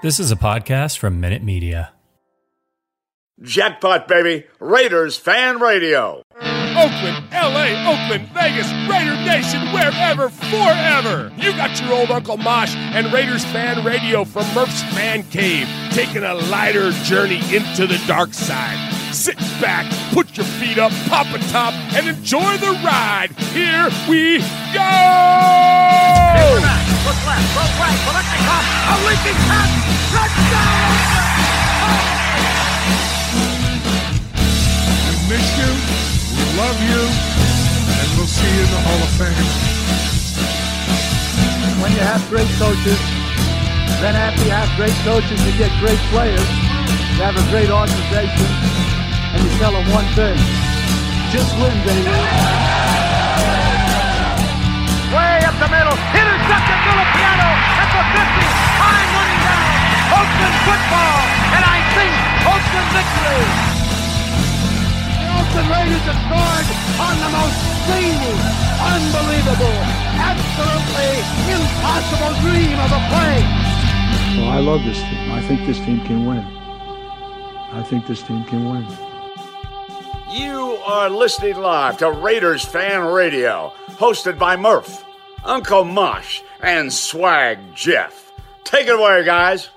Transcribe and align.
This 0.00 0.20
is 0.20 0.30
a 0.30 0.36
podcast 0.36 0.98
from 0.98 1.20
Minute 1.20 1.42
Media. 1.42 1.92
Jackpot, 3.42 4.06
baby. 4.06 4.46
Raiders 4.60 5.16
Fan 5.16 5.58
Radio. 5.58 6.22
Oakland, 6.78 7.26
LA, 7.32 7.74
Oakland, 7.90 8.28
Vegas, 8.30 8.70
Raider 8.88 9.16
Nation, 9.26 9.60
wherever, 9.72 10.28
forever. 10.28 11.32
You 11.36 11.50
got 11.52 11.80
your 11.80 11.92
old 11.92 12.12
Uncle 12.12 12.36
Mosh 12.36 12.72
and 12.76 13.12
Raiders 13.12 13.44
Fan 13.46 13.84
Radio 13.84 14.24
from 14.24 14.46
Murph's 14.54 14.82
Man 14.94 15.24
Cave, 15.24 15.68
taking 15.90 16.22
a 16.22 16.34
lighter 16.34 16.92
journey 17.02 17.40
into 17.52 17.88
the 17.88 18.00
dark 18.06 18.32
side. 18.32 18.78
Sit 19.12 19.38
back, 19.60 19.90
put 20.12 20.36
your 20.36 20.46
feet 20.46 20.78
up, 20.78 20.92
pop 21.08 21.26
a 21.34 21.38
top, 21.50 21.74
and 21.94 22.06
enjoy 22.06 22.56
the 22.58 22.70
ride. 22.84 23.32
Here 23.50 23.90
we 24.08 24.38
go! 24.70 24.86
Look 27.02 27.20
left, 27.26 27.56
look 27.58 27.72
right, 27.82 27.98
Paletnikov, 28.06 28.64
a 28.86 28.96
pass, 29.50 29.70
touchdown! 30.14 31.18
We 35.08 35.34
miss 35.34 35.48
you, 35.58 36.07
love 36.58 36.78
you, 36.82 37.02
and 37.02 38.08
we'll 38.18 38.30
see 38.30 38.50
you 38.50 38.62
in 38.66 38.70
the 38.70 38.82
Hall 38.82 39.00
of 39.02 39.12
Fame. 39.18 39.48
When 41.82 41.92
you 41.94 42.02
have 42.02 42.22
great 42.28 42.50
coaches, 42.58 43.00
then 44.02 44.14
after 44.14 44.42
you 44.44 44.50
have 44.50 44.70
great 44.76 44.94
coaches, 45.06 45.38
you 45.46 45.52
get 45.58 45.70
great 45.78 45.98
players. 46.10 46.48
You 47.18 47.22
have 47.26 47.38
a 47.38 47.46
great 47.50 47.70
organization, 47.70 48.48
and 49.34 49.38
you 49.42 49.50
tell 49.58 49.72
them 49.72 49.86
one 49.90 50.06
thing: 50.18 50.38
just 51.30 51.50
win, 51.58 51.74
baby. 51.86 52.14
Way 55.14 55.40
up 55.48 55.56
the 55.58 55.70
middle, 55.72 55.96
intercepted 56.14 56.78
Piano 57.16 57.50
at 57.80 57.88
the 57.90 58.02
50, 58.12 58.44
time 58.78 59.08
running 59.16 59.42
down. 59.46 59.70
Oakland 60.18 60.56
football, 60.66 61.18
and 61.56 61.62
I 61.64 61.78
think 61.96 62.12
Oakland 62.46 62.88
victory. 62.92 63.67
The 65.48 65.64
Raiders 65.64 66.04
have 66.06 66.20
scored 66.22 66.68
on 67.02 67.14
the 67.18 67.30
most 67.34 67.56
zany, 67.88 68.34
unbelievable, 68.78 69.78
absolutely 70.18 71.12
impossible 71.50 72.34
dream 72.42 72.78
of 72.78 72.90
a 72.92 73.00
play. 73.10 73.38
Well, 74.38 74.50
I 74.50 74.60
love 74.60 74.84
this 74.84 74.98
team. 74.98 75.32
I 75.32 75.42
think 75.42 75.66
this 75.66 75.78
team 75.78 76.00
can 76.04 76.26
win. 76.26 76.44
I 77.72 77.82
think 77.82 78.06
this 78.06 78.22
team 78.22 78.44
can 78.44 78.70
win. 78.70 78.86
You 80.30 80.78
are 80.86 81.08
listening 81.10 81.56
live 81.56 81.96
to 81.98 82.10
Raiders 82.10 82.64
Fan 82.64 83.06
Radio, 83.06 83.72
hosted 83.92 84.38
by 84.38 84.56
Murph, 84.56 85.04
Uncle 85.44 85.84
Mosh, 85.84 86.42
and 86.60 86.92
Swag 86.92 87.58
Jeff. 87.74 88.32
Take 88.64 88.86
it 88.86 88.94
away, 88.94 89.24
guys. 89.24 89.70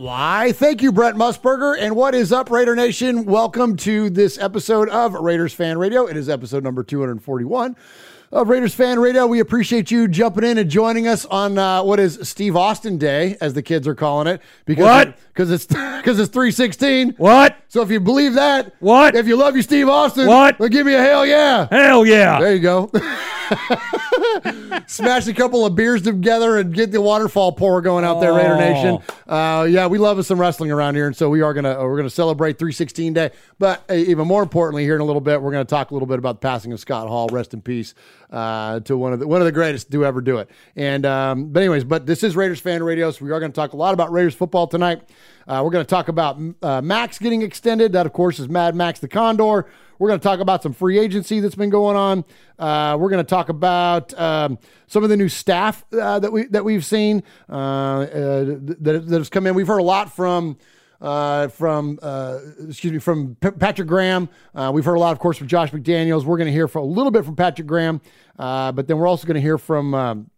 Why? 0.00 0.52
Thank 0.52 0.80
you, 0.80 0.92
Brent 0.92 1.18
Musburger. 1.18 1.76
And 1.78 1.94
what 1.94 2.14
is 2.14 2.32
up, 2.32 2.50
Raider 2.50 2.74
Nation? 2.74 3.26
Welcome 3.26 3.76
to 3.76 4.08
this 4.08 4.38
episode 4.38 4.88
of 4.88 5.12
Raiders 5.12 5.52
Fan 5.52 5.76
Radio. 5.76 6.06
It 6.06 6.16
is 6.16 6.30
episode 6.30 6.64
number 6.64 6.82
241 6.82 7.76
of 8.32 8.48
Raiders 8.48 8.74
Fan 8.74 8.98
Radio. 8.98 9.26
We 9.26 9.40
appreciate 9.40 9.90
you 9.90 10.08
jumping 10.08 10.42
in 10.42 10.56
and 10.56 10.70
joining 10.70 11.06
us 11.06 11.26
on 11.26 11.58
uh, 11.58 11.82
what 11.82 12.00
is 12.00 12.18
Steve 12.22 12.56
Austin 12.56 12.96
Day, 12.96 13.36
as 13.42 13.52
the 13.52 13.60
kids 13.60 13.86
are 13.86 13.94
calling 13.94 14.26
it. 14.26 14.40
Because 14.64 14.84
What? 14.84 15.18
Because 15.34 15.50
it's 15.50 15.66
because 15.66 16.18
it's 16.18 16.32
316. 16.32 17.16
What? 17.18 17.58
So 17.68 17.82
if 17.82 17.90
you 17.90 18.00
believe 18.00 18.32
that, 18.36 18.72
What? 18.80 19.14
If 19.14 19.28
you 19.28 19.36
love 19.36 19.54
your 19.54 19.62
Steve 19.62 19.90
Austin, 19.90 20.26
What? 20.26 20.56
Then 20.56 20.70
give 20.70 20.86
me 20.86 20.94
a 20.94 21.02
hell 21.02 21.26
yeah. 21.26 21.68
Hell 21.70 22.06
yeah. 22.06 22.40
There 22.40 22.54
you 22.54 22.60
go. 22.60 22.90
Smash 24.86 25.26
a 25.26 25.34
couple 25.34 25.64
of 25.66 25.74
beers 25.74 26.02
together 26.02 26.58
and 26.58 26.74
get 26.74 26.90
the 26.92 27.00
waterfall 27.00 27.52
pour 27.52 27.80
going 27.80 28.04
out 28.04 28.20
there, 28.20 28.32
Raider 28.32 28.54
Oh. 28.54 28.58
Nation. 28.58 28.98
Uh, 29.28 29.64
yeah, 29.70 29.86
we 29.86 29.98
love 29.98 30.18
us 30.18 30.26
some 30.26 30.40
wrestling 30.40 30.70
around 30.70 30.94
here, 30.94 31.06
and 31.06 31.16
so 31.16 31.28
we 31.28 31.42
are 31.42 31.54
gonna 31.54 31.78
we're 31.84 31.96
gonna 31.96 32.10
celebrate 32.10 32.58
316 32.58 33.12
Day. 33.12 33.30
But 33.58 33.84
uh, 33.90 33.94
even 33.94 34.26
more 34.26 34.42
importantly, 34.42 34.84
here 34.84 34.94
in 34.96 35.00
a 35.00 35.04
little 35.04 35.20
bit, 35.20 35.40
we're 35.40 35.52
gonna 35.52 35.64
talk 35.64 35.90
a 35.90 35.94
little 35.94 36.06
bit 36.08 36.18
about 36.18 36.40
the 36.40 36.46
passing 36.46 36.72
of 36.72 36.80
Scott 36.80 37.08
Hall. 37.08 37.28
Rest 37.30 37.54
in 37.54 37.60
peace 37.62 37.94
uh, 38.30 38.80
to 38.80 38.96
one 38.96 39.12
of 39.12 39.20
the 39.20 39.26
one 39.28 39.40
of 39.40 39.44
the 39.46 39.52
greatest 39.52 39.90
to 39.92 40.04
ever 40.04 40.20
do 40.20 40.38
it. 40.38 40.50
And 40.76 41.06
um, 41.06 41.48
but 41.52 41.60
anyways, 41.60 41.84
but 41.84 42.06
this 42.06 42.22
is 42.22 42.36
Raiders 42.36 42.60
Fan 42.60 42.82
Radio, 42.82 43.10
so 43.10 43.24
we 43.24 43.30
are 43.30 43.40
gonna 43.40 43.52
talk 43.52 43.72
a 43.72 43.76
lot 43.76 43.94
about 43.94 44.10
Raiders 44.12 44.34
football 44.34 44.66
tonight. 44.66 45.02
Uh, 45.48 45.62
we're 45.64 45.70
going 45.70 45.84
to 45.84 45.88
talk 45.88 46.06
about 46.06 46.38
uh, 46.62 46.80
Max 46.80 47.18
getting 47.18 47.42
extended. 47.42 47.92
That, 47.94 48.06
of 48.06 48.12
course, 48.12 48.38
is 48.38 48.48
Mad 48.48 48.76
Max 48.76 49.00
the 49.00 49.08
Condor. 49.08 49.66
We're 50.00 50.08
going 50.08 50.18
to 50.18 50.24
talk 50.24 50.40
about 50.40 50.62
some 50.62 50.72
free 50.72 50.98
agency 50.98 51.40
that's 51.40 51.54
been 51.54 51.68
going 51.68 51.94
on. 51.94 52.24
Uh, 52.58 52.96
we're 52.98 53.10
going 53.10 53.22
to 53.22 53.28
talk 53.28 53.50
about 53.50 54.18
um, 54.18 54.58
some 54.86 55.04
of 55.04 55.10
the 55.10 55.16
new 55.16 55.28
staff 55.28 55.84
uh, 55.92 56.18
that 56.18 56.32
we 56.32 56.46
that 56.46 56.64
we've 56.64 56.86
seen 56.86 57.22
uh, 57.50 57.52
uh, 57.52 58.44
that 58.80 59.04
that 59.06 59.18
has 59.18 59.28
come 59.28 59.46
in. 59.46 59.54
We've 59.54 59.66
heard 59.66 59.78
a 59.78 59.84
lot 59.84 60.12
from. 60.16 60.56
Uh, 61.02 61.48
from 61.48 61.98
uh, 62.02 62.38
excuse 62.68 62.92
me 62.92 62.98
from 62.98 63.34
P- 63.36 63.52
Patrick 63.52 63.88
Graham, 63.88 64.28
uh, 64.54 64.70
we've 64.74 64.84
heard 64.84 64.96
a 64.96 65.00
lot, 65.00 65.12
of 65.12 65.18
course, 65.18 65.38
from 65.38 65.46
Josh 65.46 65.70
McDaniels. 65.70 66.24
We're 66.24 66.36
going 66.36 66.48
to 66.48 66.52
hear 66.52 66.68
for 66.68 66.78
a 66.78 66.84
little 66.84 67.10
bit 67.10 67.24
from 67.24 67.36
Patrick 67.36 67.66
Graham, 67.66 68.02
uh, 68.38 68.70
but 68.72 68.86
then 68.86 68.98
we're 68.98 69.06
also 69.06 69.26
going 69.26 69.36
to 69.36 69.40
hear 69.40 69.56
from 69.56 69.94
um, 69.94 70.30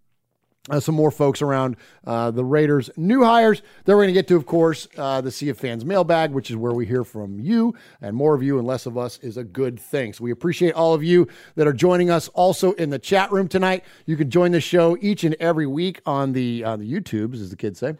uh, 0.70 0.78
some 0.78 0.94
more 0.94 1.10
folks 1.10 1.42
around 1.42 1.76
uh, 2.06 2.30
the 2.30 2.44
Raiders' 2.44 2.88
new 2.96 3.24
hires. 3.24 3.62
Then 3.84 3.96
we're 3.96 4.04
going 4.04 4.14
to 4.14 4.18
get 4.18 4.28
to, 4.28 4.36
of 4.36 4.46
course, 4.46 4.86
uh, 4.96 5.20
the 5.20 5.30
Sea 5.30 5.48
of 5.48 5.58
Fans 5.58 5.84
mailbag, 5.84 6.30
which 6.30 6.50
is 6.50 6.56
where 6.56 6.72
we 6.72 6.86
hear 6.86 7.02
from 7.02 7.40
you, 7.40 7.74
and 8.00 8.14
more 8.14 8.34
of 8.34 8.42
you 8.42 8.58
and 8.58 8.66
less 8.66 8.86
of 8.86 8.96
us 8.96 9.18
is 9.22 9.36
a 9.36 9.44
good 9.44 9.78
thing. 9.78 10.12
So 10.12 10.22
we 10.24 10.30
appreciate 10.30 10.74
all 10.74 10.94
of 10.94 11.02
you 11.02 11.26
that 11.56 11.66
are 11.66 11.72
joining 11.72 12.10
us 12.10 12.28
also 12.28 12.72
in 12.72 12.90
the 12.90 12.98
chat 12.98 13.32
room 13.32 13.48
tonight. 13.48 13.84
You 14.06 14.16
can 14.16 14.30
join 14.30 14.52
the 14.52 14.60
show 14.60 14.96
each 15.00 15.24
and 15.24 15.34
every 15.40 15.66
week 15.66 16.00
on 16.06 16.32
the 16.32 16.64
on 16.64 16.78
the 16.78 16.90
YouTubes, 16.90 17.34
as 17.34 17.50
the 17.50 17.56
kids 17.56 17.80
say. 17.80 17.96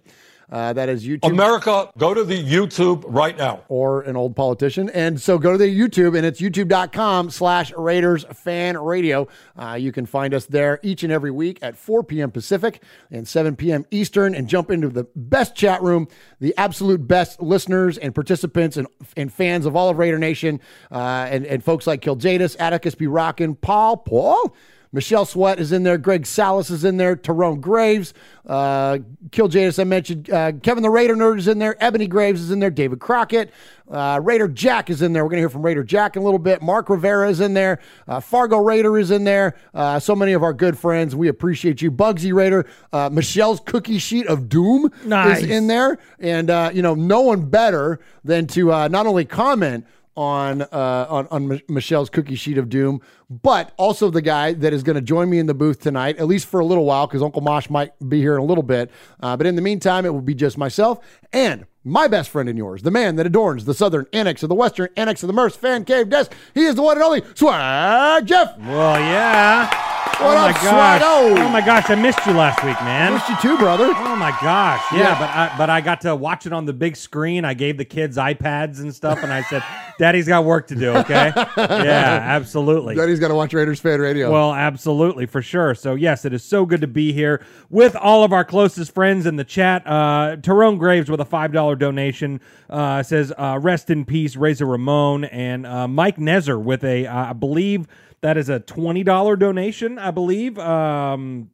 Uh, 0.52 0.74
that 0.74 0.90
is 0.90 1.06
YouTube 1.06 1.30
America, 1.30 1.90
go 1.96 2.12
to 2.12 2.24
the 2.24 2.44
YouTube 2.44 3.04
right 3.06 3.38
now. 3.38 3.62
or 3.68 4.02
an 4.02 4.16
old 4.16 4.36
politician. 4.36 4.90
And 4.90 5.18
so 5.18 5.38
go 5.38 5.52
to 5.52 5.58
the 5.58 5.64
YouTube 5.64 6.14
and 6.14 6.26
it's 6.26 6.42
youtube.com 6.42 7.30
slash 7.30 7.72
Raiders 7.72 8.24
fan 8.34 8.76
radio. 8.76 9.26
Uh, 9.56 9.78
you 9.80 9.92
can 9.92 10.04
find 10.04 10.34
us 10.34 10.44
there 10.44 10.78
each 10.82 11.02
and 11.04 11.10
every 11.12 11.30
week 11.30 11.58
at 11.62 11.74
4 11.74 12.04
p.m. 12.04 12.30
Pacific 12.30 12.82
and 13.10 13.26
7 13.26 13.56
p.m. 13.56 13.86
Eastern 13.90 14.34
and 14.34 14.46
jump 14.46 14.70
into 14.70 14.90
the 14.90 15.06
best 15.16 15.54
chat 15.54 15.82
room, 15.82 16.06
the 16.38 16.54
absolute 16.58 17.08
best 17.08 17.40
listeners 17.40 17.96
and 17.96 18.14
participants 18.14 18.76
and, 18.76 18.86
and 19.16 19.32
fans 19.32 19.64
of 19.64 19.74
all 19.74 19.88
of 19.88 19.96
Raider 19.96 20.18
Nation 20.18 20.60
uh, 20.90 21.28
and, 21.30 21.46
and 21.46 21.64
folks 21.64 21.86
like 21.86 22.02
Kiljadis, 22.02 22.56
Atticus 22.60 22.94
B. 22.94 23.06
Rockin, 23.06 23.54
Paul, 23.54 23.96
Paul, 23.96 24.54
Michelle 24.92 25.24
Sweat 25.24 25.58
is 25.58 25.72
in 25.72 25.84
there. 25.84 25.96
Greg 25.96 26.26
Salas 26.26 26.70
is 26.70 26.84
in 26.84 26.98
there. 26.98 27.16
Tyrone 27.16 27.60
Graves, 27.60 28.12
uh, 28.46 28.98
Kill 29.30 29.48
Jadis, 29.48 29.78
I 29.78 29.84
mentioned. 29.84 30.30
Uh, 30.30 30.52
Kevin 30.62 30.82
the 30.82 30.90
Raider 30.90 31.16
Nerd 31.16 31.38
is 31.38 31.48
in 31.48 31.58
there. 31.58 31.82
Ebony 31.82 32.06
Graves 32.06 32.42
is 32.42 32.50
in 32.50 32.58
there. 32.60 32.70
David 32.70 33.00
Crockett. 33.00 33.50
Uh, 33.90 34.20
Raider 34.22 34.48
Jack 34.48 34.90
is 34.90 35.00
in 35.02 35.12
there. 35.12 35.22
We're 35.24 35.30
going 35.30 35.38
to 35.38 35.42
hear 35.42 35.48
from 35.48 35.62
Raider 35.62 35.82
Jack 35.82 36.16
in 36.16 36.22
a 36.22 36.24
little 36.24 36.38
bit. 36.38 36.60
Mark 36.62 36.88
Rivera 36.90 37.28
is 37.30 37.40
in 37.40 37.54
there. 37.54 37.78
Uh, 38.06 38.20
Fargo 38.20 38.58
Raider 38.58 38.98
is 38.98 39.10
in 39.10 39.24
there. 39.24 39.56
Uh, 39.74 39.98
so 39.98 40.14
many 40.14 40.32
of 40.32 40.42
our 40.42 40.52
good 40.52 40.78
friends. 40.78 41.16
We 41.16 41.28
appreciate 41.28 41.80
you. 41.80 41.90
Bugsy 41.90 42.32
Raider. 42.32 42.66
Uh, 42.92 43.08
Michelle's 43.10 43.60
cookie 43.60 43.98
sheet 43.98 44.26
of 44.26 44.48
doom 44.48 44.90
Nice. 45.04 45.42
is 45.42 45.50
in 45.50 45.66
there. 45.68 45.98
And, 46.18 46.50
uh, 46.50 46.70
you 46.72 46.82
know, 46.82 46.94
no 46.94 47.22
one 47.22 47.48
better 47.48 48.00
than 48.24 48.46
to 48.48 48.72
uh, 48.72 48.88
not 48.88 49.06
only 49.06 49.24
comment, 49.24 49.86
on 50.16 50.62
uh, 50.62 51.06
on 51.08 51.28
on 51.30 51.48
Mi- 51.48 51.62
Michelle's 51.68 52.10
cookie 52.10 52.34
sheet 52.34 52.58
of 52.58 52.68
doom, 52.68 53.00
but 53.30 53.72
also 53.76 54.10
the 54.10 54.22
guy 54.22 54.52
that 54.52 54.72
is 54.72 54.82
going 54.82 54.96
to 54.96 55.02
join 55.02 55.30
me 55.30 55.38
in 55.38 55.46
the 55.46 55.54
booth 55.54 55.80
tonight, 55.80 56.18
at 56.18 56.26
least 56.26 56.46
for 56.46 56.60
a 56.60 56.64
little 56.64 56.84
while, 56.84 57.06
because 57.06 57.22
Uncle 57.22 57.42
Mosh 57.42 57.70
might 57.70 57.92
be 58.08 58.18
here 58.20 58.34
in 58.34 58.40
a 58.40 58.44
little 58.44 58.62
bit. 58.62 58.90
Uh, 59.20 59.36
but 59.36 59.46
in 59.46 59.56
the 59.56 59.62
meantime, 59.62 60.04
it 60.04 60.12
will 60.12 60.20
be 60.20 60.34
just 60.34 60.58
myself 60.58 60.98
and 61.32 61.66
my 61.84 62.06
best 62.06 62.30
friend 62.30 62.48
and 62.48 62.56
yours, 62.56 62.82
the 62.82 62.90
man 62.90 63.16
that 63.16 63.26
adorns 63.26 63.64
the 63.64 63.74
southern 63.74 64.06
annex 64.12 64.42
of 64.42 64.48
the 64.48 64.54
western 64.54 64.88
annex 64.96 65.22
of 65.22 65.26
the 65.26 65.32
Murph's 65.32 65.56
fan 65.56 65.84
cave 65.84 66.08
desk. 66.08 66.32
He 66.54 66.64
is 66.64 66.76
the 66.76 66.82
one 66.82 66.96
and 66.96 67.04
only 67.04 67.22
Swag 67.34 68.26
Jeff. 68.26 68.56
Well, 68.58 69.00
yeah. 69.00 69.91
What 70.24 70.36
oh 70.36 70.40
up, 70.40 70.54
my 70.54 70.62
gosh. 70.62 71.02
Swaggo? 71.02 71.38
Oh 71.38 71.48
my 71.48 71.60
gosh, 71.60 71.90
I 71.90 71.94
missed 71.94 72.24
you 72.26 72.32
last 72.32 72.62
week, 72.64 72.80
man. 72.82 73.12
I 73.12 73.14
Missed 73.14 73.28
you 73.28 73.36
too, 73.50 73.58
brother. 73.58 73.86
Oh 73.94 74.16
my 74.16 74.30
gosh, 74.42 74.82
yeah, 74.92 74.98
Yeah. 74.98 75.18
but 75.18 75.30
I, 75.30 75.54
but 75.58 75.70
I 75.70 75.80
got 75.80 76.00
to 76.02 76.14
watch 76.16 76.46
it 76.46 76.52
on 76.52 76.64
the 76.64 76.72
big 76.72 76.96
screen. 76.96 77.44
I 77.44 77.54
gave 77.54 77.76
the 77.76 77.84
kids 77.84 78.16
iPads 78.16 78.80
and 78.80 78.94
stuff, 78.94 79.22
and 79.22 79.32
I 79.32 79.42
said, 79.42 79.62
Daddy's 79.98 80.26
got 80.26 80.44
work 80.44 80.66
to 80.68 80.74
do. 80.74 80.90
Okay. 80.96 81.32
yeah, 81.56 82.20
absolutely. 82.22 82.94
Daddy's 82.94 83.20
got 83.20 83.28
to 83.28 83.34
watch 83.34 83.52
Raiders 83.52 83.80
fan 83.80 84.00
radio. 84.00 84.30
Well, 84.32 84.52
absolutely, 84.54 85.26
for 85.26 85.42
sure. 85.42 85.74
So, 85.74 85.94
yes, 85.94 86.24
it 86.24 86.32
is 86.32 86.42
so 86.42 86.64
good 86.66 86.80
to 86.80 86.86
be 86.86 87.12
here 87.12 87.44
with 87.70 87.94
all 87.96 88.24
of 88.24 88.32
our 88.32 88.44
closest 88.44 88.94
friends 88.94 89.26
in 89.26 89.36
the 89.36 89.44
chat. 89.44 89.86
Uh, 89.86 90.36
Tyrone 90.42 90.78
Graves 90.78 91.10
with 91.10 91.20
a 91.20 91.24
$5 91.24 91.78
donation 91.78 92.40
uh, 92.70 93.02
says, 93.02 93.32
uh, 93.36 93.58
Rest 93.60 93.90
in 93.90 94.04
peace, 94.04 94.34
Razor 94.36 94.66
Ramon. 94.66 95.24
And 95.24 95.66
uh, 95.66 95.86
Mike 95.88 96.16
Nezer 96.16 96.60
with 96.60 96.84
a, 96.84 97.06
uh, 97.06 97.30
I 97.30 97.32
believe 97.32 97.86
that 98.22 98.36
is 98.36 98.48
a 98.48 98.60
$20 98.60 99.38
donation, 99.38 99.98
I 99.98 100.10
believe. 100.10 100.58
Um, 100.58 101.50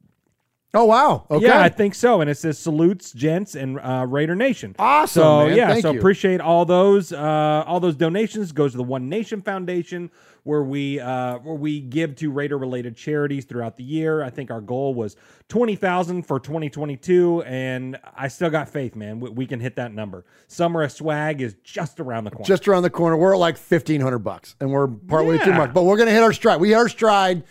oh 0.73 0.85
wow. 0.85 1.25
Okay. 1.29 1.45
Yeah, 1.47 1.61
I 1.61 1.69
think 1.69 1.95
so. 1.95 2.21
And 2.21 2.29
it 2.29 2.37
says 2.37 2.57
salutes, 2.57 3.11
gents, 3.11 3.55
and 3.55 3.79
uh, 3.79 4.05
Raider 4.07 4.35
Nation. 4.35 4.75
Awesome, 4.79 5.21
So 5.21 5.47
man. 5.47 5.57
yeah, 5.57 5.67
Thank 5.69 5.81
so 5.81 5.91
you. 5.91 5.99
appreciate 5.99 6.41
all 6.41 6.65
those. 6.65 7.11
Uh, 7.11 7.63
all 7.65 7.79
those 7.79 7.95
donations 7.95 8.51
goes 8.51 8.71
to 8.71 8.77
the 8.77 8.83
One 8.83 9.09
Nation 9.09 9.41
Foundation, 9.41 10.11
where 10.49 10.63
we 10.63 10.99
uh, 10.99 11.37
where 11.37 11.53
we 11.55 11.79
give 11.79 12.15
to 12.15 12.31
Raider 12.31 12.57
related 12.57 12.97
charities 12.97 13.45
throughout 13.45 13.77
the 13.77 13.83
year. 13.83 14.23
I 14.23 14.31
think 14.31 14.49
our 14.49 14.61
goal 14.61 14.95
was 14.95 15.15
twenty 15.47 15.75
thousand 15.75 16.23
for 16.23 16.39
twenty 16.39 16.71
twenty 16.71 16.97
two, 16.97 17.43
and 17.43 17.99
I 18.17 18.27
still 18.29 18.49
got 18.49 18.67
faith, 18.67 18.95
man. 18.95 19.19
We, 19.19 19.29
we 19.29 19.45
can 19.45 19.59
hit 19.59 19.75
that 19.75 19.93
number. 19.93 20.25
Summer 20.47 20.81
of 20.81 20.91
Swag 20.91 21.39
is 21.41 21.55
just 21.63 21.99
around 21.99 22.23
the 22.23 22.31
corner. 22.31 22.47
just 22.47 22.67
around 22.67 22.81
the 22.81 22.89
corner. 22.89 23.15
We're 23.15 23.35
at 23.35 23.39
like 23.39 23.57
fifteen 23.57 24.01
hundred 24.01 24.19
bucks, 24.19 24.55
and 24.59 24.71
we're 24.71 24.87
partway 24.87 25.37
too 25.37 25.51
Yeah. 25.51 25.57
much. 25.59 25.73
But 25.73 25.83
we're 25.83 25.97
gonna 25.97 26.11
hit 26.11 26.23
our 26.23 26.33
stride. 26.33 26.59
We 26.59 26.69
hit 26.69 26.75
our 26.75 26.89
stride 26.89 27.43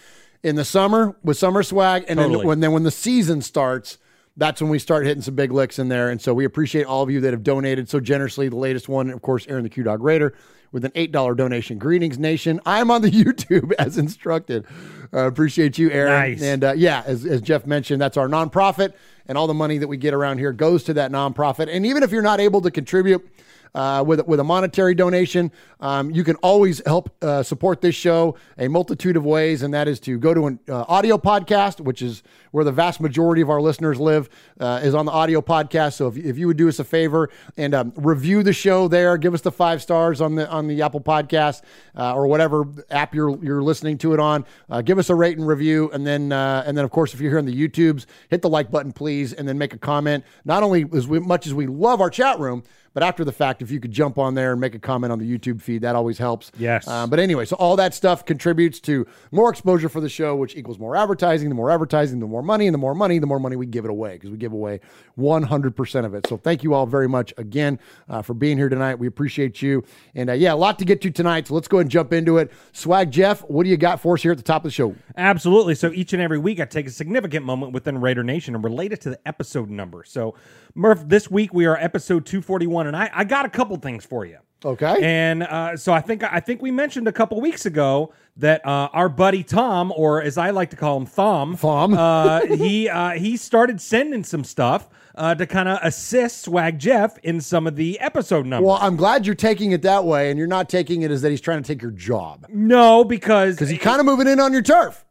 in 0.43 0.57
the 0.57 0.65
summer 0.65 1.17
with 1.23 1.37
summer 1.37 1.63
swag, 1.63 2.05
and 2.09 2.19
Totally. 2.19 2.39
then 2.39 2.47
when 2.49 2.61
then 2.61 2.73
when 2.73 2.83
the 2.83 2.91
season 2.91 3.43
starts, 3.43 3.99
that's 4.37 4.61
when 4.61 4.71
we 4.71 4.81
start 4.81 5.07
hitting 5.07 5.23
some 5.23 5.37
big 5.37 5.53
licks 5.53 5.79
in 5.79 5.89
there. 5.89 6.11
And 6.11 6.21
so 6.21 6.35
we 6.35 6.45
appreciate 6.45 6.85
all 6.85 7.05
of 7.05 7.11
you 7.11 7.21
that 7.21 7.33
have 7.33 7.45
donated 7.45 7.89
so 7.89 8.01
generously. 8.01 8.49
The 8.49 8.57
latest 8.57 8.89
one, 8.89 9.11
of 9.11 9.23
course, 9.23 9.47
Aaron 9.49 9.63
the 9.63 9.69
Q 9.71 9.85
Dog 9.85 10.03
Raider 10.03 10.35
with 10.73 10.85
an 10.85 10.93
eight 10.95 11.13
dollar 11.13 11.35
donation. 11.35 11.79
Greetings, 11.79 12.19
nation. 12.19 12.61
I'm 12.67 12.91
on 12.91 13.03
the 13.03 13.11
YouTube 13.11 13.73
as 13.79 13.99
instructed. 13.99 14.67
Uh, 15.13 15.27
appreciate 15.27 15.79
you, 15.79 15.91
Aaron. 15.91 16.13
Nice. 16.13 16.43
And 16.43 16.65
uh, 16.65 16.73
yeah, 16.77 17.03
as, 17.07 17.25
as 17.25 17.41
Jeff 17.41 17.67
mentioned, 17.67 18.01
that's 18.01 18.17
our 18.17 18.29
nonprofit, 18.29 18.93
and 19.27 19.39
all 19.39 19.47
the 19.47 19.55
money 19.55 19.79
that 19.79 19.89
we 19.89 19.97
get 19.97 20.15
around 20.15 20.39
here 20.39 20.53
goes 20.53 20.85
to 20.85 20.95
that 20.95 21.11
nonprofit. 21.11 21.69
And 21.75 21.87
even 21.87 22.03
if 22.03 22.11
you're 22.11 22.23
not 22.23 22.41
able 22.41 22.61
to 22.63 22.71
contribute 22.71 23.27
uh, 23.75 24.03
with 24.07 24.27
with 24.27 24.41
a 24.41 24.45
monetary 24.45 24.95
donation, 24.95 25.53
um, 25.81 26.11
you 26.11 26.25
can 26.25 26.37
always 26.37 26.83
help 26.87 27.15
uh, 27.23 27.43
support 27.43 27.81
this 27.81 27.95
show 27.95 28.37
a 28.59 28.69
multitude 28.69 29.17
of 29.17 29.25
ways, 29.25 29.63
and 29.63 29.73
that 29.75 29.89
is 29.89 30.01
to 30.01 30.19
go 30.19 30.35
to 30.35 30.47
an 30.47 30.59
uh, 30.69 30.85
audio 30.89 31.19
podcast, 31.19 31.81
which 31.81 32.03
is 32.03 32.23
where 32.51 32.65
the 32.65 32.73
vast 32.73 33.01
majority 33.01 33.43
of 33.43 33.51
our 33.51 33.61
listeners 33.61 34.01
live, 34.01 34.29
uh, 34.59 34.81
is 34.83 34.95
on 34.95 35.07
the 35.07 35.13
audio 35.13 35.41
podcast. 35.41 35.95
So 35.95 36.09
if, 36.09 36.17
if 36.17 36.39
you 36.39 36.47
would 36.47 36.57
do 36.57 36.69
us 36.69 36.79
a 36.79 36.85
favor 36.85 37.31
and 37.57 37.75
um, 37.75 37.93
review 37.97 38.43
the 38.43 38.53
show 38.53 38.89
there, 38.89 39.17
give 39.17 39.35
us 39.35 39.43
the 39.43 39.53
five 39.53 39.83
stars 39.83 40.21
on 40.21 40.35
the 40.35 40.49
on 40.51 40.67
the 40.67 40.83
Apple 40.83 41.01
Podcast 41.01 41.63
uh, 41.97 42.15
or 42.15 42.27
whatever 42.27 42.67
app 42.91 43.15
you're 43.15 43.43
you're 43.45 43.63
listening 43.63 43.99
to 43.99 44.15
it 44.15 44.21
on, 44.21 44.45
uh, 44.71 44.83
give 44.83 44.99
us 44.99 45.11
a 45.11 45.15
rate 45.15 45.39
and 45.39 45.47
review, 45.47 45.91
and 45.93 46.07
then 46.07 46.33
and 46.33 46.77
then 46.77 46.85
of 46.85 46.91
course 46.91 47.15
if 47.15 47.21
you're 47.21 47.31
here 47.31 47.39
on 47.39 47.45
the 47.45 47.69
YouTubes, 47.69 48.07
hit 48.29 48.43
the 48.43 48.49
like 48.49 48.71
button 48.71 48.93
please, 48.93 49.33
and 49.33 49.47
then 49.47 49.59
make 49.59 49.73
a 49.73 49.79
comment. 49.79 50.25
Not 50.45 50.63
only 50.63 50.87
as 50.95 51.07
we, 51.07 51.21
much 51.21 51.47
as 51.47 51.55
we 51.55 51.67
love 51.67 52.01
our 52.01 52.11
chat 52.11 52.39
room. 52.39 52.63
But 52.99 53.07
after 53.07 53.25
the 53.25 53.31
fact, 53.31 53.63
if 53.63 53.71
you 53.71 53.79
could 53.79 53.93
jump 53.93 54.19
on 54.19 54.35
there 54.35 54.51
and 54.51 54.61
make 54.61 54.75
a 54.75 54.79
comment 54.81 55.13
on 55.13 55.21
the 55.21 55.25
YouTube 55.25 55.63
feed, 55.63 55.83
that 55.83 55.95
always 55.95 56.19
helps. 56.19 56.51
Yes. 56.59 56.89
Um, 56.89 57.09
but 57.09 57.21
anyway, 57.21 57.45
so 57.45 57.55
all 57.55 57.77
that 57.77 57.95
stuff 57.95 58.25
contributes 58.25 58.81
to 58.81 59.07
more 59.31 59.51
exposure 59.51 59.89
for 59.89 60.01
the 60.01 60.09
show, 60.09 60.35
which 60.35 60.57
equals 60.57 60.81
more 60.81 60.97
advertising. 60.97 61.49
The 61.49 61.55
more 61.55 61.71
advertising, 61.71 62.19
the 62.19 62.27
more 62.27 62.43
money, 62.43 62.67
and 62.67 62.75
the 62.75 62.79
more 62.79 62.97
money, 62.97 63.21
the 63.21 63.27
more 63.29 63.39
money 63.39 63.55
we 63.55 63.67
give 63.67 63.85
it 63.85 63.91
away 63.93 64.15
because 64.15 64.31
we 64.31 64.37
give 64.37 64.53
away 64.53 64.81
100% 65.17 66.05
of 66.05 66.15
it. 66.15 66.27
So 66.27 66.37
thank 66.37 66.65
you 66.65 66.75
all 66.75 66.87
very 66.87 67.09
much 67.09 67.33
again 67.37 67.79
uh, 68.09 68.21
for 68.21 68.35
being 68.35 68.59
here 68.59 68.69
tonight. 68.69 68.99
We 68.99 69.07
appreciate 69.07 69.63
you. 69.63 69.85
And 70.17 70.31
uh, 70.31 70.33
yeah, 70.33 70.53
a 70.53 70.57
lot 70.57 70.81
to 70.81 70.85
get 70.85 71.01
to 71.03 71.13
tonight. 71.13 71.47
So 71.47 71.55
let's 71.55 71.69
go 71.69 71.77
ahead 71.77 71.85
and 71.85 71.93
jump 71.93 72.13
into 72.13 72.39
it. 72.39 72.51
Swag 72.73 73.13
Jeff, 73.13 73.43
what 73.43 73.63
do 73.63 73.71
you 73.71 73.77
got 73.77 74.01
for 74.01 74.15
us 74.15 74.23
here 74.25 74.33
at 74.33 74.39
the 74.39 74.43
top 74.43 74.63
of 74.63 74.65
the 74.65 74.73
show? 74.73 74.97
Absolutely. 75.17 75.77
So 75.77 75.93
each 75.93 76.13
and 76.13 76.21
every 76.21 76.39
week, 76.39 76.59
I 76.59 76.65
take 76.65 76.89
a 76.89 76.91
significant 76.91 77.47
moment 77.47 77.71
within 77.71 78.01
Raider 78.01 78.25
Nation 78.25 78.57
and 78.57 78.65
relate 78.65 78.93
it 78.93 79.01
to 79.03 79.11
the 79.11 79.21
episode 79.25 79.71
number. 79.71 80.03
So, 80.03 80.35
Murph, 80.75 81.05
this 81.07 81.31
week 81.31 81.55
we 81.55 81.65
are 81.67 81.77
episode 81.77 82.27
241, 82.27 82.88
and 82.89 82.97
I, 82.97 83.11
I 83.15 83.25
got 83.25 83.47
a 83.47 83.49
couple 83.49 83.77
things 83.77 84.05
for 84.05 84.25
you. 84.27 84.39
Okay. 84.65 84.97
And 85.03 85.45
uh, 85.45 85.77
so 85.77 85.93
I 85.93 86.01
think 86.01 86.25
I 86.25 86.41
think 86.41 86.61
we 86.61 86.73
mentioned 86.73 87.07
a 87.07 87.13
couple 87.13 87.41
weeks 87.41 87.65
ago 87.65 88.13
that 88.39 88.67
uh, 88.67 88.89
our 88.93 89.09
buddy 89.09 89.45
Tom, 89.45 89.93
or 89.95 90.21
as 90.21 90.37
I 90.37 90.51
like 90.51 90.71
to 90.71 90.77
call 90.77 90.97
him, 90.97 91.07
Thom, 91.07 91.57
Thom. 91.57 91.95
uh, 91.95 92.41
he 92.47 92.89
uh, 92.89 93.11
he 93.13 93.37
started 93.37 93.81
sending 93.81 94.25
some 94.25 94.43
stuff 94.43 94.89
uh, 95.15 95.37
to 95.37 95.47
kind 95.47 95.69
of 95.69 95.79
assist 95.83 96.43
Swag 96.43 96.81
Jeff 96.81 97.19
in 97.19 97.41
some 97.41 97.69
of 97.69 97.77
the 97.77 98.01
episode 98.01 98.47
numbers. 98.47 98.67
Well, 98.67 98.79
I'm 98.81 98.97
glad 98.97 99.27
you're 99.27 99.37
taking 99.37 99.71
it 99.71 99.83
that 99.83 100.05
way, 100.05 100.29
and 100.29 100.37
you're 100.39 100.49
not 100.49 100.69
taking 100.69 101.03
it 101.03 101.13
as 101.13 101.23
that 101.23 101.31
he's 101.31 101.41
trying 101.41 101.63
to 101.63 101.67
take 101.67 101.81
your 101.81 101.93
job 101.93 102.47
no, 102.49 103.05
because 103.05 103.55
because 103.55 103.69
he's 103.69 103.79
kind 103.81 104.01
of 104.01 104.07
moving 104.07 104.27
in 104.27 104.41
on 104.41 104.53
your 104.53 104.63
turf. 104.63 105.05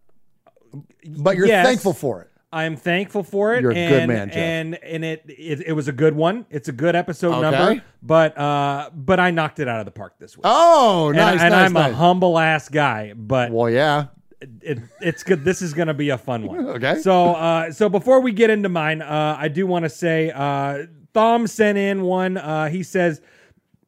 But 1.09 1.37
you're 1.37 1.47
Yes. 1.47 1.65
thankful 1.65 1.93
for 1.93 2.21
it. 2.21 2.31
I'm 2.57 2.75
thankful 2.75 3.23
for 3.23 3.53
it. 3.55 3.61
You're 3.61 3.71
a 3.71 3.73
good 3.89 4.07
man, 4.07 4.29
Jeff. 4.29 4.37
And 4.37 4.75
and 4.83 5.05
it, 5.05 5.23
it 5.27 5.67
it 5.67 5.73
was 5.73 5.87
a 5.87 5.91
good 5.91 6.15
one. 6.15 6.45
It's 6.49 6.67
a 6.67 6.71
good 6.71 6.95
episode 6.95 7.33
Okay. 7.33 7.41
number. 7.41 7.83
But 8.01 8.37
uh, 8.37 8.89
but 8.93 9.19
I 9.19 9.31
knocked 9.31 9.59
it 9.59 9.67
out 9.67 9.79
of 9.79 9.85
the 9.85 9.91
park 9.91 10.15
this 10.19 10.35
week. 10.37 10.45
Oh, 10.45 11.09
and, 11.09 11.17
nice, 11.17 11.41
and 11.41 11.51
nice, 11.51 11.65
I'm 11.67 11.73
nice. 11.73 11.91
a 11.91 11.95
humble 11.95 12.39
ass 12.39 12.69
guy, 12.69 13.13
but 13.15 13.51
well, 13.51 13.69
yeah. 13.69 14.07
it, 14.61 14.79
it's 15.01 15.23
good. 15.23 15.43
This 15.43 15.61
is 15.61 15.73
going 15.73 15.87
to 15.87 15.93
be 15.93 16.09
a 16.09 16.17
fun 16.17 16.45
one. 16.45 16.65
Okay. 16.77 16.99
So, 17.01 17.35
uh, 17.35 17.71
so 17.71 17.89
before 17.89 18.21
we 18.21 18.31
get 18.31 18.49
into 18.49 18.69
mine, 18.69 19.01
uh, 19.01 19.35
I 19.39 19.47
do 19.47 19.65
want 19.67 19.83
to 19.83 19.89
say, 19.89 20.31
uh, 20.31 20.85
Thom 21.13 21.47
sent 21.47 21.77
in 21.77 22.03
one. 22.03 22.37
Uh, 22.37 22.69
he 22.69 22.83
says, 22.83 23.21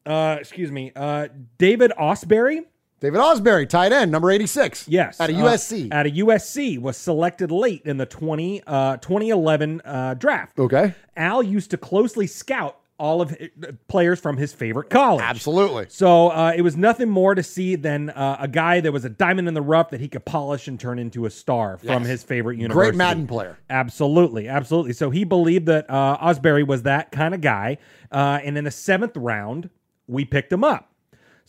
uh, 0.06 0.36
excuse 0.40 0.72
me, 0.72 0.92
uh, 0.96 1.28
David 1.58 1.92
Ausberry. 1.98 2.64
David 3.00 3.18
Ausberry, 3.20 3.66
tight 3.68 3.92
end, 3.92 4.12
number 4.12 4.30
86. 4.30 4.86
Yes. 4.86 5.20
Out 5.20 5.30
of 5.30 5.36
uh, 5.36 5.40
USC. 5.44 5.90
Out 5.92 6.06
of 6.06 6.12
USC 6.12 6.78
was 6.78 6.96
selected 6.98 7.50
late 7.50 7.82
in 7.86 7.96
the 7.96 8.06
20, 8.06 8.62
uh, 8.66 8.96
2011 8.98 9.80
uh, 9.84 10.14
draft. 10.14 10.58
okay. 10.58 10.94
Al 11.16 11.42
used 11.42 11.70
to 11.70 11.76
closely 11.78 12.26
scout 12.26 12.76
all 12.98 13.22
of 13.22 13.30
hi- 13.30 13.48
players 13.88 14.20
from 14.20 14.36
his 14.36 14.52
favorite 14.52 14.90
college. 14.90 15.22
Absolutely. 15.24 15.86
So 15.88 16.28
uh, 16.28 16.52
it 16.54 16.60
was 16.60 16.76
nothing 16.76 17.08
more 17.08 17.34
to 17.34 17.42
see 17.42 17.74
than 17.74 18.10
uh, 18.10 18.36
a 18.38 18.46
guy 18.46 18.80
that 18.80 18.92
was 18.92 19.06
a 19.06 19.08
diamond 19.08 19.48
in 19.48 19.54
the 19.54 19.62
rough 19.62 19.88
that 19.90 20.00
he 20.00 20.08
could 20.08 20.26
polish 20.26 20.68
and 20.68 20.78
turn 20.78 20.98
into 20.98 21.24
a 21.24 21.30
star 21.30 21.78
from 21.78 22.02
Yes. 22.02 22.06
his 22.06 22.22
favorite 22.22 22.58
university. 22.58 22.90
Great 22.90 22.98
Madden 22.98 23.26
player. 23.26 23.56
Absolutely, 23.70 24.46
absolutely. 24.48 24.92
So 24.92 25.08
he 25.08 25.24
believed 25.24 25.64
that 25.64 25.88
uh, 25.88 26.18
Ausberry 26.18 26.66
was 26.66 26.82
that 26.82 27.10
kind 27.12 27.32
of 27.34 27.40
guy, 27.40 27.78
uh, 28.12 28.40
and 28.44 28.58
in 28.58 28.64
the 28.64 28.70
seventh 28.70 29.16
round, 29.16 29.70
we 30.06 30.26
picked 30.26 30.52
him 30.52 30.62
up. 30.64 30.89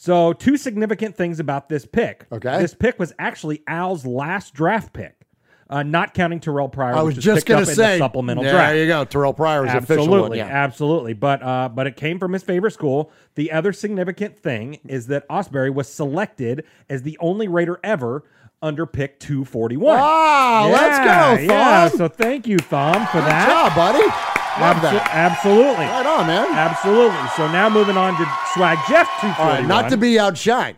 So 0.01 0.33
two 0.33 0.57
significant 0.57 1.15
things 1.15 1.39
about 1.39 1.69
this 1.69 1.85
pick. 1.85 2.25
Okay. 2.31 2.57
this 2.57 2.73
pick 2.73 2.97
was 2.97 3.13
actually 3.19 3.61
Al's 3.67 4.03
last 4.03 4.51
draft 4.51 4.93
pick, 4.93 5.27
uh, 5.69 5.83
not 5.83 6.15
counting 6.15 6.39
Terrell 6.39 6.69
Pryor. 6.69 6.95
I 6.95 7.03
was 7.03 7.13
just 7.13 7.45
picked 7.45 7.51
up 7.51 7.57
going 7.57 7.65
to 7.65 7.69
in 7.69 7.75
say. 7.75 7.97
the 7.99 8.03
supplemental 8.03 8.43
yeah, 8.43 8.51
draft. 8.51 8.71
There 8.71 8.81
you 8.81 8.87
go. 8.87 9.05
Terrell 9.05 9.33
Pryor 9.35 9.67
is 9.67 9.73
the 9.73 9.77
official 9.77 10.05
Absolutely, 10.05 10.29
one. 10.29 10.37
Yeah. 10.39 10.47
absolutely. 10.47 11.13
But 11.13 11.43
uh, 11.43 11.69
but 11.69 11.85
it 11.85 11.97
came 11.97 12.17
from 12.17 12.33
his 12.33 12.41
favorite 12.41 12.71
school. 12.71 13.11
The 13.35 13.51
other 13.51 13.71
significant 13.71 14.39
thing 14.39 14.79
is 14.85 15.05
that 15.05 15.29
Ausberry 15.29 15.71
was 15.71 15.87
selected 15.87 16.65
as 16.89 17.03
the 17.03 17.15
only 17.19 17.47
Raider 17.47 17.79
ever 17.83 18.23
under 18.59 18.87
pick 18.87 19.19
241. 19.19 19.99
Wow, 19.99 20.69
let's 20.71 20.97
go, 20.97 21.43
Yeah, 21.43 21.89
so 21.89 22.07
thank 22.07 22.47
you, 22.47 22.57
Thom, 22.57 23.05
for 23.05 23.19
Good 23.19 23.25
that. 23.25 23.47
job, 23.47 23.75
buddy. 23.75 24.30
Love 24.59 24.77
Abso- 24.77 24.81
that. 24.81 25.09
Absolutely. 25.13 25.85
Right 25.85 26.05
on, 26.05 26.27
man. 26.27 26.53
Absolutely. 26.53 27.27
So 27.37 27.51
now 27.51 27.69
moving 27.69 27.97
on 27.97 28.17
to 28.17 28.25
Swag 28.53 28.77
Jeff 28.89 29.07
241. 29.21 29.39
All 29.39 29.47
right, 29.47 29.65
not 29.65 29.89
to 29.89 29.97
be 29.97 30.13
outshined. 30.13 30.75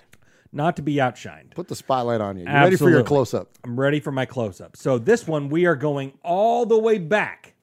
not 0.51 0.75
to 0.75 0.82
be 0.84 0.96
outshined. 0.96 1.56
Put 1.56 1.68
the 1.68 1.75
spotlight 1.75 2.22
on 2.22 2.38
you. 2.38 2.46
You 2.46 2.51
ready 2.51 2.75
for 2.75 2.89
your 2.89 3.03
close 3.03 3.34
up? 3.34 3.50
I'm 3.63 3.80
ready 3.80 4.00
for 4.00 4.12
my 4.12 4.25
close 4.25 4.62
up. 4.62 4.77
So 4.77 5.00
this 5.00 5.27
one 5.27 5.50
we 5.50 5.65
are 5.65 5.75
going 5.75 6.13
all 6.24 6.65
the 6.65 6.77
way 6.77 7.00
back 7.00 7.56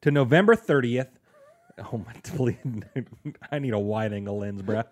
to 0.00 0.10
November 0.10 0.56
30th. 0.56 1.08
Oh 1.92 1.98
my 2.04 2.12
please, 2.24 2.56
I 3.52 3.58
need 3.58 3.74
a 3.74 3.78
wide 3.78 4.12
angle 4.12 4.38
lens, 4.38 4.62
bruh. 4.62 4.84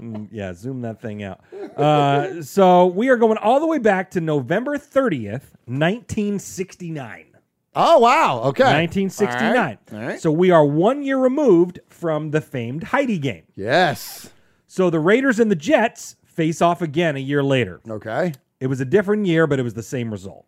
Mm, 0.00 0.28
yeah, 0.32 0.52
zoom 0.52 0.82
that 0.82 1.00
thing 1.00 1.22
out. 1.22 1.40
Uh, 1.76 2.42
so 2.42 2.86
we 2.86 3.08
are 3.08 3.16
going 3.16 3.38
all 3.38 3.60
the 3.60 3.66
way 3.66 3.78
back 3.78 4.10
to 4.12 4.20
November 4.20 4.76
30th, 4.78 5.54
1969. 5.66 7.26
Oh, 7.74 7.98
wow. 7.98 8.42
Okay. 8.46 8.64
1969. 8.64 9.44
All 9.46 9.54
right. 9.54 9.78
All 9.92 9.98
right. 10.00 10.20
So 10.20 10.30
we 10.32 10.50
are 10.50 10.64
one 10.64 11.02
year 11.02 11.18
removed 11.18 11.80
from 11.88 12.30
the 12.32 12.40
famed 12.40 12.84
Heidi 12.84 13.18
game. 13.18 13.44
yes. 13.54 14.30
So 14.66 14.88
the 14.88 15.00
Raiders 15.00 15.40
and 15.40 15.50
the 15.50 15.56
Jets 15.56 16.14
face 16.24 16.62
off 16.62 16.80
again 16.80 17.16
a 17.16 17.20
year 17.20 17.42
later. 17.42 17.80
Okay. 17.88 18.32
It 18.60 18.68
was 18.68 18.80
a 18.80 18.84
different 18.84 19.26
year, 19.26 19.48
but 19.48 19.58
it 19.58 19.62
was 19.64 19.74
the 19.74 19.82
same 19.82 20.12
result. 20.12 20.46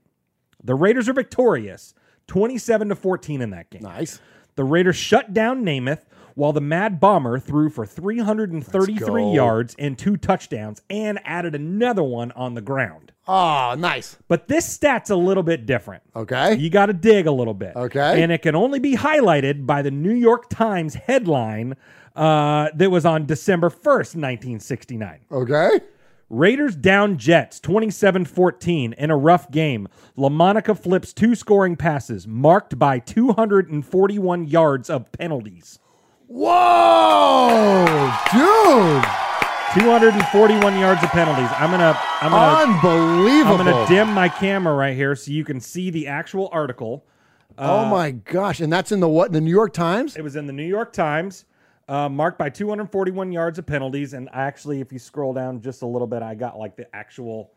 The 0.62 0.76
Raiders 0.76 1.09
are 1.09 1.12
victorious, 1.12 1.93
27 2.29 2.91
to 2.91 2.95
14 2.95 3.41
in 3.41 3.50
that 3.50 3.71
game. 3.71 3.83
Nice. 3.83 4.21
The 4.55 4.62
Raiders 4.62 4.95
shut 4.97 5.35
down 5.35 5.64
Namath 5.64 6.05
while 6.37 6.52
the 6.52 6.61
Mad 6.61 7.00
Bomber 7.00 7.38
threw 7.41 7.69
for 7.69 7.85
333 7.85 9.31
yards 9.33 9.75
and 9.79 9.99
two 9.99 10.17
touchdowns 10.17 10.81
and 10.88 11.19
added 11.25 11.55
another 11.55 12.02
one 12.02 12.31
on 12.33 12.55
the 12.55 12.61
ground. 12.61 13.12
Oh, 13.29 13.75
nice. 13.79 14.17
But 14.26 14.49
this 14.49 14.67
stat's 14.67 15.11
a 15.11 15.17
little 15.17 15.45
bit 15.45 15.64
different. 15.64 16.02
Okay. 16.17 16.57
You 16.57 16.71
got 16.71 16.87
to 16.87 16.93
dig 16.93 17.26
a 17.26 17.33
little 17.33 17.55
bit. 17.55 17.76
Okay. 17.76 18.23
And 18.23 18.33
it 18.33 18.43
can 18.43 18.57
only 18.57 18.81
be 18.81 18.97
highlighted 18.97 19.64
by 19.64 19.83
the 19.83 19.91
New 19.93 20.14
York 20.14 20.49
Times 20.50 20.95
headline 20.95 21.76
uh, 22.17 22.69
that 22.75 22.91
was 22.91 23.07
on 23.07 23.26
December 23.26 23.71
1st, 23.71 24.17
1969. 24.17 25.21
Okay. 25.31 25.81
Raiders 26.29 26.75
down 26.75 27.19
Jets 27.19 27.61
27 27.61 28.25
14 28.25 28.95
in 28.95 29.11
a 29.11 29.17
rough 29.17 29.50
game. 29.50 29.87
Lamonica 30.17 30.76
flips 30.76 31.12
two 31.12 31.35
scoring 31.35 31.76
passes 31.76 32.26
marked 32.26 32.79
by 32.79 32.99
241 32.99 34.47
yards 34.47 34.88
of 34.88 35.12
penalties. 35.12 35.79
Whoa, 36.29 37.85
dude. 38.33 39.32
241 39.75 40.79
yards 40.79 41.02
of 41.02 41.09
penalties. 41.11 41.49
I'm 41.57 41.71
gonna 41.71 41.99
I'm 42.21 42.31
gonna 42.31 42.73
Unbelievable. 42.73 43.59
I'm 43.59 43.64
gonna 43.67 43.87
dim 43.88 44.12
my 44.12 44.29
camera 44.29 44.75
right 44.75 44.95
here 44.95 45.17
so 45.17 45.31
you 45.31 45.45
can 45.45 45.61
see 45.61 45.88
the 45.88 46.07
actual 46.09 46.50
article. 46.52 47.07
oh 47.57 47.87
my 47.87 48.11
gosh. 48.11 48.61
And 48.61 48.71
that's 48.71 48.93
in 48.93 49.00
the 49.00 49.09
what? 49.09 49.33
The 49.33 49.41
New 49.41 49.50
York 49.50 49.73
Times? 49.73 50.17
It 50.17 50.23
was 50.23 50.37
in 50.37 50.47
the 50.47 50.52
New 50.52 50.67
York 50.67 50.93
Times, 50.93 51.47
uh, 51.88 52.09
marked 52.11 52.38
by 52.38 52.50
241 52.50 53.33
yards 53.33 53.59
of 53.59 53.64
penalties. 53.64 54.12
And 54.12 54.29
actually, 54.35 54.83
if 54.83 54.93
you 54.93 54.99
scroll 54.99 55.33
down 55.33 55.62
just 55.62 55.81
a 55.81 55.87
little 55.87 56.07
bit, 56.07 56.23
I 56.23 56.35
got 56.35 56.59
like 56.59 56.76
the 56.76 56.95
actual 56.95 57.52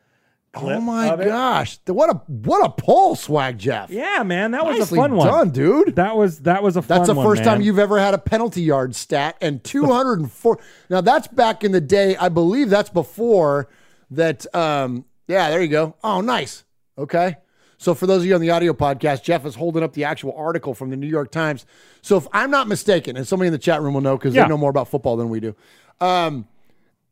clip. 0.55 0.77
Oh 0.77 0.81
my 0.81 1.15
gosh. 1.15 1.77
What 1.85 2.09
a 2.09 2.13
what 2.27 2.65
a 2.65 2.69
pull, 2.69 3.15
swag 3.15 3.57
Jeff. 3.57 3.89
Yeah, 3.89 4.23
man, 4.23 4.51
that 4.51 4.65
was 4.65 4.79
Nicely 4.79 4.97
a 4.97 5.01
fun 5.01 5.15
one, 5.15 5.27
done, 5.27 5.49
dude. 5.51 5.95
That 5.95 6.15
was 6.15 6.39
that 6.39 6.63
was 6.63 6.77
a 6.77 6.81
fun 6.81 6.97
That's 6.99 7.07
the 7.09 7.15
one, 7.15 7.25
first 7.25 7.43
time 7.43 7.61
you've 7.61 7.79
ever 7.79 7.99
had 7.99 8.13
a 8.13 8.17
penalty 8.17 8.61
yard 8.61 8.95
stat 8.95 9.37
and 9.41 9.63
204. 9.63 10.59
now 10.89 11.01
that's 11.01 11.27
back 11.27 11.63
in 11.63 11.71
the 11.71 11.81
day. 11.81 12.15
I 12.17 12.29
believe 12.29 12.69
that's 12.69 12.89
before 12.89 13.67
that. 14.11 14.53
Um, 14.55 15.05
yeah, 15.27 15.49
there 15.49 15.61
you 15.61 15.67
go. 15.67 15.95
Oh, 16.03 16.21
nice. 16.21 16.63
Okay. 16.97 17.37
So 17.77 17.93
for 17.93 18.07
those 18.07 18.21
of 18.21 18.25
you 18.27 18.35
on 18.35 18.41
the 18.41 18.51
audio 18.51 18.73
podcast, 18.73 19.23
Jeff 19.23 19.45
is 19.45 19.55
holding 19.55 19.83
up 19.83 19.93
the 19.93 20.05
actual 20.05 20.33
article 20.37 20.73
from 20.73 20.89
the 20.91 20.95
New 20.95 21.07
York 21.07 21.29
Times. 21.31 21.65
So 22.01 22.15
if 22.17 22.25
I'm 22.31 22.49
not 22.49 22.67
mistaken, 22.67 23.17
and 23.17 23.27
somebody 23.27 23.47
in 23.47 23.51
the 23.51 23.59
chat 23.59 23.81
room 23.81 23.93
will 23.95 24.01
know 24.01 24.17
because 24.17 24.33
Yeah. 24.33 24.43
they 24.43 24.49
know 24.49 24.57
more 24.57 24.69
about 24.69 24.87
football 24.87 25.17
than 25.17 25.29
we 25.29 25.39
do. 25.39 25.55
Um, 25.99 26.47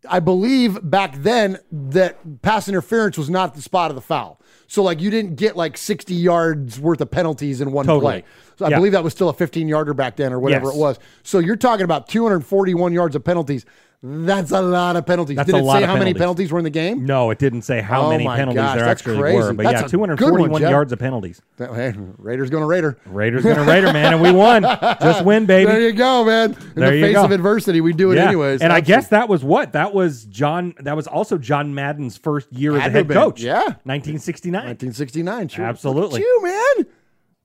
I 0.10 0.20
believe 0.20 0.80
back 0.90 1.16
then 1.18 1.60
that 1.72 2.42
pass 2.42 2.68
interference 2.68 3.18
was 3.18 3.30
not 3.30 3.56
the 3.56 3.62
spot 3.62 3.92
of 3.92 3.96
the 3.96 4.02
foul. 4.02 4.40
So 4.68 4.84
like 4.84 5.00
you 5.02 5.10
didn't 5.10 5.36
get 5.36 5.56
like 5.56 5.78
60 5.78 6.14
yards 6.14 6.80
worth 6.80 7.00
of 7.02 7.10
penalties 7.12 7.62
in 7.62 7.72
one 7.72 7.86
Totally. 7.86 8.22
play. 8.22 8.24
So 8.58 8.66
I 8.66 8.70
Yeah. 8.70 8.78
believe 8.78 8.92
that 8.94 9.04
was 9.04 9.14
still 9.14 9.30
a 9.30 9.34
15 9.34 9.68
yarder 9.68 9.94
back 9.94 10.16
then 10.18 10.34
or 10.34 10.40
whatever 10.40 10.66
Yes. 10.68 10.76
it 10.76 10.80
was. 10.80 11.00
So 11.24 11.40
you're 11.40 11.56
talking 11.56 11.84
about 11.86 12.08
241 12.08 12.92
yards 12.94 13.16
of 13.16 13.24
penalties. 13.24 13.66
That's 14.06 14.52
a 14.52 14.62
lot 14.62 14.98
of 14.98 15.06
penalties. 15.06 15.38
That's 15.38 15.46
Did 15.48 15.56
a 15.56 15.60
it 15.60 15.62
lot 15.62 15.80
say 15.80 15.86
how 15.86 15.94
many 15.94 16.14
penalties. 16.14 16.20
penalties 16.20 16.52
were 16.52 16.58
in 16.60 16.64
the 16.66 16.70
game? 16.70 17.06
No, 17.06 17.30
it 17.32 17.40
didn't 17.40 17.62
say 17.62 17.80
how 17.80 18.08
Oh 18.08 18.10
many 18.10 18.26
penalties 18.28 18.56
gosh, 18.62 18.76
there 18.78 18.86
actually 18.86 19.18
crazy. 19.18 19.38
were, 19.38 19.54
but 19.54 19.64
That's 19.64 19.74
yeah, 19.80 19.86
a 19.86 19.90
good 19.90 19.98
one, 19.98 20.10
241 20.18 20.62
yards 20.62 20.92
of 20.92 21.00
penalties. 21.00 21.42
That, 21.56 21.74
Hey, 21.74 21.94
Raiders 22.18 22.50
going 22.50 22.64
to 22.64 22.68
Raider. 22.68 22.98
Raiders 23.06 23.44
gonna 23.44 23.64
Raider, 23.64 23.94
man, 23.94 24.14
and 24.14 24.22
we 24.22 24.32
won. 24.34 24.64
Just 25.02 25.24
win, 25.24 25.46
baby. 25.48 25.72
There 25.72 25.80
you 25.80 25.94
go, 25.94 26.26
man. 26.26 26.52
In 26.52 26.58
There 26.76 26.92
the 26.92 27.02
face 27.02 27.16
go. 27.16 27.24
of 27.24 27.32
adversity, 27.32 27.80
we 27.80 27.94
do 27.94 28.12
it 28.12 28.16
Yeah. 28.16 28.28
anyways. 28.28 28.62
And 28.62 28.74
I 28.74 28.82
guess 28.82 29.08
that 29.08 29.30
was 29.30 29.42
what? 29.42 29.72
That 29.72 29.94
was 29.94 30.26
John. 30.26 30.74
That 30.82 30.98
was 30.98 31.08
also 31.08 31.38
John 31.38 31.74
Madden's 31.74 32.18
first 32.18 32.52
year 32.52 32.76
as 32.76 32.88
a 32.88 32.90
head 32.90 33.08
been, 33.08 33.16
coach. 33.16 33.40
yeah. 33.42 33.62
1969. 33.86 34.54
1969. 34.66 35.48
Sure. 35.48 35.64
Absolutely. 35.64 36.20
Look 36.20 36.22
at 36.22 36.26
you, 36.26 36.44
man. 36.44 36.88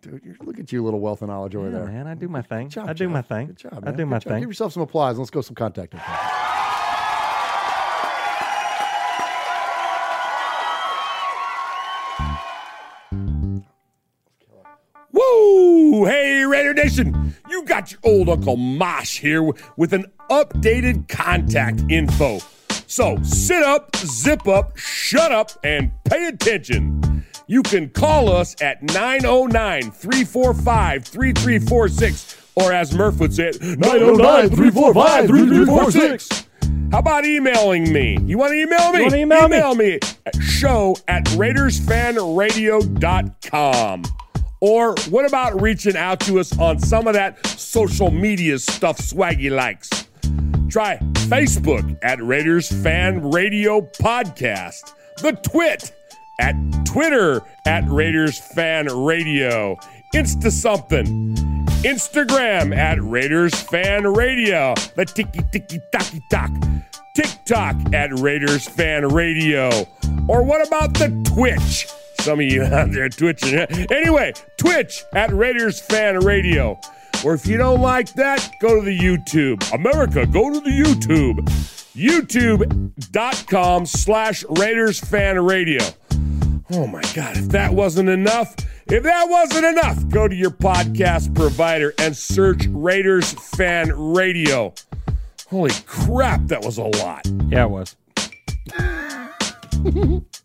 Dude, 0.01 0.21
you're, 0.25 0.37
look 0.45 0.59
at 0.59 0.73
you, 0.73 0.83
little 0.85 1.01
wealth 1.01 1.23
and 1.23 1.31
knowledge 1.31 1.55
over 1.57 1.67
Yeah, 1.71 1.79
there. 1.79 1.87
man, 1.87 2.07
I 2.09 2.15
do 2.15 2.29
my 2.29 2.43
thing. 2.43 2.65
Good 2.67 2.73
job, 2.75 2.89
I 2.89 2.93
do 2.93 3.09
my 3.09 3.23
thing. 3.23 3.47
Good 3.49 3.57
job, 3.57 3.79
I 3.83 3.87
man. 3.87 3.97
do 3.97 4.07
my 4.07 4.19
job. 4.21 4.33
thing. 4.33 4.41
Give 4.41 4.49
yourself 4.51 4.73
some 4.73 4.83
applause. 4.85 5.19
Let's 5.19 5.31
go 5.31 5.41
some 5.41 5.57
contact 5.57 5.93
Woo! 15.19 16.05
Hey, 16.05 16.45
Raider 16.45 16.75
Nation! 16.75 17.35
You 17.51 17.65
got 17.65 17.91
your 17.91 17.99
old 18.05 18.29
Uncle 18.29 18.57
Mosh 18.57 19.19
here 19.19 19.43
with 19.77 19.93
an 19.93 20.05
updated 20.31 21.09
contact 21.09 21.83
info. 21.89 22.39
So 22.87 23.21
sit 23.25 23.65
up, 23.65 23.97
zip 23.97 24.47
up, 24.47 24.77
shut 24.77 25.33
up, 25.33 25.51
and 25.65 25.91
pay 26.05 26.27
attention. 26.27 27.25
You 27.49 27.65
can 27.65 27.89
call 27.91 28.31
us 28.31 28.55
at 28.63 28.81
909 28.83 29.91
345 29.91 31.05
3346, 31.05 32.53
or 32.55 32.73
as 32.73 32.95
Murph 32.95 33.19
would 33.19 33.35
say 33.35 33.49
it, 33.49 33.61
909 33.61 34.51
345 34.51 35.27
3346. 35.27 36.47
How 36.93 37.01
about 37.01 37.27
emailing 37.27 37.93
me? 37.93 38.19
You 38.23 38.39
want 38.39 38.53
to 38.53 38.57
email 38.61 38.93
me? 38.93 38.99
You 38.99 39.05
wanna 39.05 39.17
email 39.17 39.49
me? 39.49 39.57
email 39.57 39.75
me 39.75 39.99
at 40.27 40.37
show 40.41 40.95
at 41.09 41.25
RaidersFanRadio.com. 41.25 44.03
Or 44.61 44.95
what 45.09 45.25
about 45.25 45.61
reaching 45.61 45.97
out 45.97 46.21
to 46.21 46.41
us 46.41 46.57
on 46.59 46.79
some 46.81 47.07
of 47.07 47.15
that 47.15 47.47
social 47.47 48.11
media 48.11 48.59
stuff 48.59 48.99
Swaggy 48.99 49.51
likes? 49.51 49.89
Try 50.69 50.99
Facebook 51.29 51.97
at 52.03 52.23
Raiders 52.23 52.69
Fan 52.83 53.31
Radio 53.31 53.81
Podcast, 53.81 54.93
the 55.23 55.33
Twit 55.33 55.95
at 56.41 56.55
Twitter 56.85 57.41
at 57.67 57.85
Raiders 57.89 58.39
Fan 58.55 58.87
Radio, 58.87 59.77
Insta 60.15 60.51
something, 60.51 61.35
Instagram 61.83 62.77
at 62.77 63.03
Raiders 63.03 63.55
Fan 63.55 64.07
Radio, 64.13 64.75
the 64.97 65.05
tiki 65.05 65.41
tiki 65.53 65.81
taki 65.93 66.21
talk, 66.31 66.51
TikTok 67.15 67.77
at 67.95 68.11
Raiders 68.19 68.69
Fan 68.69 69.09
Radio, 69.09 69.71
or 70.29 70.43
what 70.43 70.67
about 70.67 70.95
the 70.95 71.09
Twitch? 71.35 71.87
Some 72.21 72.41
of 72.41 72.47
you 72.47 72.63
out 72.73 72.93
there 72.93 73.09
twitching. 73.09 73.59
Anyway, 73.91 74.33
Twitch 74.57 75.05
at 75.15 75.33
Raiders 75.33 75.81
Fan 75.81 76.19
Radio. 76.21 76.79
Or 77.25 77.35
if 77.35 77.47
you 77.47 77.57
don't 77.57 77.81
like 77.81 78.13
that, 78.15 78.53
go 78.61 78.77
to 78.77 78.83
the 78.85 78.97
YouTube. 78.97 79.73
America, 79.73 80.25
go 80.27 80.53
to 80.53 80.61
the 80.61 80.71
YouTube. 80.71 81.41
YouTube.com 81.99 83.87
slash 83.87 84.45
Raiders 84.51 85.01
Fan 85.01 85.45
Radio. 85.45 85.83
Oh 86.71 86.87
my 86.87 87.03
God, 87.15 87.37
if 87.37 87.49
that 87.49 87.73
wasn't 87.73 88.09
enough, 88.09 88.55
if 88.87 89.03
that 89.03 89.29
wasn't 89.29 89.65
enough, 89.65 90.07
go 90.09 90.29
to 90.29 90.35
your 90.35 90.51
podcast 90.51 91.35
provider 91.35 91.95
and 91.99 92.17
search 92.17 92.67
Raiders 92.69 93.33
Fan 93.33 93.91
Radio. 93.99 94.75
Holy 95.49 95.73
crap, 95.87 96.43
that 96.49 96.63
was 96.63 96.79
a 96.79 96.85
lot. 96.85 97.27
Yeah, 97.49 97.65
it 97.65 97.71
was. 97.71 97.97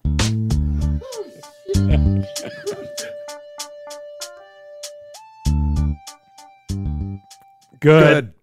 Good. 7.80 8.34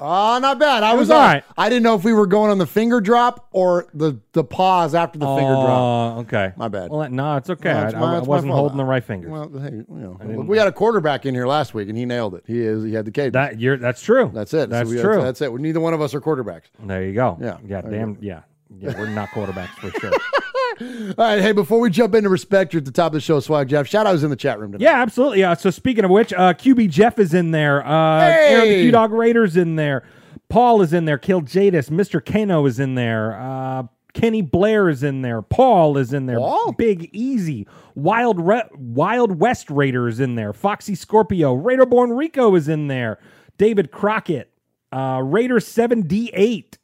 Oh, 0.00 0.38
not 0.40 0.58
bad. 0.58 0.82
I 0.82 0.90
It 0.92 0.98
was, 0.98 1.08
was 1.08 1.10
all 1.10 1.20
uh. 1.22 1.40
I 1.56 1.68
didn't 1.68 1.84
know 1.84 1.94
if 1.94 2.02
we 2.04 2.12
were 2.12 2.26
going 2.26 2.50
on 2.50 2.58
the 2.58 2.66
finger 2.66 3.00
drop 3.00 3.46
or 3.52 3.86
the 3.94 4.20
the 4.32 4.42
pause 4.42 4.92
after 4.94 5.18
the 5.20 5.26
finger 5.26 5.52
drop. 5.52 5.68
Oh, 6.16 6.18
okay. 6.22 6.52
My 6.56 6.66
bad. 6.68 6.90
Well, 6.90 7.08
no, 7.10 7.36
it's 7.36 7.48
okay. 7.48 7.70
Well, 7.72 7.78
I, 7.78 7.82
that's 7.84 7.94
I- 7.94 8.00
my- 8.00 8.06
I 8.10 8.14
that's 8.16 8.26
wasn't 8.26 8.52
holding 8.52 8.76
the 8.76 8.84
right 8.84 9.02
finger. 9.04 9.30
Well, 9.30 9.50
hey, 9.56 9.70
you 9.70 9.86
know, 9.88 10.18
we 10.46 10.58
had 10.58 10.66
a 10.66 10.72
quarterback 10.72 11.26
in 11.26 11.34
here 11.34 11.46
last 11.46 11.74
week 11.74 11.88
and 11.88 11.96
he 11.96 12.04
nailed 12.06 12.34
it. 12.34 12.42
He 12.46 12.60
is. 12.60 12.82
He 12.84 12.92
had 12.92 13.04
the 13.04 13.12
cadence. 13.12 13.34
that 13.34 13.60
you're 13.60 13.76
that's 13.76 14.02
true. 14.02 14.30
that's 14.34 14.52
it. 14.52 14.68
That's 14.68 14.88
So 14.90 14.96
we- 14.96 15.00
true. 15.00 15.22
That's, 15.22 15.40
it. 15.40 15.52
Neither 15.52 15.80
one 15.80 15.94
of 15.94 16.00
us 16.02 16.12
are 16.12 16.20
quarterbacks. 16.20 16.64
there 16.80 17.04
you 17.04 17.14
go. 17.14 17.38
Yeah, 17.40 17.58
Yeah. 17.66 17.80
there 17.82 17.90
Damn. 17.92 18.18
Yeah. 18.20 18.42
Yeah. 18.76 18.98
We're 18.98 19.08
not 19.08 19.28
quarterbacks 19.30 19.68
for 19.78 19.90
sure. 20.00 20.10
All 20.80 21.14
right. 21.18 21.40
Hey, 21.40 21.52
before 21.52 21.80
we 21.80 21.90
jump 21.90 22.14
into 22.14 22.28
respect, 22.28 22.72
you're 22.72 22.78
at 22.78 22.84
the 22.84 22.90
top 22.92 23.08
of 23.08 23.14
the 23.14 23.20
show, 23.20 23.40
Swag 23.40 23.68
Jeff. 23.68 23.86
Shout 23.86 24.06
outs 24.06 24.22
in 24.22 24.30
the 24.30 24.36
chat 24.36 24.58
room 24.58 24.72
tonight. 24.72 24.84
Yeah, 24.84 25.00
absolutely. 25.02 25.44
Uh, 25.44 25.54
so 25.54 25.70
speaking 25.70 26.04
of 26.04 26.10
which, 26.10 26.32
uh, 26.32 26.54
QB 26.54 26.90
Jeff 26.90 27.18
is 27.18 27.34
in 27.34 27.50
there. 27.52 27.86
Uh, 27.86 28.20
Aaron 28.28 28.68
the 28.68 28.74
Hey! 28.74 28.82
Q 28.82 28.90
Dog 28.90 29.12
Raiders 29.12 29.56
in 29.56 29.76
there. 29.76 30.04
Paul 30.48 30.82
is 30.82 30.92
in 30.92 31.04
there. 31.04 31.18
Kill 31.18 31.40
Jadis. 31.40 31.90
Mr. 31.90 32.24
Kano 32.24 32.66
is 32.66 32.78
in 32.80 32.94
there. 32.94 33.38
Uh, 33.40 33.84
Kenny 34.12 34.42
Blair 34.42 34.88
is 34.88 35.02
in 35.02 35.22
there. 35.22 35.42
Paul 35.42 35.96
is 35.98 36.12
in 36.12 36.26
there. 36.26 36.38
Paul? 36.38 36.72
Big 36.72 37.10
Easy. 37.12 37.66
Wild 37.96 38.40
Re- 38.46 38.68
Wild 38.76 39.40
West 39.40 39.70
Raider 39.70 40.06
is 40.06 40.20
in 40.20 40.34
there. 40.36 40.52
Foxy 40.52 40.94
Scorpio. 40.94 41.56
Raiderborn 41.56 42.16
Rico 42.16 42.54
is 42.54 42.68
in 42.68 42.86
there. 42.88 43.18
David 43.58 43.90
Crockett. 43.90 44.50
Uh, 44.92 45.20
Raider 45.24 45.56
7D8. 45.58 46.76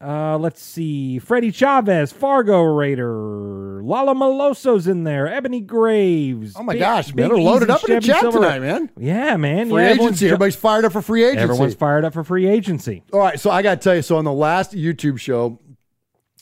Uh, 0.00 0.38
let's 0.38 0.62
see. 0.62 1.18
Freddie 1.18 1.50
Chavez, 1.50 2.12
Fargo 2.12 2.62
Raider, 2.62 3.82
Lala 3.82 4.14
Maloso's 4.14 4.86
in 4.86 5.02
there, 5.02 5.26
Ebony 5.26 5.60
Graves. 5.60 6.54
Oh 6.56 6.62
my 6.62 6.74
Big- 6.74 6.80
gosh, 6.80 7.08
man, 7.08 7.16
Big 7.16 7.28
they're 7.28 7.42
loaded 7.42 7.68
up 7.68 7.82
in 7.88 7.96
the 7.96 8.00
chat 8.00 8.20
Silver- 8.20 8.38
tonight, 8.38 8.60
man. 8.60 8.90
Yeah, 8.96 9.36
man. 9.36 9.68
Free 9.70 9.82
yeah, 9.82 9.94
agency. 9.94 10.26
Everybody's 10.26 10.54
fired 10.54 10.84
up 10.84 10.92
for 10.92 11.02
free 11.02 11.24
agency. 11.24 11.42
Everyone's 11.42 11.74
fired 11.74 12.04
up 12.04 12.12
for 12.12 12.22
free 12.22 12.46
agency. 12.46 13.02
All 13.12 13.18
right, 13.18 13.40
so 13.40 13.50
I 13.50 13.60
got 13.62 13.80
to 13.80 13.84
tell 13.84 13.96
you, 13.96 14.02
so 14.02 14.16
on 14.18 14.24
the 14.24 14.32
last 14.32 14.70
YouTube 14.72 15.18
show, 15.18 15.58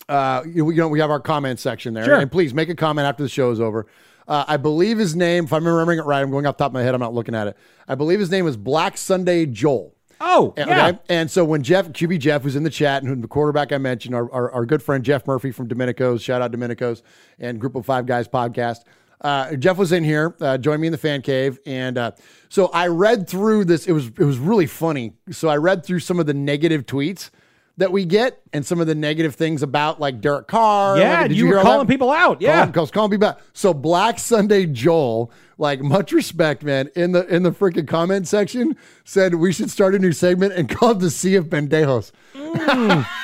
uh, 0.06 0.42
you, 0.46 0.70
you 0.70 0.76
know, 0.76 0.88
we 0.88 1.00
have 1.00 1.10
our 1.10 1.20
comment 1.20 1.58
section 1.58 1.94
there, 1.94 2.04
Sure. 2.04 2.16
and 2.20 2.30
please 2.30 2.52
make 2.52 2.68
a 2.68 2.74
comment 2.74 3.06
after 3.06 3.22
the 3.22 3.28
show 3.30 3.50
is 3.52 3.60
over. 3.60 3.86
Uh, 4.28 4.44
I 4.46 4.58
believe 4.58 4.98
his 4.98 5.16
name, 5.16 5.44
if 5.44 5.52
I'm 5.54 5.66
remembering 5.66 5.98
it 5.98 6.04
right, 6.04 6.20
I'm 6.20 6.30
going 6.30 6.44
off 6.44 6.58
the 6.58 6.64
top 6.64 6.70
of 6.72 6.74
my 6.74 6.82
head, 6.82 6.94
I'm 6.94 7.00
not 7.00 7.14
looking 7.14 7.34
at 7.34 7.46
it. 7.46 7.56
I 7.88 7.94
believe 7.94 8.20
his 8.20 8.30
name 8.30 8.46
is 8.46 8.58
Black 8.58 8.98
Sunday 8.98 9.46
Joel. 9.46 9.94
Oh, 10.20 10.54
And- 10.56 10.68
yeah. 10.70 10.86
Okay. 10.88 10.98
And 11.08 11.30
so 11.30 11.44
when 11.44 11.62
Jeff, 11.62 11.88
QB 11.88 12.18
Jeff, 12.20 12.42
was 12.44 12.56
in 12.56 12.62
the 12.62 12.70
chat, 12.70 13.02
and 13.02 13.22
the 13.22 13.28
quarterback 13.28 13.72
I 13.72 13.78
mentioned, 13.78 14.14
our, 14.14 14.30
our, 14.32 14.50
our 14.50 14.64
good 14.66 14.82
friend 14.82 15.04
Jeff 15.04 15.26
Murphy 15.26 15.50
from 15.52 15.68
Domenico's, 15.68 16.22
shout 16.22 16.40
out 16.42 16.52
Domenico's 16.52 17.02
and 17.38 17.60
Group 17.60 17.74
of 17.74 17.84
Five 17.84 18.06
Guys 18.06 18.26
podcast. 18.28 18.78
Uh, 19.20 19.54
Jeff 19.56 19.76
was 19.78 19.92
in 19.92 20.04
here, 20.04 20.34
uh, 20.40 20.58
joined 20.58 20.80
me 20.80 20.88
in 20.88 20.92
the 20.92 20.98
fan 20.98 21.22
cave, 21.22 21.58
and 21.66 21.96
uh, 21.96 22.10
so 22.50 22.66
I 22.66 22.88
read 22.88 23.26
through 23.28 23.64
this. 23.64 23.86
It 23.86 23.92
was 23.92 24.06
it 24.08 24.18
was 24.24 24.38
really 24.38 24.66
funny. 24.66 25.14
So 25.30 25.48
I 25.48 25.56
read 25.56 25.84
through 25.86 26.00
some 26.00 26.20
of 26.20 26.26
the 26.26 26.34
negative 26.34 26.84
tweets 26.84 27.30
that 27.78 27.92
we 27.92 28.04
get 28.06 28.40
and 28.54 28.64
some 28.64 28.80
of 28.80 28.86
the 28.86 28.94
negative 28.94 29.34
things 29.34 29.62
about 29.62 30.00
like 30.00 30.20
Derek 30.20 30.46
Carr. 30.48 30.98
Yeah, 30.98 31.20
Like, 31.20 31.28
did 31.28 31.36
you 31.36 31.46
were 31.48 31.60
calling 31.60 31.86
people 31.86 32.10
out. 32.10 32.40
Yeah. 32.40 32.56
Calling- 32.60 32.72
calls 32.72 32.90
calling 32.90 33.10
people 33.10 33.28
out. 33.28 33.40
So 33.52 33.74
Black 33.74 34.18
Sunday 34.18 34.64
Joel, 34.66 35.30
like 35.58 35.80
much 35.82 36.12
respect, 36.12 36.62
man, 36.62 36.88
in 36.96 37.12
the 37.12 37.26
in 37.26 37.42
the 37.42 37.50
freaking 37.52 37.86
comment 37.86 38.26
section 38.28 38.76
said 39.04 39.34
we 39.34 39.52
should 39.52 39.70
start 39.70 39.94
a 39.94 39.98
new 39.98 40.12
segment 40.12 40.54
and 40.54 40.68
call 40.74 40.92
it 40.92 41.00
the 41.00 41.10
Sea 41.10 41.34
of 41.36 41.46
Pendejos. 41.46 42.12
Mm. 42.34 43.06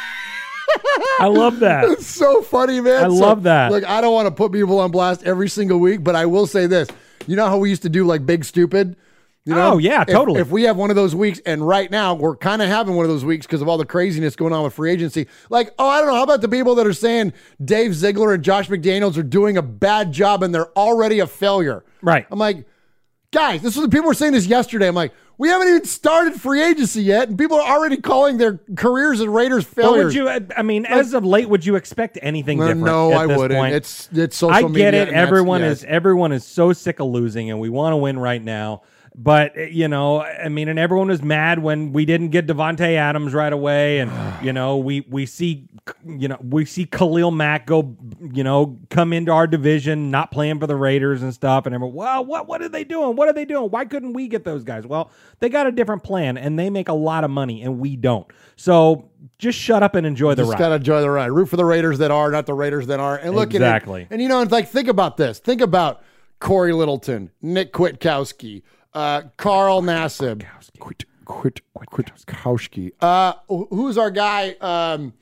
I 1.20 1.26
love 1.26 1.60
that. 1.60 1.84
It's 1.84 2.06
so 2.06 2.42
funny, 2.42 2.80
man. 2.80 3.04
I 3.04 3.08
So, 3.08 3.14
love 3.14 3.42
that. 3.44 3.70
Look, 3.70 3.84
I 3.88 4.00
don't 4.00 4.12
want 4.14 4.26
to 4.26 4.30
put 4.32 4.52
people 4.52 4.78
on 4.80 4.90
blast 4.90 5.22
every 5.24 5.48
single 5.48 5.78
week, 5.78 6.02
but 6.02 6.14
I 6.16 6.26
will 6.26 6.46
say 6.46 6.66
this. 6.66 6.88
You 7.26 7.36
know 7.36 7.46
how 7.46 7.58
we 7.58 7.70
used 7.70 7.82
to 7.82 7.88
do 7.88 8.04
like 8.04 8.24
big 8.26 8.44
stupid? 8.44 8.96
You 9.44 9.54
oh, 9.54 9.56
know? 9.56 9.72
Oh, 9.72 9.78
yeah, 9.78 10.04
totally. 10.04 10.40
If, 10.40 10.50
we 10.50 10.62
have 10.64 10.76
one 10.76 10.90
of 10.90 10.96
those 10.96 11.16
weeks, 11.16 11.40
and 11.44 11.66
right 11.66 11.90
now 11.90 12.14
we're 12.14 12.36
kind 12.36 12.62
of 12.62 12.68
having 12.68 12.94
one 12.94 13.04
of 13.04 13.10
those 13.10 13.24
weeks 13.24 13.44
because 13.44 13.60
of 13.60 13.68
all 13.68 13.76
the 13.76 13.84
craziness 13.84 14.36
going 14.36 14.52
on 14.52 14.62
with 14.62 14.74
free 14.74 14.92
agency. 14.92 15.26
Like, 15.50 15.74
oh, 15.80 15.88
I 15.88 15.98
don't 15.98 16.06
know. 16.06 16.14
How 16.14 16.22
about 16.22 16.42
the 16.42 16.48
people 16.48 16.76
that 16.76 16.86
are 16.86 16.92
saying 16.92 17.32
Dave 17.64 17.94
Ziegler 17.94 18.34
and 18.34 18.44
Josh 18.44 18.68
McDaniels 18.68 19.16
are 19.16 19.24
doing 19.24 19.56
a 19.56 19.62
bad 19.62 20.12
job 20.12 20.44
and 20.44 20.54
they're 20.54 20.70
already 20.78 21.18
a 21.18 21.26
failure? 21.26 21.84
Right. 22.02 22.24
I'm 22.30 22.38
like, 22.38 22.66
guys, 23.32 23.62
this 23.62 23.74
was 23.74 23.84
the 23.84 23.90
people 23.90 24.06
were 24.06 24.14
saying 24.14 24.32
this 24.32 24.46
yesterday. 24.46 24.86
I'm 24.86 24.94
like, 24.94 25.12
we 25.38 25.48
haven't 25.48 25.68
even 25.68 25.84
started 25.86 26.40
free 26.40 26.62
agency 26.62 27.02
yet, 27.02 27.28
and 27.28 27.36
people 27.36 27.58
are 27.58 27.76
already 27.76 27.96
calling 27.96 28.36
their 28.36 28.60
careers 28.76 29.20
as 29.20 29.26
Raiders 29.26 29.64
But 29.64 29.82
failures. 29.82 30.04
would 30.04 30.14
you? 30.14 30.28
Uh, 30.28 30.40
I 30.56 30.62
mean, 30.62 30.86
as 30.86 31.14
of 31.14 31.24
late, 31.24 31.48
would 31.48 31.66
you 31.66 31.74
expect 31.74 32.16
anything 32.22 32.58
No, 32.58 32.66
different? 32.66 32.84
no, 32.86 33.12
I 33.12 33.26
wouldn't. 33.26 33.58
point? 33.58 33.74
It's 33.74 34.08
it's 34.12 34.36
social 34.36 34.66
I 34.66 34.68
media. 34.68 34.92
get 34.92 34.94
it. 34.94 35.08
Everyone 35.08 35.62
yeah. 35.62 35.70
is 35.70 35.82
everyone 35.82 36.30
is 36.30 36.44
so 36.44 36.72
sick 36.72 37.00
of 37.00 37.08
losing, 37.08 37.50
and 37.50 37.58
we 37.58 37.70
want 37.70 37.92
to 37.92 37.96
win 37.96 38.20
right 38.20 38.40
now. 38.40 38.82
But 39.14 39.52
eh, 39.56 39.66
you 39.70 39.88
know, 39.88 40.22
I 40.22 40.48
mean, 40.48 40.68
and 40.68 40.78
everyone 40.78 41.08
was 41.08 41.22
mad 41.22 41.58
when 41.58 41.92
we 41.92 42.04
didn't 42.04 42.28
get 42.30 42.46
Davante 42.46 42.94
Adams 42.96 43.34
right 43.34 43.52
away, 43.52 43.98
and 43.98 44.10
you 44.44 44.52
know, 44.52 44.78
we 44.78 45.02
we 45.08 45.26
see 45.26 45.68
you 46.06 46.28
know 46.28 46.38
we 46.40 46.64
see 46.64 46.86
Khalil 46.86 47.30
Mack 47.30 47.66
go 47.66 47.96
you 48.32 48.42
know 48.42 48.78
come 48.90 49.12
into 49.12 49.30
our 49.32 49.46
division, 49.46 50.10
not 50.10 50.30
playing 50.30 50.60
for 50.60 50.66
the 50.66 50.76
Raiders 50.76 51.22
and 51.22 51.34
stuff, 51.34 51.66
and 51.66 51.74
everyone, 51.74 51.94
well, 51.94 52.24
what 52.24 52.46
what 52.48 52.62
are 52.62 52.68
they 52.68 52.84
doing? 52.84 53.16
What 53.16 53.28
are 53.28 53.32
they 53.34 53.44
doing? 53.44 53.70
Why 53.70 53.84
couldn't 53.84 54.14
we 54.14 54.28
get 54.28 54.44
those 54.44 54.64
guys? 54.64 54.86
Well, 54.86 55.10
they 55.40 55.48
got 55.48 55.66
a 55.66 55.72
different 55.72 56.02
plan, 56.02 56.38
and 56.38 56.58
they 56.58 56.70
make 56.70 56.88
a 56.88 56.94
lot 56.94 57.22
of 57.24 57.30
money, 57.30 57.62
and 57.62 57.78
we 57.78 57.96
don't. 57.96 58.26
So 58.56 59.10
just 59.38 59.58
shut 59.58 59.82
up 59.82 59.94
and 59.94 60.06
enjoy 60.06 60.34
the 60.34 60.42
Just 60.42 60.52
ride. 60.52 60.58
Just 60.58 60.58
gotta 60.58 60.74
enjoy 60.76 61.00
the 61.02 61.10
ride. 61.10 61.26
Root 61.32 61.46
for 61.46 61.56
the 61.56 61.64
Raiders 61.64 61.98
that 61.98 62.10
are, 62.10 62.30
not 62.30 62.46
the 62.46 62.54
Raiders 62.54 62.86
that 62.86 63.00
aren't. 63.00 63.24
And 63.24 63.34
look 63.34 63.52
Exactly. 63.52 64.02
at 64.02 64.06
it. 64.06 64.14
And 64.14 64.22
you 64.22 64.28
know, 64.28 64.40
it's 64.40 64.52
like 64.52 64.68
think 64.68 64.88
about 64.88 65.16
this. 65.16 65.38
Think 65.38 65.60
about 65.60 66.02
Corey 66.38 66.72
Littleton, 66.72 67.30
Nick 67.40 67.72
Kwiatkowski, 67.72 68.62
uh, 68.94 69.22
Carl 69.36 69.82
Nassib, 69.82 70.44
Quit, 70.78 71.04
Quit, 71.24 71.60
Kwiatkowski. 71.76 72.92
Uh, 73.00 73.34
who's 73.48 73.98
our 73.98 74.10
guy? 74.10 74.50
Um, 74.60 75.14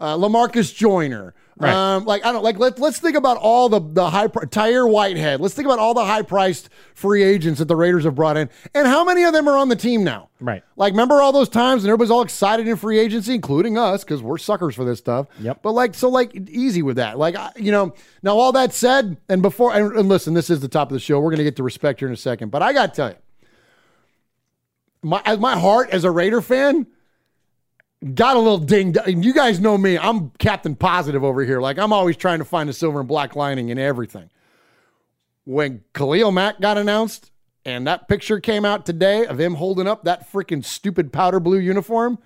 uh, 0.00 0.16
Lamarcus 0.16 0.74
Joyner. 0.74 1.34
Right. 1.60 1.74
Um, 1.74 2.04
like 2.04 2.24
I 2.24 2.30
don't 2.30 2.44
like 2.44 2.58
let 2.60 2.78
let's 2.78 3.00
think 3.00 3.16
about 3.16 3.36
all 3.36 3.68
the 3.68 3.80
the 3.80 4.08
high 4.10 4.28
pri- 4.28 4.44
Tahir 4.46 4.86
Whitehead. 4.86 5.40
Let's 5.40 5.54
think 5.54 5.66
about 5.66 5.80
all 5.80 5.92
the 5.92 6.04
high 6.04 6.22
priced 6.22 6.68
free 6.94 7.24
agents 7.24 7.58
that 7.58 7.64
the 7.66 7.74
Raiders 7.74 8.04
have 8.04 8.14
brought 8.14 8.36
in, 8.36 8.48
and 8.74 8.86
how 8.86 9.02
many 9.02 9.24
of 9.24 9.32
them 9.32 9.48
are 9.48 9.56
on 9.56 9.68
the 9.68 9.74
team 9.74 10.04
now. 10.04 10.28
Right. 10.40 10.62
Like, 10.76 10.92
remember 10.92 11.20
all 11.20 11.32
those 11.32 11.48
times 11.48 11.82
and 11.82 11.88
everybody's 11.90 12.12
all 12.12 12.22
excited 12.22 12.68
in 12.68 12.76
free 12.76 13.00
agency, 13.00 13.34
including 13.34 13.76
us, 13.76 14.04
because 14.04 14.22
we're 14.22 14.38
suckers 14.38 14.76
for 14.76 14.84
this 14.84 15.00
stuff. 15.00 15.26
Yep. 15.40 15.62
But 15.62 15.72
like, 15.72 15.94
so 15.96 16.08
like, 16.08 16.32
easy 16.48 16.82
with 16.82 16.96
that. 16.98 17.18
Like, 17.18 17.34
I- 17.34 17.50
you 17.56 17.72
know, 17.72 17.92
now 18.22 18.36
all 18.36 18.52
that 18.52 18.72
said, 18.72 19.16
and 19.28 19.42
before, 19.42 19.74
and, 19.74 19.96
and 19.96 20.08
listen, 20.08 20.34
this 20.34 20.50
is 20.50 20.60
the 20.60 20.68
top 20.68 20.90
of 20.90 20.92
the 20.94 21.00
show. 21.00 21.18
We're 21.18 21.30
going 21.30 21.38
to 21.38 21.44
get 21.44 21.56
to 21.56 21.64
respect 21.64 21.98
here 21.98 22.06
in 22.06 22.14
a 22.14 22.16
second, 22.16 22.50
but 22.52 22.62
I 22.62 22.72
got 22.72 22.94
to 22.94 22.96
tell 22.96 23.08
you, 23.10 23.16
my 25.02 25.20
as 25.24 25.38
my 25.38 25.58
heart 25.58 25.90
as 25.90 26.04
a 26.04 26.10
Raider 26.10 26.40
fan 26.40 26.86
got 28.14 28.36
a 28.36 28.38
little 28.38 28.58
dinged. 28.58 28.98
You 29.06 29.32
guys 29.32 29.60
know 29.60 29.76
me; 29.78 29.98
I'm 29.98 30.30
Captain 30.38 30.74
Positive 30.74 31.22
over 31.24 31.42
here. 31.44 31.60
Like, 31.60 31.78
I'm 31.78 31.92
always 31.92 32.16
trying 32.16 32.38
to 32.38 32.44
find 32.44 32.68
a 32.70 32.72
silver 32.72 33.00
and 33.00 33.08
black 33.08 33.36
lining 33.36 33.68
in 33.68 33.78
everything. 33.78 34.30
When 35.44 35.82
Khalil 35.94 36.30
Mack 36.30 36.60
got 36.60 36.76
announced, 36.76 37.30
and 37.64 37.86
that 37.86 38.06
picture 38.08 38.38
came 38.40 38.64
out 38.64 38.84
today 38.84 39.24
of 39.26 39.40
him 39.40 39.54
holding 39.54 39.86
up 39.86 40.04
that 40.04 40.30
freaking 40.30 40.64
stupid 40.64 41.12
powder 41.12 41.40
blue 41.40 41.58
uniform, 41.58 42.18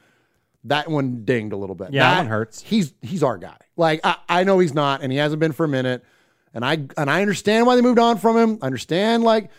that 0.65 0.91
one 0.91 1.25
dinged 1.25 1.53
a 1.53 1.57
little 1.57 1.77
bit. 1.77 1.93
Yeah, 1.93 2.03
that 2.03 2.11
That- 2.11 2.19
one 2.19 2.27
hurts. 2.29 2.63
He's 2.63 2.93
he's 3.01 3.23
our 3.23 3.39
guy. 3.39 3.57
Like 3.77 4.01
I, 4.05 4.17
I 4.29 4.45
know 4.45 4.59
he's 4.59 4.75
not, 4.75 5.03
and 5.03 5.13
he 5.13 5.19
hasn't 5.19 5.41
been 5.41 5.53
for 5.53 5.65
a 5.65 5.69
minute. 5.69 6.05
And 6.55 6.65
I 6.65 6.87
and 6.99 7.09
I 7.09 7.23
understand 7.23 7.67
why 7.67 7.77
they 7.77 7.83
moved 7.83 7.99
on 7.99 8.19
from 8.19 8.37
him. 8.37 8.59
I 8.61 8.67
understand 8.67 9.23
like 9.23 9.51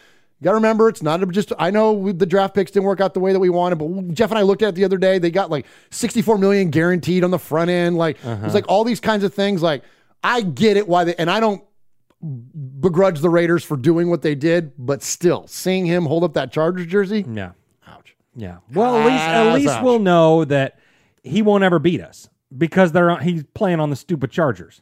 you 0.43 0.49
gotta 0.49 0.55
remember 0.55 0.89
it's 0.89 1.01
not 1.01 1.25
just 1.29 1.53
I 1.57 1.71
know 1.71 2.11
the 2.11 2.25
draft 2.25 2.53
picks 2.53 2.69
didn't 2.69 2.83
work 2.83 2.99
out 2.99 3.13
the 3.13 3.21
way 3.21 3.31
that 3.31 3.39
we 3.39 3.49
wanted, 3.49 3.77
but 3.77 4.13
Jeff 4.13 4.29
and 4.29 4.37
I 4.37 4.41
looked 4.41 4.61
at 4.61 4.69
it 4.69 4.75
the 4.75 4.83
other 4.83 4.97
day. 4.97 5.17
They 5.17 5.31
got 5.31 5.49
like 5.49 5.65
64 5.91 6.37
million 6.37 6.69
guaranteed 6.69 7.23
on 7.23 7.31
the 7.31 7.39
front 7.39 7.69
end. 7.69 7.95
Like 7.95 8.17
it's 8.17 8.25
uh-huh. 8.25 8.51
like 8.53 8.65
all 8.67 8.83
these 8.83 8.99
kinds 8.99 9.23
of 9.23 9.33
things. 9.33 9.61
Like 9.61 9.83
I 10.21 10.41
get 10.41 10.75
it 10.75 10.85
why 10.85 11.05
they 11.05 11.15
and 11.15 11.31
I 11.31 11.39
don't 11.39 11.63
begrudge 12.81 13.21
the 13.21 13.29
Raiders 13.29 13.63
for 13.63 13.77
doing 13.77 14.09
what 14.09 14.21
they 14.21 14.35
did, 14.35 14.73
but 14.77 15.01
still 15.01 15.47
seeing 15.47 15.85
him 15.85 16.05
hold 16.07 16.25
up 16.25 16.33
that 16.33 16.51
Chargers 16.51 16.87
jersey, 16.87 17.23
Yeah. 17.25 17.51
ouch. 17.87 18.17
Yeah. 18.35 18.57
Well, 18.73 18.97
at 18.97 19.05
least 19.05 19.23
at 19.23 19.53
least 19.53 19.73
ouch. 19.75 19.83
we'll 19.85 19.99
know 19.99 20.43
that 20.43 20.77
he 21.23 21.41
won't 21.41 21.63
ever 21.63 21.79
beat 21.79 22.01
us 22.01 22.27
because 22.57 22.91
they're 22.91 23.17
he's 23.19 23.45
playing 23.53 23.79
on 23.79 23.89
the 23.89 23.95
stupid 23.95 24.29
Chargers. 24.29 24.81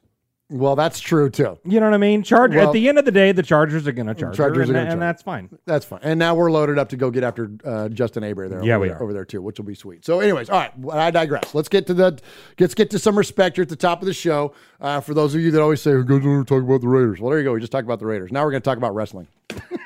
Well, 0.54 0.76
that's 0.76 1.00
true 1.00 1.30
too. 1.30 1.58
You 1.64 1.80
know 1.80 1.86
what 1.86 1.94
I 1.94 1.98
mean? 1.98 2.24
Charge 2.24 2.54
Well- 2.54 2.68
at 2.68 2.74
the 2.74 2.90
end 2.90 2.98
of 3.00 3.06
the 3.06 3.12
day, 3.12 3.32
the 3.32 3.42
Chargers 3.42 3.88
are 3.88 3.94
going 3.94 4.08
to 4.08 4.14
charge, 4.14 4.36
Chargers 4.36 4.68
and, 4.68 4.78
and 4.78 4.88
charge. 4.90 5.00
that's 5.00 5.24
fine. 5.24 5.50
That's 5.66 5.86
fine. 5.86 6.02
And 6.04 6.20
now 6.20 6.36
we're 6.36 6.52
loaded 6.52 6.78
up 6.78 6.90
to 6.90 6.98
go 6.98 7.10
get 7.10 7.24
after 7.24 7.50
uh, 7.64 7.88
Justin 7.88 8.24
Herbert 8.24 8.50
there. 8.50 8.62
Yeah, 8.64 8.76
over 8.76 8.84
we 8.84 8.90
are. 8.90 9.02
over 9.02 9.14
there 9.14 9.24
too, 9.24 9.42
which 9.42 9.58
will 9.60 9.66
be 9.66 9.76
sweet. 9.76 10.04
So, 10.04 10.20
anyways, 10.20 10.50
all 10.50 10.60
right. 10.60 10.74
I 10.92 11.10
digress. 11.10 11.56
Let's 11.56 11.70
get 11.70 11.88
to 11.88 11.94
the 11.94 12.20
let's 12.60 12.74
get 12.76 12.90
to 12.90 13.00
some 13.00 13.18
respect 13.18 13.56
here 13.56 13.64
at 13.64 13.70
the 13.70 13.76
top 13.78 14.02
of 14.02 14.08
the 14.08 14.14
show. 14.14 14.54
Uh, 14.82 15.00
for 15.00 15.14
those 15.14 15.34
of 15.36 15.40
you 15.42 15.52
that 15.52 15.62
always 15.62 15.82
say, 15.82 15.92
"Who 15.92 16.04
goes 16.04 16.22
to 16.22 16.44
talk 16.44 16.64
about 16.64 16.82
the 16.82 16.88
Raiders?" 16.90 17.22
Well, 17.22 17.30
there 17.30 17.40
you 17.40 17.46
go. 17.46 17.54
We 17.54 17.60
just 17.62 17.72
talked 17.72 17.86
about 17.86 18.00
the 18.00 18.06
Raiders. 18.06 18.32
Now 18.32 18.44
we're 18.44 18.52
going 18.52 18.62
to 18.62 18.70
talk 18.70 18.78
about 18.78 18.94
wrestling. 18.94 19.28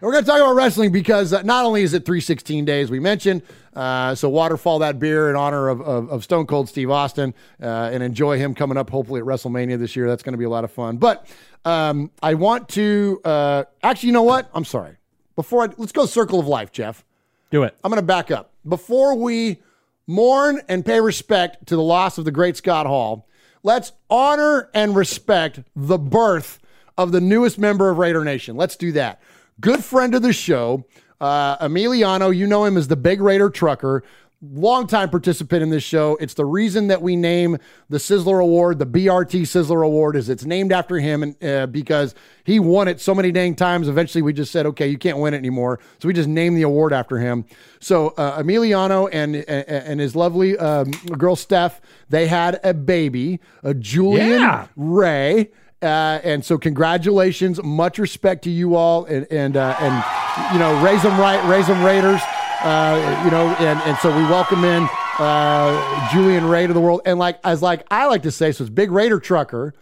We're 0.00 0.12
going 0.12 0.22
to 0.22 0.30
talk 0.30 0.40
about 0.40 0.54
wrestling 0.54 0.92
because 0.92 1.32
uh, 1.32 1.42
not 1.42 1.64
only 1.64 1.82
is 1.82 1.92
it 1.92 2.04
316 2.04 2.64
days, 2.64 2.88
we 2.88 3.00
mentioned, 3.00 3.42
uh, 3.74 4.14
so 4.14 4.28
waterfall 4.28 4.78
that 4.78 5.00
beer 5.00 5.28
in 5.28 5.34
honor 5.34 5.68
of, 5.68 5.80
of, 5.80 6.08
of 6.10 6.22
Stone 6.22 6.46
Cold 6.46 6.68
Steve 6.68 6.88
Austin 6.88 7.34
uh, 7.60 7.90
and 7.92 8.00
enjoy 8.00 8.38
him 8.38 8.54
coming 8.54 8.76
up 8.76 8.90
hopefully 8.90 9.20
at 9.20 9.26
WrestleMania 9.26 9.76
this 9.76 9.96
year. 9.96 10.06
That's 10.06 10.22
going 10.22 10.34
to 10.34 10.38
be 10.38 10.44
a 10.44 10.50
lot 10.50 10.62
of 10.62 10.70
fun. 10.70 10.98
But 10.98 11.26
um, 11.64 12.12
I 12.22 12.34
want 12.34 12.68
to 12.70 13.20
uh, 13.24 13.64
actually, 13.82 14.08
you 14.08 14.12
know 14.12 14.22
what? 14.22 14.48
I'm 14.54 14.64
sorry. 14.64 14.98
Before 15.34 15.64
I, 15.64 15.68
let's 15.76 15.92
go 15.92 16.06
circle 16.06 16.38
of 16.38 16.46
life, 16.46 16.70
Jeff. 16.70 17.04
Do 17.50 17.64
it. 17.64 17.76
I'm 17.82 17.90
going 17.90 18.00
to 18.00 18.06
back 18.06 18.30
up. 18.30 18.52
Before 18.68 19.16
we 19.16 19.60
mourn 20.06 20.60
and 20.68 20.86
pay 20.86 21.00
respect 21.00 21.66
to 21.66 21.74
the 21.74 21.82
loss 21.82 22.18
of 22.18 22.24
the 22.24 22.30
great 22.30 22.56
Scott 22.56 22.86
Hall, 22.86 23.26
let's 23.64 23.90
honor 24.08 24.70
and 24.74 24.94
respect 24.94 25.60
the 25.74 25.98
birth 25.98 26.60
of 26.96 27.10
the 27.10 27.20
newest 27.20 27.58
member 27.58 27.90
of 27.90 27.98
Raider 27.98 28.24
Nation. 28.24 28.54
Let's 28.54 28.76
do 28.76 28.92
that. 28.92 29.20
Good 29.60 29.84
friend 29.84 30.14
of 30.14 30.22
the 30.22 30.32
show, 30.32 30.84
uh, 31.20 31.58
Emiliano. 31.58 32.34
You 32.34 32.46
know 32.46 32.64
him 32.64 32.76
as 32.76 32.86
the 32.88 32.96
Big 32.96 33.20
Raider 33.20 33.50
Trucker. 33.50 34.04
Longtime 34.40 35.10
participant 35.10 35.64
in 35.64 35.70
this 35.70 35.82
show. 35.82 36.16
It's 36.20 36.34
the 36.34 36.44
reason 36.44 36.86
that 36.86 37.02
we 37.02 37.16
name 37.16 37.58
the 37.88 37.98
Sizzler 37.98 38.40
Award, 38.40 38.78
the 38.78 38.86
BRT 38.86 39.40
Sizzler 39.42 39.84
Award, 39.84 40.14
is 40.14 40.28
it's 40.28 40.44
named 40.44 40.70
after 40.70 41.00
him, 41.00 41.24
and 41.24 41.44
uh, 41.44 41.66
because 41.66 42.14
he 42.44 42.60
won 42.60 42.86
it 42.86 43.00
so 43.00 43.16
many 43.16 43.32
dang 43.32 43.56
times. 43.56 43.88
Eventually, 43.88 44.22
we 44.22 44.32
just 44.32 44.52
said, 44.52 44.64
okay, 44.66 44.86
you 44.86 44.96
can't 44.96 45.18
win 45.18 45.34
it 45.34 45.38
anymore, 45.38 45.80
so 45.98 46.06
we 46.06 46.14
just 46.14 46.28
named 46.28 46.56
the 46.56 46.62
award 46.62 46.92
after 46.92 47.18
him. 47.18 47.46
So 47.80 48.10
uh, 48.10 48.40
Emiliano 48.40 49.08
and 49.12 49.34
and, 49.34 49.68
and 49.68 49.98
his 49.98 50.14
lovely 50.14 50.56
um, 50.56 50.92
girl 51.18 51.34
Steph, 51.34 51.80
they 52.08 52.28
had 52.28 52.60
a 52.62 52.72
baby, 52.72 53.40
a 53.64 53.74
Julian 53.74 54.40
Yeah. 54.40 54.68
Ray. 54.76 55.50
Uh, 55.80 56.18
and 56.24 56.44
so, 56.44 56.58
congratulations, 56.58 57.62
much 57.62 57.98
respect 57.98 58.42
to 58.44 58.50
you 58.50 58.74
all, 58.74 59.04
and 59.04 59.26
and 59.30 59.56
uh, 59.56 59.76
and 59.78 60.52
you 60.52 60.58
know, 60.58 60.82
raise 60.82 61.02
them 61.02 61.18
right, 61.20 61.42
raise 61.48 61.66
them 61.68 61.82
Raiders. 61.84 62.20
Uh, 62.60 63.22
you 63.24 63.30
know, 63.30 63.46
and 63.60 63.78
and 63.82 63.96
so 63.98 64.08
we 64.16 64.24
welcome 64.24 64.64
in 64.64 64.88
uh, 65.20 66.10
Julian 66.12 66.46
Ray 66.48 66.66
to 66.66 66.72
the 66.72 66.80
world, 66.80 67.02
and 67.06 67.18
like 67.18 67.38
as 67.44 67.62
like 67.62 67.86
I 67.90 68.06
like 68.06 68.22
to 68.24 68.32
say, 68.32 68.50
so 68.50 68.64
it's 68.64 68.70
Big 68.70 68.90
Raider 68.90 69.20
Trucker. 69.20 69.72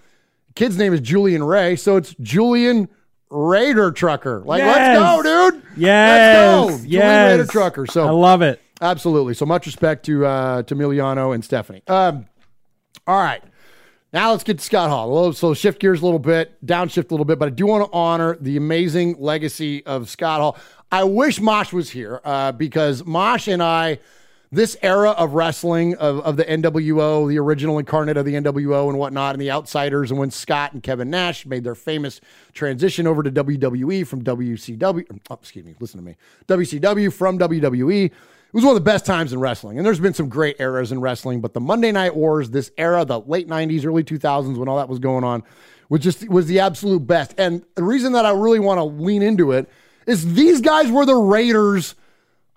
Kid's 0.54 0.76
name 0.76 0.92
is 0.92 1.00
Julian 1.00 1.42
Ray, 1.42 1.76
so 1.76 1.96
it's 1.96 2.14
Julian 2.20 2.88
Raider 3.30 3.90
Trucker. 3.90 4.42
Like, 4.44 4.60
Yes. 4.60 4.98
let's 4.98 5.22
go, 5.24 5.50
dude. 5.50 5.62
Yes. 5.76 6.68
let's 6.70 6.82
go, 6.82 6.88
yes. 6.88 6.90
Julian 6.90 7.26
Raider 7.40 7.46
Trucker. 7.50 7.86
So 7.86 8.06
I 8.06 8.10
love 8.10 8.42
it. 8.42 8.60
Absolutely. 8.80 9.32
So 9.34 9.46
much 9.46 9.64
respect 9.64 10.04
to 10.06 10.26
uh, 10.26 10.62
to 10.64 10.74
Emiliano 10.74 11.34
and 11.34 11.42
Stephanie. 11.42 11.82
Um, 11.88 12.26
all 13.06 13.18
right. 13.18 13.42
Now 14.12 14.30
let's 14.30 14.44
get 14.44 14.58
to 14.58 14.64
Scott 14.64 14.88
Hall. 14.88 15.32
So 15.32 15.52
shift 15.52 15.80
gears 15.80 16.00
a 16.00 16.04
little 16.04 16.20
bit, 16.20 16.64
downshift 16.64 17.10
a 17.10 17.14
little 17.14 17.24
bit, 17.24 17.38
but 17.38 17.46
I 17.46 17.50
do 17.50 17.66
want 17.66 17.84
to 17.84 17.92
honor 17.92 18.36
the 18.40 18.56
amazing 18.56 19.16
legacy 19.18 19.84
of 19.84 20.08
Scott 20.08 20.40
Hall. 20.40 20.56
I 20.92 21.04
wish 21.04 21.40
Mosh 21.40 21.72
was 21.72 21.90
here 21.90 22.20
uh, 22.24 22.52
because 22.52 23.04
Mosh 23.04 23.48
and 23.48 23.60
I, 23.60 23.98
this 24.52 24.76
era 24.80 25.10
of 25.10 25.34
wrestling 25.34 25.96
of, 25.96 26.20
of 26.20 26.36
the 26.36 26.44
NWO, 26.44 27.28
the 27.28 27.38
original 27.40 27.80
incarnate 27.80 28.16
of 28.16 28.24
the 28.24 28.34
NWO 28.34 28.88
and 28.88 28.96
whatnot, 28.96 29.34
and 29.34 29.42
the 29.42 29.50
outsiders, 29.50 30.12
and 30.12 30.20
when 30.20 30.30
Scott 30.30 30.72
and 30.72 30.84
Kevin 30.84 31.10
Nash 31.10 31.44
made 31.44 31.64
their 31.64 31.74
famous 31.74 32.20
transition 32.52 33.08
over 33.08 33.24
to 33.24 33.30
WWE 33.30 34.06
from 34.06 34.22
WCW, 34.22 35.20
oh, 35.30 35.34
excuse 35.34 35.64
me, 35.64 35.74
listen 35.80 35.98
to 35.98 36.06
me, 36.06 36.16
WCW 36.46 37.12
from 37.12 37.40
WWE. 37.40 38.12
It 38.56 38.60
was 38.60 38.64
one 38.64 38.74
of 38.74 38.82
the 38.82 38.90
best 38.90 39.04
times 39.04 39.34
in 39.34 39.38
wrestling. 39.38 39.76
And 39.76 39.84
there's 39.84 40.00
been 40.00 40.14
some 40.14 40.30
great 40.30 40.56
eras 40.58 40.90
in 40.90 40.98
wrestling, 40.98 41.42
but 41.42 41.52
the 41.52 41.60
Monday 41.60 41.92
Night 41.92 42.16
Wars, 42.16 42.48
this 42.48 42.70
era, 42.78 43.04
the 43.04 43.20
late 43.20 43.48
90s, 43.48 43.84
early 43.84 44.02
2000s, 44.02 44.56
when 44.56 44.66
all 44.66 44.78
that 44.78 44.88
was 44.88 44.98
going 44.98 45.24
on, 45.24 45.42
was 45.90 46.00
just 46.00 46.26
was 46.30 46.46
the 46.46 46.60
absolute 46.60 47.06
best. 47.06 47.34
And 47.36 47.66
the 47.74 47.82
reason 47.82 48.14
that 48.14 48.24
I 48.24 48.30
really 48.30 48.58
want 48.58 48.78
to 48.78 48.84
lean 48.84 49.20
into 49.20 49.52
it 49.52 49.68
is 50.06 50.32
these 50.32 50.62
guys 50.62 50.90
were 50.90 51.04
the 51.04 51.14
Raiders 51.14 51.96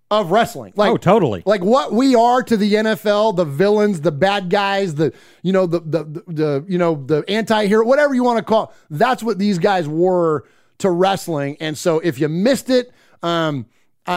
of 0.09 0.31
wrestling. 0.31 0.71
Like 0.77 0.91
Oh, 0.91 0.95
totally. 0.95 1.43
like 1.45 1.65
what 1.65 1.91
we 1.91 2.15
are 2.15 2.43
to 2.43 2.55
the 2.55 2.75
NFL, 2.75 3.35
the 3.35 3.43
villains, 3.43 3.99
the 3.99 4.13
bad 4.13 4.49
guys, 4.49 4.95
the 4.95 5.11
you 5.43 5.51
know 5.51 5.65
the 5.65 5.81
the 5.81 6.03
the, 6.05 6.23
the 6.27 6.65
you 6.69 6.77
know 6.77 6.95
the 6.95 7.25
anti-hero, 7.27 7.83
whatever 7.85 8.15
you 8.15 8.23
want 8.23 8.37
to 8.37 8.43
call. 8.45 8.63
It, 8.89 8.97
that's 8.97 9.21
what 9.21 9.37
these 9.37 9.59
guys 9.59 9.85
were 9.85 10.45
to 10.77 10.89
wrestling. 10.89 11.57
And 11.59 11.77
so 11.77 11.99
if 11.99 12.19
you 12.21 12.29
missed 12.29 12.69
it, 12.69 12.93
um 13.21 13.65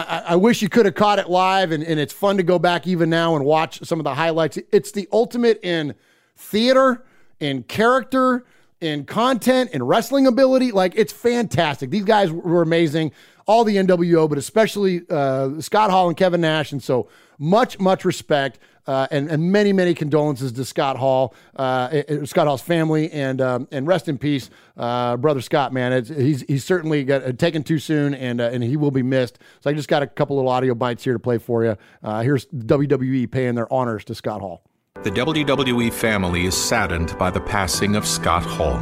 I, 0.01 0.23
I- 0.29 0.35
wish 0.35 0.61
you 0.61 0.69
could 0.69 0.85
have 0.85 0.95
caught 0.95 1.19
it 1.19 1.29
live, 1.29 1.71
and, 1.71 1.83
and 1.83 1.99
it's 1.99 2.13
fun 2.13 2.37
to 2.37 2.43
go 2.43 2.57
back 2.59 2.87
even 2.87 3.09
now 3.09 3.35
and 3.35 3.45
watch 3.45 3.79
some 3.83 3.99
of 3.99 4.03
the 4.03 4.15
highlights. 4.15 4.57
It's 4.71 4.91
the 4.91 5.07
ultimate 5.11 5.59
in 5.63 5.95
theater, 6.35 7.05
in 7.39 7.63
character, 7.63 8.45
in 8.81 9.05
content, 9.05 9.71
in 9.71 9.83
wrestling 9.83 10.27
ability. 10.27 10.71
Like 10.71 10.93
it's 10.95 11.13
fantastic. 11.13 11.89
These 11.89 12.05
guys 12.05 12.31
were 12.31 12.61
amazing. 12.61 13.11
All 13.45 13.63
the 13.63 13.75
NWO, 13.75 14.29
but 14.29 14.37
especially 14.37 15.01
uh, 15.09 15.59
Scott 15.59 15.91
Hall 15.91 16.07
and 16.07 16.15
Kevin 16.15 16.41
Nash. 16.41 16.71
And 16.71 16.81
so 16.81 17.09
much, 17.37 17.79
much 17.79 18.05
respect 18.05 18.59
uh, 18.87 19.07
and, 19.11 19.29
and 19.29 19.51
many, 19.51 19.73
many 19.73 19.93
condolences 19.93 20.51
to 20.53 20.65
Scott 20.65 20.97
Hall, 20.97 21.33
uh, 21.55 21.89
eh, 21.91 22.03
eh, 22.07 22.25
Scott 22.25 22.47
Hall's 22.47 22.61
family, 22.61 23.11
and 23.11 23.39
um, 23.41 23.67
and 23.71 23.87
rest 23.87 24.09
in 24.09 24.17
peace, 24.17 24.49
uh, 24.77 25.17
brother 25.17 25.41
Scott. 25.41 25.71
Man, 25.73 25.93
it's, 25.93 26.09
he's 26.09 26.41
he's 26.43 26.65
certainly 26.65 27.03
got 27.03 27.23
uh, 27.23 27.31
taken 27.31 27.63
too 27.63 27.79
soon, 27.79 28.13
and 28.13 28.41
uh, 28.41 28.49
and 28.51 28.63
he 28.63 28.77
will 28.77 28.91
be 28.91 29.03
missed. 29.03 29.39
So 29.61 29.69
I 29.69 29.73
just 29.73 29.87
got 29.87 30.03
a 30.03 30.07
couple 30.07 30.35
little 30.35 30.51
audio 30.51 30.75
bites 30.75 31.03
here 31.03 31.13
to 31.13 31.19
play 31.19 31.37
for 31.37 31.63
you. 31.63 31.77
Uh, 32.03 32.21
here's 32.21 32.45
WWE 32.47 33.29
paying 33.31 33.55
their 33.55 33.71
honors 33.71 34.03
to 34.05 34.15
Scott 34.15 34.41
Hall. 34.41 34.63
The 35.03 35.11
WWE 35.11 35.91
family 35.91 36.45
is 36.45 36.55
saddened 36.55 37.17
by 37.17 37.29
the 37.29 37.41
passing 37.41 37.95
of 37.95 38.05
Scott 38.05 38.43
Hall, 38.43 38.77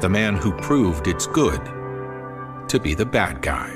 the 0.00 0.08
man 0.08 0.36
who 0.36 0.52
proved 0.52 1.06
it's 1.06 1.26
good 1.26 1.79
to 2.70 2.78
be 2.78 2.94
the 2.94 3.04
bad 3.04 3.42
guy. 3.42 3.68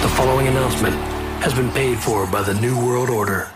The 0.00 0.08
following 0.16 0.48
announcement 0.48 0.94
has 1.42 1.52
been 1.52 1.70
paid 1.72 1.98
for 1.98 2.26
by 2.26 2.40
the 2.40 2.54
New 2.54 2.74
World 2.82 3.10
Order. 3.10 3.50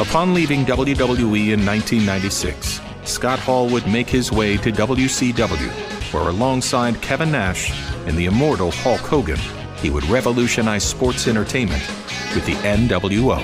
Upon 0.00 0.34
leaving 0.34 0.66
WWE 0.66 1.52
in 1.52 1.64
1996, 1.64 2.82
Scott 3.04 3.38
Hall 3.38 3.70
would 3.70 3.86
make 3.86 4.06
his 4.06 4.30
way 4.30 4.58
to 4.58 4.70
WCW, 4.70 5.70
where 6.12 6.28
alongside 6.28 7.00
Kevin 7.00 7.32
Nash 7.32 7.72
and 8.06 8.18
the 8.18 8.26
immortal 8.26 8.70
Hulk 8.70 9.00
Hogan, 9.00 9.40
he 9.78 9.88
would 9.88 10.04
revolutionize 10.04 10.84
sports 10.84 11.26
entertainment 11.26 11.82
with 12.34 12.44
the 12.44 12.54
NWO. 12.66 13.40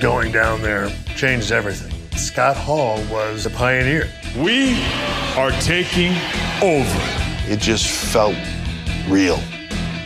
Going 0.00 0.30
down 0.30 0.62
there 0.62 0.90
changed 1.16 1.50
everything. 1.50 1.92
Scott 2.16 2.56
Hall 2.56 3.02
was 3.10 3.46
a 3.46 3.50
pioneer. 3.50 4.08
We 4.38 4.80
are 5.36 5.50
taking 5.62 6.12
over. 6.62 7.26
It 7.48 7.58
just 7.58 7.86
felt 7.86 8.36
real. 9.08 9.38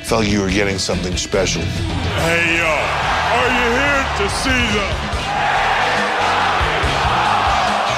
Felt 0.02 0.26
you 0.26 0.40
were 0.40 0.50
getting 0.50 0.78
something 0.78 1.16
special. 1.16 1.62
Hey, 1.62 2.58
yo, 2.58 2.66
are 2.66 3.50
you 3.58 3.68
here 3.78 4.04
to 4.18 4.28
see 4.28 4.62
the. 4.74 4.86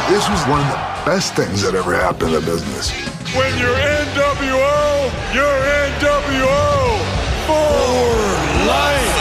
This 0.08 0.28
was 0.28 0.46
one 0.46 0.60
of 0.60 0.68
the 0.68 0.80
best 1.06 1.34
things 1.34 1.62
that 1.62 1.74
ever 1.74 1.94
happened 1.94 2.34
in 2.34 2.44
the 2.44 2.46
business. 2.50 2.90
When 3.34 3.58
you're 3.58 3.74
NWO, 3.74 5.10
you're 5.32 5.62
NWO 5.88 7.00
for 7.46 7.72
life. 8.68 9.18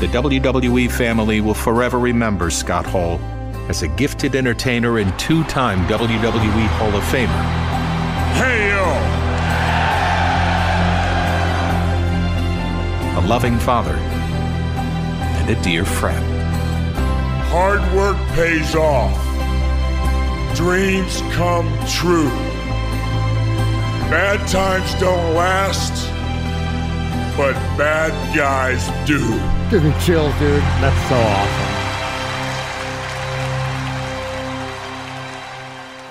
The 0.00 0.08
WWE 0.08 0.90
family 0.90 1.40
will 1.40 1.54
forever 1.54 1.98
remember 1.98 2.50
Scott 2.50 2.84
Hall 2.84 3.20
as 3.68 3.82
a 3.82 3.88
gifted 3.88 4.34
entertainer 4.34 4.98
and 4.98 5.16
two 5.18 5.42
time 5.44 5.86
WWE 5.86 6.66
Hall 6.78 6.94
of 6.94 7.02
Famer. 7.04 7.64
Hey, 8.34 8.68
yo. 8.68 9.24
a 13.16 13.26
loving 13.28 13.58
father, 13.60 13.94
and 13.94 15.48
a 15.48 15.62
dear 15.62 15.84
friend. 15.84 16.24
Hard 17.46 17.80
work 17.94 18.16
pays 18.34 18.74
off. 18.74 19.14
Dreams 20.56 21.20
come 21.32 21.68
true. 21.86 22.28
Bad 24.10 24.46
times 24.48 24.92
don't 25.00 25.34
last, 25.34 25.92
but 27.36 27.54
bad 27.78 28.12
guys 28.36 28.84
do. 29.06 29.20
Give 29.70 29.84
me 29.84 29.92
chills, 30.04 30.34
dude. 30.40 30.60
That's 30.80 31.08
so 31.08 31.14
awesome. 31.14 31.63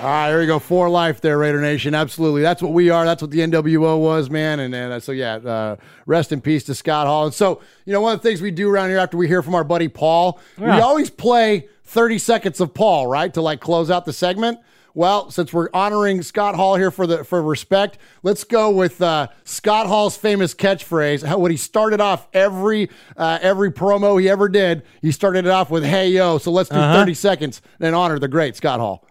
All 0.04 0.10
right, 0.10 0.28
there 0.28 0.42
you 0.42 0.46
go. 0.46 0.58
For 0.58 0.90
life 0.90 1.22
there, 1.22 1.38
Raider 1.38 1.62
Nation. 1.62 1.94
Absolutely. 1.94 2.42
That's 2.42 2.60
what 2.60 2.72
we 2.72 2.90
are. 2.90 3.06
That's 3.06 3.22
what 3.22 3.30
the 3.30 3.38
NWO 3.40 3.98
was, 3.98 4.28
man. 4.28 4.60
And, 4.60 4.74
and 4.74 4.92
uh, 4.92 5.00
so, 5.00 5.12
yeah, 5.12 5.36
uh, 5.36 5.76
rest 6.04 6.30
in 6.30 6.42
peace 6.42 6.62
to 6.64 6.74
Scott 6.74 7.06
Hall. 7.06 7.24
And 7.24 7.32
so, 7.32 7.62
you 7.86 7.94
know, 7.94 8.02
one 8.02 8.12
of 8.14 8.20
the 8.20 8.28
things 8.28 8.42
we 8.42 8.50
do 8.50 8.68
around 8.68 8.90
here 8.90 8.98
after 8.98 9.16
we 9.16 9.28
hear 9.28 9.40
from 9.42 9.54
our 9.54 9.64
buddy 9.64 9.88
Paul, 9.88 10.38
Yeah. 10.58 10.76
we 10.76 10.82
always 10.82 11.08
play 11.08 11.68
30 11.84 12.18
seconds 12.18 12.60
of 12.60 12.74
Paul, 12.74 13.06
right? 13.06 13.32
To 13.32 13.40
like 13.40 13.60
close 13.60 13.90
out 13.90 14.04
the 14.04 14.12
segment. 14.12 14.58
Well, 14.92 15.30
since 15.30 15.52
we're 15.54 15.70
honoring 15.72 16.20
Scott 16.22 16.54
Hall 16.54 16.76
here 16.76 16.90
for 16.92 17.06
the 17.06 17.24
for 17.24 17.42
respect, 17.42 17.96
let's 18.22 18.44
go 18.44 18.70
with 18.70 19.00
uh, 19.02 19.28
Scott 19.44 19.86
Hall's 19.88 20.16
famous 20.18 20.54
catchphrase. 20.54 21.24
How 21.24 21.38
what 21.38 21.50
he 21.50 21.56
started 21.56 22.00
off 22.00 22.28
every 22.32 22.90
uh, 23.16 23.38
every 23.42 23.72
promo 23.72 24.20
he 24.20 24.28
ever 24.28 24.48
did. 24.48 24.84
He 25.02 25.10
started 25.10 25.46
it 25.46 25.50
off 25.50 25.68
with 25.68 25.82
"Hey 25.82 26.10
yo." 26.10 26.38
So 26.38 26.52
let's 26.52 26.68
do 26.68 26.76
Uh-huh. 26.76 27.00
30 27.00 27.14
seconds 27.14 27.62
and 27.80 27.92
honor 27.92 28.20
the 28.20 28.28
great 28.28 28.54
Scott 28.54 28.78
Hall. 28.78 29.04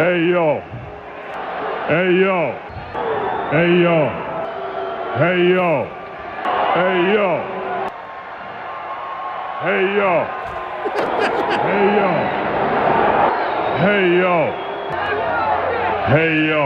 Hey 0.00 0.20
yo. 0.32 0.48
Hey 1.90 2.10
yo. 2.24 2.40
Hey 3.52 3.72
yo. 3.84 3.98
Hey 5.20 5.40
yo. 5.52 5.70
Hey 6.72 7.00
yo. 7.16 7.30
Hey 9.60 9.84
yo. 9.98 10.12
Hey 11.60 11.84
yo. 11.98 12.10
Hey 13.84 14.06
yo. 14.20 14.36
Hey 16.08 16.36
yo. 16.48 16.64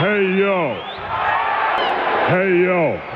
Hey 0.00 0.24
yo. 0.40 0.56
Hey 2.30 2.52
yo. 2.64 3.13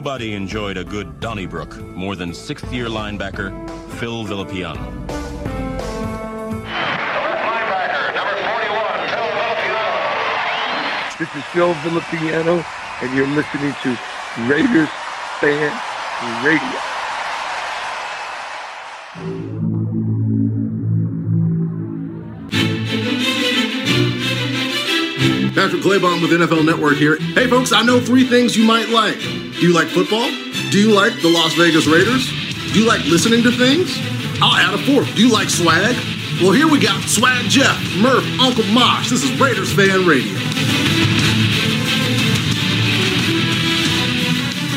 Nobody 0.00 0.32
enjoyed 0.32 0.78
a 0.78 0.82
good 0.82 1.20
Donnybrook 1.20 1.76
more 1.94 2.16
than 2.16 2.32
sixth 2.32 2.72
year 2.72 2.86
linebacker 2.86 3.50
Phil 3.98 4.24
Villapiano. 4.24 4.80
This 11.18 11.28
is 11.36 11.44
Phil 11.52 11.74
Villapiano, 11.74 12.64
and 13.02 13.14
you're 13.14 13.26
listening 13.26 13.74
to 13.82 13.98
Raiders 14.48 14.88
Fan 15.38 15.70
Radio. 16.46 16.80
Patrick 25.54 25.82
Claybon 25.82 26.22
with 26.22 26.30
NFL 26.30 26.64
Network 26.64 26.94
here. 26.94 27.16
Hey, 27.18 27.48
folks, 27.48 27.72
I 27.72 27.82
know 27.82 27.98
three 28.00 28.24
things 28.24 28.56
you 28.56 28.64
might 28.64 28.88
like. 28.88 29.18
Do 29.18 29.66
you 29.66 29.74
like 29.74 29.88
football? 29.88 30.30
Do 30.70 30.78
you 30.78 30.94
like 30.94 31.12
the 31.22 31.28
Las 31.28 31.54
Vegas 31.54 31.86
Raiders? 31.86 32.28
Do 32.72 32.78
you 32.80 32.86
like 32.86 33.04
listening 33.06 33.42
to 33.42 33.50
things? 33.50 33.98
I'll 34.40 34.54
add 34.54 34.74
a 34.74 34.78
fourth. 34.78 35.12
Do 35.16 35.26
you 35.26 35.32
like 35.32 35.50
swag? 35.50 35.96
Well, 36.40 36.52
here 36.52 36.68
we 36.68 36.78
got 36.80 37.02
Swag 37.02 37.50
Jeff, 37.50 37.76
Murph, 37.98 38.24
Uncle 38.40 38.64
Mosh. 38.72 39.10
This 39.10 39.24
is 39.24 39.38
Raiders 39.40 39.72
Fan 39.74 40.06
Radio. 40.06 40.32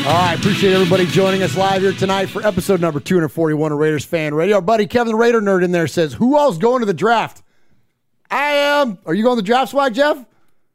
All 0.06 0.12
right, 0.12 0.36
appreciate 0.36 0.74
everybody 0.74 1.06
joining 1.06 1.42
us 1.42 1.56
live 1.56 1.80
here 1.80 1.92
tonight 1.92 2.26
for 2.26 2.44
episode 2.46 2.80
number 2.80 3.00
241 3.00 3.72
of 3.72 3.78
Raiders 3.78 4.04
Fan 4.04 4.34
Radio. 4.34 4.56
Our 4.56 4.60
buddy 4.62 4.86
Kevin 4.86 5.12
the 5.12 5.16
Raider 5.16 5.40
Nerd 5.40 5.64
in 5.64 5.70
there 5.70 5.86
says, 5.86 6.12
Who 6.14 6.36
all's 6.36 6.58
going 6.58 6.80
to 6.80 6.86
the 6.86 6.92
draft? 6.92 7.42
I 8.30 8.50
am. 8.50 8.98
Are 9.06 9.14
you 9.14 9.22
going 9.22 9.36
to 9.36 9.42
the 9.42 9.46
draft, 9.46 9.70
Swag 9.70 9.94
Jeff? 9.94 10.22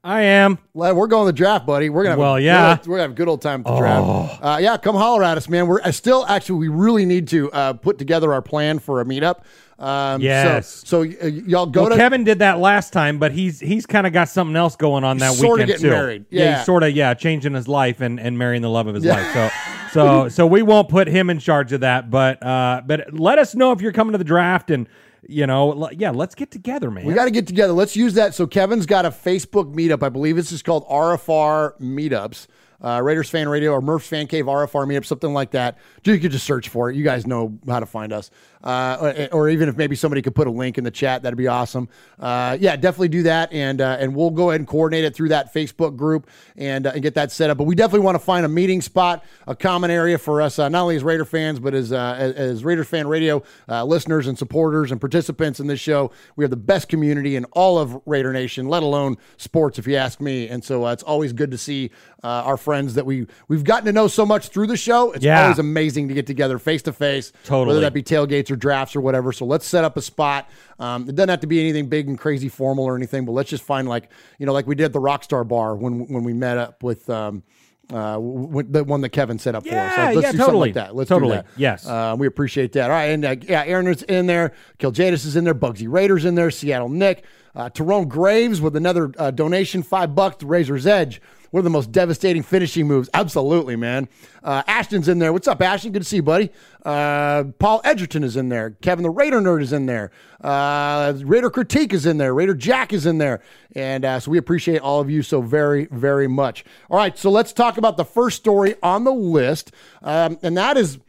I 0.04 0.22
am. 0.22 0.58
We're 0.74 1.08
going 1.08 1.24
to 1.24 1.32
the 1.32 1.34
draft, 1.34 1.66
buddy. 1.66 1.90
We're 1.90 2.04
gonna 2.04 2.12
have 2.12 2.20
Well, 2.20 2.36
a 2.36 2.40
yeah. 2.40 2.78
we're 2.86 2.96
gonna 2.98 3.02
have 3.02 3.12
a 3.12 3.16
good 3.16 3.28
old 3.28 3.42
time 3.42 3.62
at 3.62 3.66
the 3.66 3.78
draft. 3.78 4.40
Uh, 4.42 4.58
yeah, 4.62 4.78
come 4.78 4.96
holler 4.96 5.24
at 5.26 5.36
us, 5.38 5.50
man. 5.50 5.68
We're 5.68 5.82
I 5.84 5.92
still 5.92 6.26
actually 6.28 6.60
we 6.60 6.68
really 6.70 7.06
need 7.06 7.28
to 7.30 7.52
uh, 7.52 7.74
put 7.74 7.98
together 7.98 8.34
our 8.34 8.42
plan 8.42 8.80
for 8.80 9.02
a 9.02 9.06
meetup. 9.06 9.42
Um, 9.78 10.22
Yes. 10.22 10.68
So, 10.86 11.04
so 11.04 11.18
uh, 11.22 11.26
y'all 11.28 11.66
go 11.66 11.82
well, 11.84 11.90
to 11.92 11.96
Kevin 11.98 12.24
did 12.24 12.40
that 12.40 12.60
last 12.60 12.94
time, 12.94 13.20
but 13.20 13.34
he's 13.34 13.60
he's 13.60 13.86
kind 13.86 14.08
of 14.08 14.14
got 14.14 14.30
something 14.30 14.56
else 14.56 14.78
going 14.78 15.04
on 15.04 15.18
that 15.18 15.34
weekend 15.38 15.68
getting 15.68 15.82
too. 15.84 15.90
married. 15.90 16.26
yeah, 16.30 16.44
Yeah. 16.44 16.58
he's 16.58 16.66
sort 16.66 16.84
of 16.84 16.92
yeah 16.96 17.14
changing 17.14 17.54
his 17.54 17.68
life 17.68 18.00
and, 18.00 18.22
and 18.22 18.38
marrying 18.38 18.62
the 18.62 18.70
love 18.70 18.88
of 18.88 18.96
his 18.96 19.04
Yeah. 19.04 19.16
life. 19.16 19.34
So 19.34 19.50
so 19.92 20.30
so 20.30 20.48
we 20.48 20.62
won't 20.62 20.88
put 20.88 21.08
him 21.10 21.30
in 21.30 21.40
charge 21.40 21.74
of 21.74 21.82
that, 21.82 22.10
but 22.10 22.42
uh, 22.42 22.82
but 22.86 23.14
let 23.14 23.38
us 23.38 23.54
know 23.54 23.74
if 23.74 23.82
you're 23.82 23.92
coming 23.92 24.14
to 24.14 24.18
the 24.18 24.24
draft 24.24 24.72
and 24.72 24.88
you 25.28 25.46
know 25.48 25.90
yeah 25.92 26.12
let's 26.12 26.36
get 26.36 26.52
together, 26.52 26.90
man. 26.92 27.06
We 27.06 27.14
got 27.14 27.26
to 27.26 27.32
get 27.32 27.48
together. 27.48 27.74
Let's 27.74 27.96
use 27.96 28.14
that. 28.16 28.34
So 28.36 28.48
Kevin's 28.48 28.86
got 28.86 29.06
a 29.06 29.12
Facebook 29.12 29.74
meetup. 29.74 30.04
I 30.04 30.10
believe 30.10 30.36
this 30.36 30.52
is 30.52 30.62
called 30.62 30.88
RFR 30.88 31.80
Meetups. 31.80 32.48
Uh, 32.82 33.02
Raiders 33.04 33.30
Fan 33.30 33.50
Radio 33.50 33.72
or 33.72 33.82
Murph's 33.82 34.08
Fan 34.08 34.26
Cave 34.26 34.46
RFR 34.46 34.88
Meetup, 34.88 35.04
something 35.04 35.34
like 35.34 35.52
that. 35.52 35.78
You 36.06 36.18
could 36.18 36.32
just 36.32 36.46
search 36.46 36.70
for 36.70 36.90
it. 36.90 36.96
You 36.96 37.04
guys 37.04 37.28
know 37.28 37.60
how 37.68 37.82
to 37.82 37.86
find 37.86 38.14
us. 38.14 38.32
Uh, 38.62 39.28
or, 39.32 39.40
or 39.44 39.50
even 39.50 39.70
if 39.70 39.78
maybe 39.78 39.96
somebody 39.96 40.22
could 40.22 40.36
put 40.36 40.46
a 40.46 40.52
link 40.52 40.78
in 40.78 40.84
the 40.84 40.92
chat, 40.92 41.22
that'd 41.24 41.38
be 41.38 41.48
awesome. 41.48 41.88
Uh, 42.20 42.58
yeah, 42.60 42.76
definitely 42.76 43.08
do 43.08 43.24
that, 43.24 43.54
and 43.54 43.80
uh, 43.80 43.96
and 44.00 44.14
we'll 44.14 44.32
go 44.32 44.50
ahead 44.50 44.60
and 44.60 44.68
coordinate 44.68 45.06
it 45.06 45.16
through 45.16 45.30
that 45.30 45.54
Facebook 45.54 45.96
group 45.96 46.28
and, 46.58 46.86
uh, 46.86 46.92
and 46.94 47.02
get 47.02 47.14
that 47.16 47.32
set 47.32 47.50
up. 47.50 47.58
But 47.58 47.64
we 47.64 47.76
definitely 47.76 48.02
want 48.06 48.16
to 48.16 48.20
find 48.24 48.46
a 48.46 48.50
meeting 48.50 48.82
spot, 48.82 49.24
a 49.48 49.56
common 49.56 49.92
area 49.92 50.18
for 50.18 50.42
us, 50.42 50.60
uh, 50.60 50.68
not 50.68 50.82
only 50.82 50.98
as 50.98 51.04
Raider 51.04 51.24
fans, 51.24 51.58
but 51.60 51.74
as 51.74 51.94
uh, 51.94 52.16
as, 52.20 52.34
as 52.36 52.64
Raiders 52.66 52.88
Fan 52.90 53.08
Radio 53.08 53.44
uh, 53.70 53.86
listeners 53.86 54.28
and 54.28 54.38
supporters 54.38 54.92
and 54.92 55.00
participants 55.00 55.62
in 55.62 55.68
this 55.68 55.80
show. 55.80 56.12
We 56.36 56.44
have 56.44 56.52
the 56.52 56.58
best 56.58 56.90
community 56.90 57.38
in 57.38 57.46
all 57.46 57.80
of 57.80 58.02
Raider 58.06 58.34
Nation, 58.34 58.68
let 58.68 58.84
alone 58.84 59.16
sports, 59.38 59.80
if 59.80 59.88
you 59.88 59.96
ask 59.96 60.20
me. 60.20 60.50
And 60.50 60.62
so 60.64 60.86
uh, 60.86 60.92
it's 60.92 61.04
always 61.04 61.32
good 61.32 61.52
to 61.52 61.58
see 61.58 61.92
uh, 62.24 62.28
our 62.28 62.58
friends 62.58 62.96
that 62.96 63.06
we 63.06 63.26
we've 63.48 63.64
gotten 63.64 63.86
to 63.86 63.94
know 63.94 64.10
so 64.10 64.26
much 64.26 64.50
through 64.50 64.68
the 64.68 64.76
show. 64.76 65.14
It's 65.14 65.24
Yeah. 65.24 65.44
always 65.44 65.60
amazing 65.60 66.10
to 66.10 66.14
get 66.14 66.28
together 66.28 66.60
face 66.60 66.82
to 66.82 66.92
face, 66.92 67.32
Totally. 67.46 67.68
whether 67.68 67.80
that 67.80 67.94
be 67.94 68.04
tailgates 68.04 68.49
or 68.52 68.56
drafts 68.56 68.96
or 68.96 69.02
whatever. 69.02 69.32
So 69.32 69.46
let's 69.46 69.66
set 69.66 69.84
up 69.84 69.98
a 69.98 70.02
spot. 70.02 70.50
Um, 70.80 71.08
it 71.10 71.16
doesn't 71.16 71.30
have 71.30 71.42
to 71.42 71.48
be 71.48 71.60
anything 71.60 71.88
big 71.90 72.08
and 72.08 72.18
crazy 72.18 72.50
formal 72.50 72.86
or 72.86 72.96
anything, 72.96 73.26
but 73.26 73.32
let's 73.34 73.50
just 73.50 73.64
find 73.64 73.88
like 73.88 74.10
you 74.38 74.46
know, 74.46 74.54
like 74.54 74.68
we 74.68 74.76
did 74.76 74.86
at 74.86 74.94
the 74.94 75.02
Rockstar 75.02 75.48
Bar 75.48 75.76
when 75.76 76.08
when 76.08 76.24
we 76.24 76.34
met 76.34 76.58
up 76.58 76.84
with. 76.84 77.10
Um, 77.10 77.44
uh, 77.92 78.14
w- 78.14 78.46
w- 78.48 78.68
the 78.70 78.84
one 78.84 79.02
that 79.02 79.10
Kevin 79.10 79.40
set 79.40 79.56
up 79.56 79.64
for 79.64 79.70
us. 79.70 79.74
Yeah, 79.74 79.82
let's 79.82 79.98
yeah, 79.98 80.14
do 80.14 80.24
something 80.24 80.40
totally. 80.46 80.68
like 80.70 80.74
that. 80.76 80.96
Let's 80.96 81.10
Totally. 81.10 81.38
do 81.38 81.42
that. 81.42 81.48
Yes. 81.58 81.88
Uh, 81.88 82.16
we 82.20 82.28
appreciate 82.28 82.74
that. 82.74 82.84
All 82.84 82.96
right, 82.96 83.06
and 83.06 83.26
uh, 83.26 83.36
yeah, 83.42 83.64
Aaron 83.66 83.88
is 83.88 84.04
in 84.04 84.28
there. 84.28 84.54
Kill 84.78 84.92
Jadis 84.92 85.26
is 85.26 85.36
in 85.36 85.44
there. 85.44 85.56
Bugsy 85.56 85.92
Raiders 85.92 86.24
in 86.24 86.36
there. 86.36 86.52
Seattle 86.52 86.90
Nick. 86.90 87.26
Uh, 87.56 87.68
Tyrone 87.68 88.08
Graves 88.08 88.62
with 88.62 88.76
another 88.76 89.12
uh, 89.18 89.32
donation, 89.32 89.82
five 89.82 90.14
bucks 90.14 90.38
to 90.38 90.46
Razor's 90.46 90.86
Edge. 90.86 91.20
One 91.52 91.60
of 91.60 91.64
the 91.64 91.72
most 91.72 91.92
devastating 91.92 92.44
finishing 92.44 92.88
moves. 92.88 93.10
Absolutely, 93.14 93.76
man. 93.76 94.08
Uh, 94.44 94.62
Ashton's 94.68 95.08
in 95.08 95.18
there. 95.18 95.34
What's 95.34 95.48
up, 95.48 95.62
Ashton? 95.62 95.92
Good 95.92 96.04
to 96.04 96.08
see 96.08 96.18
you, 96.18 96.24
buddy. 96.24 96.52
Uh, 96.86 97.46
Paul 97.58 97.82
Edgerton 97.84 98.24
is 98.24 98.36
in 98.36 98.50
there. 98.50 98.72
Kevin 98.82 99.04
the 99.04 99.10
Raider 99.10 99.42
Nerd 99.42 99.64
is 99.64 99.74
in 99.74 99.88
there. 99.88 100.12
Uh, 100.42 101.14
Raider 101.24 101.50
Critique 101.50 101.92
is 101.92 102.06
in 102.06 102.18
there. 102.18 102.34
Raider 102.34 102.54
Jack 102.54 102.94
is 102.94 103.06
in 103.08 103.18
there. 103.18 103.42
And 103.76 104.06
uh, 104.06 104.20
so 104.20 104.30
we 104.30 104.38
appreciate 104.38 104.82
all 104.82 105.02
of 105.02 105.10
you 105.10 105.24
so 105.24 105.42
very, 105.42 105.88
very 105.92 106.28
much. 106.28 106.64
All 106.90 106.98
right, 106.98 107.18
so 107.18 107.32
let's 107.32 107.52
talk 107.52 107.78
about 107.78 107.98
the 107.98 108.06
first 108.06 108.38
story 108.38 108.76
on 108.84 109.04
the 109.04 109.14
list. 109.14 109.72
Um, 110.04 110.38
and 110.44 110.56
that 110.56 110.78
is, 110.78 111.00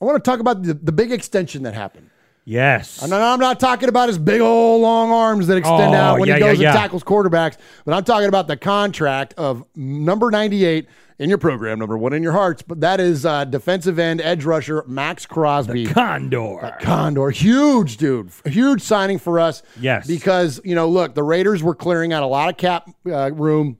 I 0.00 0.04
want 0.04 0.22
to 0.22 0.30
talk 0.30 0.38
about 0.38 0.62
the, 0.62 0.74
the 0.74 0.92
big 0.92 1.10
extension 1.10 1.64
that 1.64 1.74
happened. 1.74 2.08
Yes. 2.44 3.02
And 3.02 3.14
I'm 3.14 3.38
not 3.38 3.60
talking 3.60 3.88
about 3.88 4.08
his 4.08 4.18
big 4.18 4.40
old 4.40 4.82
long 4.82 5.10
arms 5.12 5.46
that 5.46 5.56
extend 5.56 5.94
Oh, 5.94 5.98
out 5.98 6.18
when 6.18 6.28
yeah, 6.28 6.34
he 6.34 6.40
goes 6.40 6.58
yeah. 6.58 6.70
and 6.70 6.78
tackles 6.78 7.04
quarterbacks, 7.04 7.56
but 7.84 7.94
I'm 7.94 8.04
talking 8.04 8.28
about 8.28 8.48
the 8.48 8.56
contract 8.56 9.34
of 9.36 9.64
number 9.76 10.30
98 10.30 10.88
in 11.20 11.28
your 11.28 11.38
program, 11.38 11.78
number 11.78 11.96
one 11.96 12.12
in 12.12 12.22
your 12.22 12.32
hearts. 12.32 12.62
But 12.62 12.80
that 12.80 12.98
is 12.98 13.24
uh, 13.24 13.44
defensive 13.44 14.00
end 14.00 14.20
edge 14.20 14.44
rusher 14.44 14.82
Maxx 14.88 15.24
Crosby. 15.24 15.86
Condor. 15.86 16.76
Condor, 16.80 17.30
huge 17.30 17.96
dude, 17.96 18.30
huge 18.44 18.82
signing 18.82 19.18
for 19.20 19.38
us. 19.38 19.62
Yes. 19.80 20.06
because 20.08 20.60
you 20.64 20.74
know, 20.74 20.88
look, 20.88 21.14
the 21.14 21.22
Raiders 21.22 21.62
were 21.62 21.76
clearing 21.76 22.12
out 22.12 22.24
a 22.24 22.26
lot 22.26 22.48
of 22.48 22.56
cap 22.56 22.90
uh, 23.06 23.30
room, 23.32 23.78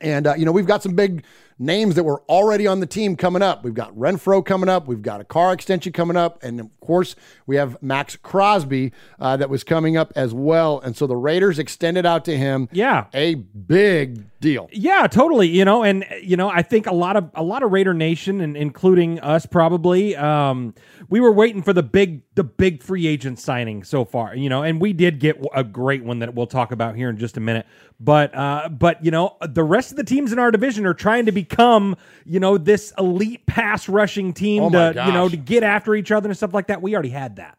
and 0.00 0.26
uh, 0.26 0.34
you 0.36 0.44
know 0.44 0.50
we've 0.52 0.66
got 0.66 0.82
some 0.82 0.94
big 0.96 1.24
names 1.58 1.94
that 1.94 2.04
were 2.04 2.22
already 2.28 2.66
on 2.66 2.80
the 2.80 2.86
team 2.86 3.16
coming 3.16 3.42
up. 3.42 3.64
We've 3.64 3.74
got 3.74 3.94
Renfrow 3.96 4.44
coming 4.44 4.68
up. 4.68 4.86
We've 4.86 5.02
got 5.02 5.20
a 5.20 5.24
Carr 5.24 5.52
extension 5.52 5.92
coming 5.92 6.16
up, 6.16 6.42
and 6.42 6.60
of 6.60 6.80
course 6.80 7.16
we 7.46 7.56
have 7.56 7.82
Maxx 7.82 8.16
Crosby 8.16 8.92
uh, 9.18 9.36
that 9.36 9.48
was 9.48 9.64
coming 9.64 9.96
up 9.96 10.12
as 10.16 10.34
well. 10.34 10.80
And 10.80 10.96
so 10.96 11.06
the 11.06 11.16
Raiders 11.16 11.58
extended 11.58 12.04
out 12.06 12.24
to 12.26 12.36
him. 12.36 12.68
Yeah. 12.72 13.06
a 13.14 13.34
big 13.34 14.24
deal. 14.46 14.68
Yeah, 14.72 15.06
totally. 15.08 15.48
You 15.48 15.64
know, 15.64 15.82
and 15.82 16.06
you 16.22 16.36
know, 16.36 16.48
I 16.48 16.62
think 16.62 16.86
a 16.86 16.94
lot 16.94 17.16
of 17.16 17.30
a 17.34 17.42
lot 17.42 17.62
of 17.62 17.72
Raider 17.72 17.92
Nation, 17.92 18.40
and 18.40 18.56
including 18.56 19.18
us, 19.20 19.44
probably, 19.44 20.16
um, 20.16 20.74
we 21.08 21.20
were 21.20 21.32
waiting 21.32 21.62
for 21.62 21.72
the 21.72 21.82
big 21.82 22.22
the 22.34 22.44
big 22.44 22.82
free 22.82 23.06
agent 23.06 23.38
signing 23.40 23.82
so 23.82 24.04
far. 24.04 24.34
You 24.34 24.48
know, 24.48 24.62
and 24.62 24.80
we 24.80 24.92
did 24.92 25.18
get 25.18 25.44
a 25.52 25.64
great 25.64 26.04
one 26.04 26.20
that 26.20 26.34
we'll 26.34 26.46
talk 26.46 26.70
about 26.70 26.94
here 26.96 27.10
in 27.10 27.18
just 27.18 27.36
a 27.36 27.40
minute. 27.40 27.66
But 27.98 28.34
uh, 28.34 28.68
but 28.68 29.04
you 29.04 29.10
know, 29.10 29.36
the 29.42 29.64
rest 29.64 29.90
of 29.90 29.96
the 29.96 30.04
teams 30.04 30.32
in 30.32 30.38
our 30.38 30.50
division 30.50 30.86
are 30.86 30.94
trying 30.94 31.26
to 31.26 31.32
become 31.32 31.96
you 32.24 32.38
know 32.40 32.56
this 32.56 32.92
elite 32.96 33.46
pass 33.46 33.88
rushing 33.88 34.32
team 34.32 34.62
Oh 34.62 34.70
to 34.70 34.92
you 35.06 35.12
know 35.12 35.28
to 35.28 35.36
get 35.36 35.64
after 35.64 35.94
each 35.94 36.12
other 36.12 36.28
and 36.28 36.36
stuff 36.36 36.54
like 36.54 36.68
that. 36.68 36.80
We 36.80 36.94
already 36.94 37.10
had 37.10 37.36
that. 37.36 37.58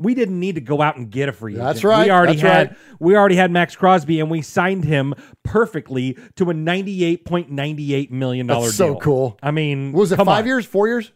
We 0.00 0.14
didn't 0.14 0.40
need 0.40 0.54
to 0.54 0.60
go 0.62 0.80
out 0.80 0.96
and 0.96 1.10
get 1.10 1.28
a 1.28 1.32
free 1.32 1.52
agent. 1.52 1.66
That's 1.66 1.84
right. 1.84 2.06
We 2.06 2.10
already 2.10 2.32
That's 2.36 2.42
had 2.42 2.68
right. 2.70 2.78
we 3.00 3.16
already 3.16 3.36
had 3.36 3.50
Maxx 3.50 3.76
Crosby 3.76 4.18
and 4.18 4.30
we 4.30 4.40
signed 4.42 4.84
him 4.84 5.14
perfectly 5.44 6.16
to 6.36 6.48
a 6.50 6.54
ninety-eight 6.54 7.24
point 7.26 7.50
ninety-eight 7.50 8.10
million 8.10 8.46
dollar 8.46 8.66
deal. 8.66 8.72
So 8.72 8.96
cool. 8.96 9.38
I 9.42 9.50
mean, 9.50 9.92
What 9.92 10.00
was 10.00 10.12
it 10.12 10.16
five 10.16 10.28
on. 10.28 10.46
years, 10.46 10.64
four 10.64 10.88
years? 10.88 11.12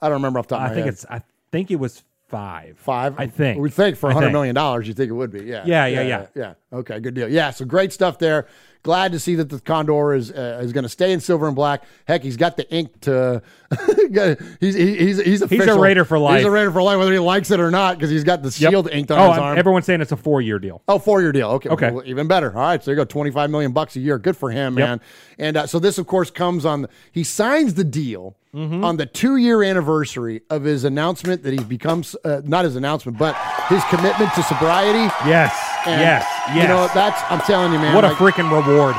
I 0.00 0.08
don't 0.08 0.16
remember 0.18 0.38
off 0.38 0.48
the 0.48 0.56
top 0.56 0.64
of 0.64 0.66
I 0.66 0.68
my 0.68 0.74
think 0.74 0.84
head. 0.84 0.92
it's 0.94 1.06
I 1.08 1.22
think 1.50 1.70
it 1.70 1.76
was 1.76 2.04
five. 2.28 2.76
Five, 2.78 3.14
I 3.18 3.26
think. 3.26 3.58
We 3.60 3.70
think 3.70 3.96
for 3.96 4.10
hundred 4.10 4.52
dollars, 4.54 4.86
you 4.86 4.94
think 4.94 5.10
it 5.10 5.14
would 5.14 5.30
be? 5.30 5.44
Yeah. 5.44 5.62
Yeah, 5.64 5.86
yeah, 5.86 6.02
yeah. 6.02 6.26
yeah. 6.34 6.54
Okay, 6.72 7.00
good 7.00 7.14
deal. 7.14 7.28
Yeah, 7.28 7.50
so 7.50 7.64
great 7.64 7.92
stuff 7.92 8.18
there. 8.18 8.46
Glad 8.86 9.10
to 9.12 9.18
see 9.18 9.34
that 9.34 9.48
the 9.48 9.58
Condor 9.60 10.14
is 10.14 10.30
uh, 10.30 10.60
is 10.62 10.72
going 10.72 10.84
to 10.84 10.88
stay 10.88 11.12
in 11.12 11.18
silver 11.18 11.46
and 11.48 11.56
black. 11.56 11.82
Heck, 12.06 12.22
he's 12.22 12.36
got 12.36 12.56
the 12.56 12.72
ink 12.72 13.00
to. 13.00 13.42
he's 14.60 14.74
he- 14.74 14.96
he's 14.96 15.18
he's 15.20 15.42
official. 15.42 15.78
Raider 15.78 16.04
for 16.04 16.18
life. 16.18 16.38
He's 16.38 16.46
a 16.46 16.50
Raider 16.50 16.70
for 16.70 16.82
life, 16.82 16.98
whether 16.98 17.12
he 17.12 17.18
likes 17.18 17.50
it 17.50 17.58
or 17.58 17.70
not, 17.72 17.96
because 17.96 18.10
he's 18.10 18.22
got 18.24 18.42
the 18.42 18.54
Yep. 18.56 18.70
shield 18.70 18.88
inked 18.92 19.10
on 19.10 19.18
oh, 19.18 19.30
his 19.32 19.38
arm. 19.40 19.58
everyone's 19.58 19.86
saying 19.86 20.00
it's 20.00 20.12
a 20.12 20.16
four-year 20.16 20.58
deal. 20.60 20.82
Oh, 20.88 20.98
four 20.98 21.20
year 21.20 21.32
deal. 21.32 21.48
Okay. 21.50 21.68
Okay. 21.68 21.90
well, 21.90 22.04
even 22.06 22.28
better. 22.28 22.50
All 22.56 22.60
right. 22.62 22.82
So 22.82 22.90
you 22.92 22.96
go. 22.96 23.04
25 23.04 23.50
million 23.50 23.72
bucks 23.72 23.96
a 23.96 24.00
year. 24.00 24.18
Good 24.18 24.36
for 24.36 24.50
him, 24.50 24.78
Yep. 24.78 24.88
man. 24.88 25.00
And 25.38 25.56
uh, 25.56 25.66
so 25.66 25.78
this, 25.78 25.98
of 25.98 26.06
course, 26.06 26.30
comes 26.30 26.64
on, 26.64 26.82
the, 26.82 26.88
he 27.12 27.24
signs 27.24 27.74
the 27.74 27.84
deal 27.84 28.36
Mm-hmm. 28.54 28.84
on 28.84 28.96
the 28.96 29.04
two 29.04 29.36
year 29.36 29.62
anniversary 29.62 30.40
of 30.48 30.62
his 30.64 30.84
announcement 30.84 31.42
that 31.42 31.52
he 31.52 31.62
becomes, 31.62 32.16
uh, 32.24 32.40
not 32.42 32.64
his 32.64 32.74
announcement, 32.74 33.18
but 33.18 33.36
his 33.68 33.84
commitment 33.90 34.32
to 34.32 34.42
sobriety. 34.44 35.12
Yes, 35.28 35.52
And, 35.86 36.00
yes, 36.00 36.24
yes. 36.48 36.56
You 36.56 36.68
know, 36.68 36.88
that's, 36.94 37.20
I'm 37.30 37.40
telling 37.40 37.72
you, 37.72 37.78
man. 37.78 37.94
what 37.94 38.04
a 38.04 38.08
freaking 38.10 38.50
reward! 38.50 38.96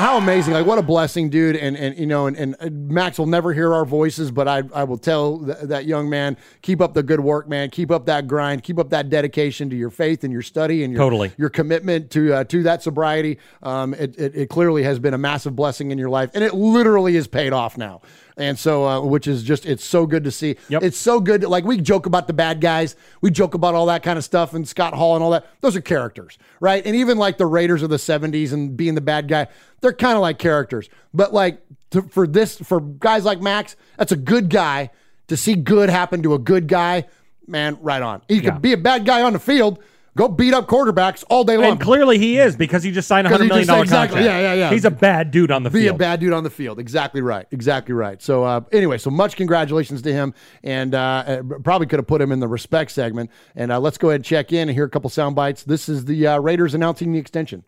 how 0.00 0.16
amazing 0.16 0.54
like 0.54 0.64
what 0.64 0.78
a 0.78 0.82
blessing 0.82 1.28
dude 1.28 1.56
and 1.56 1.76
and 1.76 1.98
you 1.98 2.06
know 2.06 2.26
and, 2.26 2.36
and 2.36 2.56
uh, 2.60 2.70
max 2.70 3.18
will 3.18 3.26
never 3.26 3.52
hear 3.52 3.74
our 3.74 3.84
voices 3.84 4.30
but 4.30 4.48
i 4.48 4.62
i 4.72 4.82
will 4.82 4.96
tell 4.96 5.44
th- 5.44 5.58
that 5.62 5.84
young 5.84 6.08
man 6.08 6.38
keep 6.62 6.80
up 6.80 6.94
the 6.94 7.02
good 7.02 7.20
work 7.20 7.48
man 7.48 7.68
keep 7.68 7.90
up 7.90 8.06
that 8.06 8.26
grind 8.26 8.62
keep 8.62 8.78
up 8.78 8.88
that 8.88 9.10
dedication 9.10 9.68
to 9.68 9.76
your 9.76 9.90
faith 9.90 10.24
and 10.24 10.32
your 10.32 10.40
study 10.42 10.84
and 10.84 10.92
your 10.92 11.02
Totally. 11.02 11.32
your 11.36 11.50
commitment 11.50 12.10
to 12.12 12.32
uh, 12.32 12.44
to 12.44 12.62
that 12.62 12.82
sobriety 12.82 13.38
um 13.62 13.92
it, 13.94 14.18
it, 14.18 14.34
it 14.34 14.48
clearly 14.48 14.84
has 14.84 14.98
been 14.98 15.12
a 15.12 15.18
massive 15.18 15.54
blessing 15.54 15.90
in 15.90 15.98
your 15.98 16.08
life 16.10 16.30
and 16.32 16.42
it 16.42 16.54
literally 16.54 17.16
is 17.16 17.26
paid 17.26 17.52
off 17.52 17.76
now 17.76 18.00
and 18.40 18.58
so 18.58 18.86
uh, 18.86 19.00
which 19.00 19.26
is 19.26 19.42
just 19.42 19.66
it's 19.66 19.84
so 19.84 20.06
good 20.06 20.24
to 20.24 20.30
see. 20.30 20.56
Yep. 20.68 20.82
it's 20.82 20.96
so 20.98 21.20
good 21.20 21.44
like 21.44 21.64
we 21.64 21.76
joke 21.80 22.06
about 22.06 22.26
the 22.26 22.32
bad 22.32 22.60
guys. 22.60 22.96
We 23.20 23.30
joke 23.30 23.54
about 23.54 23.74
all 23.74 23.86
that 23.86 24.02
kind 24.02 24.18
of 24.18 24.24
stuff 24.24 24.54
and 24.54 24.66
scott 24.66 24.94
hall 24.94 25.14
and 25.14 25.22
all 25.22 25.30
that. 25.30 25.46
Those 25.60 25.76
are 25.76 25.80
characters 25.80 26.38
right? 26.58 26.84
And 26.84 26.96
even 26.96 27.18
like 27.18 27.38
the 27.38 27.46
raiders 27.46 27.82
of 27.82 27.90
the 27.90 27.96
70s 27.96 28.52
and 28.52 28.76
being 28.76 28.94
the 28.94 29.00
bad 29.00 29.28
guy 29.28 29.46
they're 29.80 29.92
kind 29.92 30.16
of 30.16 30.22
like 30.22 30.38
characters. 30.38 30.88
But 31.14 31.32
like 31.32 31.60
to, 31.90 32.02
for 32.02 32.26
this 32.26 32.56
for 32.58 32.80
guys 32.80 33.24
like 33.24 33.40
max 33.40 33.76
that's 33.96 34.12
a 34.12 34.16
good 34.16 34.48
guy. 34.50 34.90
To 35.28 35.36
see 35.36 35.54
good 35.54 35.90
happen 35.90 36.24
to 36.24 36.34
a 36.34 36.38
good 36.40 36.66
guy 36.66 37.06
man 37.46 37.78
right 37.82 38.02
on. 38.02 38.22
He 38.26 38.36
Yeah. 38.36 38.50
could 38.50 38.62
be 38.62 38.72
a 38.72 38.76
bad 38.76 39.04
guy 39.04 39.22
on 39.22 39.32
the 39.32 39.38
field 39.38 39.78
go 40.16 40.28
beat 40.28 40.52
up 40.54 40.66
quarterbacks 40.66 41.24
all 41.30 41.44
day 41.44 41.56
long 41.56 41.72
And 41.72 41.80
clearly 41.80 42.18
he 42.18 42.38
is 42.38 42.56
because 42.56 42.82
he 42.82 42.90
just 42.90 43.06
signed 43.08 43.26
a 43.26 43.30
hundred 43.30 43.48
million 43.48 43.66
dollar 43.66 43.84
he 43.84 43.90
million 43.90 44.08
just- 44.08 44.12
dollar 44.12 44.22
exactly, 44.22 44.28
contract. 44.28 44.42
yeah, 44.42 44.54
yeah, 44.54 44.68
yeah. 44.68 44.70
He's 44.70 44.84
a 44.84 44.90
bad 44.90 45.30
dude 45.30 45.50
on 45.50 45.62
the 45.62 45.70
be 45.70 45.82
field. 45.82 45.96
a 45.96 45.98
bad 45.98 46.20
dude 46.20 46.32
on 46.32 46.44
the 46.44 46.50
field. 46.50 46.78
Exactly 46.78 47.20
right. 47.20 47.46
Exactly 47.50 47.94
right. 47.94 48.20
So 48.20 48.44
uh, 48.44 48.60
anyway, 48.72 48.98
so 48.98 49.10
much 49.10 49.36
congratulations 49.36 50.02
to 50.02 50.12
him, 50.12 50.34
and 50.62 50.94
uh, 50.94 50.98
uh, 50.98 51.42
probably 51.62 51.86
could 51.86 51.98
have 51.98 52.06
put 52.06 52.20
him 52.20 52.32
in 52.32 52.40
the 52.40 52.48
respect 52.48 52.90
segment. 52.90 53.30
And 53.56 53.70
uh, 53.72 53.80
let's 53.80 53.98
go 53.98 54.08
ahead 54.08 54.16
and 54.20 54.24
check 54.24 54.52
in 54.52 54.68
and 54.68 54.76
hear 54.76 54.84
a 54.84 54.90
couple 54.90 55.10
sound 55.10 55.36
bites. 55.36 55.62
This 55.64 55.88
is 55.88 56.04
the 56.04 56.26
uh, 56.26 56.38
Raiders 56.40 56.74
announcing 56.74 57.12
the 57.12 57.18
extension. 57.18 57.64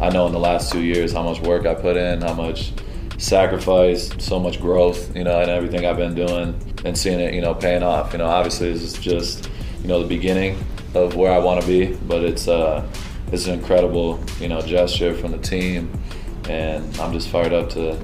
I 0.00 0.10
know 0.10 0.26
in 0.26 0.32
the 0.32 0.38
last 0.40 0.72
two 0.72 0.82
years 0.82 1.12
how 1.12 1.22
much 1.22 1.40
work 1.40 1.66
I 1.66 1.74
put 1.74 1.96
in, 1.96 2.20
how 2.20 2.34
much 2.34 2.72
sacrifice, 3.18 4.10
so 4.18 4.38
much 4.40 4.60
growth, 4.60 5.14
you 5.16 5.24
know, 5.24 5.40
and 5.40 5.50
everything 5.50 5.86
I've 5.86 5.96
been 5.96 6.14
doing 6.14 6.58
and 6.84 6.98
seeing 6.98 7.20
it, 7.20 7.32
you 7.32 7.40
know, 7.40 7.54
paying 7.54 7.82
off. 7.82 8.12
You 8.12 8.18
know, 8.18 8.26
obviously 8.26 8.72
this 8.72 8.82
is 8.82 8.92
just, 8.94 9.48
you 9.84 9.88
know, 9.88 10.00
the 10.00 10.08
beginning 10.08 10.58
of 10.94 11.14
where 11.14 11.30
I 11.30 11.38
want 11.38 11.60
to 11.60 11.66
be, 11.66 11.94
but 12.06 12.24
it's 12.24 12.48
uh, 12.48 12.88
it's 13.30 13.46
an 13.46 13.52
incredible, 13.52 14.18
you 14.40 14.48
know, 14.48 14.62
gesture 14.62 15.14
from 15.14 15.32
the 15.32 15.38
team, 15.38 15.92
and 16.48 16.96
I'm 16.96 17.12
just 17.12 17.28
fired 17.28 17.52
up 17.52 17.68
to, 17.70 18.02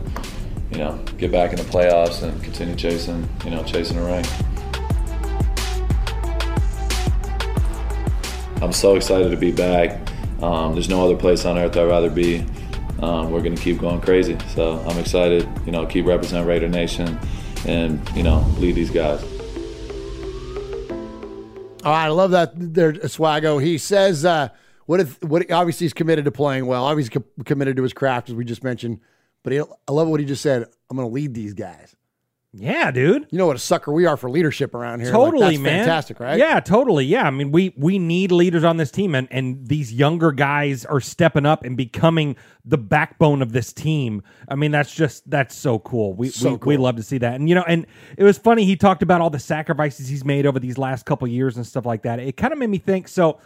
you 0.71 0.77
know, 0.77 1.03
get 1.16 1.33
back 1.33 1.53
in 1.53 1.57
the 1.57 1.62
playoffs 1.62 2.23
and 2.23 2.43
continue 2.45 2.77
chasing, 2.77 3.27
you 3.47 3.51
know, 3.51 3.64
chasing 3.64 3.97
a 3.97 4.05
ring. 4.05 4.27
I'm 8.61 8.73
so 8.73 8.95
excited 8.95 9.31
to 9.31 9.38
be 9.38 9.51
back. 9.51 10.07
Um, 10.43 10.75
there's 10.75 10.90
no 10.90 11.03
other 11.03 11.16
place 11.16 11.47
on 11.47 11.57
earth 11.57 11.79
I'd 11.79 11.85
rather 11.85 12.11
be. 12.11 12.45
Um, 13.01 13.31
we're 13.31 13.40
going 13.40 13.57
to 13.57 13.62
keep 13.62 13.79
going 13.79 14.03
crazy. 14.03 14.37
So 14.49 14.81
I'm 14.87 14.99
excited, 14.99 15.49
you 15.64 15.73
know, 15.73 15.87
keep 15.87 16.05
representing 16.05 16.47
Raider 16.47 16.69
Nation 16.69 17.19
and, 17.66 18.07
you 18.14 18.23
know, 18.23 18.40
lead 18.59 18.75
these 18.75 18.90
guys. 18.90 19.30
All 21.83 21.93
right, 21.93 22.05
I 22.05 22.09
love 22.09 22.33
that 22.33 22.53
there, 22.55 22.93
Swago. 22.93 23.62
He 23.62 23.79
says, 23.79 24.25
uh, 24.25 24.49
"What 24.87 25.01
if? 25.01 25.23
What? 25.23 25.51
Obviously, 25.51 25.87
he's 25.87 25.95
committed 25.95 26.27
to 26.27 26.31
playing 26.31 26.66
well. 26.66 26.85
Obviously, 26.85 27.21
co- 27.21 27.45
committed 27.45 27.77
to 27.79 27.83
his 27.83 27.95
craft, 27.95 28.29
as 28.29 28.35
we 28.35 28.45
just 28.45 28.62
mentioned. 28.62 29.01
But 29.43 29.55
he, 29.55 29.61
I 29.61 29.93
love 29.93 30.09
what 30.09 30.21
he 30.21 30.27
just 30.27 30.43
said. 30.43 30.66
I'm 30.90 30.97
going 30.97 31.09
to 31.09 31.14
lead 31.14 31.33
these 31.33 31.55
guys. 31.55 31.97
Yeah, 32.53 32.91
dude. 32.91 33.29
You 33.31 33.39
know 33.39 33.47
what 33.47 33.55
a 33.55 33.61
sucker 33.61 33.93
we 33.93 34.07
are 34.07 34.17
for 34.17 34.29
leadership 34.29 34.75
around 34.75 35.01
here. 35.01 35.11
Like, 35.11 35.15
Totally, 35.15 35.51
that's 35.53 35.59
man. 35.61 35.79
Fantastic, 35.85 36.19
right? 36.19 36.37
Yeah, 36.37 36.59
totally. 36.59 37.05
Yeah, 37.05 37.23
I 37.23 37.31
mean, 37.31 37.53
we 37.53 37.73
we 37.77 38.01
need 38.01 38.33
leaders 38.33 38.65
on 38.65 38.77
this 38.77 38.91
team, 38.91 39.15
and 39.15 39.29
and 39.31 39.69
these 39.69 39.93
younger 39.93 40.33
guys 40.33 40.85
are 40.85 41.01
stepping 41.01 41.47
up 41.47 41.65
and 41.65 41.77
becoming 41.77 42.35
the 42.65 42.77
backbone 42.77 43.41
of 43.41 43.53
this 43.53 43.73
team. 43.73 44.23
I 44.49 44.57
mean, 44.57 44.73
that's 44.73 44.93
just 44.93 45.31
that's 45.31 45.55
so 45.55 45.79
cool. 45.79 46.15
We 46.15 46.31
So 46.31 46.55
we, 46.55 46.75
we 46.75 46.77
love 46.77 46.97
to 46.97 47.05
see 47.05 47.19
that, 47.19 47.35
and 47.35 47.49
you 47.49 47.55
know, 47.55 47.65
and 47.69 47.87
it 48.17 48.25
was 48.25 48.37
funny. 48.37 48.65
He 48.65 48.75
talked 48.75 49.03
about 49.03 49.21
all 49.21 49.31
the 49.31 49.39
sacrifices 49.39 50.09
he's 50.09 50.25
made 50.25 50.45
over 50.45 50.59
these 50.59 50.77
last 50.77 51.07
couple 51.07 51.29
years 51.29 51.57
and 51.57 51.65
stuff 51.65 51.87
like 51.87 52.03
that. 52.03 52.19
It 52.19 52.37
kind 52.37 52.53
of 52.53 52.59
made 52.59 52.71
me 52.71 52.79
think. 52.79 53.07
So. 53.07 53.39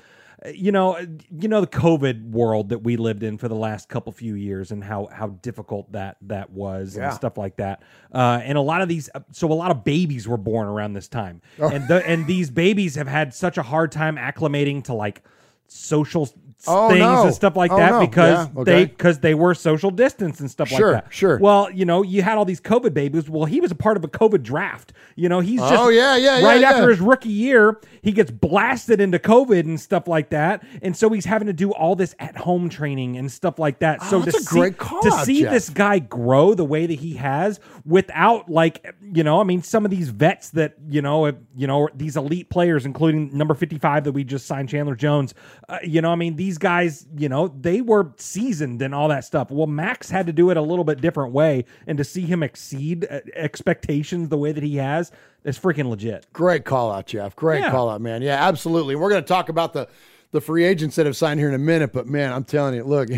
Uh, 0.45 0.49
You 0.51 0.73
know, 0.73 0.97
you 1.31 1.49
know 1.49 1.61
the 1.61 1.67
COVID 1.67 2.31
world 2.31 2.71
that 2.71 2.83
we 2.83 2.97
lived 2.97 3.23
in 3.23 3.37
for 3.39 3.49
the 3.49 3.55
last 3.55 3.89
couple 3.89 4.13
few 4.13 4.35
years, 4.35 4.71
and 4.71 4.83
how 4.83 5.09
how 5.13 5.29
difficult 5.43 5.93
that 5.93 6.17
that 6.23 6.51
was, 6.51 6.97
Yeah. 6.97 7.07
and 7.09 7.15
stuff 7.15 7.37
like 7.37 7.57
that. 7.57 7.83
Uh, 8.13 8.41
and 8.43 8.57
a 8.57 8.61
lot 8.63 8.81
of 8.83 8.89
these, 8.89 9.11
so 9.33 9.51
a 9.51 9.55
lot 9.55 9.71
of 9.71 9.85
babies 9.85 10.27
were 10.27 10.37
born 10.37 10.67
around 10.67 10.95
this 10.95 11.09
time, 11.09 11.43
Oh. 11.59 11.69
and 11.69 11.87
the 11.89 12.07
and 12.07 12.27
these 12.27 12.51
babies 12.51 12.95
have 12.95 13.09
had 13.09 13.35
such 13.35 13.59
a 13.59 13.63
hard 13.63 13.93
time 13.93 14.17
acclimating 14.17 14.85
to 14.85 14.95
like 14.95 15.23
social 15.67 16.29
Oh, 16.67 16.89
things 16.89 17.01
no. 17.01 17.25
and 17.27 17.35
stuff 17.35 17.57
like 17.57 17.71
Oh, 17.73 17.77
that 17.77 17.91
no. 17.93 18.01
because 18.01 18.49
Yeah, 18.55 18.61
okay. 18.61 18.73
they 18.73 18.85
because 18.87 19.19
they 19.21 19.35
were 19.35 19.55
social 19.55 19.91
distance 19.91 20.41
and 20.41 20.51
stuff 20.51 20.69
Sure, 20.69 20.93
like 20.93 21.05
that. 21.05 21.13
sure. 21.13 21.39
Well, 21.39 21.71
you 21.71 21.85
know, 21.85 22.03
you 22.03 22.23
had 22.23 22.39
all 22.39 22.45
these 22.45 22.61
COVID 22.61 22.95
babies. 22.95 23.29
Well, 23.29 23.45
he 23.45 23.61
was 23.61 23.71
a 23.71 23.75
part 23.75 23.97
of 23.97 24.05
a 24.05 24.09
COVID 24.09 24.43
draft. 24.43 24.93
You 25.17 25.29
know, 25.29 25.41
he's 25.41 25.61
just 25.61 25.75
Oh, 25.75 25.89
yeah, 25.89 26.17
yeah, 26.17 26.39
yeah, 26.39 26.47
right 26.47 26.61
yeah. 26.61 26.71
after 26.71 26.89
his 26.91 27.01
rookie 27.01 27.29
year, 27.29 27.81
he 28.03 28.13
gets 28.13 28.31
blasted 28.31 29.01
into 29.01 29.19
COVID 29.19 29.61
and 29.61 29.81
stuff 29.81 30.09
like 30.09 30.31
that, 30.31 30.63
and 30.83 30.97
so 30.97 31.09
he's 31.11 31.25
having 31.25 31.47
to 31.47 31.53
do 31.53 31.71
all 31.73 31.95
this 31.97 32.15
at 32.19 32.37
home 32.37 32.69
training 32.69 33.17
and 33.17 33.31
stuff 33.31 33.59
like 33.59 33.79
that. 33.81 34.03
so 34.03 34.17
Oh, 34.19 34.21
to 34.21 34.31
that's 34.33 34.39
a 34.39 34.55
see, 34.55 34.71
to 34.71 34.85
out, 35.13 35.25
see 35.25 35.41
Jeff. 35.43 35.53
this 35.53 35.71
guy 35.71 35.99
grow 35.99 36.55
the 36.55 36.65
way 36.65 36.87
that 36.87 36.95
he 36.99 37.15
has 37.15 37.61
without 37.85 38.51
like 38.51 38.95
you 39.13 39.23
know, 39.23 39.41
I 39.41 39.45
mean, 39.45 39.63
some 39.63 39.85
of 39.85 39.91
these 39.91 40.09
vets 40.09 40.51
that 40.51 40.75
you 40.89 41.03
know, 41.03 41.27
have- 41.27 41.37
you 41.57 41.67
know, 41.67 41.89
these 41.95 42.17
elite 42.17 42.49
players, 42.51 42.85
including 42.87 43.37
number 43.37 43.55
fifty-five 43.55 44.05
that 44.05 44.13
we 44.13 44.25
just 44.25 44.47
signed, 44.47 44.69
Chandler 44.69 44.97
Jones. 44.97 45.35
Uh, 45.69 45.79
you 45.85 46.01
know, 46.01 46.11
I 46.11 46.15
mean, 46.17 46.37
these 46.37 46.54
guys, 46.59 47.07
you 47.17 47.29
know, 47.29 47.49
they 47.49 47.81
were 47.81 48.13
seasoned 48.17 48.81
and 48.83 48.95
all 48.95 49.09
that 49.09 49.25
stuff. 49.25 49.51
Well, 49.51 49.67
Maxx 49.67 50.11
had 50.11 50.27
to 50.27 50.33
do 50.33 50.51
it 50.51 50.57
a 50.57 50.63
little 50.63 50.85
bit 50.85 51.01
different 51.01 51.33
way, 51.33 51.65
and 51.87 51.99
to 51.99 52.05
see 52.05 52.23
him 52.23 52.43
exceed 52.43 53.07
uh, 53.11 53.21
expectations 53.35 54.29
the 54.29 54.39
way 54.39 54.53
that 54.53 54.63
he 54.63 54.77
has, 54.77 55.11
is 55.45 55.59
freaking 55.59 55.89
legit. 55.91 56.27
Great 56.33 56.65
call 56.65 56.91
out, 56.91 57.07
Jeff. 57.07 57.37
Great 57.37 57.61
Yeah. 57.61 57.71
call 57.71 57.91
out, 57.91 58.01
man. 58.01 58.23
Yeah, 58.23 58.47
absolutely. 58.47 58.97
We're 58.97 59.11
going 59.11 59.23
to 59.23 59.29
talk 59.29 59.49
about 59.49 59.73
the 59.73 59.89
the 60.33 60.41
free 60.41 60.65
agents 60.65 60.97
that 60.97 61.07
have 61.07 61.17
signed 61.17 61.39
here 61.39 61.49
in 61.49 61.55
a 61.55 61.59
minute, 61.59 61.93
but 61.93 62.09
man, 62.09 62.33
I'm 62.33 62.43
telling 62.43 62.75
you, 62.75 62.83
look, 62.83 63.09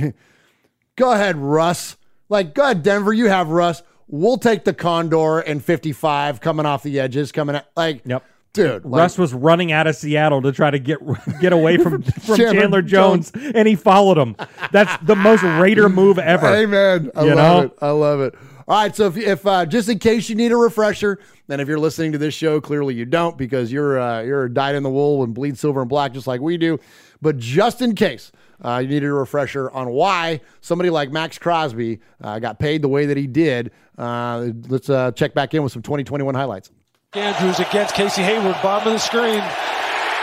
go 0.97 1.13
ahead, 1.13 1.37
Russ. 1.37 1.97
Like, 2.29 2.55
go 2.55 2.65
ahead, 2.65 2.83
Denver. 2.83 3.13
You 3.13 3.29
have 3.29 3.49
Russ. 3.49 3.83
We'll 4.09 4.37
take 4.39 4.65
the 4.65 4.75
Condor 4.75 5.39
and 5.41 5.65
55 5.65 6.41
coming 6.41 6.67
off 6.67 6.83
the 6.83 7.01
edges, 7.01 7.33
coming 7.33 7.57
at, 7.57 7.69
like, 7.77 8.03
Yep. 8.05 8.23
Dude. 8.53 8.85
like- 8.85 9.01
Russ 9.01 9.19
was 9.19 9.35
running 9.35 9.73
out 9.73 9.87
of 9.87 9.97
Seattle 9.97 10.41
to 10.43 10.53
try 10.53 10.71
to 10.71 10.79
get 10.79 10.99
get 11.41 11.53
away 11.53 11.77
from, 11.77 12.03
from 12.03 12.37
Chandler 12.37 12.53
Chandler, 12.61 12.83
Jones, 12.83 13.33
and 13.35 13.69
he 13.69 13.75
followed 13.77 14.19
him. 14.19 14.37
That's 14.73 15.03
the 15.05 15.17
most 15.17 15.43
Raider 15.43 15.89
move 15.89 16.19
ever. 16.19 16.47
Amen. 16.47 17.11
I 17.15 17.25
You 17.25 17.35
love 17.35 17.37
know? 17.37 17.67
it. 17.67 17.73
I 17.83 17.91
love 17.91 18.21
it. 18.21 18.35
All 18.69 18.81
right. 18.83 18.97
So 18.97 19.07
if, 19.07 19.17
if 19.17 19.47
uh, 19.47 19.65
just 19.67 19.89
in 19.89 19.99
case 19.99 20.29
you 20.29 20.35
need 20.35 20.53
a 20.53 20.57
refresher, 20.57 21.19
and 21.49 21.61
if 21.61 21.69
you're 21.69 21.79
listening 21.79 22.13
to 22.13 22.19
this 22.19 22.35
show, 22.35 22.61
clearly 22.61 22.95
you 22.95 23.05
don't 23.05 23.37
because 23.39 23.71
you're 23.71 23.99
uh, 24.01 24.23
you're 24.23 24.49
dyed 24.49 24.75
in 24.75 24.83
the 24.83 24.91
wool 24.91 25.23
and 25.23 25.35
bleed 25.35 25.59
silver 25.59 25.81
and 25.81 25.89
black 25.89 26.13
just 26.13 26.27
like 26.27 26.41
we 26.41 26.57
do. 26.57 26.79
But 27.23 27.37
just 27.39 27.81
in 27.81 27.95
case 27.95 28.33
uh, 28.63 28.79
you 28.83 28.89
needed 28.89 29.07
a 29.09 29.13
refresher 29.13 29.71
on 29.71 29.91
why 29.91 30.41
somebody 30.63 30.91
like 30.91 31.11
Maxx 31.13 31.39
Crosby 31.39 32.01
uh, 32.23 32.39
got 32.39 32.59
paid 32.59 32.83
the 32.83 32.89
way 32.89 33.07
that 33.07 33.17
he 33.17 33.27
did, 33.27 33.71
uh, 33.99 34.49
let's 34.69 34.91
uh, 34.91 35.13
check 35.13 35.33
back 35.35 35.55
in 35.55 35.63
with 35.63 35.73
some 35.73 35.83
2021 35.83 36.35
highlights. 36.35 36.71
Andrews 37.17 37.61
against 37.61 37.95
Casey 37.95 38.23
Hayward, 38.23 38.57
bottom 38.63 38.89
of 38.89 38.93
the 38.93 38.99
screen. 38.99 39.43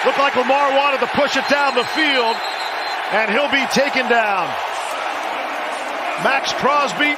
Looked 0.05 0.19
like 0.19 0.35
Lamar 0.35 0.77
wanted 0.77 0.99
to 0.99 1.07
push 1.07 1.35
it 1.35 1.47
down 1.49 1.73
the 1.73 1.83
field, 1.85 2.35
and 3.11 3.31
he'll 3.31 3.49
be 3.49 3.65
taken 3.73 4.07
down. 4.09 4.45
Maxx 6.21 6.53
Crosby. 6.53 7.17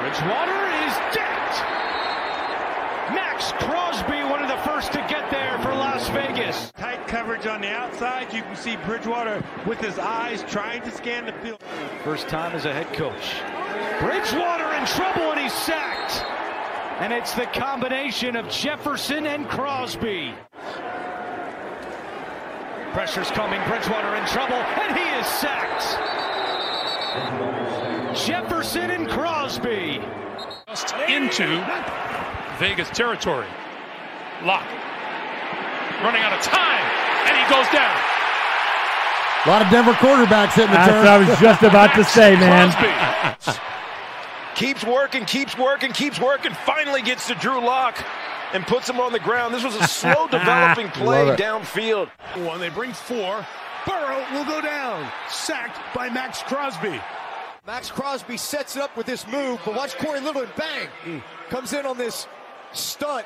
Bridgewater 0.00 0.60
is 0.80 0.94
dead. 1.12 1.50
Maxx 3.12 3.52
Crosby, 3.52 3.81
coverage 7.12 7.46
on 7.46 7.60
the 7.60 7.68
outside. 7.68 8.32
You 8.32 8.40
can 8.40 8.56
see 8.56 8.76
Bridgewater 8.86 9.44
with 9.66 9.78
his 9.78 9.98
eyes 9.98 10.42
trying 10.48 10.80
to 10.80 10.90
scan 10.90 11.26
the 11.26 11.32
field. 11.44 11.60
First 12.04 12.26
time 12.26 12.52
as 12.56 12.64
a 12.64 12.72
head 12.72 12.90
coach. 12.94 13.34
Bridgewater 14.00 14.72
in 14.72 14.86
trouble 14.86 15.30
and 15.30 15.38
he's 15.38 15.52
sacked. 15.52 16.24
And 17.02 17.12
it's 17.12 17.34
the 17.34 17.44
combination 17.44 18.34
of 18.34 18.48
Jefferson 18.48 19.26
and 19.26 19.46
Crosby. 19.46 20.32
Pressure's 22.94 23.30
coming. 23.32 23.60
Bridgewater 23.68 24.16
in 24.16 24.26
trouble 24.28 24.56
and 24.56 24.96
he 24.96 25.04
is 25.20 25.26
sacked. 25.26 25.84
Jefferson 28.26 28.90
and 28.90 29.06
Crosby. 29.06 30.00
Just 30.66 30.94
into 31.10 31.62
Vegas 32.58 32.88
territory. 32.88 33.48
Lock. 34.44 34.66
Running 36.02 36.22
out 36.22 36.32
of 36.32 36.42
time, 36.42 36.84
and 37.28 37.36
he 37.36 37.44
goes 37.48 37.66
down. 37.72 37.96
A 39.44 39.48
lot 39.48 39.62
of 39.62 39.70
Denver 39.70 39.92
quarterbacks 39.92 40.54
hitting 40.54 40.70
the 40.70 40.76
That's 40.76 40.90
turn. 40.90 40.98
what 40.98 41.08
I 41.08 41.18
was 41.18 41.38
just 41.40 41.62
about 41.62 41.94
to 41.94 42.04
say, 42.04 42.34
man. 42.36 42.70
Keeps 44.54 44.84
working, 44.84 45.24
keeps 45.24 45.56
working, 45.58 45.92
keeps 45.92 46.20
working. 46.20 46.52
Finally 46.52 47.02
gets 47.02 47.26
to 47.28 47.34
Drew 47.34 47.60
Lock 47.60 47.96
and 48.52 48.64
puts 48.66 48.88
him 48.88 49.00
on 49.00 49.12
the 49.12 49.18
ground. 49.18 49.54
This 49.54 49.64
was 49.64 49.74
a 49.74 49.88
slow 49.88 50.26
developing 50.30 50.88
play 50.88 51.34
downfield. 51.36 52.08
One, 52.44 52.60
they 52.60 52.68
bring 52.68 52.92
four. 52.92 53.44
Burrow 53.86 54.24
will 54.32 54.44
go 54.44 54.60
down. 54.60 55.10
Sacked 55.28 55.80
by 55.94 56.08
Maxx 56.08 56.42
Crosby. 56.42 57.00
Maxx 57.66 57.90
Crosby 57.90 58.36
sets 58.36 58.76
it 58.76 58.82
up 58.82 58.96
with 58.96 59.06
this 59.06 59.26
move, 59.26 59.60
but 59.64 59.74
watch 59.74 59.96
Corey 59.98 60.20
Little 60.20 60.42
and 60.42 60.52
bang! 60.56 61.22
Comes 61.48 61.72
in 61.72 61.86
on 61.86 61.96
this 61.96 62.26
stunt, 62.72 63.24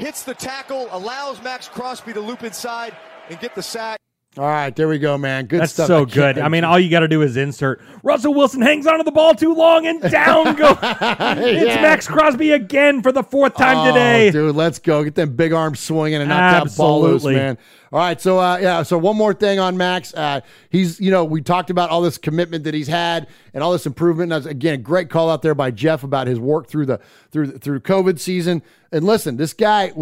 hits 0.00 0.22
the 0.22 0.34
tackle, 0.34 0.88
allows 0.90 1.42
Maxx 1.42 1.68
Crosby 1.68 2.12
to 2.14 2.20
loop 2.20 2.42
inside 2.42 2.96
and 3.28 3.38
get 3.40 3.54
the 3.54 3.62
sack. 3.62 3.98
All 4.38 4.44
right, 4.44 4.74
there 4.76 4.86
we 4.86 5.00
go, 5.00 5.18
man. 5.18 5.46
Good 5.46 5.60
That's 5.62 5.72
stuff. 5.72 5.88
so 5.88 6.06
can't- 6.06 6.36
good. 6.36 6.38
I 6.38 6.48
mean, 6.48 6.62
all 6.62 6.78
you 6.78 6.88
got 6.88 7.00
to 7.00 7.08
do 7.08 7.20
is 7.22 7.36
insert. 7.36 7.80
Russell 8.04 8.32
Wilson 8.32 8.62
hangs 8.62 8.86
onto 8.86 9.02
the 9.02 9.10
ball 9.10 9.34
too 9.34 9.52
long 9.54 9.86
and 9.88 10.00
down 10.02 10.54
go. 10.56 10.78
It's 10.80 11.82
Maxx 11.82 12.06
Crosby 12.06 12.52
again 12.52 13.02
for 13.02 13.10
the 13.10 13.24
fourth 13.24 13.56
time 13.56 13.78
Oh, 13.78 13.86
today. 13.88 14.30
dude. 14.30 14.54
Let's 14.54 14.78
go 14.78 15.02
get 15.02 15.16
them 15.16 15.34
big 15.34 15.52
arms 15.52 15.80
swinging 15.80 16.20
and 16.20 16.28
knock 16.28 16.62
that 16.68 16.76
ball 16.76 17.02
loose, 17.02 17.24
man. 17.24 17.58
All 17.92 17.98
right, 17.98 18.20
so 18.20 18.38
uh, 18.38 18.56
yeah, 18.58 18.84
so 18.84 18.96
one 18.98 19.16
more 19.16 19.34
thing 19.34 19.58
on 19.58 19.76
Maxx. 19.76 20.14
Uh, 20.14 20.42
he's, 20.68 21.00
you 21.00 21.10
know, 21.10 21.24
we 21.24 21.42
talked 21.42 21.70
about 21.70 21.90
all 21.90 22.00
this 22.02 22.16
commitment 22.16 22.62
that 22.62 22.72
he's 22.72 22.86
had 22.86 23.26
and 23.52 23.64
all 23.64 23.72
this 23.72 23.84
improvement. 23.84 24.32
And 24.32 24.44
that's, 24.44 24.48
again, 24.48 24.74
a 24.74 24.78
great 24.78 25.10
call 25.10 25.28
out 25.28 25.42
there 25.42 25.56
by 25.56 25.72
Jeff 25.72 26.04
about 26.04 26.28
his 26.28 26.38
work 26.38 26.68
through 26.68 26.86
the 26.86 27.00
through 27.32 27.58
through 27.58 27.80
COVID 27.80 28.20
season. 28.20 28.62
And 28.92 29.04
listen, 29.04 29.36
this 29.36 29.52
guy, 29.52 29.92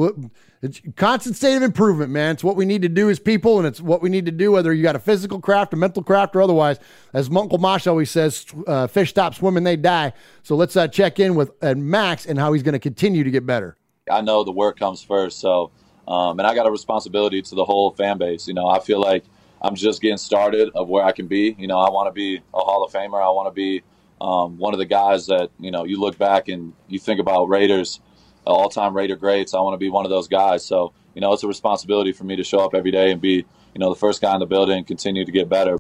it's 0.63 0.81
constant 0.97 1.37
state 1.37 1.57
of 1.57 1.63
improvement, 1.63 2.11
man. 2.11 2.33
It's 2.33 2.43
what 2.43 2.57
we 2.57 2.65
need 2.65 2.83
to 2.83 2.89
do 2.89 3.11
as 3.11 3.19
people, 3.19 3.59
and 3.59 3.67
it's 3.67 3.81
what 3.81 4.01
we 4.01 4.09
need 4.09 4.27
to 4.27 4.33
do 4.33 4.51
whether 4.51 4.73
you 4.73 4.83
got 4.83 4.97
a 4.97 5.01
physical 5.01 5.41
craft, 5.41 5.75
a 5.75 5.77
mental 5.77 6.03
craft, 6.03 6.35
or 6.35 6.43
otherwise. 6.43 6.79
As 7.13 7.29
Uncle 7.29 7.59
Mosh 7.59 7.87
always 7.87 8.11
says, 8.11 8.47
uh, 8.67 8.87
fish 8.87 9.11
stop 9.11 9.35
swimming, 9.35 9.65
they 9.65 9.77
die. 9.77 10.15
So 10.43 10.57
let's 10.57 10.77
uh, 10.77 10.89
check 10.89 11.21
in 11.21 11.35
with 11.35 11.53
uh, 11.63 11.75
Maxx 11.75 12.25
and 12.27 12.39
how 12.39 12.53
he's 12.55 12.63
going 12.63 12.73
to 12.73 12.79
continue 12.79 13.25
to 13.25 13.31
get 13.31 13.45
better. 13.45 13.77
I 14.11 14.23
know 14.23 14.43
the 14.43 14.53
work 14.53 14.79
comes 14.79 15.03
first. 15.03 15.39
So, 15.39 15.71
um, 16.07 16.39
and 16.39 16.47
I 16.47 16.55
got 16.55 16.67
a 16.67 16.71
responsibility 16.71 17.43
to 17.43 17.55
the 17.55 17.65
whole 17.65 17.91
fan 17.93 18.17
base. 18.17 18.49
You 18.49 18.55
know, 18.55 18.69
I 18.69 18.81
feel 18.81 19.01
like 19.01 19.25
I'm 19.61 19.75
just 19.75 20.01
getting 20.01 20.17
started 20.17 20.71
of 20.75 20.89
where 20.89 21.05
I 21.05 21.13
can 21.13 21.27
be. 21.27 21.55
You 21.59 21.67
know, 21.67 21.79
I 21.79 21.91
want 21.91 22.09
to 22.09 22.13
be 22.13 22.37
a 22.37 22.59
Hall 22.59 22.85
of 22.85 22.93
Famer. 22.93 23.23
I 23.23 23.29
want 23.31 23.49
to 23.49 23.55
be 23.55 23.83
um, 24.21 24.59
one 24.59 24.73
of 24.75 24.79
the 24.79 24.87
guys 24.87 25.27
that 25.27 25.51
you 25.59 25.71
know 25.71 25.85
you 25.85 26.01
look 26.01 26.19
back 26.19 26.49
and 26.49 26.73
you 26.89 26.99
think 26.99 27.21
about 27.21 27.49
Raiders, 27.49 28.01
uh, 28.49 28.53
all-time 28.53 28.95
Raider 28.97 29.17
greats. 29.17 29.53
I 29.55 29.61
want 29.61 29.75
to 29.75 29.79
be 29.79 29.91
one 29.91 30.05
of 30.07 30.11
those 30.11 30.27
guys. 30.27 30.65
So 30.65 30.93
you 31.15 31.21
know, 31.21 31.33
it's 31.33 31.43
a 31.43 31.49
responsibility 31.49 32.13
for 32.13 32.25
me 32.25 32.37
to 32.37 32.45
show 32.45 32.61
up 32.61 32.75
every 32.75 32.91
day 32.91 33.11
and 33.13 33.21
be 33.21 33.33
you 33.75 33.79
know 33.79 33.91
the 33.91 33.99
first 33.99 34.21
guy 34.23 34.33
in 34.35 34.41
the 34.41 34.47
building 34.47 34.79
and 34.79 34.87
continue 34.87 35.25
to 35.25 35.33
get 35.33 35.49
better. 35.49 35.77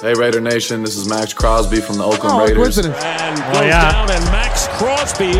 Hey 0.00 0.14
Raider 0.14 0.40
Nation, 0.40 0.84
this 0.84 0.96
is 0.96 1.08
Maxx 1.08 1.34
Crosby 1.34 1.80
from 1.80 1.96
the 1.96 2.04
Oakland 2.04 2.34
Oh, 2.34 2.40
Raiders. 2.40 2.56
coincidence. 2.56 2.96
And 3.02 3.36
goes 3.52 3.68
down, 3.68 4.08
and 4.12 4.24
Maxx 4.26 4.68
Crosby, 4.78 5.32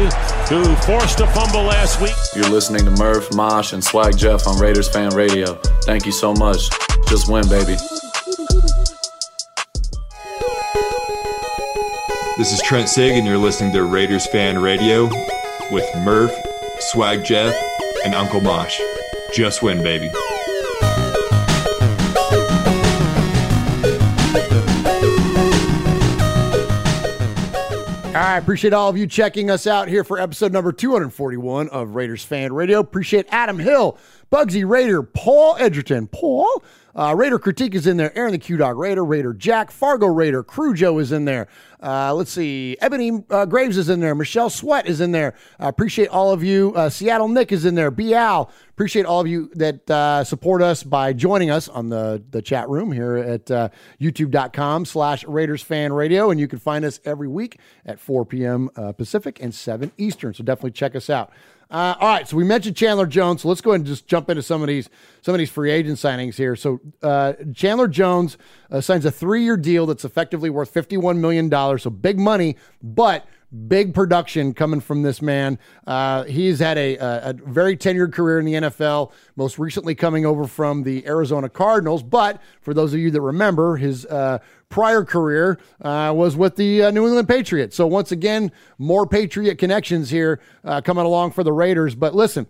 who 0.52 0.74
forced 0.82 1.20
a 1.20 1.28
fumble 1.28 1.62
last 1.62 2.00
week. 2.00 2.16
You're 2.34 2.50
listening 2.50 2.84
to 2.84 2.90
Murph, 2.90 3.32
Mosh, 3.36 3.72
and 3.72 3.84
Swag 3.84 4.18
Jeff 4.18 4.48
on 4.48 4.58
Raiders 4.58 4.88
Fan 4.88 5.14
Radio. 5.14 5.54
Thank 5.82 6.06
you 6.06 6.12
so 6.12 6.34
much. 6.34 6.70
Just 7.06 7.30
win, 7.30 7.48
baby. 7.48 7.76
This 12.38 12.52
is 12.52 12.62
Trent 12.62 12.88
Sig, 12.88 13.16
and 13.16 13.26
you're 13.26 13.36
listening 13.36 13.72
to 13.72 13.82
Raiders 13.82 14.24
Fan 14.28 14.60
Radio 14.60 15.06
with 15.72 15.84
Murph, 16.04 16.32
Swag 16.78 17.24
Jeff, 17.24 17.52
and 18.04 18.14
Uncle 18.14 18.40
Mosh. 18.40 18.80
Just 19.34 19.60
win, 19.60 19.82
baby. 19.82 20.08
All 28.06 28.24
right, 28.24 28.38
appreciate 28.38 28.72
all 28.72 28.88
of 28.88 28.96
you 28.96 29.08
checking 29.08 29.50
us 29.50 29.66
out 29.66 29.88
here 29.88 30.04
for 30.04 30.20
episode 30.20 30.52
number 30.52 30.70
241 30.70 31.68
of 31.70 31.96
Raiders 31.96 32.22
Fan 32.22 32.52
Radio. 32.52 32.78
Appreciate 32.78 33.26
Adam 33.30 33.58
Hill, 33.58 33.98
Bugsy 34.30 34.64
Raider, 34.64 35.02
Paul 35.02 35.56
Edgerton, 35.58 36.06
Paul. 36.06 36.62
Uh, 36.98 37.14
Raider 37.14 37.38
Critique 37.38 37.76
is 37.76 37.86
in 37.86 37.96
there. 37.96 38.16
Aaron 38.18 38.32
the 38.32 38.38
Q 38.38 38.56
Dog 38.56 38.76
Raider, 38.76 39.04
Raider 39.04 39.32
Jack, 39.32 39.70
Fargo 39.70 40.08
Raider, 40.08 40.42
Crew 40.42 40.74
Joe 40.74 40.98
is 40.98 41.12
in 41.12 41.26
there. 41.26 41.46
Uh, 41.80 42.12
let's 42.12 42.32
see, 42.32 42.76
Ebony 42.80 43.22
uh, 43.30 43.46
Graves 43.46 43.76
is 43.76 43.88
in 43.88 44.00
there. 44.00 44.16
Michelle 44.16 44.50
Sweat 44.50 44.84
is 44.88 45.00
in 45.00 45.12
there. 45.12 45.34
Uh, 45.62 45.68
appreciate 45.68 46.08
all 46.08 46.32
of 46.32 46.42
you. 46.42 46.72
Uh, 46.74 46.90
Seattle 46.90 47.28
Nick 47.28 47.52
is 47.52 47.64
in 47.64 47.76
there. 47.76 47.92
Bial. 47.92 48.50
Appreciate 48.70 49.06
all 49.06 49.20
of 49.20 49.28
you 49.28 49.48
that 49.54 49.88
uh, 49.88 50.24
support 50.24 50.60
us 50.60 50.82
by 50.82 51.12
joining 51.12 51.50
us 51.50 51.68
on 51.68 51.88
the, 51.88 52.20
the 52.30 52.42
chat 52.42 52.68
room 52.68 52.90
here 52.90 53.16
at 53.16 53.48
uh, 53.48 53.68
youtube.com 54.00 54.84
slash 54.84 55.24
Raiders 55.24 55.62
Fan 55.62 55.92
Radio. 55.92 56.32
And 56.32 56.40
you 56.40 56.48
can 56.48 56.58
find 56.58 56.84
us 56.84 56.98
every 57.04 57.28
week 57.28 57.58
at 57.86 58.00
4 58.00 58.24
p.m. 58.24 58.70
Pacific 58.96 59.40
and 59.40 59.54
7 59.54 59.92
Eastern. 59.98 60.34
So 60.34 60.42
definitely 60.42 60.72
check 60.72 60.96
us 60.96 61.08
out. 61.08 61.30
Uh, 61.70 61.94
all 62.00 62.08
right, 62.08 62.26
so 62.26 62.34
we 62.34 62.44
mentioned 62.44 62.74
Chandler 62.76 63.06
Jones, 63.06 63.42
so 63.42 63.48
let's 63.48 63.60
go 63.60 63.72
ahead 63.72 63.80
and 63.80 63.86
just 63.86 64.06
jump 64.06 64.30
into 64.30 64.42
some 64.42 64.62
of 64.62 64.68
these 64.68 64.88
some 65.20 65.34
of 65.34 65.38
these 65.38 65.50
free 65.50 65.70
agent 65.70 65.98
signings 65.98 66.34
here. 66.34 66.56
So 66.56 66.80
uh, 67.02 67.34
Chandler 67.54 67.88
Jones 67.88 68.38
uh, 68.70 68.80
signs 68.80 69.04
a 69.04 69.10
three 69.10 69.42
year 69.42 69.58
deal 69.58 69.84
that's 69.84 70.04
effectively 70.04 70.48
worth 70.48 70.70
fifty 70.70 70.96
one 70.96 71.20
million 71.20 71.50
dollars, 71.50 71.82
so 71.82 71.90
big 71.90 72.18
money, 72.18 72.56
but 72.82 73.26
big 73.66 73.94
production 73.94 74.52
coming 74.52 74.80
from 74.80 75.02
this 75.02 75.22
man. 75.22 75.58
Uh, 75.86 76.24
he's 76.24 76.58
had 76.58 76.76
a, 76.76 76.96
a, 76.96 77.30
a 77.30 77.32
very 77.32 77.76
tenured 77.76 78.12
career 78.12 78.38
in 78.38 78.44
the 78.44 78.54
NFL, 78.54 79.12
most 79.36 79.58
recently 79.58 79.94
coming 79.94 80.26
over 80.26 80.46
from 80.46 80.82
the 80.82 81.06
Arizona 81.06 81.48
Cardinals. 81.48 82.02
But 82.02 82.40
for 82.60 82.74
those 82.74 82.92
of 82.92 83.00
you 83.00 83.10
that 83.10 83.20
remember, 83.20 83.76
his 83.76 84.04
uh, 84.06 84.38
prior 84.68 85.04
career 85.04 85.58
uh, 85.80 86.12
was 86.14 86.36
with 86.36 86.56
the 86.56 86.84
uh, 86.84 86.90
New 86.90 87.06
England 87.06 87.28
Patriots. 87.28 87.76
So 87.76 87.86
once 87.86 88.12
again, 88.12 88.52
more 88.76 89.06
Patriot 89.06 89.56
connections 89.56 90.10
here 90.10 90.40
uh, 90.64 90.80
coming 90.80 91.06
along 91.06 91.32
for 91.32 91.42
the 91.42 91.52
Raiders. 91.52 91.94
But 91.94 92.14
listen, 92.14 92.46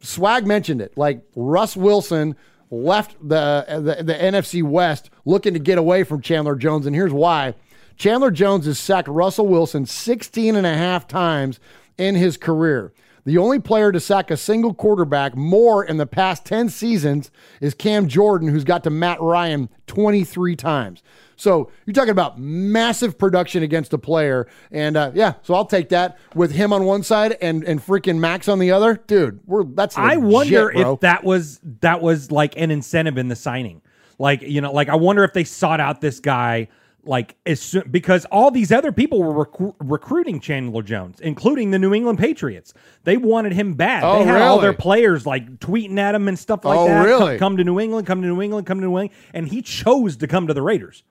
Swag 0.00 0.46
mentioned 0.46 0.80
it. 0.80 0.96
Like 0.96 1.22
Russ 1.34 1.76
Wilson 1.76 2.36
left 2.70 3.16
the, 3.26 3.64
the 3.68 4.04
the 4.04 4.14
NFC 4.14 4.62
West 4.62 5.08
looking 5.24 5.54
to 5.54 5.58
get 5.58 5.78
away 5.78 6.04
from 6.04 6.20
Chandler 6.20 6.54
Jones, 6.54 6.86
and 6.86 6.94
here's 6.94 7.12
why. 7.12 7.54
Chandler 7.98 8.30
Jones 8.30 8.66
has 8.66 8.78
sacked 8.78 9.08
Russell 9.08 9.48
Wilson 9.48 9.84
16 9.84 10.54
and 10.54 10.66
a 10.66 10.74
half 10.74 11.08
times 11.08 11.58
in 11.98 12.14
his 12.14 12.36
career. 12.36 12.92
The 13.24 13.36
only 13.36 13.58
player 13.58 13.92
to 13.92 14.00
sack 14.00 14.30
a 14.30 14.36
single 14.36 14.72
quarterback 14.72 15.36
more 15.36 15.84
in 15.84 15.98
the 15.98 16.06
past 16.06 16.46
10 16.46 16.70
seasons 16.70 17.30
is 17.60 17.74
Cam 17.74 18.08
Jordan, 18.08 18.48
who's 18.48 18.64
got 18.64 18.84
to 18.84 18.90
Matt 18.90 19.20
Ryan 19.20 19.68
23 19.86 20.56
times. 20.56 21.02
So 21.36 21.70
you're 21.84 21.92
talking 21.92 22.10
about 22.10 22.38
massive 22.38 23.18
production 23.18 23.62
against 23.62 23.92
a 23.92 23.98
player. 23.98 24.48
And 24.70 24.96
uh, 24.96 25.10
yeah, 25.12 25.34
so 25.42 25.54
I'll 25.54 25.66
take 25.66 25.90
that 25.90 26.18
with 26.34 26.52
him 26.52 26.72
on 26.72 26.84
one 26.84 27.02
side 27.02 27.36
and, 27.42 27.64
and 27.64 27.84
freaking 27.84 28.18
Maxx 28.18 28.48
on 28.48 28.60
the 28.60 28.70
other. 28.70 28.94
Dude, 28.94 29.40
we're 29.44 29.64
that's 29.64 29.98
I 29.98 30.14
legit, 30.14 30.22
wonder 30.22 30.72
bro. 30.72 30.94
if 30.94 31.00
that 31.00 31.24
was 31.24 31.60
that 31.80 32.00
was 32.00 32.30
like 32.30 32.56
an 32.56 32.70
incentive 32.70 33.18
in 33.18 33.28
the 33.28 33.36
signing. 33.36 33.82
Like 34.18 34.42
you 34.42 34.60
know, 34.60 34.72
like 34.72 34.88
I 34.88 34.96
wonder 34.96 35.22
if 35.22 35.32
they 35.32 35.44
sought 35.44 35.80
out 35.80 36.00
this 36.00 36.18
guy 36.18 36.68
like 37.04 37.36
as 37.46 37.60
soon, 37.60 37.84
because 37.90 38.24
all 38.26 38.50
these 38.50 38.70
other 38.70 38.92
people 38.92 39.22
were 39.22 39.46
recru- 39.46 39.74
recruiting 39.78 40.40
Chandler 40.40 40.82
Jones, 40.82 41.20
including 41.20 41.70
the 41.70 41.78
New 41.78 41.94
England 41.94 42.18
Patriots. 42.18 42.74
They 43.04 43.16
wanted 43.16 43.52
him 43.52 43.74
bad. 43.74 44.04
Oh, 44.04 44.18
they 44.18 44.24
had 44.24 44.42
all 44.42 44.58
their 44.60 44.72
players 44.74 45.24
like 45.24 45.58
tweeting 45.58 45.98
at 45.98 46.14
him 46.14 46.28
and 46.28 46.38
stuff 46.38 46.64
like 46.64 46.78
Oh, 46.78 46.86
that. 46.86 47.04
really? 47.04 47.38
Come, 47.38 47.52
come 47.52 47.56
to 47.58 47.64
New 47.64 47.80
England, 47.80 48.06
come 48.06 48.20
to 48.22 48.28
New 48.28 48.42
England, 48.42 48.66
come 48.66 48.78
to 48.80 48.86
New 48.86 48.98
England, 48.98 49.10
and 49.32 49.48
he 49.48 49.62
chose 49.62 50.16
to 50.18 50.26
come 50.26 50.46
to 50.48 50.54
the 50.54 50.62
Raiders. 50.62 51.02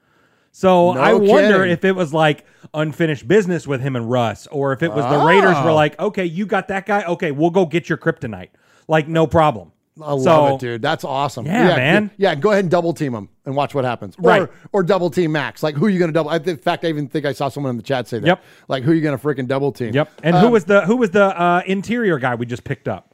So 0.51 0.93
No 0.93 0.99
I 1.01 1.13
wonder 1.13 1.63
if 1.65 1.83
it 1.85 1.95
was 1.95 2.13
like 2.13 2.45
unfinished 2.73 3.27
business 3.27 3.67
with 3.67 3.81
him 3.81 3.95
and 3.95 4.09
Russ, 4.09 4.47
or 4.47 4.73
if 4.73 4.81
it 4.83 4.91
was 4.91 5.05
the 5.05 5.23
Raiders 5.25 5.55
were 5.63 5.69
Oh. 5.71 5.75
like, 5.75 5.99
okay, 5.99 6.25
you 6.25 6.45
got 6.45 6.67
that 6.69 6.85
guy, 6.85 7.03
okay, 7.03 7.31
we'll 7.31 7.49
go 7.51 7.65
get 7.65 7.89
your 7.89 7.97
kryptonite, 7.97 8.49
like 8.87 9.07
no 9.07 9.25
problem. 9.27 9.71
I 10.01 10.11
love 10.13 10.21
So- 10.21 10.55
it, 10.55 10.59
dude. 10.59 10.81
That's 10.81 11.03
awesome. 11.03 11.45
Yeah, 11.45 11.75
man. 11.75 12.11
Yeah, 12.17 12.35
go 12.35 12.51
ahead 12.51 12.63
and 12.65 12.71
double 12.71 12.93
team 12.93 13.13
him 13.15 13.29
and 13.45 13.55
watch 13.55 13.73
what 13.73 13.85
happens. 13.85 14.15
Right. 14.19 14.41
Or, 14.43 14.49
or 14.71 14.83
double 14.83 15.09
team 15.09 15.31
Maxx. 15.31 15.63
Like, 15.63 15.75
who 15.75 15.85
are 15.85 15.89
you 15.89 15.99
going 15.99 16.09
to 16.09 16.13
double? 16.13 16.29
I, 16.29 16.37
in 16.37 16.57
fact, 16.57 16.85
I 16.85 16.89
even 16.89 17.07
think 17.07 17.25
I 17.25 17.31
saw 17.33 17.49
someone 17.49 17.71
in 17.71 17.77
the 17.77 17.83
chat 17.83 18.07
say 18.07 18.19
that. 18.19 18.27
Yep. 18.27 18.43
Like, 18.67 18.83
who 18.83 18.91
are 18.91 18.93
you 18.93 19.01
going 19.01 19.17
to 19.17 19.23
freaking 19.23 19.47
double 19.47 19.71
team? 19.71 19.93
Yep. 19.93 20.11
And 20.23 20.35
who 20.35 20.47
Um, 20.47 20.51
was 20.51 20.65
the 20.65 20.81
who 20.81 20.97
was 20.97 21.09
the 21.11 21.25
uh, 21.39 21.61
interior 21.65 22.19
guy 22.19 22.35
we 22.35 22.45
just 22.45 22.63
picked 22.63 22.87
up? 22.87 23.13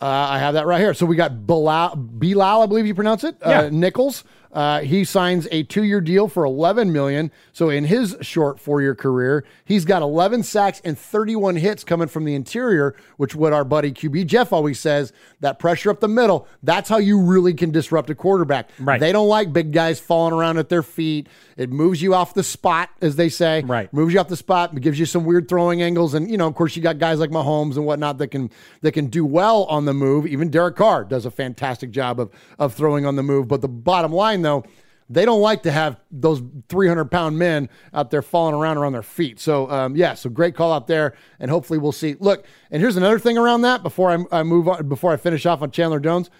Uh, 0.00 0.06
I 0.06 0.38
have 0.38 0.54
that 0.54 0.66
right 0.66 0.80
here. 0.80 0.94
So 0.94 1.06
we 1.06 1.16
got 1.16 1.44
Bilal, 1.46 1.96
Bilal 1.96 2.62
I 2.62 2.66
believe 2.66 2.86
you 2.86 2.94
pronounce 2.94 3.24
it. 3.24 3.36
Yeah. 3.40 3.62
Uh, 3.62 3.68
Nichols. 3.72 4.22
Uh, 4.52 4.80
he 4.80 5.04
signs 5.04 5.46
a 5.50 5.62
two-year 5.62 6.00
deal 6.00 6.28
for 6.28 6.44
11 6.44 6.92
million. 6.92 7.30
So 7.52 7.68
in 7.68 7.84
his 7.84 8.16
short 8.20 8.58
four-year 8.58 8.94
career, 8.94 9.44
he's 9.64 9.84
got 9.84 10.02
11 10.02 10.42
sacks 10.42 10.80
and 10.84 10.98
31 10.98 11.56
hits 11.56 11.84
coming 11.84 12.08
from 12.08 12.24
the 12.24 12.34
interior, 12.34 12.94
which 13.16 13.34
what 13.34 13.52
our 13.52 13.64
buddy 13.64 13.92
QB 13.92 14.26
Jeff 14.26 14.52
always 14.52 14.80
says 14.80 15.12
that 15.40 15.58
pressure 15.58 15.90
up 15.90 16.00
the 16.00 16.08
middle. 16.08 16.48
That's 16.62 16.88
how 16.88 16.98
you 16.98 17.20
really 17.20 17.54
can 17.54 17.70
disrupt 17.70 18.10
a 18.10 18.14
quarterback. 18.14 18.70
Right. 18.78 19.00
They 19.00 19.12
don't 19.12 19.28
like 19.28 19.52
big 19.52 19.72
guys 19.72 20.00
falling 20.00 20.32
around 20.34 20.58
at 20.58 20.68
their 20.68 20.82
feet. 20.82 21.28
It 21.56 21.70
moves 21.70 22.00
you 22.00 22.14
off 22.14 22.34
the 22.34 22.42
spot, 22.44 22.90
as 23.00 23.16
they 23.16 23.28
say. 23.28 23.62
Right. 23.62 23.92
Moves 23.92 24.14
you 24.14 24.20
off 24.20 24.28
the 24.28 24.36
spot. 24.36 24.74
It 24.74 24.80
gives 24.80 24.98
you 24.98 25.06
some 25.06 25.24
weird 25.24 25.48
throwing 25.48 25.82
angles, 25.82 26.14
and 26.14 26.30
you 26.30 26.36
know, 26.36 26.46
of 26.46 26.54
course, 26.54 26.76
you 26.76 26.82
got 26.82 26.98
guys 26.98 27.18
like 27.18 27.30
Mahomes 27.30 27.76
and 27.76 27.84
whatnot 27.84 28.18
that 28.18 28.28
can 28.28 28.50
that 28.82 28.92
can 28.92 29.06
do 29.06 29.24
well 29.24 29.64
on 29.64 29.84
the 29.84 29.94
move. 29.94 30.26
Even 30.26 30.50
Derek 30.50 30.76
Carr 30.76 31.04
does 31.04 31.26
a 31.26 31.30
fantastic 31.30 31.90
job 31.90 32.20
of 32.20 32.30
of 32.58 32.74
throwing 32.74 33.06
on 33.06 33.16
the 33.16 33.22
move. 33.22 33.48
But 33.48 33.60
the 33.60 33.68
bottom 33.68 34.12
line, 34.12 34.37
though, 34.42 34.64
they 35.10 35.24
don't 35.24 35.40
like 35.40 35.62
to 35.62 35.70
have 35.70 35.98
those 36.10 36.42
300 36.68 37.06
pound 37.06 37.38
men 37.38 37.68
out 37.94 38.10
there 38.10 38.22
falling 38.22 38.54
around 38.54 38.76
around 38.76 38.92
their 38.92 39.02
feet. 39.02 39.40
So 39.40 39.70
um, 39.70 39.96
yeah, 39.96 40.14
so 40.14 40.28
great 40.28 40.54
call 40.54 40.72
out 40.72 40.86
there, 40.86 41.14
and 41.40 41.50
hopefully 41.50 41.78
we'll 41.78 41.92
see. 41.92 42.16
Look, 42.18 42.44
and 42.70 42.82
here's 42.82 42.96
another 42.96 43.18
thing 43.18 43.38
around 43.38 43.62
that 43.62 43.82
before 43.82 44.10
I, 44.10 44.40
I 44.40 44.42
move 44.42 44.68
on, 44.68 44.88
before 44.88 45.12
I 45.12 45.16
finish 45.16 45.46
off 45.46 45.62
on 45.62 45.70
Chandler 45.70 46.00
Jones, 46.00 46.30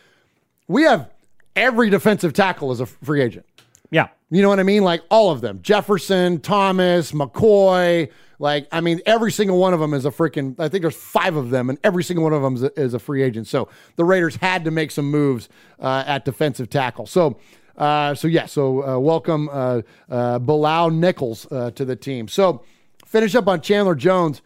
we 0.67 0.83
have 0.83 1.11
every 1.57 1.89
defensive 1.91 2.33
tackle 2.33 2.71
as 2.71 2.81
a 2.81 2.87
free 2.87 3.23
agent. 3.23 3.47
Yeah. 3.91 4.09
You 4.31 4.43
know 4.43 4.51
what 4.51 4.61
I 4.61 4.65
mean? 4.65 4.85
Like 4.85 5.03
all 5.11 5.31
of 5.31 5.41
them 5.41 5.61
Jefferson, 5.63 6.41
Thomas, 6.41 7.13
McCoy. 7.13 8.11
Like, 8.41 8.69
I 8.71 8.81
mean, 8.81 9.01
every 9.05 9.33
single 9.33 9.59
one 9.59 9.75
of 9.75 9.81
them 9.81 9.93
is 9.93 10.05
a 10.05 10.13
freaking, 10.13 10.55
I 10.61 10.69
think 10.69 10.83
there's 10.83 10.95
five 10.95 11.35
of 11.35 11.51
them, 11.51 11.69
and 11.71 11.79
every 11.83 12.05
single 12.05 12.23
one 12.23 12.33
of 12.33 12.41
them 12.41 12.55
is 12.55 12.63
a, 12.63 12.81
is 12.81 12.95
a 12.95 13.01
free 13.01 13.25
agent. 13.25 13.49
So 13.49 13.69
the 13.97 14.05
Raiders 14.05 14.37
had 14.37 14.65
to 14.65 14.71
make 14.71 14.93
some 14.93 15.11
moves 15.11 15.49
uh, 15.81 16.05
at 16.07 16.25
defensive 16.25 16.71
tackle. 16.71 17.07
So, 17.07 17.41
uh, 17.79 18.15
so 18.15 18.29
yeah, 18.29 18.47
so 18.47 18.87
uh, 18.87 18.99
welcome 18.99 19.49
uh, 19.51 19.81
uh, 20.11 20.39
Bilal 20.39 20.91
Nichols 20.91 21.47
uh, 21.51 21.71
to 21.71 21.85
the 21.85 21.97
team. 21.97 22.29
So, 22.29 22.63
finish 23.07 23.35
up 23.35 23.49
on 23.49 23.61
Chandler 23.63 23.95
Jones. 23.95 24.43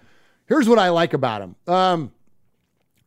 Here's 0.46 0.68
what 0.68 0.78
I 0.78 0.90
like 0.90 1.14
about 1.14 1.40
him. 1.42 1.56
Um, 1.66 2.12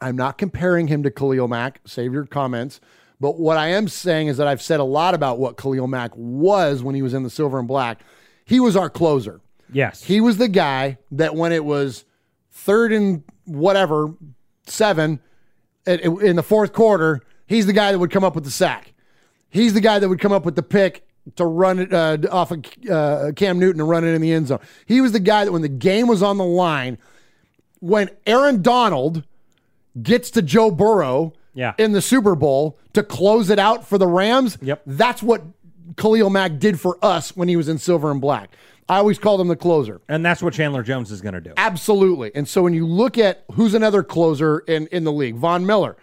I'm 0.01 0.15
not 0.15 0.37
comparing 0.37 0.87
him 0.87 1.03
to 1.03 1.11
Khalil 1.11 1.47
Mack. 1.47 1.79
Save 1.85 2.11
your 2.13 2.25
comments. 2.25 2.81
But 3.19 3.39
what 3.39 3.57
I 3.57 3.67
am 3.69 3.87
saying 3.87 4.27
is 4.27 4.37
that 4.37 4.47
I've 4.47 4.61
said 4.61 4.79
a 4.79 4.83
lot 4.83 5.13
about 5.13 5.39
what 5.39 5.57
Khalil 5.57 5.87
Mack 5.87 6.11
was 6.15 6.83
when 6.83 6.95
he 6.95 7.01
was 7.01 7.13
in 7.13 7.23
the 7.23 7.29
silver 7.29 7.59
and 7.59 7.67
black. 7.67 8.01
He 8.45 8.59
was 8.59 8.75
our 8.75 8.89
closer. 8.89 9.39
Yes. 9.71 10.03
He 10.03 10.19
was 10.21 10.37
the 10.37 10.47
guy 10.49 10.97
that 11.11 11.35
when 11.35 11.51
it 11.51 11.63
was 11.63 12.03
third 12.51 12.91
and 12.91 13.23
whatever, 13.45 14.13
seven, 14.67 15.19
in- 15.87 16.21
in 16.21 16.35
the 16.35 16.43
fourth 16.43 16.73
quarter, 16.73 17.21
he's 17.47 17.65
the 17.65 17.73
guy 17.73 17.91
that 17.91 17.99
would 17.99 18.11
come 18.11 18.23
up 18.23 18.35
with 18.35 18.43
the 18.43 18.51
sack. 18.51 18.93
He's 19.55 19.73
the 19.73 19.81
guy 19.81 19.99
that 19.99 20.07
would 20.09 20.19
come 20.19 20.31
up 20.31 20.45
with 20.45 20.55
the 20.55 20.63
pick 20.63 21.07
to 21.37 21.45
run 21.45 21.79
it 21.79 21.91
uh, 21.93 22.17
off 22.31 22.51
of 22.51 22.63
uh, 22.91 23.31
Cam 23.35 23.57
Newton 23.57 23.81
and 23.81 23.89
run 23.89 24.03
it 24.03 24.09
in 24.13 24.21
the 24.21 24.31
end 24.31 24.47
zone. 24.47 24.59
He 24.85 25.01
was 25.01 25.11
the 25.11 25.19
guy 25.19 25.45
that 25.45 25.51
when 25.51 25.61
the 25.63 25.67
game 25.69 26.07
was 26.07 26.21
on 26.21 26.37
the 26.37 26.43
line, 26.45 26.97
when 27.79 28.09
Aaron 28.27 28.61
Donald 28.61 29.23
gets 30.01 30.29
to 30.31 30.41
Joe 30.41 30.69
Burrow 30.71 31.33
Yeah. 31.53 31.73
in 31.77 31.93
the 31.93 32.01
Super 32.01 32.35
Bowl 32.35 32.77
to 32.93 33.01
close 33.01 33.49
it 33.49 33.57
out 33.59 33.87
for 33.87 33.97
the 33.97 34.07
Rams. 34.07 34.57
Yep. 34.61 34.81
That's 34.85 35.23
what 35.23 35.41
Khalil 35.97 36.29
Mack 36.29 36.59
did 36.59 36.79
for 36.79 36.97
us 37.01 37.35
when 37.35 37.47
he 37.47 37.55
was 37.55 37.69
in 37.69 37.77
silver 37.77 38.11
and 38.11 38.19
black. 38.21 38.49
I 38.87 38.97
always 38.97 39.17
called 39.17 39.41
him 39.41 39.47
the 39.47 39.55
closer. 39.55 40.01
And 40.07 40.23
that's 40.23 40.43
what 40.43 40.53
Chandler 40.53 40.83
Jones 40.83 41.09
is 41.11 41.21
going 41.21 41.33
to 41.33 41.41
do. 41.41 41.53
Absolutely. 41.57 42.31
And 42.35 42.47
so 42.47 42.61
when 42.61 42.73
you 42.73 42.85
look 42.85 43.17
at 43.17 43.43
who's 43.53 43.73
another 43.73 44.03
closer 44.03 44.59
in, 44.59 44.85
in 44.87 45.05
the 45.05 45.11
league, 45.11 45.37
Von 45.37 45.65
Miller, 45.65 45.95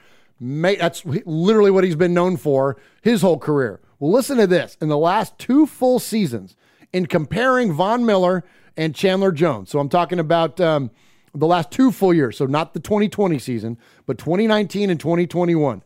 mate, 0.43 0.79
that's 0.79 1.05
literally 1.05 1.71
what 1.71 1.85
he's 1.85 1.97
been 1.97 2.15
known 2.15 2.37
for 2.37 2.77
his 3.01 3.23
whole 3.23 3.39
career. 3.39 3.81
Well, 3.99 4.11
listen 4.11 4.39
to 4.39 4.47
this. 4.47 4.77
In 4.81 4.89
the 4.89 4.99
last 4.99 5.39
two 5.39 5.67
full 5.67 5.99
seasons, 5.99 6.57
in 6.93 7.07
comparing 7.07 7.73
Von 7.73 8.05
Miller 8.05 8.45
and 8.77 8.95
Chandler 8.95 9.33
Jones, 9.33 9.71
so 9.71 9.79
I'm 9.79 9.89
talking 9.89 10.19
about 10.19 10.61
um, 10.61 10.91
the 11.35 11.47
last 11.47 11.71
two 11.71 11.93
full 11.93 12.13
years, 12.13 12.37
so 12.37 12.47
not 12.47 12.75
the 12.75 12.81
2020 12.81 13.39
season, 13.39 13.79
but 14.07 14.19
2019 14.19 14.91
and 14.91 14.99
2021. 14.99 15.83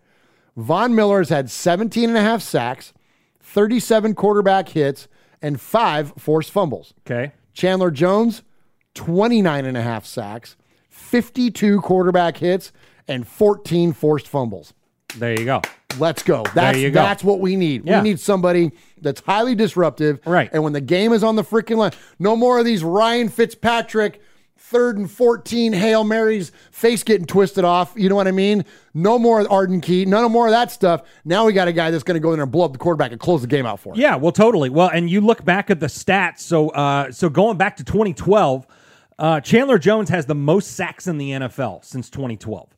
Von 0.57 0.95
Miller 0.95 1.19
has 1.19 1.29
had 1.29 1.51
17 1.51 2.09
and 2.09 2.19
a 2.19 2.23
half 2.23 2.41
sacks, 2.41 2.95
37 3.41 4.15
quarterback 4.15 4.71
hits, 4.71 5.09
and 5.43 5.61
five 5.61 6.15
forced 6.17 6.51
fumbles. 6.51 6.95
Okay. 7.07 7.33
Chandler 7.53 7.91
Jones, 7.91 8.43
29 8.95 9.67
and 9.67 9.77
a 9.77 9.83
half 9.83 10.07
sacks, 10.07 10.57
52 10.89 11.81
quarterback 11.83 12.39
hits, 12.39 12.73
and 13.09 13.27
14 13.27 13.93
forced 13.93 14.29
fumbles. 14.29 14.75
There 15.17 15.39
you 15.39 15.45
go. 15.45 15.63
Let's 15.99 16.23
go. 16.23 16.45
That's, 16.55 16.79
you 16.79 16.91
go. 16.91 17.03
that's 17.03 17.25
what 17.25 17.41
we 17.41 17.57
need. 17.57 17.87
Yeah. 17.87 18.03
We 18.03 18.11
need 18.11 18.21
somebody 18.21 18.73
that's 19.01 19.21
highly 19.21 19.55
disruptive. 19.55 20.21
Right. 20.27 20.51
And 20.53 20.63
when 20.63 20.73
the 20.73 20.81
game 20.81 21.13
is 21.13 21.25
on 21.25 21.37
the 21.37 21.45
freaking 21.45 21.77
line, 21.77 21.93
no 22.19 22.37
more 22.37 22.59
of 22.59 22.65
these 22.65 22.85
Ryan 22.85 23.29
Fitzpatrick 23.29 24.21
third 24.59 24.99
and 24.99 25.11
14 25.11 25.73
Hail 25.73 26.03
Marys, 26.03 26.51
face 26.71 27.03
getting 27.03 27.27
twisted 27.27 27.65
off. 27.65 27.93
You 27.97 28.09
know 28.09 28.17
what 28.17 28.27
I 28.27 28.33
mean? 28.33 28.65
No 28.95 29.19
more 29.19 29.51
Arden 29.51 29.81
Key. 29.81 30.05
No 30.05 30.29
more 30.29 30.47
of 30.47 30.53
that 30.53 30.71
stuff. 30.71 31.03
Now 31.25 31.45
we 31.47 31.53
got 31.53 31.69
a 31.69 31.73
guy 31.73 31.91
that's 31.91 32.03
going 32.03 32.17
to 32.17 32.21
go 32.21 32.33
in 32.33 32.39
there 32.39 32.45
and 32.45 32.53
blow 32.53 32.65
up 32.65 32.73
the 32.73 32.79
quarterback 32.79 33.13
and 33.13 33.21
close 33.21 33.43
the 33.43 33.47
game 33.47 33.65
out 33.65 33.81
for 33.81 33.95
him. 33.95 34.01
Yeah, 34.01 34.17
well, 34.17 34.33
totally. 34.33 34.69
Well, 34.69 34.89
and 34.89 35.09
you 35.09 35.21
look 35.21 35.45
back 35.45 35.71
at 35.71 35.81
the 35.81 35.87
stats. 35.87 36.41
So, 36.41 36.71
uh, 36.71 37.13
so 37.13 37.29
going 37.29 37.57
back 37.59 37.77
to 37.77 37.85
2012, 37.85 38.67
uh, 39.19 39.41
Chandler 39.41 39.79
Jones 39.79 40.09
has 40.11 40.27
the 40.27 40.35
most 40.35 40.73
sacks 40.73 41.07
in 41.07 41.17
the 41.19 41.31
NFL 41.31 41.85
since 41.85 42.11
2012. 42.11 42.76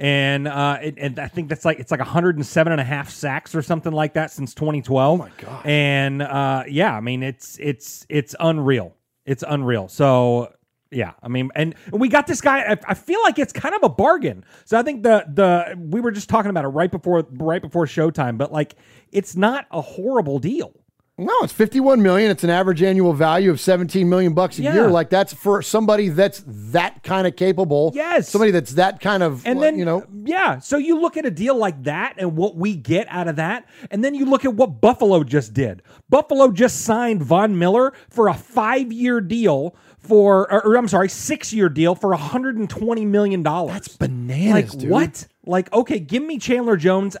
And, 0.00 0.48
uh, 0.48 0.78
it, 0.82 0.94
and 0.96 1.18
I 1.18 1.28
think 1.28 1.50
that's 1.50 1.66
like 1.66 1.78
it's 1.78 1.90
like 1.90 2.00
107 2.00 2.72
and 2.72 2.80
a 2.80 2.84
half 2.84 3.10
sacks 3.10 3.54
or 3.54 3.60
something 3.60 3.92
like 3.92 4.14
that 4.14 4.30
since 4.30 4.54
2012. 4.54 5.20
Oh 5.20 5.22
my 5.22 5.30
god! 5.36 5.66
And 5.66 6.22
uh, 6.22 6.64
yeah, 6.66 6.94
I 6.96 7.00
mean 7.00 7.22
it's 7.22 7.58
it's 7.60 8.06
it's 8.08 8.34
unreal. 8.40 8.96
It's 9.26 9.44
unreal. 9.46 9.88
So 9.88 10.54
yeah, 10.90 11.12
I 11.22 11.28
mean, 11.28 11.50
and 11.54 11.74
we 11.92 12.08
got 12.08 12.26
this 12.26 12.40
guy. 12.40 12.60
I, 12.60 12.78
I 12.88 12.94
feel 12.94 13.22
like 13.22 13.38
it's 13.38 13.52
kind 13.52 13.74
of 13.74 13.82
a 13.82 13.90
bargain. 13.90 14.44
So 14.64 14.78
I 14.78 14.82
think 14.82 15.02
the 15.02 15.24
the 15.32 15.76
we 15.78 16.00
were 16.00 16.10
just 16.10 16.30
talking 16.30 16.50
about 16.50 16.64
it 16.64 16.68
right 16.68 16.90
before 16.90 17.26
right 17.32 17.60
before 17.60 17.84
showtime, 17.84 18.38
but 18.38 18.50
like 18.50 18.76
it's 19.12 19.36
not 19.36 19.66
a 19.70 19.82
horrible 19.82 20.38
deal. 20.38 20.72
No, 21.20 21.32
it's 21.42 21.52
51 21.52 22.02
million. 22.02 22.30
It's 22.30 22.44
an 22.44 22.50
average 22.50 22.82
annual 22.82 23.12
value 23.12 23.50
of 23.50 23.60
17 23.60 24.08
million 24.08 24.32
bucks 24.32 24.58
a 24.58 24.62
Yeah. 24.62 24.74
year. 24.74 24.88
Like 24.88 25.10
that's 25.10 25.32
for 25.34 25.60
somebody 25.60 26.08
that's 26.08 26.42
that 26.46 27.02
kind 27.02 27.26
of 27.26 27.36
capable. 27.36 27.92
Yes. 27.94 28.28
Somebody 28.28 28.50
that's 28.52 28.72
that 28.72 29.00
kind 29.00 29.22
of 29.22 29.46
And 29.46 29.62
then 29.62 29.78
you 29.78 29.84
know, 29.84 30.04
yeah. 30.24 30.58
So 30.60 30.78
you 30.78 30.98
look 31.00 31.16
at 31.16 31.26
a 31.26 31.30
deal 31.30 31.56
like 31.56 31.82
that 31.84 32.14
and 32.16 32.36
what 32.36 32.56
we 32.56 32.74
get 32.74 33.06
out 33.10 33.28
of 33.28 33.36
that, 33.36 33.66
and 33.90 34.02
then 34.02 34.14
you 34.14 34.24
look 34.24 34.44
at 34.44 34.54
what 34.54 34.80
Buffalo 34.80 35.22
just 35.22 35.52
did. 35.52 35.82
Buffalo 36.08 36.50
just 36.52 36.82
signed 36.82 37.22
Von 37.22 37.58
Miller 37.58 37.92
for 38.08 38.28
a 38.28 38.34
five-year 38.34 39.20
deal 39.20 39.76
for, 39.98 40.50
or, 40.50 40.64
or 40.66 40.76
I'm 40.76 40.88
sorry, 40.88 41.10
six-year 41.10 41.68
deal 41.68 41.94
for 41.94 42.10
120 42.10 43.04
million 43.04 43.42
dollars. 43.42 43.72
That's 43.74 43.96
bananas, 43.96 44.72
Like 44.72 44.80
dude. 44.80 44.90
what? 44.90 45.26
Like 45.44 45.72
okay, 45.72 45.98
give 45.98 46.22
me 46.22 46.38
Chandler 46.38 46.76
Jones 46.76 47.16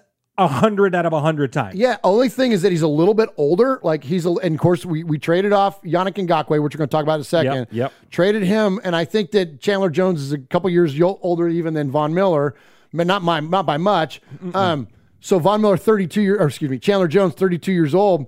hundred 0.48 0.94
out 0.94 1.06
of 1.06 1.12
a 1.12 1.20
hundred 1.20 1.52
times. 1.52 1.74
Yeah, 1.76 1.98
only 2.04 2.28
thing 2.28 2.52
is 2.52 2.62
that 2.62 2.70
he's 2.70 2.82
a 2.82 2.88
little 2.88 3.14
bit 3.14 3.28
older. 3.36 3.80
Like 3.82 4.04
he's, 4.04 4.26
a, 4.26 4.30
and 4.30 4.54
of 4.54 4.60
course, 4.60 4.84
we, 4.84 5.04
we 5.04 5.18
traded 5.18 5.52
off 5.52 5.82
Yannick 5.82 6.14
Ngakoue, 6.14 6.62
which 6.62 6.74
we're 6.74 6.78
going 6.78 6.88
to 6.88 6.92
talk 6.92 7.02
about 7.02 7.16
in 7.16 7.20
a 7.22 7.24
second. 7.24 7.52
Yep, 7.52 7.68
yep. 7.72 7.92
Traded 8.10 8.42
him, 8.42 8.80
and 8.84 8.94
I 8.96 9.04
think 9.04 9.30
that 9.32 9.60
Chandler 9.60 9.90
Jones 9.90 10.20
is 10.20 10.32
a 10.32 10.38
couple 10.38 10.70
years 10.70 10.98
older 11.00 11.48
even 11.48 11.74
than 11.74 11.90
Von 11.90 12.14
Miller, 12.14 12.54
but 12.92 13.06
not 13.06 13.22
my 13.22 13.40
not 13.40 13.66
by 13.66 13.76
much. 13.76 14.20
Um, 14.54 14.88
so 15.20 15.38
Von 15.38 15.60
Miller, 15.60 15.76
thirty 15.76 16.06
two 16.06 16.22
year, 16.22 16.40
or 16.40 16.46
excuse 16.48 16.70
me, 16.70 16.78
Chandler 16.78 17.08
Jones, 17.08 17.34
thirty 17.34 17.58
two 17.58 17.72
years 17.72 17.94
old, 17.94 18.26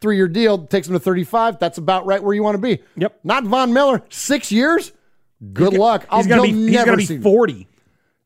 three 0.00 0.16
year 0.16 0.28
deal 0.28 0.66
takes 0.66 0.88
him 0.88 0.94
to 0.94 1.00
thirty 1.00 1.24
five. 1.24 1.58
That's 1.58 1.78
about 1.78 2.06
right 2.06 2.22
where 2.22 2.34
you 2.34 2.42
want 2.42 2.56
to 2.56 2.62
be. 2.62 2.82
Yep. 2.96 3.20
Not 3.24 3.44
Von 3.44 3.72
Miller, 3.72 4.02
six 4.10 4.50
years. 4.50 4.92
Good 5.52 5.72
luck. 5.74 6.06
He's 6.12 6.26
gonna 6.26 6.42
be 6.42 6.48
he'll 6.52 6.66
he's 6.68 6.84
gonna 6.84 6.96
be 6.96 7.04
see- 7.04 7.18
40 7.18 7.66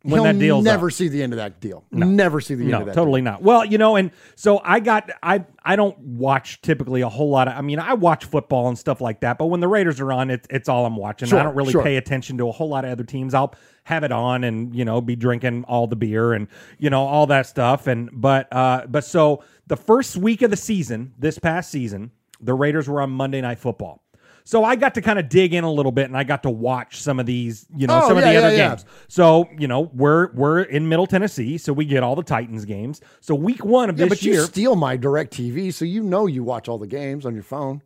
when 0.07 0.15
he'll 0.21 0.25
that 0.25 0.39
deal's 0.39 0.67
up. 0.67 0.73
never 0.73 0.91
see 0.91 1.09
the 1.09 1.23
end 1.23 1.33
of 1.33 1.39
that 1.39 1.61
deal. 1.61 1.85
Never 1.91 2.41
see 2.41 2.55
the 2.55 2.65
end 2.65 2.73
no, 2.73 2.81
of 2.81 2.87
that. 2.87 2.95
totally 2.95 3.21
not. 3.21 3.43
Well, 3.43 3.65
you 3.65 3.79
know, 3.79 3.97
and 3.97 4.11
so 4.35 4.61
I 4.65 4.81
got 4.81 5.11
I 5.23 5.45
I 5.65 5.77
don't 5.77 5.99
watch 5.99 6.63
typically 6.63 7.01
a 7.01 7.09
whole 7.09 7.31
lot 7.31 7.49
of. 7.49 7.55
I 7.55 7.61
mean, 7.61 7.79
I 7.79 7.95
watch 7.95 8.25
football 8.25 8.69
and 8.69 8.79
stuff 8.79 9.01
like 9.01 9.21
that, 9.21 9.39
but 9.39 9.47
when 9.47 9.61
the 9.61 9.69
Raiders 9.69 10.01
are 10.01 10.13
on, 10.13 10.31
it's 10.31 10.47
it's 10.51 10.69
all 10.69 10.87
I'm 10.87 10.97
watching. 10.97 11.29
Sure, 11.29 11.39
I 11.39 11.43
don't 11.43 11.57
really 11.57 11.73
sure. 11.73 11.83
pay 11.83 11.97
attention 11.97 12.39
to 12.39 12.49
a 12.49 12.53
whole 12.53 12.69
lot 12.69 12.85
of 12.85 12.91
other 12.91 13.05
teams. 13.05 13.35
I'll 13.35 13.55
have 13.85 14.03
it 14.03 14.13
on 14.13 14.43
and 14.45 14.75
you 14.75 14.85
know 14.85 15.01
be 15.01 15.15
drinking 15.15 15.65
all 15.65 15.87
the 15.87 15.97
beer 15.97 16.33
and 16.33 16.49
you 16.79 16.91
know 16.91 17.05
all 17.05 17.27
that 17.27 17.47
stuff. 17.47 17.87
And 17.87 18.11
but 18.13 18.53
uh 18.53 18.87
but 18.89 19.05
so 19.05 19.45
the 19.67 19.77
first 19.77 20.17
week 20.17 20.43
of 20.43 20.51
the 20.51 20.57
season, 20.57 21.13
this 21.19 21.39
past 21.39 21.71
season, 21.71 22.13
the 22.41 22.55
Raiders 22.55 22.89
were 22.89 23.01
on 23.01 23.11
Monday 23.11 23.41
Night 23.41 23.59
Football. 23.59 24.03
So 24.49 24.63
I 24.63 24.77
got 24.77 24.95
to 24.95 25.03
kind 25.03 25.19
of 25.19 25.29
dig 25.29 25.53
in 25.55 25.65
a 25.65 25.71
little 25.73 25.91
bit, 25.91 26.05
and 26.07 26.17
I 26.17 26.23
got 26.23 26.45
to 26.45 26.51
watch 26.51 27.01
some 27.03 27.19
of 27.19 27.27
these, 27.27 27.67
you 27.77 27.89
know, 27.89 28.01
Oh, 28.05 28.09
some 28.09 28.17
of 28.17 28.23
yeah, 28.25 28.33
the 28.33 28.39
other 28.47 28.57
yeah, 28.57 28.69
games. 28.69 28.85
So 29.09 29.49
you 29.59 29.67
know, 29.67 29.91
we're 29.93 30.33
we're 30.35 30.63
in 30.63 30.89
Middle 30.89 31.09
Tennessee, 31.09 31.59
so 31.59 31.73
we 31.73 31.85
get 31.85 32.05
all 32.05 32.15
the 32.15 32.23
Titans 32.23 32.65
games. 32.65 33.01
So 33.21 33.35
week 33.35 33.65
one 33.65 33.91
of 33.91 33.97
this 33.97 34.09
but 34.09 34.23
you 34.23 34.41
steal 34.43 34.77
my 34.77 34.97
DirecTV, 34.97 35.75
so 35.75 35.85
you 35.85 36.03
know 36.05 36.27
you 36.27 36.45
watch 36.45 36.69
all 36.69 36.79
the 36.79 36.87
games 36.87 37.27
on 37.27 37.35
your 37.35 37.43
phone. 37.43 37.83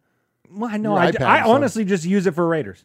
well, 0.50 0.68
I 0.70 0.76
know 0.76 0.96
I, 0.96 1.10
iPad, 1.12 1.22
I 1.22 1.42
so- 1.44 1.50
honestly 1.50 1.84
just 1.86 2.04
use 2.04 2.26
it 2.26 2.34
for 2.34 2.46
Raiders. 2.46 2.84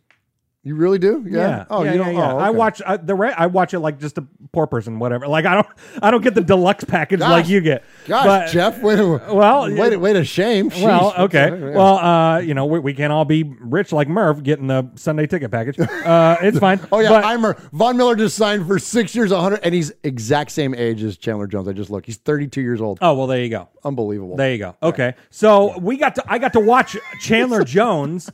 You 0.68 0.74
really 0.76 0.98
do? 0.98 1.24
Yeah. 1.30 1.66
Oh, 1.70 1.84
yeah, 1.84 1.92
you 1.92 1.98
don't. 2.00 2.16
yeah. 2.16 2.34
Oh, 2.34 2.38
I 2.40 2.50
watch 2.50 2.82
I, 2.84 2.98
the 2.98 3.14
Ra- 3.14 3.36
I 3.38 3.46
watch 3.46 3.76
it 3.76 3.80
like 3.82 4.00
just 4.00 4.18
a 4.18 4.26
poor 4.52 4.66
person, 4.66 4.98
whatever. 4.98 5.28
Like 5.28 5.46
I 5.46 5.54
don't 5.54 5.68
I 6.02 6.10
don't 6.10 6.24
get 6.24 6.34
the 6.34 6.42
deluxe 6.42 6.84
package 6.88 7.20
Gosh. 7.20 7.30
like 7.30 7.48
you 7.48 7.62
get. 7.62 7.84
Gosh, 8.08 8.26
But- 8.26 8.48
Jeff. 8.52 8.82
Wait, 8.82 8.98
Well, 9.00 9.72
wait, 9.72 9.94
a- 9.94 10.00
wait 10.00 10.16
a 10.16 10.24
shame. 10.24 10.70
Well, 10.82 11.14
okay. 11.20 11.52
Well, 11.52 12.00
uh, 12.00 12.40
you 12.40 12.56
know, 12.56 12.66
we, 12.66 12.80
we 12.80 12.94
can 12.96 13.12
all 13.12 13.26
be 13.26 13.44
rich 13.44 13.92
like 13.92 14.08
Murph 14.08 14.42
getting 14.42 14.66
the 14.66 14.90
Sunday 14.96 15.28
ticket 15.28 15.52
package. 15.52 15.80
Uh, 15.80 16.38
it's 16.42 16.58
fine. 16.58 16.80
Oh 16.92 17.00
yeah, 17.00 17.10
But- 17.10 17.26
I'm 17.26 17.54
Von 17.72 17.96
Miller 17.96 18.16
just 18.16 18.36
signed 18.36 18.66
for 18.66 18.80
six 18.80 19.14
years, 19.16 19.32
100, 19.32 19.60
and 19.62 19.72
he's 19.76 19.92
exact 20.04 20.50
same 20.50 20.74
age 20.74 21.04
as 21.04 21.16
Chandler 21.16 21.46
Jones. 21.46 21.68
I 21.68 21.74
just 21.74 21.92
look. 21.92 22.08
He's 22.08 22.18
32 22.18 22.60
years 22.62 22.82
old. 22.82 22.98
Oh 23.04 23.14
well, 23.14 23.28
there 23.28 23.44
you 23.44 23.50
go. 23.50 23.70
Unbelievable. 23.84 24.36
There 24.36 24.52
you 24.52 24.58
go. 24.58 24.76
Okay, 24.82 25.14
so 25.30 25.78
we 25.78 25.98
got 25.98 26.16
to 26.16 26.24
I 26.28 26.40
got 26.40 26.54
to 26.54 26.60
watch 26.60 26.98
Chandler 27.20 27.64
Jones 27.76 28.32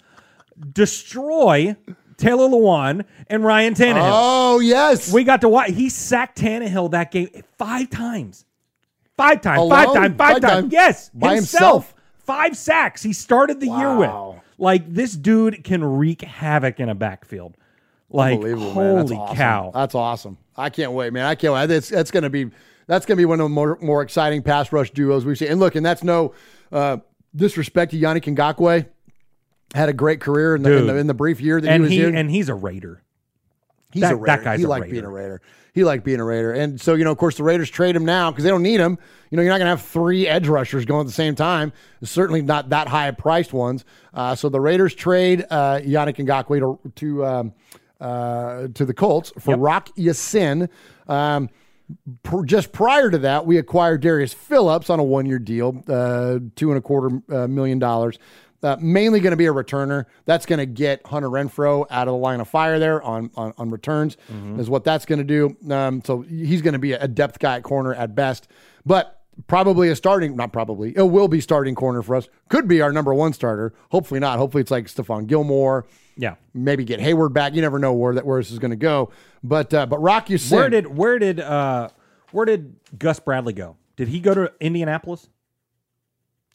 destroy 0.74 1.76
Taylor 2.22 2.48
Lewan 2.48 3.06
and 3.28 3.44
Ryan 3.44 3.74
Tannehill. 3.74 4.12
Oh 4.14 4.60
yes, 4.60 5.12
we 5.12 5.24
got 5.24 5.42
to 5.42 5.50
watch. 5.50 5.72
He 5.72 5.90
sacked 5.90 6.38
Tannehill 6.40 6.92
that 6.92 7.12
game 7.12 7.30
five 7.58 7.90
times, 7.90 8.46
five 9.18 9.42
times, 9.42 9.60
Alone? 9.60 9.86
five 9.86 9.94
times, 9.94 10.18
five, 10.18 10.42
times. 10.42 10.44
times? 10.44 10.74
Yes, 10.74 11.10
By 11.14 11.36
himself. 11.36 11.88
himself? 11.88 11.96
Five 12.20 12.56
sacks. 12.56 13.04
He 13.04 13.14
started 13.14 13.60
the 13.60 13.68
year 13.68 13.98
with. 13.98 14.42
Like 14.58 14.94
this 14.94 15.14
dude 15.14 15.64
can 15.64 15.84
wreak 15.84 16.22
havoc 16.22 16.80
in 16.80 16.88
a 16.88 16.96
backfield. 16.96 17.58
Like 18.12 18.36
Unbelievable, 18.36 18.76
man. 18.76 18.96
That's 18.98 19.12
holy 19.12 19.22
awesome. 19.24 19.36
cow! 19.36 19.72
That's 19.74 19.96
awesome. 19.96 20.38
I 20.56 20.70
can't 20.70 20.92
wait, 20.92 21.12
man. 21.14 21.26
I 21.26 21.34
can't 21.34 21.54
wait. 21.54 21.66
That's, 21.66 21.90
that's 21.90 22.12
going 22.12 22.24
to 22.24 22.30
be 22.30 22.52
that's 22.86 23.06
going 23.06 23.16
to 23.16 23.22
be 23.22 23.26
one 23.26 23.40
of 23.40 23.46
the 23.46 23.50
more, 23.50 23.78
more 23.82 24.02
exciting 24.02 24.44
pass 24.44 24.72
rush 24.72 24.92
duos 24.92 25.26
we've 25.26 25.38
seen. 25.38 25.50
And 25.50 25.60
look, 25.60 25.76
and 25.76 25.86
that's 25.86 26.04
no 26.04 26.34
uh, 26.72 26.98
disrespect 27.36 27.92
to 27.92 27.98
Yannick 28.00 28.36
Ngakoue. 28.36 28.86
Had 29.74 29.90
a 29.90 29.94
great 29.94 30.20
career 30.20 30.56
in 30.56 30.64
the, 30.64 30.78
in 30.78 30.88
the, 30.88 30.96
in 30.98 31.08
the 31.08 31.14
brief 31.14 31.40
year 31.40 31.62
that 31.62 31.68
and 31.70 31.76
he 31.76 31.82
was 31.82 31.90
he 31.92 31.98
here. 31.98 32.14
and 32.14 32.30
he's 32.30 32.50
a 32.50 32.54
Raider. 32.56 33.02
He's 33.92 34.02
That- 34.02 34.16
a 34.16 34.20
that 34.26 34.44
guy's 34.44 34.60
he 34.60 34.66
liked 34.66 34.84
Raider. 34.84 34.92
being 34.94 35.06
a 35.06 35.10
Raider. 35.10 35.42
He 35.74 35.86
liked 35.86 36.04
being 36.04 36.20
a 36.20 36.26
Raider. 36.26 36.52
And 36.52 36.82
so, 36.82 36.96
you 36.96 37.06
know, 37.06 37.12
of 37.12 37.18
course, 37.18 37.38
the 37.38 37.44
Raiders 37.44 37.70
trade 37.70 37.96
him 37.96 38.04
now 38.04 38.30
because 38.30 38.44
they 38.44 38.50
don't 38.50 38.62
need 38.64 38.82
him. 38.82 38.98
You 39.30 39.38
know, 39.38 39.42
you're 39.42 39.52
not 39.54 39.60
going 39.60 39.68
to 39.68 39.78
have 39.78 39.82
three 39.82 40.28
edge 40.28 40.50
rushers 40.50 40.84
going 40.84 41.02
at 41.02 41.08
the 41.08 41.14
same 41.14 41.34
time. 41.36 41.72
Certainly 42.04 42.42
not 42.42 42.70
that 42.70 42.90
high 42.90 43.10
priced 43.12 43.54
ones. 43.54 43.86
Uh, 44.14 44.36
so 44.36 44.50
the 44.50 44.60
Raiders 44.60 44.94
trade 44.94 45.46
uh, 45.50 45.80
Yannick 45.82 46.18
Ngakoue 46.18 46.60
to 46.84 46.92
to, 46.96 47.26
um, 47.26 47.54
uh, 48.02 48.68
to 48.74 48.84
the 48.84 48.94
Colts 48.94 49.32
for 49.40 49.56
Rock 49.56 49.90
Ya-Sin. 49.96 50.68
Um, 51.08 51.50
pr- 52.24 52.44
just 52.44 52.74
prior 52.74 53.10
to 53.10 53.20
that, 53.20 53.46
we 53.46 53.58
acquired 53.58 54.02
Darius 54.02 54.34
Phillips 54.34 54.90
on 54.90 55.00
a 55.00 55.04
one 55.04 55.26
year 55.26 55.40
deal, 55.40 55.82
uh, 55.88 56.40
two 56.58 56.70
and 56.70 56.78
a 56.78 56.82
quarter 56.82 57.22
uh, 57.30 57.48
million 57.48 57.80
dollars. 57.80 58.20
Uh, 58.64 58.78
mainly 58.80 59.20
going 59.20 59.32
to 59.32 59.38
be 59.38 59.48
a 59.48 59.52
returner. 59.54 60.06
That's 60.26 60.46
going 60.46 60.60
to 60.60 60.66
get 60.68 61.06
Hunter 61.08 61.30
Renfrow 61.30 61.86
out 61.90 62.08
of 62.08 62.12
the 62.14 62.18
line 62.18 62.40
of 62.40 62.48
fire 62.48 62.78
there 62.78 63.02
on 63.02 63.32
on, 63.36 63.54
on 63.58 63.70
returns. 63.72 64.18
Is 64.60 64.70
what 64.70 64.84
that's 64.84 65.06
going 65.06 65.20
to 65.20 65.26
do. 65.26 65.74
Um, 65.74 66.04
so 66.06 66.22
he's 66.22 66.62
going 66.62 66.74
to 66.74 66.80
be 66.80 66.94
a 66.94 67.08
depth 67.08 67.40
guy 67.40 67.58
at 67.58 67.64
corner 67.64 67.94
at 67.94 68.14
best, 68.14 68.48
but 68.86 69.22
probably 69.48 69.90
a 69.90 69.96
starting. 69.96 70.36
Not 70.36 70.54
probably. 70.54 70.96
It 70.96 71.04
will 71.04 71.28
be 71.28 71.42
starting 71.42 71.74
corner 71.74 72.02
for 72.02 72.16
us. 72.16 72.28
Could 72.50 72.68
be 72.68 72.82
our 72.82 72.92
number 72.92 73.14
one 73.14 73.34
starter. 73.34 73.74
Hopefully 73.90 74.20
not. 74.20 74.38
Hopefully 74.38 74.62
it's 74.62 74.72
like 74.72 74.86
Stephon 74.86 75.26
Gilmore. 75.26 75.88
Yeah. 76.18 76.36
Maybe 76.54 76.84
get 76.84 77.00
Hayward 77.00 77.34
back. 77.34 77.56
You 77.56 77.62
never 77.62 77.80
know 77.80 77.94
where 77.94 78.14
that 78.14 78.26
where 78.26 78.40
this 78.40 78.52
is 78.52 78.60
going 78.60 78.72
to 78.72 78.78
go. 78.78 79.12
But 79.44 79.74
uh, 79.74 79.86
but 79.88 80.00
Rock, 80.00 80.30
you 80.30 80.38
Where 80.50 80.70
did 80.70 80.86
where 80.96 81.18
did 81.18 81.40
uh 81.40 81.90
Where 82.32 82.46
did 82.46 82.76
Gus 83.00 83.20
Bradley 83.20 83.54
go? 83.54 83.78
Did 83.96 84.08
he 84.10 84.20
go 84.20 84.34
to 84.34 84.52
Indianapolis? 84.60 85.30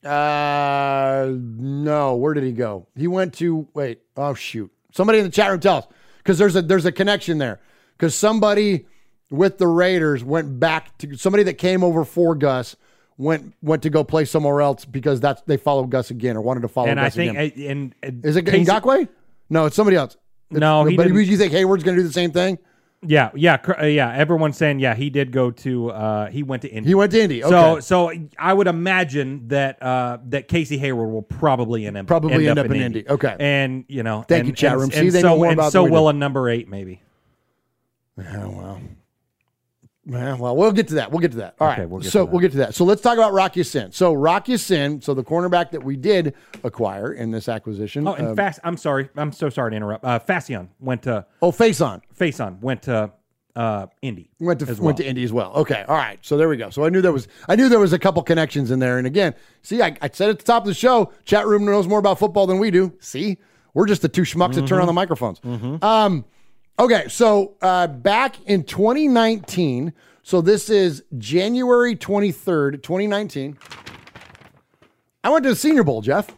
Uh, 0.07 1.33
no. 1.39 2.15
Where 2.17 2.35
did 2.35 2.45
he 2.45 2.53
go? 2.53 2.87
He 2.97 3.07
went 3.09 3.35
to 3.35 3.67
wait. 3.75 4.01
Oh 4.17 4.35
shoot! 4.35 4.71
Somebody 4.93 5.19
in 5.19 5.25
the 5.25 5.31
chat 5.31 5.51
room 5.51 5.61
tell 5.61 5.79
us 5.79 5.87
because 6.19 6.39
there's 6.39 6.57
a 6.57 6.63
there's 6.63 6.87
a 6.87 6.93
connection 6.93 7.39
there 7.39 7.61
because 7.97 8.15
somebody 8.15 8.87
with 9.31 9.59
the 9.59 9.67
Raiders 9.67 10.23
went 10.25 10.59
back 10.61 10.97
to 10.99 11.17
somebody 11.17 11.43
that 11.45 11.55
came 11.55 11.83
over 11.83 12.05
for 12.05 12.35
Gus 12.35 12.77
went 13.19 13.55
went 13.63 13.83
to 13.83 13.91
go 13.91 14.05
play 14.05 14.25
somewhere 14.25 14.61
else 14.61 14.85
because 14.85 15.21
that's 15.21 15.43
they 15.43 15.57
followed 15.57 15.91
Gus 15.91 16.11
again 16.11 16.37
or 16.37 16.41
wanted 16.43 16.61
to 16.61 16.69
follow 16.69 16.89
and 16.89 16.99
Gus 17.01 17.07
I 17.07 17.11
think 17.17 17.39
again. 17.39 17.71
and, 17.71 17.95
and 18.03 18.25
Is 18.27 18.37
it 18.37 18.45
Ngakoue? 18.45 19.09
No, 19.51 19.67
it's 19.67 19.77
somebody 19.77 19.97
else. 19.97 20.15
It's- 20.51 20.61
No, 20.61 20.85
he 20.85 20.97
but 20.97 21.05
didn't. 21.09 21.25
you 21.25 21.37
think 21.37 21.53
Hayward's 21.53 21.83
going 21.83 21.97
to 21.97 22.03
do 22.03 22.07
the 22.07 22.13
same 22.13 22.31
thing? 22.31 22.59
Yeah, 23.03 23.31
yeah, 23.35 23.57
cor- 23.59 23.79
uh, 23.81 23.85
yeah. 23.87 24.13
Everyone's 24.15 24.57
saying 24.57 24.81
yeah, 24.81 24.95
he 24.95 25.11
did 25.11 25.31
go 25.31 25.51
to 25.51 25.91
uh 25.91 26.31
he 26.31 26.43
went 26.43 26.63
to 26.63 26.69
Indy. 26.69 26.89
He 26.89 26.95
went 26.95 27.13
to 27.13 27.21
Indy, 27.23 27.43
So 27.43 27.73
okay. 27.73 27.81
so 27.81 28.11
I 28.39 28.53
would 28.53 28.67
imagine 28.67 29.49
that 29.49 29.81
uh 29.83 30.19
that 30.29 30.49
Casey 30.49 30.79
Hayward 30.79 31.11
will 31.11 31.23
probably 31.23 31.87
end 31.87 31.97
up 31.97 32.07
Probably 32.07 32.49
end 32.49 32.59
up 32.59 32.67
in 32.67 32.77
Indy. 32.77 33.09
Okay. 33.09 33.37
And 33.39 33.85
you 33.89 34.03
know, 34.03 34.23
Thank 34.27 34.41
and, 34.41 34.49
you, 34.49 34.55
chat 34.55 34.73
and- 34.73 34.81
room. 34.81 34.91
And 34.95 35.01
See, 35.05 35.11
they 35.11 35.21
so 35.21 35.29
know 35.29 35.37
more 35.37 35.47
and 35.47 35.55
about 35.55 35.73
so 35.73 35.85
will 35.85 36.09
a 36.09 36.13
number 36.13 36.49
eight 36.49 36.69
maybe. 36.69 37.03
Oh 38.19 38.23
well. 38.51 38.81
Yeah, 40.09 40.37
well, 40.37 40.55
we'll 40.55 40.71
get 40.73 40.89
to 40.89 40.95
that. 40.95 41.11
We'll 41.11 41.21
get 41.21 41.33
to 41.33 41.39
that. 41.39 41.57
All 41.61 41.67
right. 41.67 41.81
Okay, 41.81 41.87
we'll 41.87 42.01
get 42.01 42.13
so 42.13 42.25
we'll 42.25 42.41
get 42.41 42.53
to 42.53 42.59
that. 42.59 42.75
So 42.75 42.85
let's 42.85 43.03
talk 43.03 43.15
about 43.15 43.33
Rock 43.33 43.57
Ya-Sin. 43.57 43.91
So 43.91 44.13
Rock 44.13 44.49
Ya-Sin, 44.49 45.01
so 45.01 45.15
the 45.15 45.25
cornerback 45.25 45.73
that 45.73 45.83
we 45.83 45.97
did 45.97 46.35
acquire 46.63 47.13
in 47.13 47.33
this 47.33 47.49
acquisition. 47.49 48.07
Oh, 48.07 48.15
and 48.15 48.29
um, 48.29 48.37
fast. 48.37 48.61
I'm 48.63 48.77
sorry. 48.77 49.09
I'm 49.17 49.33
so 49.33 49.51
sorry 49.51 49.73
to 49.73 49.77
interrupt. 49.77 50.05
Uh, 50.05 50.21
Fascion 50.21 50.69
went 50.79 51.03
to. 51.03 51.27
Oh, 51.43 51.51
face 51.51 51.81
on. 51.81 52.03
Went 52.61 52.83
to 52.83 53.11
uh, 53.57 53.87
Indy. 54.01 54.31
Went 54.39 54.61
to 54.61 54.67
as 54.67 54.81
went 54.81 54.99
to 54.99 55.05
Indy 55.07 55.25
as 55.25 55.33
well. 55.33 55.53
Okay, 55.55 55.85
all 55.89 55.97
right. 55.97 56.19
So 56.23 56.37
there 56.37 56.49
we 56.49 56.57
go. 56.57 56.71
So 56.71 56.85
I 56.85 56.89
knew 56.89 57.01
there 57.01 57.13
was 57.13 57.27
I 57.49 57.57
knew 57.57 57.69
there 57.69 57.81
was 57.81 57.93
a 57.93 57.99
couple 57.99 58.23
connections 58.23 58.71
in 58.71 58.79
there. 58.79 58.99
And 58.99 59.07
again, 59.07 59.35
see, 59.63 59.83
I, 59.83 59.97
I 60.01 60.11
said 60.13 60.31
at 60.31 60.39
the 60.39 60.45
top 60.45 60.63
of 60.63 60.69
the 60.69 60.75
show, 60.75 61.13
chat 61.25 61.47
room 61.47 61.65
knows 61.65 61.89
more 61.89 61.99
about 61.99 62.19
football 62.19 62.47
than 62.47 62.59
we 62.59 62.71
do. 62.71 62.93
See, 63.01 63.39
we're 63.75 63.87
just 63.87 64.03
the 64.03 64.09
two 64.09 64.23
schmucks 64.23 64.55
that 64.55 64.67
turn 64.69 64.81
on 64.81 64.87
the 64.87 64.93
microphones. 64.93 65.41
Um, 65.83 66.25
okay, 66.79 67.09
so 67.09 67.55
uh, 67.63 67.87
back 67.87 68.37
in 68.47 68.65
2019, 68.65 69.93
so 70.23 70.41
this 70.41 70.69
is 70.69 71.05
January 71.19 71.97
23rd, 71.97 72.83
2019. 72.83 73.59
I 75.23 75.29
went 75.29 75.43
to 75.45 75.51
the 75.51 75.57
Senior 75.57 75.85
Bowl, 75.85 76.03
Jeff. 76.03 76.31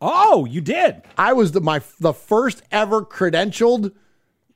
Oh, 0.00 0.44
you 0.44 0.60
did. 0.60 1.02
I 1.16 1.32
was 1.32 1.52
the 1.52 1.60
my 1.60 1.80
the 2.00 2.12
first 2.12 2.62
ever 2.70 3.02
credentialed 3.02 3.92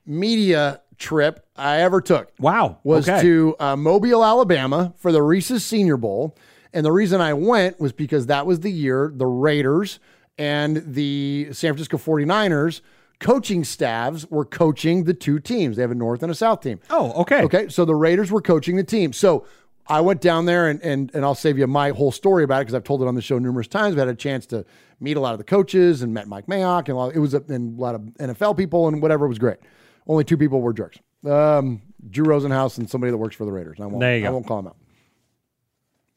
media 0.05 0.81
trip 0.97 1.45
I 1.55 1.81
ever 1.81 2.01
took. 2.01 2.31
Wow. 2.39 2.79
Was 2.83 3.09
okay. 3.09 3.21
to 3.21 3.55
uh, 3.59 3.75
Mobile, 3.75 4.23
Alabama 4.23 4.93
for 4.97 5.11
the 5.11 5.21
Reese's 5.21 5.65
Senior 5.65 5.97
Bowl. 5.97 6.35
And 6.73 6.85
the 6.85 6.91
reason 6.91 7.19
I 7.19 7.33
went 7.33 7.79
was 7.79 7.93
because 7.93 8.27
that 8.27 8.45
was 8.45 8.59
the 8.59 8.71
year 8.71 9.11
the 9.15 9.25
Raiders 9.25 9.99
and 10.37 10.93
the 10.93 11.49
San 11.51 11.73
Francisco 11.73 11.97
49ers 11.97 12.81
coaching 13.19 13.63
staffs 13.63 14.25
were 14.29 14.45
coaching 14.45 15.03
the 15.03 15.13
two 15.13 15.39
teams. 15.39 15.75
They 15.75 15.81
have 15.81 15.91
a 15.91 15.95
North 15.95 16.23
and 16.23 16.31
a 16.31 16.35
South 16.35 16.61
team. 16.61 16.79
Oh, 16.89 17.11
okay. 17.21 17.43
Okay. 17.43 17.67
So 17.69 17.85
the 17.85 17.95
Raiders 17.95 18.31
were 18.31 18.41
coaching 18.41 18.75
the 18.75 18.83
team. 18.83 19.13
So 19.13 19.45
I 19.87 20.01
went 20.01 20.21
down 20.21 20.45
there 20.45 20.69
and 20.69 20.81
and, 20.81 21.11
and 21.13 21.25
I'll 21.25 21.35
save 21.35 21.57
you 21.57 21.67
my 21.67 21.89
whole 21.91 22.11
story 22.11 22.43
about 22.43 22.57
it 22.57 22.61
because 22.65 22.75
I've 22.75 22.83
told 22.83 23.01
it 23.01 23.07
on 23.07 23.15
the 23.15 23.21
show 23.21 23.37
numerous 23.39 23.67
times. 23.67 23.95
We 23.95 23.99
had 23.99 24.07
a 24.07 24.15
chance 24.15 24.45
to 24.47 24.65
meet 24.99 25.17
a 25.17 25.19
lot 25.19 25.33
of 25.33 25.37
the 25.37 25.43
coaches 25.43 26.01
and 26.01 26.13
met 26.13 26.27
Mike 26.27 26.47
Mayock 26.47 26.81
and 26.81 26.89
a 26.89 26.95
lot, 26.95 27.15
it 27.15 27.19
was 27.19 27.33
a, 27.33 27.43
and 27.49 27.77
a 27.77 27.81
lot 27.81 27.95
of 27.95 28.01
NFL 28.01 28.57
people 28.57 28.87
and 28.87 29.01
whatever 29.01 29.25
it 29.25 29.29
was 29.29 29.39
great. 29.39 29.57
Only 30.07 30.23
two 30.23 30.37
people 30.37 30.61
were 30.61 30.73
jerks. 30.73 30.99
Um, 31.25 31.81
Drew 32.09 32.25
Rosenhaus 32.25 32.77
and 32.77 32.89
somebody 32.89 33.11
that 33.11 33.17
works 33.17 33.35
for 33.35 33.45
the 33.45 33.51
Raiders. 33.51 33.79
I 33.79 33.85
won't, 33.85 34.03
I 34.03 34.21
go. 34.21 34.31
won't 34.31 34.47
call 34.47 34.59
him 34.59 34.67
out. 34.67 34.75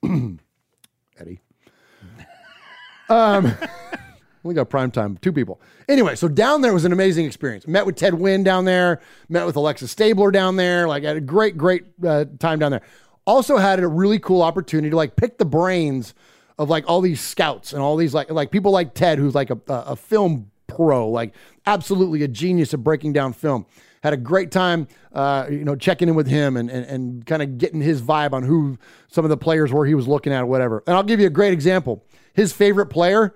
Eddie. 1.21 1.41
Um, 3.09 3.53
we 4.43 4.55
got 4.55 4.69
prime 4.69 4.91
time, 4.91 5.19
two 5.19 5.33
people. 5.33 5.61
Anyway, 5.89 6.17
so 6.17 6.29
down 6.29 6.63
there 6.63 6.73
was 6.73 6.85
an 6.85 6.93
amazing 6.93 7.27
experience. 7.27 7.67
Met 7.67 7.87
with 7.87 7.97
Ted 7.97 8.15
Wynn 8.15 8.43
down 8.43 8.65
there, 8.65 9.01
met 9.29 9.47
with 9.47 9.57
Alexa 9.57 9.89
Stabler 9.89 10.31
down 10.31 10.57
there. 10.57 10.89
Like, 10.89 11.05
had 11.05 11.17
a 11.17 11.21
great, 11.21 11.57
great 11.57 11.85
uh, 12.05 12.25
time 12.39 12.59
down 12.59 12.73
there. 12.73 12.83
Also 13.25 13.57
had 13.57 13.79
a 13.81 13.87
really 13.87 14.19
cool 14.19 14.43
opportunity 14.43 14.91
to 14.91 14.97
like 14.97 15.15
pick 15.15 15.39
the 15.39 15.45
brains 15.45 16.13
of 16.59 16.69
like 16.69 16.85
all 16.89 17.01
these 17.01 17.21
scouts 17.21 17.73
and 17.73 17.83
all 17.83 17.97
these 17.97 18.15
like 18.15 18.31
like 18.31 18.51
people 18.51 18.73
like 18.73 18.95
Ted, 18.95 19.19
who's 19.19 19.35
like 19.35 19.51
a, 19.51 19.59
a, 19.69 19.97
film 19.97 20.51
pro, 20.67 21.09
like 21.09 21.35
absolutely 21.67 22.23
a 22.23 22.29
genius 22.29 22.75
at 22.75 22.83
breaking 22.83 23.13
down 23.13 23.33
film. 23.33 23.67
Had 24.03 24.13
a 24.13 24.17
great 24.17 24.51
time, 24.51 24.89
uh, 25.13 25.47
you 25.49 25.65
know, 25.65 25.77
checking 25.77 26.09
in 26.09 26.17
with 26.17 26.27
him 26.27 26.57
and 26.57 26.69
and, 26.69 26.85
and 26.87 27.27
kind 27.27 27.43
of 27.43 27.59
getting 27.59 27.81
his 27.81 28.03
vibe 28.03 28.33
on 28.33 28.43
who 28.43 28.77
some 29.09 29.25
of 29.25 29.29
the 29.29 29.37
players 29.37 29.73
were 29.73 29.87
he 29.87 29.95
was 29.95 30.09
looking 30.09 30.33
at 30.33 30.43
or 30.43 30.47
whatever. 30.47 30.83
And 30.87 30.97
I'll 30.97 31.05
give 31.05 31.21
you 31.21 31.27
a 31.27 31.31
great 31.31 31.53
example. 31.53 32.05
His 32.35 32.53
favorite 32.53 32.87
player, 32.87 33.35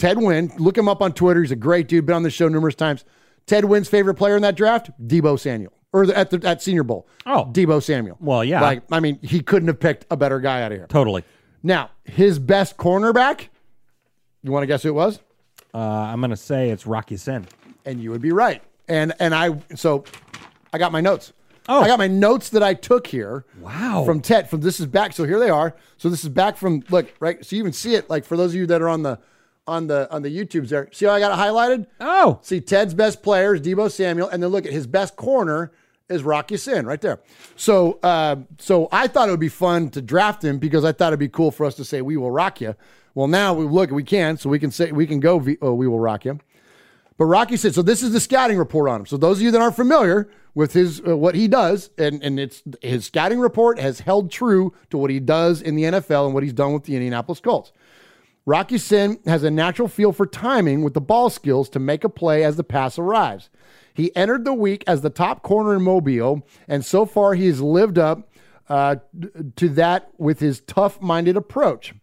Ted 0.00 0.16
Wynn. 0.16 0.50
Look 0.56 0.78
him 0.78 0.88
up 0.88 1.02
on 1.02 1.12
Twitter. 1.12 1.42
He's 1.42 1.50
a 1.50 1.56
great 1.56 1.86
dude. 1.86 2.06
Been 2.06 2.16
on 2.16 2.22
the 2.22 2.30
show 2.30 2.48
numerous 2.48 2.74
times. 2.74 3.04
Ted 3.44 3.66
Wynn's 3.66 3.86
favorite 3.86 4.14
player 4.14 4.34
in 4.34 4.40
that 4.42 4.56
draft, 4.56 4.90
Deebo 5.06 5.38
Samuel, 5.38 5.74
or 5.92 6.06
the, 6.06 6.16
at 6.16 6.30
the 6.30 6.40
at 6.48 6.62
Senior 6.62 6.84
Bowl. 6.84 7.06
Oh, 7.26 7.50
Deebo 7.52 7.82
Samuel. 7.82 8.16
Well, 8.18 8.42
yeah. 8.42 8.62
Like, 8.62 8.82
I 8.90 9.00
mean, 9.00 9.18
he 9.20 9.40
couldn't 9.40 9.68
have 9.68 9.78
picked 9.78 10.06
a 10.10 10.16
better 10.16 10.40
guy 10.40 10.62
out 10.62 10.72
of 10.72 10.78
here. 10.78 10.86
Totally. 10.86 11.22
Now, 11.62 11.90
his 12.04 12.38
best 12.38 12.78
cornerback. 12.78 13.48
You 14.42 14.52
want 14.52 14.62
to 14.62 14.66
guess 14.66 14.82
who 14.82 14.88
it 14.88 14.92
was? 14.92 15.20
Uh, 15.74 15.78
I'm 15.78 16.22
gonna 16.22 16.34
say 16.34 16.70
it's 16.70 16.86
Rock 16.86 17.10
Ya-Sin. 17.10 17.46
And 17.84 18.00
you 18.00 18.10
would 18.10 18.22
be 18.22 18.32
right. 18.32 18.62
And 18.88 19.12
and 19.20 19.34
I 19.34 19.60
so 19.74 20.04
I 20.72 20.78
got 20.78 20.92
my 20.92 21.02
notes. 21.02 21.34
Oh, 21.68 21.82
I 21.82 21.88
got 21.88 21.98
my 21.98 22.08
notes 22.08 22.48
that 22.50 22.62
I 22.62 22.72
took 22.72 23.06
here. 23.06 23.44
Wow. 23.60 24.04
From 24.06 24.22
Ted. 24.22 24.48
From 24.48 24.62
this 24.62 24.80
is 24.80 24.86
back. 24.86 25.12
So 25.12 25.24
here 25.24 25.38
they 25.38 25.50
are. 25.50 25.76
So 25.98 26.08
this 26.08 26.22
is 26.24 26.30
back 26.30 26.56
from 26.56 26.84
look 26.88 27.12
right. 27.20 27.44
So 27.44 27.54
you 27.54 27.64
can 27.64 27.74
see 27.74 27.94
it. 27.94 28.08
Like 28.08 28.24
for 28.24 28.38
those 28.38 28.52
of 28.52 28.56
you 28.56 28.66
that 28.66 28.80
are 28.80 28.88
on 28.88 29.02
the 29.02 29.18
on 29.66 29.86
the 29.86 30.10
on 30.12 30.22
the 30.22 30.36
YouTubes 30.36 30.68
there. 30.68 30.88
See 30.92 31.06
how 31.06 31.12
I 31.12 31.20
got 31.20 31.32
it 31.32 31.40
highlighted? 31.40 31.86
Oh. 32.00 32.38
See 32.42 32.60
Ted's 32.60 32.94
best 32.94 33.22
player 33.22 33.54
is 33.54 33.60
Deebo 33.60 33.90
Samuel, 33.90 34.28
and 34.28 34.42
then 34.42 34.50
look 34.50 34.66
at 34.66 34.72
his 34.72 34.86
best 34.86 35.16
corner 35.16 35.72
is 36.08 36.22
Rock 36.22 36.50
Ya-Sin 36.50 36.86
right 36.86 37.00
there. 37.00 37.20
So 37.56 37.98
uh, 38.02 38.36
so 38.58 38.88
I 38.90 39.06
thought 39.06 39.28
it 39.28 39.30
would 39.30 39.40
be 39.40 39.48
fun 39.48 39.90
to 39.90 40.02
draft 40.02 40.44
him 40.44 40.58
because 40.58 40.84
I 40.84 40.92
thought 40.92 41.08
it'd 41.08 41.20
be 41.20 41.28
cool 41.28 41.50
for 41.50 41.64
us 41.64 41.74
to 41.76 41.84
say 41.84 42.02
we 42.02 42.16
will 42.16 42.30
rock 42.30 42.60
you. 42.60 42.74
Well, 43.14 43.28
now 43.28 43.54
we 43.54 43.64
look 43.64 43.90
we 43.90 44.04
can, 44.04 44.36
so 44.36 44.48
we 44.50 44.58
can 44.58 44.70
say 44.70 44.92
we 44.92 45.06
can 45.06 45.20
go. 45.20 45.38
V- 45.38 45.58
oh, 45.62 45.74
we 45.74 45.86
will 45.86 46.00
rock 46.00 46.24
you. 46.24 46.38
But 47.20 47.26
Rocky 47.26 47.58
said, 47.58 47.74
so 47.74 47.82
this 47.82 48.02
is 48.02 48.12
the 48.12 48.20
scouting 48.20 48.56
report 48.56 48.88
on 48.88 49.00
him. 49.00 49.06
So 49.06 49.18
those 49.18 49.36
of 49.36 49.42
you 49.42 49.50
that 49.50 49.60
aren't 49.60 49.76
familiar 49.76 50.30
with 50.54 50.72
his 50.72 51.02
uh, 51.06 51.16
what 51.16 51.34
he 51.34 51.48
does, 51.48 51.90
and 51.98 52.22
and 52.22 52.40
it's 52.40 52.62
his 52.80 53.04
scouting 53.04 53.38
report 53.38 53.78
has 53.78 54.00
held 54.00 54.30
true 54.30 54.72
to 54.88 54.96
what 54.96 55.10
he 55.10 55.20
does 55.20 55.60
in 55.60 55.76
the 55.76 55.82
NFL 55.84 56.24
and 56.24 56.34
what 56.34 56.42
he's 56.42 56.54
done 56.54 56.72
with 56.72 56.84
the 56.84 56.96
Indianapolis 56.96 57.38
Colts. 57.40 57.72
Rock 58.46 58.72
Ya-Sin 58.72 59.20
has 59.26 59.42
a 59.44 59.50
natural 59.50 59.88
feel 59.88 60.12
for 60.12 60.26
timing 60.26 60.82
with 60.82 60.94
the 60.94 61.00
ball 61.00 61.30
skills 61.30 61.68
to 61.70 61.78
make 61.78 62.04
a 62.04 62.08
play 62.08 62.42
as 62.42 62.56
the 62.56 62.64
pass 62.64 62.98
arrives. 62.98 63.50
He 63.92 64.14
entered 64.16 64.44
the 64.44 64.54
week 64.54 64.82
as 64.86 65.02
the 65.02 65.10
top 65.10 65.42
corner 65.42 65.74
in 65.74 65.82
Mobile, 65.82 66.46
and 66.66 66.84
so 66.84 67.04
far 67.04 67.34
he 67.34 67.46
has 67.46 67.60
lived 67.60 67.98
up 67.98 68.30
uh, 68.68 68.96
to 69.56 69.68
that 69.70 70.10
with 70.16 70.40
his 70.40 70.60
tough-minded 70.60 71.36
approach. 71.36 71.94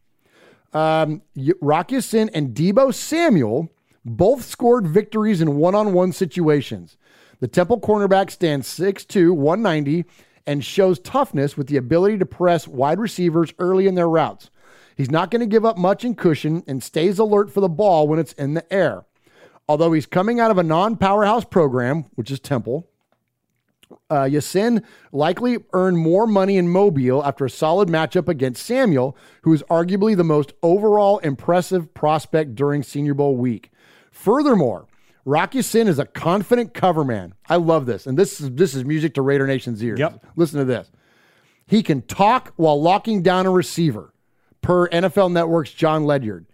Um, 0.74 1.22
Rock 1.62 1.92
Ya-Sin 1.92 2.30
and 2.34 2.54
Deebo 2.54 2.94
Samuel 2.94 3.70
both 4.06 4.44
scored 4.44 4.88
victories 4.88 5.42
in 5.42 5.58
one-on-one 5.58 6.12
situations. 6.12 6.98
The 7.40 7.48
Temple 7.48 7.80
cornerback 7.80 8.32
stands 8.32 8.68
6'2", 8.68 9.32
190, 9.32 10.06
and 10.46 10.64
shows 10.64 11.00
toughness 11.00 11.58
with 11.58 11.68
the 11.68 11.78
ability 11.78 12.18
to 12.20 12.26
press 12.26 12.68
wide 12.68 13.00
receivers 13.00 13.54
early 13.60 13.88
in 13.88 13.96
their 13.96 14.10
routes. 14.10 14.50
He's 14.98 15.12
not 15.12 15.30
going 15.30 15.42
to 15.42 15.46
give 15.46 15.64
up 15.64 15.78
much 15.78 16.04
in 16.04 16.16
cushion 16.16 16.64
and 16.68 16.84
stays 16.84 17.20
alert 17.20 17.54
for 17.54 17.62
the 17.62 17.70
ball 17.70 18.08
when 18.08 18.18
it's 18.18 18.34
in 18.34 18.56
the 18.56 18.74
air. 18.74 19.06
Although 19.70 19.94
he's 19.94 20.08
coming 20.08 20.40
out 20.40 20.50
of 20.50 20.58
a 20.58 20.64
non-powerhouse 20.64 21.46
program, 21.46 22.06
which 22.16 22.32
is 22.32 22.40
Temple, 22.40 22.90
uh, 24.10 24.24
Ya-Sin 24.24 24.84
likely 25.12 25.58
earned 25.72 25.98
more 25.98 26.26
money 26.26 26.58
in 26.58 26.68
Mobile 26.68 27.24
after 27.24 27.46
a 27.46 27.50
solid 27.50 27.90
matchup 27.90 28.28
against 28.28 28.66
Samuel, 28.66 29.16
who 29.44 29.54
is 29.54 29.64
arguably 29.70 30.18
the 30.18 30.24
most 30.24 30.54
overall 30.64 31.20
impressive 31.20 31.94
prospect 31.94 32.56
during 32.56 32.82
Senior 32.82 33.14
Bowl 33.14 33.36
week. 33.36 33.72
Furthermore, 34.12 34.88
Rock 35.26 35.54
Ya-Sin 35.54 35.88
is 35.88 36.00
a 36.00 36.06
confident 36.06 36.74
cover 36.74 37.04
man. 37.04 37.34
I 37.48 37.58
love 37.58 37.86
this, 37.86 38.08
and 38.08 38.18
this 38.18 38.42
is 38.42 38.52
this 38.52 38.74
is 38.74 38.84
music 38.84 39.14
to 39.16 39.22
Raider 39.22 39.46
Nation's 39.46 39.84
ears. 39.84 40.00
Yep. 40.00 40.26
Listen 40.36 40.60
to 40.60 40.66
this. 40.66 40.90
He 41.66 41.84
can 41.84 42.02
talk 42.02 42.54
while 42.56 42.82
locking 42.82 43.22
down 43.22 43.46
a 43.46 43.52
receiver, 43.52 44.14
per 44.62 44.88
NFL 44.90 45.32
Network's 45.32 45.74
Jon 45.74 46.06
Ledyard. 46.06 46.46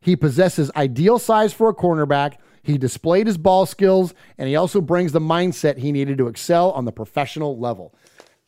He 0.00 0.16
possesses 0.16 0.70
ideal 0.76 1.18
size 1.18 1.52
for 1.52 1.68
a 1.68 1.74
cornerback. 1.74 2.36
He 2.62 2.78
displayed 2.78 3.26
his 3.26 3.38
ball 3.38 3.66
skills, 3.66 4.14
and 4.38 4.48
he 4.48 4.56
also 4.56 4.80
brings 4.80 5.12
the 5.12 5.20
mindset 5.20 5.78
he 5.78 5.92
needed 5.92 6.18
to 6.18 6.28
excel 6.28 6.70
on 6.72 6.84
the 6.84 6.92
professional 6.92 7.58
level. 7.58 7.94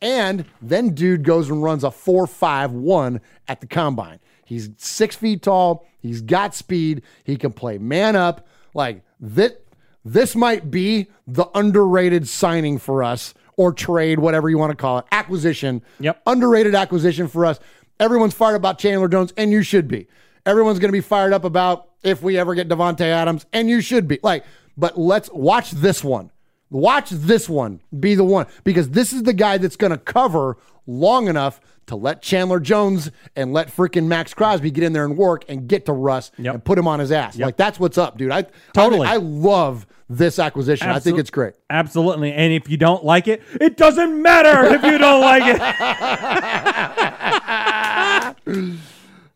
And 0.01 0.45
then 0.61 0.93
dude 0.93 1.23
goes 1.23 1.49
and 1.49 1.63
runs 1.63 1.83
a 1.83 1.87
4.51 1.87 3.21
at 3.47 3.61
the 3.61 3.67
combine. 3.67 4.19
He's 4.45 4.69
six 4.77 5.15
feet 5.15 5.41
tall. 5.41 5.87
He's 5.99 6.21
got 6.21 6.53
speed. 6.53 7.03
He 7.23 7.37
can 7.37 7.53
play 7.53 7.77
man 7.77 8.15
up. 8.15 8.45
Like 8.73 9.03
that, 9.21 9.65
this 10.03 10.35
might 10.35 10.69
be 10.69 11.07
the 11.25 11.45
underrated 11.55 12.27
signing 12.27 12.77
for 12.77 13.03
us 13.03 13.33
or 13.55 13.71
trade, 13.71 14.19
whatever 14.19 14.49
you 14.49 14.57
want 14.57 14.71
to 14.71 14.75
call 14.75 14.99
it, 14.99 15.05
acquisition. 15.11 15.81
Yep. 15.99 16.21
Underrated 16.25 16.75
acquisition 16.75 17.27
for 17.27 17.45
us. 17.45 17.59
Everyone's 17.99 18.33
fired 18.33 18.55
about 18.55 18.79
Chandler 18.79 19.07
Jones, 19.07 19.33
and 19.37 19.51
you 19.51 19.63
should 19.63 19.87
be. 19.87 20.07
Everyone's 20.45 20.79
going 20.79 20.89
to 20.89 20.93
be 20.93 21.01
fired 21.01 21.33
up 21.33 21.43
about 21.43 21.89
if 22.03 22.21
we 22.21 22.37
ever 22.37 22.53
get 22.53 22.67
Davante 22.67 23.01
Adams, 23.01 23.45
and 23.53 23.69
you 23.69 23.81
should 23.81 24.07
be. 24.07 24.19
Like, 24.23 24.43
but 24.77 24.97
let's 24.97 25.29
watch 25.31 25.71
this 25.71 26.03
one. 26.03 26.31
Watch 26.69 27.11
this 27.11 27.47
one 27.47 27.81
be 27.97 28.15
the 28.15 28.23
one 28.23 28.47
because 28.63 28.89
this 28.89 29.13
is 29.13 29.23
the 29.23 29.33
guy 29.33 29.59
that's 29.59 29.75
going 29.75 29.91
to 29.91 29.97
cover 29.97 30.57
long 30.87 31.27
enough 31.27 31.61
to 31.85 31.95
let 31.95 32.21
Chandler 32.23 32.59
Jones 32.59 33.11
and 33.35 33.53
let 33.53 33.67
freaking 33.67 34.07
Maxx 34.07 34.33
Crosby 34.33 34.71
get 34.71 34.83
in 34.83 34.91
there 34.93 35.05
and 35.05 35.15
work 35.15 35.45
and 35.47 35.67
get 35.67 35.85
to 35.85 35.93
Russ 35.93 36.31
and 36.37 36.63
put 36.65 36.79
him 36.79 36.87
on 36.87 36.99
his 36.99 37.11
ass. 37.11 37.37
Like 37.37 37.57
that's 37.57 37.79
what's 37.79 37.99
up, 37.99 38.17
dude. 38.17 38.31
I 38.31 38.47
Totally. 38.73 39.07
I, 39.07 39.13
I 39.13 39.17
love 39.17 39.85
this 40.09 40.39
acquisition. 40.39 40.89
I 40.89 40.99
think 40.99 41.19
it's 41.19 41.29
great. 41.29 41.53
Absolutely. 41.69 42.33
And 42.33 42.53
if 42.53 42.69
you 42.69 42.77
don't 42.77 43.03
like 43.03 43.27
it, 43.27 43.43
it 43.59 43.77
doesn't 43.77 44.21
matter 44.21 44.73
if 44.73 44.83
you 44.83 44.97
don't 44.97 45.21
like 45.21 45.43
it. 45.45 45.59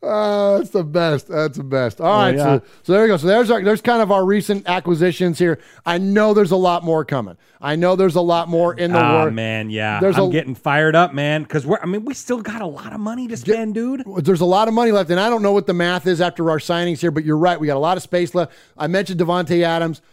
Uh, 0.04 0.60
that's 0.60 0.70
the 0.70 0.84
best. 0.84 1.28
That's 1.28 1.58
the 1.58 1.64
best. 1.64 2.00
All 2.00 2.08
Oh, 2.08 2.18
right, 2.26 2.36
yeah. 2.36 2.60
so 2.60 2.62
so 2.84 2.94
there 2.94 3.02
we 3.02 3.08
go. 3.08 3.18
So 3.18 3.26
there's 3.26 3.50
our, 3.50 3.64
there's 3.64 3.82
kind 3.82 4.00
of 4.00 4.12
our 4.12 4.24
recent 4.24 4.70
acquisitions 4.70 5.40
here. 5.40 5.58
I 5.88 5.98
know 5.98 6.36
there's 6.36 6.52
a 6.52 6.56
lot 6.56 6.84
more 6.84 7.04
coming. 7.04 7.36
I 7.60 7.76
know 7.78 7.96
there's 7.96 8.16
a 8.16 8.22
lot 8.22 8.48
more 8.48 8.76
in 8.76 8.92
the 8.92 9.00
Ah, 9.00 9.24
work. 9.24 9.34
man, 9.34 9.72
yeah. 9.72 10.00
There's 10.00 10.16
I'm 10.16 10.26
a- 10.26 10.32
getting 10.32 10.54
fired 10.54 10.96
up, 10.96 11.16
man, 11.16 11.42
because 11.42 11.66
we're. 11.66 11.80
I 11.82 11.88
mean, 11.88 12.06
we 12.06 12.14
still 12.14 12.42
got 12.44 12.62
a 12.62 12.68
lot 12.68 12.94
of 12.94 13.00
money 13.00 13.28
to 13.28 13.36
spend, 13.36 13.74
dude. 13.74 14.04
There's 14.20 14.40
a 14.42 14.46
lot 14.46 14.68
of 14.68 14.76
money 14.76 14.92
left, 14.92 15.10
and 15.10 15.20
I 15.20 15.30
don't 15.32 15.42
know 15.42 15.52
what 15.52 15.66
the 15.66 15.74
math 15.74 16.06
is 16.06 16.22
after 16.22 16.52
our 16.52 16.60
signings 16.60 17.00
here, 17.00 17.10
but 17.10 17.26
you're 17.26 17.36
right. 17.36 17.60
We 17.60 17.66
got 17.66 17.76
a 17.76 17.80
lot 17.80 17.98
of 17.98 18.04
space 18.04 18.36
left. 18.36 18.54
I 18.78 18.86
mentioned 18.86 19.20
Davante 19.20 19.64
Adams. 19.64 20.04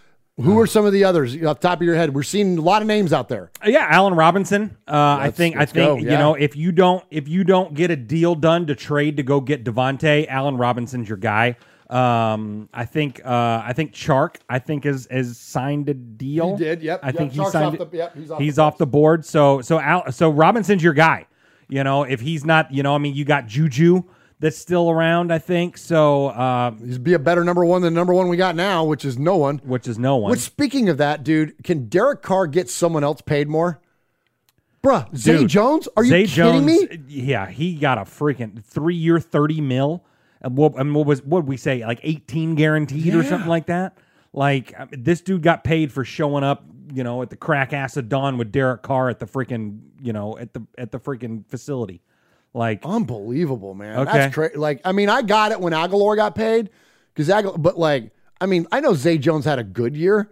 Who 0.42 0.58
are 0.58 0.66
some 0.66 0.84
of 0.84 0.92
the 0.92 1.04
others 1.04 1.34
off 1.44 1.60
the 1.60 1.68
top 1.68 1.78
of 1.80 1.86
your 1.86 1.94
head? 1.94 2.12
We're 2.12 2.24
seeing 2.24 2.58
a 2.58 2.60
lot 2.60 2.82
of 2.82 2.88
names 2.88 3.12
out 3.12 3.28
there. 3.28 3.52
Uh, 3.64 3.68
Yeah, 3.68 3.86
Allen 3.88 4.14
Robinson. 4.14 4.76
Uh, 4.88 4.90
I 4.92 5.24
Let's- 5.26 5.36
think. 5.36 5.54
I 5.54 5.60
let's 5.60 5.72
think 5.72 5.86
go, 5.86 5.96
you 5.96 6.10
yeah. 6.10 6.18
know 6.18 6.34
if 6.34 6.56
you 6.56 6.72
don't 6.72 7.04
if 7.12 7.28
you 7.28 7.44
don't 7.44 7.72
get 7.74 7.92
a 7.92 7.96
deal 7.96 8.34
done 8.34 8.66
to 8.66 8.74
trade 8.74 9.16
to 9.18 9.22
go 9.22 9.40
get 9.40 9.62
Davante, 9.64 10.26
Allen 10.28 10.56
Robinson's 10.56 11.08
your 11.08 11.18
guy. 11.18 11.56
Um, 11.88 12.68
I 12.74 12.84
think. 12.84 13.20
Uh, 13.24 13.62
I 13.64 13.72
think 13.76 13.92
Chark. 13.92 14.36
I 14.48 14.58
think 14.58 14.86
is 14.86 15.06
is 15.06 15.38
signed 15.38 15.88
a 15.88 15.94
deal. 15.94 16.56
He 16.56 16.64
did, 16.64 16.82
yep, 16.82 17.00
I 17.04 17.08
yep, 17.08 17.16
think 17.16 17.32
he 17.32 17.38
Chark's 17.38 17.52
signed. 17.52 17.80
off 17.80 17.90
the- 17.92 17.96
yep, 17.96 18.16
he's 18.16 18.30
off 18.32 18.38
the 18.40 18.62
off 18.62 18.78
the 18.78 18.86
board. 18.86 19.24
So 19.24 19.60
so 19.60 19.78
Al, 19.78 20.10
so 20.10 20.30
Robinson's 20.30 20.82
your 20.82 20.94
guy. 20.94 21.26
You 21.68 21.84
know 21.84 22.02
if 22.02 22.20
he's 22.20 22.44
not. 22.44 22.72
You 22.74 22.82
know 22.82 22.94
I 22.96 22.98
mean 22.98 23.14
you 23.14 23.24
got 23.24 23.46
Juju 23.46 24.02
that's 24.44 24.58
still 24.58 24.90
around. 24.90 25.32
I 25.32 25.38
think 25.38 25.78
so. 25.78 26.26
Uh, 26.26 26.72
He's 26.72 26.98
be 26.98 27.14
a 27.14 27.18
better 27.18 27.44
number 27.44 27.64
one 27.64 27.80
than 27.80 27.94
the 27.94 27.98
number 27.98 28.12
one 28.12 28.28
we 28.28 28.36
got 28.36 28.54
now, 28.54 28.84
which 28.84 29.02
is 29.02 29.18
no 29.18 29.38
one. 29.38 29.56
which 29.64 29.88
is 29.88 29.98
no 29.98 30.16
one. 30.16 30.32
Which, 30.32 30.40
speaking 30.40 30.90
of 30.90 30.98
that, 30.98 31.24
dude, 31.24 31.64
can 31.64 31.88
Derek 31.88 32.20
Carr 32.20 32.46
get 32.46 32.68
someone 32.68 33.02
else 33.02 33.22
paid 33.22 33.48
more? 33.48 33.80
Bruh, 34.82 35.16
Zay 35.16 35.38
Dude, 35.38 35.48
Jones? 35.48 35.88
Are 35.96 36.04
you 36.04 36.10
Zay 36.10 36.26
kidding 36.26 36.66
Jones, 36.66 36.90
me? 36.90 36.98
Yeah, 37.08 37.48
he 37.48 37.74
got 37.76 37.96
a 37.96 38.02
freaking 38.02 38.62
three 38.62 38.96
year, 38.96 39.18
thirty 39.18 39.62
mil. 39.62 40.04
And 40.42 40.58
what, 40.58 40.74
and 40.74 40.94
what 40.94 41.06
was 41.06 41.22
what 41.22 41.46
we 41.46 41.56
say? 41.56 41.82
Like 41.82 42.00
eighteen 42.02 42.54
guaranteed 42.54 43.14
or 43.14 43.24
something 43.24 43.48
like 43.48 43.64
that. 43.66 43.96
Like 44.34 44.78
I 44.78 44.84
mean, 44.84 45.04
this 45.04 45.22
dude 45.22 45.40
got 45.40 45.64
paid 45.64 45.90
for 45.90 46.04
showing 46.04 46.44
up, 46.44 46.66
you 46.92 47.02
know, 47.02 47.22
at 47.22 47.30
the 47.30 47.36
crack 47.36 47.72
ass 47.72 47.96
of 47.96 48.10
dawn 48.10 48.36
with 48.36 48.52
Derek 48.52 48.82
Carr 48.82 49.08
at 49.08 49.20
the 49.20 49.26
freaking, 49.26 49.80
you 50.02 50.12
know, 50.12 50.36
at 50.36 50.52
the 50.52 50.66
at 50.76 50.92
the 50.92 51.00
freaking 51.00 51.48
facility. 51.48 52.02
Like 52.54 52.80
Unbelievable, 52.84 53.74
man. 53.74 53.98
Okay. 54.00 54.12
That's 54.12 54.34
crazy. 54.34 54.56
Like, 54.56 54.80
I 54.84 54.92
mean, 54.92 55.08
I 55.08 55.22
got 55.22 55.50
it 55.52 55.60
when 55.60 55.72
Agholor 55.72 56.14
got 56.16 56.34
paid 56.36 56.70
because 57.12 57.28
Agholor, 57.28 57.60
but 57.60 57.76
like, 57.78 58.12
I 58.40 58.46
mean, 58.46 58.66
I 58.70 58.80
know 58.80 58.94
Zay 58.94 59.18
Jones 59.18 59.44
had 59.44 59.58
a 59.58 59.64
good 59.64 59.96
year, 59.96 60.30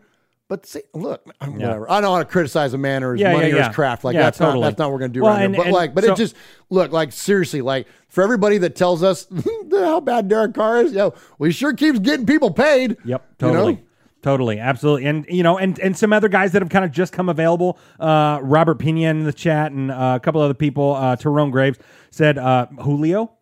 but 0.48 0.64
see, 0.66 0.82
look, 0.94 1.24
whatever. 1.40 1.90
I 1.90 2.00
don't 2.00 2.10
want 2.12 2.28
to 2.28 2.30
criticize 2.30 2.74
a 2.74 2.78
man 2.78 3.02
or 3.02 3.12
his 3.12 3.22
Yeah, 3.22 3.32
money 3.32 3.48
yeah, 3.48 3.54
or 3.54 3.56
yeah. 3.58 3.66
his 3.68 3.74
craft. 3.74 4.04
Like, 4.04 4.14
Yeah, 4.14 4.22
that's 4.22 4.38
totally. 4.38 4.60
not 4.60 4.66
that's 4.68 4.78
not 4.78 4.86
what 4.86 4.92
we're 4.94 4.98
gonna 5.00 5.12
do 5.14 5.22
Well, 5.22 5.32
around 5.32 5.42
and- 5.46 5.54
here. 5.54 5.64
But 5.64 5.66
and 5.68 5.74
like, 5.74 5.94
but 5.94 6.04
so- 6.04 6.12
it 6.12 6.16
just 6.16 6.36
look 6.70 6.92
like 6.92 7.10
seriously, 7.12 7.60
like 7.60 7.86
for 8.08 8.22
everybody 8.22 8.58
that 8.58 8.76
tells 8.76 9.02
us 9.02 9.26
how 9.72 9.98
bad 10.00 10.28
Derek 10.28 10.54
Carr 10.54 10.82
is, 10.82 10.92
yo, 10.92 11.14
well, 11.38 11.46
he 11.46 11.52
sure 11.52 11.72
keeps 11.72 11.98
getting 11.98 12.26
people 12.26 12.50
paid. 12.52 12.96
Yep, 13.04 13.26
You 13.40 13.52
know? 13.52 13.78
Totally. 14.22 14.58
Absolutely, 14.58 15.06
and 15.06 15.26
you 15.28 15.42
know, 15.42 15.58
and 15.58 15.78
and 15.78 15.96
some 15.96 16.12
other 16.12 16.28
guys 16.28 16.52
that 16.52 16.62
have 16.62 16.70
kind 16.70 16.84
of 16.84 16.90
just 16.90 17.12
come 17.12 17.28
available. 17.28 17.78
Uh, 18.00 18.38
Robert 18.42 18.78
Pena 18.78 19.10
in 19.10 19.24
the 19.24 19.32
chat, 19.32 19.72
and 19.72 19.90
uh, 19.90 20.14
a 20.16 20.20
couple 20.20 20.40
other 20.40 20.54
people. 20.54 20.94
Uh, 20.94 21.16
Tyrone 21.16 21.50
Graves 21.50 21.78
said 22.10 22.38
uh, 22.38 22.66
Julio, 22.80 23.32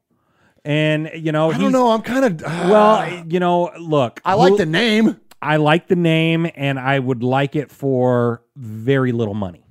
and 0.64 1.10
you 1.14 1.32
know, 1.32 1.50
I 1.50 1.58
don't 1.58 1.72
know. 1.72 1.90
I'm 1.90 2.02
kind 2.02 2.24
of 2.24 2.42
well, 2.42 3.24
you 3.28 3.40
know, 3.40 3.70
look, 3.78 4.20
I 4.24 4.34
like 4.34 4.50
Jul- 4.50 4.58
the 4.58 4.66
name. 4.66 5.20
I 5.42 5.56
like 5.56 5.88
the 5.88 5.96
name, 5.96 6.50
and 6.54 6.78
I 6.78 6.98
would 6.98 7.22
like 7.22 7.56
it 7.56 7.70
for 7.70 8.42
very 8.56 9.12
little 9.12 9.34
money. 9.34 9.64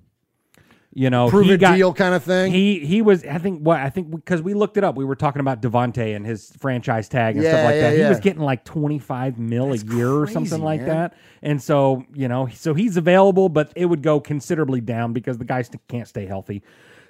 You 1.00 1.10
know, 1.10 1.30
Prove 1.30 1.46
he 1.46 1.54
a 1.54 1.58
got- 1.58 1.78
deal 1.78 1.94
kind 1.94 2.14
of 2.14 2.24
thing. 2.26 2.52
He 2.52 2.80
he 2.86 3.02
was. 3.02 3.24
I 3.24 3.38
think 3.38 3.62
what 3.62 3.80
I 3.80 3.90
think 3.90 4.12
because 4.14 4.42
we 4.42 4.54
looked 4.54 4.76
it 4.76 4.84
up. 4.84 4.98
We 4.98 5.06
were 5.06 5.16
talking 5.16 5.40
about 5.40 5.62
Davante 5.62 6.14
and 6.14 6.26
his 6.26 6.52
franchise 6.60 7.08
tag 7.08 7.36
and 7.36 7.44
Yeah, 7.46 7.52
stuff 7.52 7.66
like 7.68 7.76
yeah, 7.76 7.90
that. 7.92 7.98
He 7.98 8.04
was 8.10 8.20
getting 8.20 8.42
like 8.42 8.66
twenty 8.66 9.00
five 9.00 9.40
mil 9.40 9.72
a 9.72 9.78
year 9.78 10.12
or 10.12 10.28
something 10.28 10.62
like 10.62 10.82
man. 10.82 10.90
that. 10.90 11.14
And 11.42 11.62
so 11.62 12.04
you 12.14 12.28
know, 12.28 12.50
so 12.54 12.74
he's 12.74 12.98
available, 12.98 13.48
but 13.48 13.72
it 13.78 13.86
would 13.86 14.02
go 14.04 14.20
considerably 14.20 14.82
down 14.82 15.14
because 15.14 15.38
the 15.38 15.46
guy 15.46 15.62
st- 15.62 15.80
can't 15.88 16.06
stay 16.08 16.26
healthy. 16.26 16.64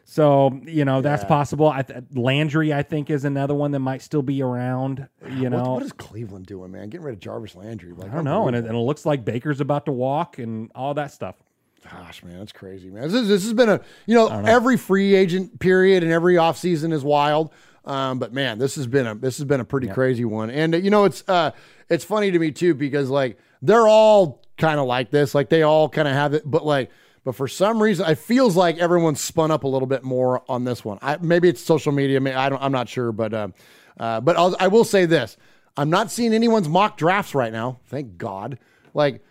So 0.05 0.59
you 0.65 0.85
know 0.85 1.01
that's 1.01 1.23
Yeah. 1.23 1.27
possible. 1.29 1.67
I 1.69 1.81
th- 1.81 2.03
Landry, 2.13 2.71
I 2.71 2.83
think, 2.83 3.09
is 3.09 3.25
another 3.25 3.55
one 3.55 3.71
that 3.71 3.79
might 3.79 4.03
still 4.03 4.21
be 4.21 4.43
around. 4.43 5.07
You 5.27 5.43
What- 5.43 5.49
know, 5.51 5.73
what 5.73 5.83
is 5.83 5.93
Cleveland 5.93 6.45
doing, 6.45 6.71
man? 6.71 6.89
Getting 6.89 7.05
rid 7.05 7.13
of 7.13 7.19
Jarvis 7.21 7.55
Landry? 7.55 7.93
Like, 7.93 8.11
I 8.11 8.15
don't 8.15 8.23
know, 8.23 8.45
and 8.47 8.55
it, 8.55 8.65
and 8.65 8.75
it 8.75 8.79
looks 8.79 9.03
like 9.03 9.25
Baker's 9.25 9.61
about 9.61 9.85
to 9.85 9.91
walk 9.91 10.37
and 10.37 10.69
all 10.75 10.93
that 10.93 11.11
stuff. 11.11 11.35
Gosh, 11.91 12.23
man, 12.23 12.39
that's 12.39 12.51
crazy, 12.51 12.89
man. 12.89 13.03
This, 13.03 13.13
is, 13.13 13.27
this 13.27 13.43
has 13.43 13.53
been 13.53 13.69
a, 13.69 13.81
you 14.05 14.15
know, 14.15 14.27
every 14.27 14.77
free 14.77 15.15
agent 15.15 15.59
period 15.59 16.03
and 16.03 16.11
every 16.11 16.35
offseason 16.35 16.93
is 16.93 17.03
wild. 17.03 17.51
Um, 17.85 18.19
but 18.19 18.33
man, 18.33 18.59
this 18.59 18.75
has 18.75 18.85
been 18.85 19.07
a 19.07 19.15
this 19.15 19.37
has 19.37 19.45
been 19.45 19.61
a 19.61 19.65
pretty 19.65 19.87
crazy 19.87 20.25
one. 20.25 20.49
And 20.49 20.75
uh, 20.75 20.77
you 20.77 20.91
know, 20.91 21.05
it's 21.05 21.23
uh 21.27 21.51
it's 21.89 22.03
funny 22.03 22.29
to 22.29 22.37
me 22.37 22.51
too 22.51 22.75
because 22.75 23.09
like 23.09 23.39
they're 23.61 23.87
all 23.87 24.43
kind 24.57 24.79
of 24.79 24.85
like 24.85 25.09
this, 25.09 25.33
like 25.33 25.49
they 25.49 25.63
all 25.63 25.89
kind 25.89 26.07
of 26.07 26.13
have 26.13 26.33
it, 26.33 26.43
but 26.45 26.65
like 26.65 26.91
but 27.23 27.35
for 27.35 27.47
some 27.47 27.81
reason, 27.81 28.09
it 28.09 28.17
feels 28.17 28.55
like 28.55 28.77
everyone's 28.77 29.21
spun 29.21 29.51
up 29.51 29.63
a 29.63 29.67
little 29.67 29.87
bit 29.87 30.03
more 30.03 30.43
on 30.49 30.63
this 30.63 30.85
one. 30.85 30.99
I, 31.01 31.17
maybe 31.17 31.49
it's 31.49 31.61
social 31.61 31.91
media. 31.91 32.19
Maybe, 32.19 32.35
I 32.35 32.49
don't. 32.49 32.61
I'm 32.61 32.71
not 32.71 32.87
sure, 32.89 33.11
but 33.11 33.33
uh, 33.33 33.47
uh, 33.99 34.21
but 34.21 34.37
I'll, 34.37 34.55
I 34.59 34.67
will 34.67 34.85
say 34.85 35.05
this: 35.05 35.37
I'm 35.75 35.89
not 35.89 36.11
seeing 36.11 36.33
anyone's 36.33 36.69
mock 36.69 36.97
drafts 36.97 37.35
right 37.35 37.51
now. 37.51 37.79
Thank 37.87 38.17
God. 38.17 38.57
Like 38.93 39.23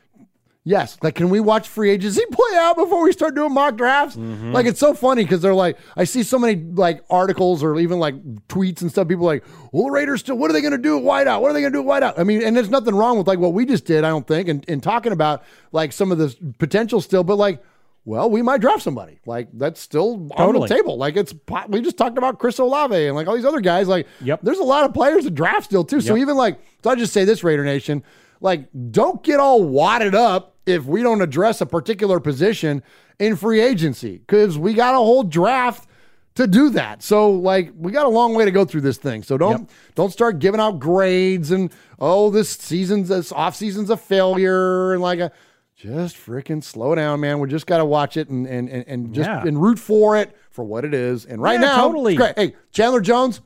Yes, 0.69 0.99
like 1.01 1.15
can 1.15 1.31
we 1.31 1.41
watch 1.41 1.67
free 1.67 1.89
agency 1.89 2.21
play 2.31 2.59
out 2.59 2.77
before 2.77 3.03
we 3.03 3.11
start 3.13 3.35
doing 3.35 3.55
mock 3.55 3.77
drafts? 3.77 4.17
Mm-hmm. 4.17 4.53
Like 4.53 4.67
it's 4.67 4.79
so 4.79 4.93
funny 4.93 5.23
because 5.23 5.41
they're 5.41 5.55
like, 5.55 5.79
I 5.97 6.05
see 6.05 6.23
so 6.23 6.39
many 6.39 6.63
like 6.63 7.03
articles 7.09 7.63
or 7.63 7.79
even 7.79 7.99
like 7.99 8.23
tweets 8.49 8.83
and 8.83 8.91
stuff. 8.91 9.09
People 9.09 9.25
are 9.25 9.37
like, 9.37 9.45
well, 9.73 9.85
the 9.85 9.91
Raiders 9.93 10.21
still, 10.21 10.37
what 10.37 10.51
are 10.51 10.53
they 10.53 10.61
going 10.61 10.73
to 10.73 10.77
do 10.77 10.99
at 10.99 11.03
wideout? 11.03 11.41
What 11.41 11.53
are 11.53 11.55
they 11.55 11.63
going 11.63 11.73
to 11.73 11.83
do 11.83 11.91
at 11.91 12.03
wideout? 12.03 12.19
I 12.19 12.25
mean, 12.25 12.43
and 12.43 12.55
there's 12.55 12.69
nothing 12.69 12.95
wrong 12.95 13.17
with 13.17 13.27
like 13.27 13.39
what 13.39 13.55
we 13.55 13.65
just 13.65 13.87
did, 13.87 14.05
I 14.05 14.11
don't 14.11 14.27
think, 14.27 14.47
and, 14.47 14.63
and 14.69 14.83
talking 14.83 15.13
about 15.13 15.43
like 15.73 15.91
some 15.91 16.13
of 16.13 16.19
the 16.19 16.37
potential 16.59 17.01
still, 17.01 17.25
but 17.25 17.37
like, 17.37 17.65
well, 18.05 18.29
we 18.29 18.43
might 18.43 18.61
draft 18.61 18.83
somebody. 18.83 19.21
Like 19.25 19.49
that's 19.55 19.81
still 19.81 20.31
on 20.37 20.53
the 20.53 20.67
table. 20.67 20.99
Like 20.99 21.17
it's 21.17 21.35
we 21.69 21.81
just 21.81 21.97
talked 21.97 22.19
about 22.19 22.39
Chris 22.39 22.59
Olave 22.59 22.95
and 22.95 23.17
like 23.17 23.27
all 23.27 23.37
these 23.37 23.47
other 23.47 23.63
guys. 23.63 23.89
Like, 23.89 24.07
yep. 24.21 24.41
there's 24.43 24.59
a 24.59 24.65
lot 24.65 24.85
of 24.85 24.93
players 24.93 25.25
to 25.25 25.31
draft 25.31 25.65
still 25.65 25.85
too. 25.85 26.03
So 26.03 26.15
even 26.19 26.37
like, 26.37 26.61
so 26.85 26.91
I 26.91 26.95
just 26.95 27.15
say 27.15 27.25
this, 27.25 27.43
Raider 27.43 27.65
Nation, 27.65 28.05
like, 28.41 28.69
don't 28.91 29.23
get 29.23 29.41
all 29.41 29.65
wadded 29.65 30.15
up 30.15 30.57
if 30.69 30.85
we 30.85 31.03
don't 31.03 31.23
address 31.23 31.61
a 31.61 31.67
particular 31.67 32.21
position 32.21 32.83
in 33.19 33.35
free 33.37 33.61
agency 33.61 34.19
because 34.19 34.59
we 34.59 34.75
got 34.75 34.95
a 34.95 34.99
whole 34.99 35.23
draft 35.25 35.89
to 36.37 36.47
do 36.47 36.71
that. 36.71 37.03
So 37.03 37.31
like 37.31 37.73
we 37.77 37.91
got 37.91 38.07
a 38.07 38.11
long 38.11 38.35
way 38.35 38.45
to 38.45 38.51
go 38.53 38.65
through 38.65 38.83
this 38.83 38.97
thing. 38.99 39.23
So 39.25 39.37
don't 39.39 39.69
don't 39.97 40.13
start 40.13 40.39
giving 40.39 40.61
out 40.61 40.79
grades 40.79 41.51
and 41.51 41.73
oh 41.99 42.31
this 42.31 42.51
season's 42.51 43.09
this 43.09 43.33
off 43.33 43.57
season's 43.57 43.91
a 43.91 43.97
failure 43.97 44.93
and 44.93 45.03
like 45.03 45.19
a 45.19 45.33
just 45.75 46.17
freaking 46.17 46.63
slow 46.63 46.95
down, 46.95 47.21
man. 47.21 47.39
We 47.41 47.49
just 47.49 47.67
got 47.67 47.79
to 47.79 47.85
watch 47.85 48.17
it 48.17 48.29
and 48.29 48.47
and 48.47 48.69
and, 48.69 48.85
and 48.87 49.15
just 49.15 49.29
Yeah. 49.29 49.45
and 49.47 49.61
root 49.61 49.79
for 49.81 50.17
it 50.17 50.37
for 50.51 50.65
what 50.65 50.85
it 50.85 50.95
is. 50.95 51.25
And 51.25 51.41
right 51.43 51.55
Yeah, 51.61 51.67
now, 51.67 51.77
totally. 51.89 52.15
great. 52.17 52.37
Hey, 52.39 52.55
Chandler 52.73 53.01
Jones, 53.01 53.41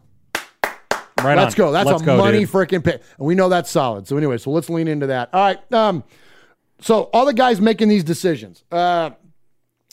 Right 1.22 1.36
let's 1.36 1.54
on. 1.54 1.58
go. 1.58 1.72
That's 1.72 1.86
Let's 1.86 2.02
a 2.02 2.06
go, 2.06 2.16
money 2.18 2.44
freaking 2.46 2.82
pick. 2.82 3.00
And 3.18 3.26
we 3.26 3.34
know 3.34 3.48
that's 3.48 3.70
solid. 3.70 4.08
So 4.08 4.16
anyway, 4.16 4.38
so 4.38 4.50
let's 4.50 4.68
lean 4.68 4.88
into 4.88 5.06
that. 5.06 5.30
All 5.32 5.40
right. 5.40 5.72
Um, 5.72 6.02
so 6.82 7.04
all 7.12 7.24
the 7.24 7.32
guys 7.32 7.60
making 7.60 7.88
these 7.88 8.04
decisions 8.04 8.64
uh, 8.70 9.10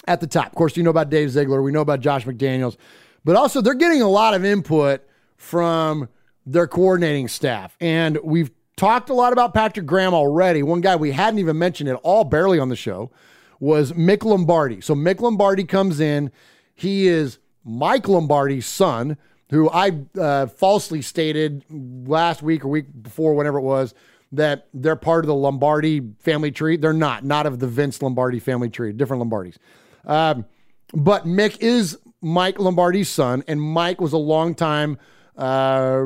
at 0.08 0.20
the 0.20 0.28
top. 0.28 0.48
Of 0.48 0.56
course, 0.56 0.76
you 0.76 0.84
know 0.84 0.90
about 0.90 1.10
Dave 1.10 1.32
Ziegler. 1.32 1.62
We 1.62 1.72
know 1.72 1.82
about 1.82 2.02
Josh 2.02 2.26
McDaniels, 2.26 2.78
but 3.24 3.36
also 3.36 3.62
they're 3.62 3.74
getting 3.74 4.02
a 4.02 4.10
lot 4.10 4.34
of 4.34 4.44
input 4.44 5.04
from 5.38 6.10
their 6.46 6.68
coordinating 6.68 7.28
staff. 7.28 7.78
And 7.80 8.18
we've 8.24 8.52
talked 8.76 9.10
a 9.10 9.14
lot 9.14 9.34
about 9.34 9.54
Patrick 9.54 9.86
Graham 9.86 10.14
already. 10.14 10.64
One 10.64 10.82
guy 10.82 10.96
we 10.96 11.12
hadn't 11.12 11.40
even 11.40 11.58
mentioned 11.58 11.90
at 11.90 11.96
all, 11.98 12.24
barely 12.24 12.60
on 12.60 12.70
the 12.70 12.76
show, 12.76 13.12
was 13.60 13.92
Mick 13.92 14.24
Lombardi. 14.24 14.82
So 14.82 14.96
Mick 14.96 15.20
Lombardi 15.20 15.66
comes 15.66 16.00
in. 16.00 16.32
He 16.74 17.08
is 17.08 17.40
Mike 17.64 18.08
Lombardi's 18.08 18.66
son, 18.66 19.18
who 19.50 19.70
I 19.70 19.92
uh, 20.18 20.48
falsely 20.48 21.02
stated 21.02 21.66
last 21.70 22.42
week 22.42 22.64
or 22.64 22.70
week 22.70 22.86
before, 23.02 23.34
whenever 23.34 23.58
it 23.58 23.64
was, 23.64 23.94
that 24.32 24.68
they're 24.74 24.96
part 24.96 25.24
of 25.24 25.28
the 25.28 25.36
Lombardi 25.36 26.02
family 26.20 26.52
tree. 26.52 26.78
They're 26.78 26.94
not, 26.94 27.24
not 27.26 27.46
of 27.46 27.60
the 27.60 27.68
Vince 27.68 28.02
Lombardi 28.02 28.40
family 28.40 28.70
tree, 28.70 28.92
different 28.92 29.24
Lombardis. 29.24 29.58
Um, 30.06 30.46
but 30.94 31.26
Mick 31.26 31.58
is 31.60 31.98
Mike 32.22 32.60
Lombardi's 32.60 33.10
son, 33.10 33.44
and 33.48 33.62
Mike 33.62 34.00
was 34.02 34.14
a 34.14 34.18
long 34.18 34.54
time 34.56 34.98
uh, 35.38 36.06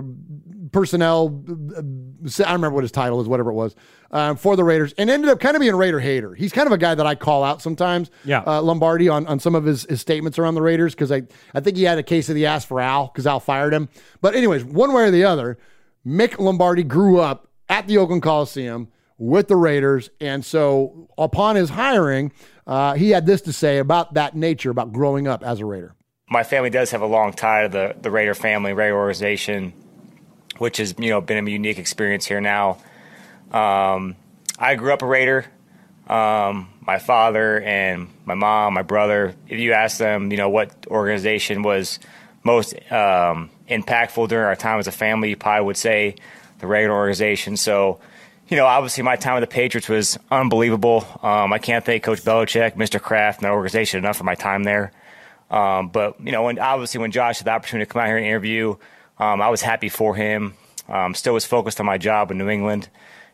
personnel. 0.72 1.44
uh, 1.50 1.80
I 1.80 1.82
don't 1.82 2.54
remember 2.54 2.72
what 2.72 2.84
his 2.84 2.92
title 2.92 3.20
is, 3.20 3.28
whatever 3.28 3.50
it 3.50 3.56
was, 3.56 3.76
uh, 4.12 4.36
for 4.36 4.56
the 4.56 4.64
Raiders, 4.64 4.94
and 4.98 5.10
ended 5.10 5.30
up 5.30 5.40
kind 5.40 5.56
of 5.56 5.60
being 5.60 5.74
a 5.74 5.76
Raider 5.78 6.00
hater. 6.00 6.34
He's 6.36 6.52
kind 6.52 6.68
of 6.68 6.72
a 6.72 6.78
guy 6.78 6.94
that 6.96 7.06
I 7.06 7.16
call 7.16 7.44
out 7.44 7.62
sometimes. 7.62 8.12
Yeah. 8.24 8.44
uh, 8.46 8.62
Lombardi 8.62 9.10
on, 9.10 9.26
on 9.28 9.40
some 9.40 9.56
of 9.56 9.66
his, 9.66 9.84
his 9.84 10.02
statements 10.02 10.38
around 10.38 10.56
the 10.56 10.62
Raiders 10.62 10.94
because 10.94 11.12
I 11.12 11.24
I 11.54 11.60
think 11.62 11.78
he 11.78 11.84
had 11.84 11.98
a 11.98 12.04
case 12.04 12.30
of 12.30 12.36
the 12.36 12.46
ass 12.46 12.64
for 12.64 12.80
Al 12.80 13.08
because 13.08 13.26
Al 13.26 13.40
fired 13.40 13.74
him. 13.74 13.90
But 14.22 14.36
anyways, 14.36 14.64
one 14.64 14.94
way 14.94 15.04
or 15.04 15.12
the 15.12 15.24
other, 15.24 15.58
Mick 16.06 16.38
Lombardi 16.38 16.84
grew 16.84 17.20
up 17.20 17.48
at 17.70 17.88
the 17.88 17.98
Oakland 17.98 18.22
Coliseum 18.22 18.90
with 19.18 19.48
the 19.48 19.56
Raiders, 19.56 20.10
and 20.20 20.44
so 20.44 21.08
upon 21.18 21.56
his 21.56 21.70
hiring, 21.70 22.32
uh, 22.66 22.94
he 22.96 23.12
had 23.12 23.26
this 23.26 23.42
to 23.42 23.54
say 23.54 23.78
about 23.78 24.16
that 24.16 24.36
nature, 24.36 24.70
about 24.70 24.92
growing 24.92 25.28
up 25.28 25.44
as 25.44 25.60
a 25.60 25.66
Raider. 25.66 25.96
my 26.30 26.44
family 26.44 26.70
does 26.70 26.92
have 26.92 27.02
a 27.02 27.06
long 27.06 27.32
tie 27.34 27.64
to 27.64 27.70
the, 27.70 27.96
the 28.02 28.10
Raider 28.12 28.34
family, 28.34 28.74
Raider 28.74 28.96
organization, 28.96 29.74
which 30.58 30.78
has 30.78 30.96
you 30.98 31.10
know 31.10 31.22
been 31.22 31.46
a 31.46 31.50
unique 31.50 31.78
experience 31.78 32.26
here 32.26 32.42
now. 32.42 32.78
Um, 33.52 34.16
I 34.58 34.76
grew 34.76 34.94
up 34.94 35.02
a 35.02 35.06
Raider. 35.06 35.46
Um, 36.08 36.70
my 36.86 37.00
father 37.00 37.62
and 37.62 38.10
my 38.26 38.34
mom, 38.34 38.74
my 38.74 38.82
brother. 38.82 39.36
If 39.48 39.60
you 39.60 39.74
ask 39.74 39.98
them, 39.98 40.32
you 40.32 40.38
know 40.38 40.50
what 40.50 40.88
organization 40.88 41.64
was 41.64 42.00
most 42.44 42.74
um, 42.92 43.50
impactful 43.70 44.28
during 44.28 44.46
our 44.46 44.56
time 44.56 44.80
as 44.80 44.88
a 44.88 44.92
family, 44.92 45.30
you 45.30 45.38
probably 45.38 45.66
would 45.66 45.78
say 45.78 46.16
the 46.64 46.68
Raider 46.68 46.92
organization. 46.92 47.58
So. 47.58 48.00
You 48.50 48.58
know, 48.58 48.66
obviously, 48.66 49.04
my 49.04 49.16
time 49.16 49.36
with 49.36 49.50
the 49.50 49.56
Patriots 49.56 49.88
was 49.88 50.20
unbelievable. 50.30 51.08
Um, 51.24 51.54
I 51.54 51.60
can't 51.60 51.84
thank 51.84 52.04
Coach 52.04 52.24
Belichick, 52.24 52.76
Mr. 52.76 53.02
Kraft, 53.02 53.40
and 53.40 53.46
the 53.46 53.52
organization 53.52 54.00
enough 54.00 54.18
for 54.18 54.26
my 54.26 54.36
time 54.36 54.66
there. 54.66 54.92
Um, 55.50 55.90
but 55.90 56.20
you 56.20 56.32
know, 56.32 56.44
when 56.44 56.58
obviously 56.60 57.00
when 57.00 57.12
Josh 57.12 57.38
had 57.38 57.46
the 57.46 57.52
opportunity 57.52 57.88
to 57.88 57.94
come 57.94 58.02
out 58.02 58.08
here 58.08 58.18
and 58.18 58.26
interview, 58.26 58.76
um, 59.20 59.42
I 59.42 59.50
was 59.50 59.62
happy 59.62 59.88
for 59.88 60.16
him. 60.16 60.56
Um, 60.90 61.14
still 61.14 61.34
was 61.34 61.46
focused 61.46 61.80
on 61.80 61.86
my 61.86 61.98
job 61.98 62.32
in 62.32 62.38
New 62.38 62.50
England, 62.50 62.90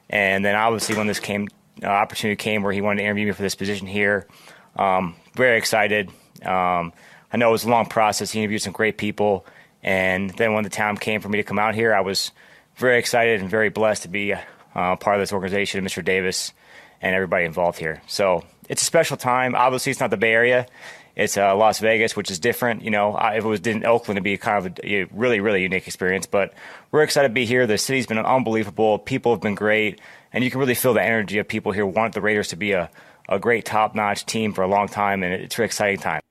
and 0.09 0.43
then 0.43 0.55
obviously 0.55 0.95
when 0.95 1.07
this 1.07 1.19
came 1.19 1.47
uh, 1.81 1.87
opportunity 1.87 2.35
came 2.35 2.61
where 2.61 2.73
he 2.73 2.81
wanted 2.81 2.97
to 2.97 3.03
interview 3.05 3.25
me 3.25 3.31
for 3.31 3.41
this 3.41 3.55
position 3.55 3.87
here, 3.87 4.27
um, 4.75 5.15
very 5.33 5.57
excited. 5.57 6.09
Um, 6.43 6.93
I 7.31 7.37
know 7.37 7.49
it 7.49 7.53
was 7.53 7.63
a 7.63 7.69
long 7.69 7.85
process. 7.85 8.31
He 8.31 8.39
interviewed 8.39 8.61
some 8.61 8.73
great 8.73 8.97
people, 8.97 9.45
and 9.81 10.29
then 10.31 10.53
when 10.53 10.63
the 10.63 10.69
time 10.69 10.97
came 10.97 11.21
for 11.21 11.29
me 11.29 11.37
to 11.37 11.43
come 11.43 11.57
out 11.57 11.73
here, 11.73 11.95
I 11.95 12.01
was 12.01 12.31
very 12.79 12.97
excited 12.97 13.41
and 13.41 13.49
very 13.49 13.69
blessed 13.69 14.03
to 14.03 14.07
be 14.07 14.33
uh, 14.33 14.95
part 14.95 15.15
of 15.15 15.21
this 15.21 15.33
organization, 15.33 15.83
Mr. 15.83 16.03
Davis, 16.03 16.53
and 17.01 17.15
everybody 17.15 17.45
involved 17.45 17.79
here. 17.79 18.01
So 18.07 18.43
it's 18.67 18.81
a 18.81 18.85
special 18.85 19.17
time. 19.17 19.55
Obviously, 19.55 19.91
it's 19.91 19.99
not 19.99 20.09
the 20.09 20.17
Bay 20.17 20.31
Area. 20.31 20.65
It's 21.15 21.37
uh, 21.37 21.53
Las 21.55 21.79
Vegas, 21.79 22.15
which 22.15 22.31
is 22.31 22.39
different. 22.39 22.81
You 22.81 22.91
know, 22.91 23.13
I, 23.13 23.35
if 23.37 23.43
it 23.43 23.47
was 23.47 23.59
in 23.61 23.85
Oakland, 23.85 24.17
it'd 24.17 24.23
be 24.23 24.37
kind 24.37 24.65
of 24.65 24.79
a, 24.79 25.01
a 25.01 25.03
really, 25.11 25.41
really 25.41 25.61
unique 25.61 25.85
experience. 25.85 26.25
But 26.25 26.53
we're 26.91 27.03
excited 27.03 27.27
to 27.27 27.33
be 27.33 27.45
here. 27.45 27.67
The 27.67 27.77
city's 27.77 28.07
been 28.07 28.17
unbelievable. 28.17 28.99
People 28.99 29.33
have 29.33 29.41
been 29.41 29.55
great, 29.55 29.99
and 30.31 30.43
you 30.43 30.49
can 30.49 30.59
really 30.59 30.75
feel 30.75 30.93
the 30.93 31.03
energy 31.03 31.37
of 31.39 31.47
people 31.47 31.73
here 31.73 31.85
want 31.85 32.13
the 32.13 32.21
Raiders 32.21 32.47
to 32.49 32.55
be 32.55 32.71
a, 32.71 32.89
a 33.27 33.37
great, 33.37 33.65
top-notch 33.65 34.25
team 34.27 34.53
for 34.53 34.61
a 34.61 34.67
long 34.67 34.87
time, 34.87 35.23
and 35.23 35.33
it's 35.33 35.57
an 35.57 35.65
exciting 35.65 35.99
time. 35.99 36.21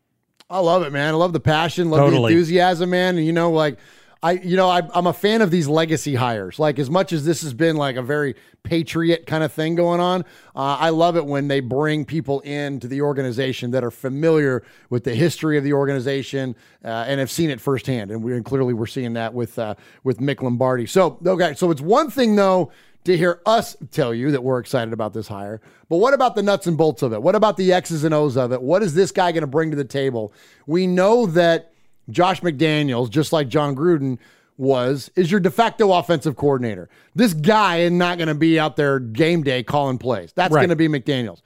I 0.48 0.60
love 0.60 0.82
it, 0.82 0.92
man. 0.92 1.08
I 1.08 1.16
love 1.16 1.34
the 1.34 1.40
passion, 1.40 1.90
love 1.90 2.00
Totally. 2.00 2.32
the 2.32 2.38
enthusiasm, 2.38 2.88
man. 2.88 3.18
And 3.18 3.26
you 3.26 3.32
know, 3.34 3.50
like 3.50 3.78
I, 4.22 4.32
you 4.32 4.56
know, 4.56 4.68
I, 4.68 4.82
I'm 4.94 5.06
a 5.06 5.12
fan 5.12 5.42
of 5.42 5.50
these 5.50 5.68
legacy 5.68 6.16
hires. 6.16 6.58
Like 6.58 6.78
as 6.78 6.90
much 6.90 7.12
as 7.12 7.24
this 7.24 7.42
has 7.42 7.54
been 7.54 7.76
like 7.76 7.96
a 7.96 8.02
very 8.02 8.34
patriot 8.64 9.26
kind 9.26 9.44
of 9.44 9.52
thing 9.52 9.76
going 9.76 10.00
on, 10.00 10.22
uh, 10.56 10.76
I 10.80 10.88
love 10.88 11.16
it 11.16 11.24
when 11.24 11.46
they 11.46 11.60
bring 11.60 12.04
people 12.04 12.40
into 12.40 12.88
the 12.88 13.02
organization 13.02 13.70
that 13.70 13.84
are 13.84 13.92
familiar 13.92 14.64
with 14.90 15.04
the 15.04 15.14
history 15.14 15.56
of 15.56 15.62
the 15.62 15.72
organization 15.72 16.56
uh, 16.84 17.04
and 17.06 17.20
have 17.20 17.30
seen 17.30 17.48
it 17.50 17.60
firsthand. 17.60 18.10
And 18.10 18.22
we 18.22 18.34
and 18.34 18.44
clearly 18.44 18.74
we're 18.74 18.86
seeing 18.86 19.12
that 19.12 19.34
with 19.34 19.56
uh, 19.58 19.76
with 20.02 20.18
Mick 20.18 20.42
Lombardi. 20.42 20.86
So 20.86 21.18
okay, 21.24 21.54
so 21.54 21.70
it's 21.70 21.80
one 21.80 22.10
thing 22.10 22.34
though 22.34 22.72
to 23.04 23.16
hear 23.16 23.40
us 23.46 23.76
tell 23.92 24.12
you 24.12 24.32
that 24.32 24.42
we're 24.42 24.58
excited 24.58 24.92
about 24.92 25.14
this 25.14 25.28
hire. 25.28 25.60
But 25.88 25.98
what 25.98 26.12
about 26.12 26.34
the 26.34 26.42
nuts 26.42 26.66
and 26.66 26.76
bolts 26.76 27.02
of 27.02 27.12
it? 27.12 27.22
What 27.22 27.36
about 27.36 27.56
the 27.56 27.72
X's 27.72 28.02
and 28.02 28.12
O's 28.12 28.36
of 28.36 28.52
it? 28.52 28.60
What 28.60 28.82
is 28.82 28.94
this 28.94 29.12
guy 29.12 29.30
going 29.30 29.42
to 29.42 29.46
bring 29.46 29.70
to 29.70 29.76
the 29.76 29.84
table? 29.84 30.32
We 30.66 30.88
know 30.88 31.26
that 31.26 31.72
Josh 32.10 32.40
McDaniels, 32.40 33.10
just 33.10 33.32
like 33.32 33.48
Jon 33.48 33.74
Gruden 33.76 34.18
was, 34.56 35.10
is 35.14 35.30
your 35.30 35.40
de 35.40 35.50
facto 35.50 35.92
offensive 35.92 36.36
coordinator. 36.36 36.88
This 37.14 37.32
guy 37.34 37.78
is 37.80 37.92
not 37.92 38.18
going 38.18 38.28
to 38.28 38.34
be 38.34 38.58
out 38.58 38.76
there 38.76 38.98
game 38.98 39.42
day 39.42 39.62
calling 39.62 39.98
plays. 39.98 40.32
That's 40.34 40.52
Right. 40.52 40.60
going 40.66 40.70
to 40.70 40.76
be 40.76 40.88
McDaniels. 40.88 41.42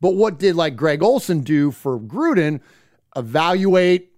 But 0.00 0.14
what 0.14 0.38
did 0.38 0.56
like 0.56 0.76
Greg 0.76 1.02
Olson 1.02 1.40
do 1.40 1.70
for 1.70 1.98
Gruden? 1.98 2.60
Evaluate, 3.16 4.10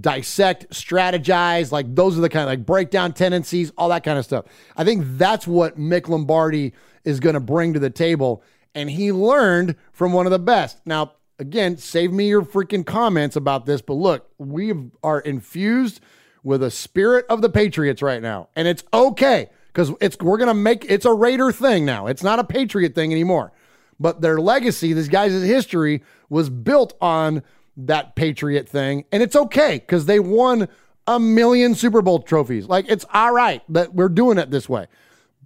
dissect, 0.00 0.70
strategize. 0.70 1.72
Like 1.72 1.94
those 1.94 2.16
are 2.18 2.20
the 2.20 2.28
kind 2.28 2.42
of 2.44 2.48
like 2.48 2.66
breakdown 2.66 3.12
tendencies, 3.12 3.72
all 3.76 3.88
that 3.90 4.04
kind 4.04 4.18
of 4.18 4.24
stuff. 4.24 4.44
I 4.76 4.84
think 4.84 5.04
that's 5.18 5.46
what 5.46 5.78
Mick 5.78 6.08
Lombardi 6.08 6.72
is 7.04 7.20
going 7.20 7.34
to 7.34 7.40
bring 7.40 7.72
to 7.74 7.78
the 7.80 7.90
table. 7.90 8.42
And 8.74 8.90
he 8.90 9.12
learned 9.12 9.76
from 9.92 10.12
one 10.12 10.26
of 10.26 10.30
the 10.32 10.38
best. 10.38 10.78
Now, 10.86 11.12
again, 11.38 11.76
save 11.76 12.12
me 12.12 12.28
your 12.28 12.42
freaking 12.42 12.84
comments 12.84 13.36
about 13.36 13.66
this, 13.66 13.80
but 13.80 13.94
look, 13.94 14.30
we 14.38 14.72
are 15.02 15.20
infused 15.20 16.00
with 16.42 16.62
a 16.62 16.70
spirit 16.70 17.26
of 17.28 17.42
the 17.42 17.48
Patriots 17.48 18.02
right 18.02 18.22
now. 18.22 18.48
And 18.56 18.68
it's 18.68 18.84
okay 18.92 19.50
because 19.68 19.92
it's 20.00 20.18
we're 20.18 20.38
gonna 20.38 20.54
make 20.54 20.84
it's 20.88 21.04
a 21.04 21.12
Raider 21.12 21.52
thing 21.52 21.84
now. 21.84 22.06
It's 22.06 22.22
not 22.22 22.38
a 22.38 22.44
Patriot 22.44 22.94
thing 22.94 23.12
anymore. 23.12 23.52
But 24.00 24.20
their 24.20 24.38
legacy, 24.38 24.92
this 24.92 25.08
guy's 25.08 25.32
history, 25.32 26.02
was 26.28 26.50
built 26.50 26.94
on 27.00 27.42
that 27.76 28.14
Patriot 28.14 28.68
thing. 28.68 29.04
And 29.10 29.22
it's 29.22 29.34
okay 29.34 29.78
because 29.78 30.06
they 30.06 30.20
won 30.20 30.68
a 31.06 31.18
million 31.18 31.74
Super 31.74 32.02
Bowl 32.02 32.20
trophies. 32.20 32.66
Like 32.68 32.86
it's 32.88 33.04
all 33.12 33.32
right 33.32 33.62
that 33.70 33.94
we're 33.94 34.08
doing 34.08 34.38
it 34.38 34.50
this 34.50 34.68
way. 34.68 34.86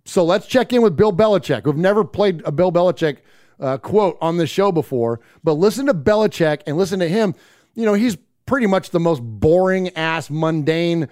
So 0.05 0.25
let's 0.25 0.47
check 0.47 0.73
in 0.73 0.83
with 0.83 0.97
Bill 0.97 1.13
Belichick, 1.13 1.63
who've 1.63 1.77
never 1.77 2.05
played 2.05 2.43
a 2.45 2.53
Bill 2.53 2.73
Belichick 2.73 3.19
uh, 3.63 3.79
quote 3.79 4.19
on 4.21 4.37
this 4.37 4.51
show 4.51 4.73
before. 4.73 5.21
But 5.43 5.55
listen 5.55 5.87
to 5.87 5.95
Belichick 5.95 6.63
and 6.67 6.77
listen 6.77 6.99
to 7.01 7.09
him. 7.09 7.35
You 7.75 7.87
know, 7.87 7.95
he's 7.95 8.19
pretty 8.45 8.67
much 8.67 8.91
the 8.91 9.01
most 9.01 9.21
boring 9.21 9.97
ass, 9.97 10.29
mundane 10.29 11.09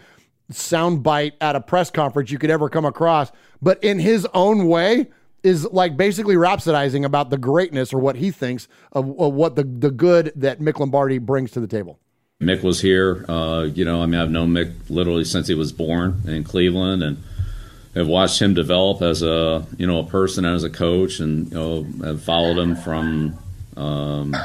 soundbite 0.53 1.33
at 1.41 1.57
a 1.57 1.61
press 1.61 1.91
conference 1.91 2.31
you 2.31 2.39
could 2.39 2.51
ever 2.51 2.69
come 2.69 2.85
across. 2.85 3.31
But 3.63 3.83
in 3.83 3.99
his 3.99 4.27
own 4.35 4.67
way, 4.67 5.07
is 5.43 5.65
like 5.67 5.97
basically 5.97 6.35
rhapsodizing 6.35 7.05
about 7.05 7.31
the 7.31 7.39
greatness 7.39 7.93
or 7.93 7.99
what 7.99 8.17
he 8.17 8.31
thinks 8.31 8.69
of, 8.93 9.09
of 9.19 9.33
what 9.33 9.57
the, 9.57 9.65
the 9.65 9.91
good 9.91 10.33
that 10.37 10.61
Mick 10.61 10.79
Lombardi 10.79 11.19
brings 11.19 11.51
to 11.53 11.61
the 11.61 11.67
table. 11.67 11.99
Mick 12.41 12.63
was 12.63 12.81
here. 12.81 13.25
Uh, 13.29 13.63
you 13.63 13.85
know, 13.85 14.03
I 14.03 14.07
mean, 14.07 14.21
I've 14.21 14.31
known 14.31 14.51
Mick 14.51 14.75
literally 14.89 15.25
since 15.25 15.47
he 15.47 15.55
was 15.55 15.73
born 15.73 16.23
in 16.27 16.45
Cleveland, 16.45 17.03
and 17.03 17.23
have 17.95 18.07
watched 18.07 18.41
him 18.41 18.55
develop 18.55 19.03
as 19.03 19.23
a 19.23 19.67
you 19.77 19.87
know 19.87 20.01
a 20.01 20.05
person 20.05 20.45
and 20.45 20.55
as 20.57 20.65
a 20.65 20.71
coach, 20.71 21.21
and 21.21 21.49
you 21.51 21.55
know 21.55 21.87
have 22.05 22.23
followed 22.23 22.59
him 22.59 22.77
from 22.77 23.39
um, 23.77 24.37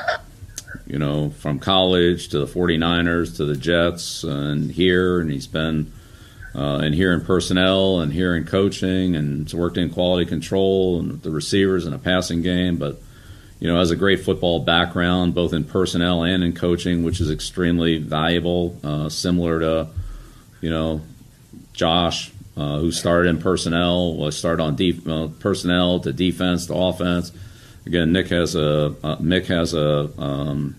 you 0.88 1.00
know 1.00 1.30
from 1.32 1.60
college 1.60 2.30
to 2.30 2.40
the 2.40 2.48
49ers 2.48 3.38
to 3.38 3.46
the 3.46 3.56
Jets 3.56 4.24
and 4.24 4.72
here, 4.72 5.20
and 5.20 5.32
he's 5.32 5.48
been. 5.48 5.92
Uh, 6.58 6.78
and 6.78 6.96
here 6.96 7.12
in 7.12 7.20
personnel 7.20 8.00
and 8.00 8.14
here 8.14 8.34
in 8.34 8.46
coaching 8.46 9.14
and 9.18 9.52
worked 9.52 9.76
in 9.78 9.90
quality 9.90 10.26
control 10.26 11.02
and 11.02 11.22
the 11.22 11.30
receivers 11.30 11.86
and 11.86 11.94
a 11.94 11.98
passing 11.98 12.42
game 12.42 12.78
but 12.78 12.98
you 13.60 13.68
know, 13.72 13.80
has 13.80 13.92
a 13.92 13.96
great 13.96 14.24
football 14.24 14.60
background, 14.60 15.34
both 15.34 15.54
in 15.54 15.64
personnel 15.64 16.24
and 16.24 16.44
in 16.44 16.54
coaching, 16.54 17.04
which 17.04 17.22
is 17.22 17.32
extremely 17.32 17.98
valuable. 17.98 18.78
Uh, 18.84 19.10
similar 19.10 19.60
to, 19.60 19.88
you 20.62 20.70
know, 20.70 21.02
Josh, 21.74 22.32
uh, 22.58 22.80
who 22.80 22.92
started 22.92 23.30
in 23.30 23.40
personnel, 23.40 24.16
well, 24.16 24.32
started 24.32 24.64
on 24.64 24.76
def- 24.76 25.08
uh, 25.08 25.28
personnel 25.40 26.00
to 26.00 26.14
defense 26.14 26.68
to 26.68 26.74
offense. 26.74 27.32
Again, 27.86 28.14
Nick 28.14 28.30
has 28.30 28.56
a 28.56 28.96
uh, 29.04 29.18
Mick 29.18 29.46
has 29.48 29.74
a 29.74 30.10
um, 30.20 30.76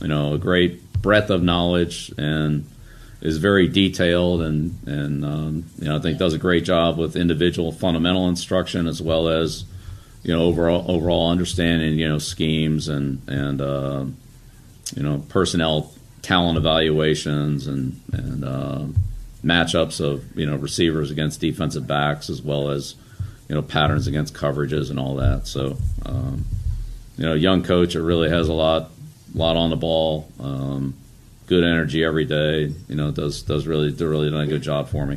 you 0.00 0.08
know 0.08 0.34
a 0.34 0.38
great 0.38 1.02
breadth 1.02 1.30
of 1.30 1.42
knowledge 1.42 2.12
and 2.16 2.66
is 3.20 3.38
very 3.38 3.68
detailed 3.68 4.42
and 4.42 4.78
and 4.86 5.24
um, 5.24 5.64
you 5.78 5.88
know 5.88 5.96
I 5.96 6.00
think 6.00 6.18
does 6.18 6.34
a 6.34 6.38
great 6.38 6.64
job 6.64 6.98
with 6.98 7.16
individual 7.16 7.72
fundamental 7.72 8.28
instruction 8.28 8.86
as 8.86 9.02
well 9.02 9.28
as 9.28 9.64
you 10.22 10.34
know 10.34 10.42
overall 10.42 10.84
overall 10.90 11.30
understanding 11.30 11.98
you 11.98 12.08
know 12.08 12.18
schemes 12.18 12.88
and 12.88 13.20
and 13.28 13.60
uh, 13.60 14.04
you 14.94 15.02
know 15.02 15.24
personnel 15.28 15.92
talent 16.22 16.58
evaluations 16.58 17.66
and 17.66 18.00
and 18.12 18.44
uh, 18.44 18.84
matchups 19.46 20.00
of 20.00 20.36
you 20.36 20.44
know 20.44 20.56
receivers 20.56 21.10
against 21.10 21.40
defensive 21.40 21.86
backs 21.86 22.28
as 22.28 22.42
well 22.42 22.70
as 22.70 22.96
you 23.48 23.54
know 23.54 23.62
patterns 23.62 24.06
against 24.06 24.34
coverages 24.34 24.90
and 24.90 24.98
all 24.98 25.14
that. 25.16 25.46
So 25.46 25.78
um, 26.04 26.44
you 27.16 27.24
know, 27.24 27.34
young 27.34 27.62
coach 27.62 27.94
it 27.94 28.02
really 28.02 28.28
has 28.28 28.48
a 28.48 28.52
lot 28.52 28.90
lot 29.34 29.56
on 29.56 29.70
the 29.70 29.76
ball. 29.76 30.28
Um, 30.40 30.94
good 31.46 31.64
energy 31.64 32.04
every 32.04 32.24
day. 32.24 32.72
You 32.88 32.96
know, 32.96 33.10
does 33.10 33.42
does 33.42 33.66
really 33.66 33.92
do 33.92 34.08
really 34.08 34.30
done 34.30 34.40
a 34.40 34.46
good 34.46 34.62
job 34.62 34.88
for 34.88 35.06
me. 35.06 35.16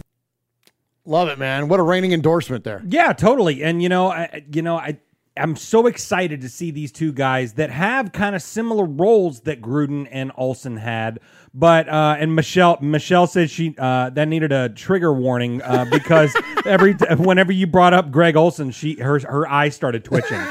Love 1.05 1.27
it, 1.29 1.39
man. 1.39 1.67
What 1.67 1.79
a 1.79 1.83
reigning 1.83 2.13
endorsement 2.13 2.63
there. 2.63 2.83
Yeah, 2.85 3.13
totally. 3.13 3.63
And 3.63 3.81
you 3.81 3.89
know, 3.89 4.11
I 4.11 4.43
you 4.51 4.61
know, 4.61 4.77
I 4.77 4.99
I'm 5.35 5.55
so 5.55 5.87
excited 5.87 6.41
to 6.41 6.49
see 6.49 6.71
these 6.71 6.91
two 6.91 7.11
guys 7.11 7.53
that 7.53 7.69
have 7.69 8.11
kind 8.11 8.35
of 8.35 8.41
similar 8.41 8.85
roles 8.85 9.41
that 9.41 9.61
Gruden 9.61 10.07
and 10.11 10.31
Olson 10.35 10.77
had. 10.77 11.19
But 11.53 11.89
uh, 11.89 12.17
and 12.19 12.35
Michelle 12.35 12.77
Michelle 12.81 13.27
said 13.27 13.49
she 13.49 13.75
uh, 13.77 14.11
that 14.11 14.27
needed 14.27 14.51
a 14.51 14.69
trigger 14.69 15.13
warning 15.13 15.61
uh, 15.61 15.85
because 15.89 16.35
every 16.65 16.93
whenever 16.93 17.51
you 17.51 17.67
brought 17.67 17.93
up 17.93 18.11
Greg 18.11 18.35
Olson, 18.35 18.71
she 18.71 18.95
her 18.95 19.19
her 19.19 19.47
eyes 19.47 19.75
started 19.75 20.03
twitching. 20.03 20.41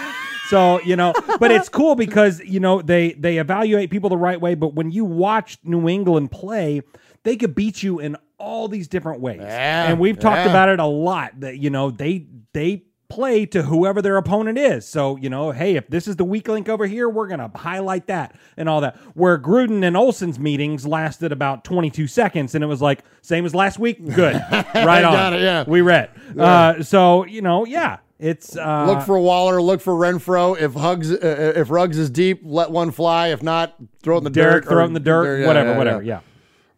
So 0.48 0.80
you 0.80 0.96
know, 0.96 1.12
but 1.38 1.50
it's 1.50 1.68
cool 1.68 1.94
because 1.94 2.40
you 2.40 2.58
know 2.58 2.82
they 2.82 3.12
they 3.12 3.38
evaluate 3.38 3.90
people 3.90 4.10
the 4.10 4.16
right 4.16 4.40
way. 4.40 4.54
But 4.54 4.74
when 4.74 4.90
you 4.90 5.04
watch 5.04 5.58
New 5.62 5.88
England 5.88 6.30
play, 6.30 6.82
they 7.22 7.36
could 7.36 7.54
beat 7.54 7.82
you 7.82 8.00
in 8.00 8.16
all 8.38 8.66
these 8.66 8.88
different 8.88 9.20
ways. 9.20 9.40
Yeah, 9.40 9.90
and 9.90 10.00
we've 10.00 10.18
talked 10.18 10.46
yeah. 10.46 10.50
about 10.50 10.68
it 10.68 10.80
a 10.80 10.86
lot. 10.86 11.38
That 11.40 11.58
you 11.58 11.70
know 11.70 11.90
they 11.90 12.26
they 12.54 12.84
play 13.08 13.46
to 13.46 13.62
whoever 13.62 14.02
their 14.02 14.16
opponent 14.16 14.58
is. 14.58 14.86
So, 14.86 15.16
you 15.16 15.30
know, 15.30 15.50
hey, 15.50 15.76
if 15.76 15.88
this 15.88 16.06
is 16.06 16.16
the 16.16 16.24
weak 16.24 16.46
link 16.48 16.68
over 16.68 16.86
here, 16.86 17.08
we're 17.08 17.26
going 17.26 17.40
to 17.40 17.50
highlight 17.58 18.06
that 18.08 18.34
and 18.56 18.68
all 18.68 18.80
that. 18.82 18.96
Where 19.14 19.38
Gruden 19.38 19.82
and 19.82 19.96
Olson's 19.96 20.38
meetings 20.38 20.86
lasted 20.86 21.32
about 21.32 21.64
22 21.64 22.06
seconds 22.06 22.54
and 22.54 22.62
it 22.62 22.66
was 22.66 22.82
like, 22.82 23.02
same 23.22 23.46
as 23.46 23.54
last 23.54 23.78
week? 23.78 24.04
Good. 24.14 24.34
Right 24.74 25.04
on. 25.04 25.34
It, 25.34 25.40
yeah. 25.40 25.64
We 25.66 25.80
read. 25.80 26.10
Yeah. 26.34 26.42
Uh, 26.44 26.82
so, 26.82 27.24
you 27.24 27.42
know, 27.42 27.64
yeah, 27.64 27.98
it's. 28.18 28.56
Uh, 28.56 28.86
look 28.86 29.04
for 29.04 29.18
Waller. 29.18 29.60
Look 29.60 29.80
for 29.80 29.92
Renfrow. 29.94 30.60
If 30.60 30.74
Hugs, 30.74 31.10
uh, 31.12 31.52
if 31.56 31.70
Ruggs 31.70 31.98
is 31.98 32.10
deep, 32.10 32.40
let 32.44 32.70
one 32.70 32.90
fly. 32.90 33.28
If 33.28 33.42
not, 33.42 33.74
throw 34.02 34.16
it 34.16 34.18
in 34.18 34.24
the 34.24 34.30
Derek, 34.30 34.64
dirt. 34.64 34.70
throw 34.70 34.84
it 34.84 34.88
in 34.88 34.92
the 34.92 35.00
dirt, 35.00 35.40
yeah, 35.40 35.46
whatever, 35.46 35.70
yeah, 35.70 35.78
whatever. 35.78 36.02
Yeah. 36.02 36.20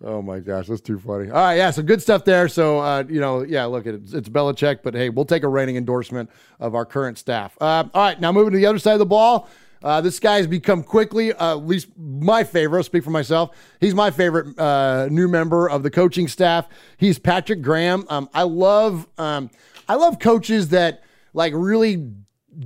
Oh 0.03 0.22
my 0.22 0.38
gosh, 0.38 0.66
that's 0.66 0.80
too 0.80 0.98
funny. 0.98 1.28
All 1.28 1.36
right, 1.36 1.57
yeah, 1.57 1.70
so 1.70 1.82
good 1.82 2.01
stuff 2.01 2.24
there. 2.24 2.48
So 2.48 2.78
uh, 2.78 3.05
you 3.09 3.20
know, 3.20 3.42
yeah, 3.42 3.66
look 3.66 3.86
at 3.86 3.94
it. 3.94 4.14
It's 4.14 4.28
Belichick, 4.28 4.82
but 4.82 4.94
hey, 4.94 5.11
we'll 5.11 5.26
take 5.26 5.42
a 5.42 5.48
rating 5.48 5.76
endorsement 5.76 6.30
of 6.59 6.74
our 6.74 6.86
current 6.86 7.18
staff. 7.18 7.57
Uh, 7.61 7.84
all 7.92 8.03
right, 8.03 8.20
now 8.20 8.32
moving 8.32 8.53
to 8.53 8.57
the 8.57 8.66
other 8.66 8.78
side 8.78 8.94
of 8.94 8.98
the 8.98 9.07
ball. 9.07 9.48
Uh, 9.82 10.01
this 10.01 10.18
has 10.22 10.46
become 10.46 10.82
quickly, 10.82 11.32
uh, 11.32 11.53
at 11.53 11.66
least 11.66 11.88
my 11.96 12.44
favorite. 12.44 12.80
I'll 12.80 12.84
speak 12.84 13.03
for 13.03 13.11
myself. 13.11 13.57
He's 13.80 13.94
my 13.94 14.11
favorite 14.11 14.59
uh, 14.59 15.09
new 15.11 15.26
member 15.26 15.68
of 15.70 15.82
the 15.82 15.90
coaching 15.90 16.28
staff. 16.28 16.68
He's 16.98 17.18
Patrick 17.18 17.62
Graham. 17.62 18.05
Um, 18.11 18.28
I 18.34 18.42
love, 18.42 19.07
um, 19.16 19.51
I 19.88 19.94
love 19.94 20.18
coaches 20.18 20.68
that 20.68 21.03
like 21.32 21.55
really 21.57 22.11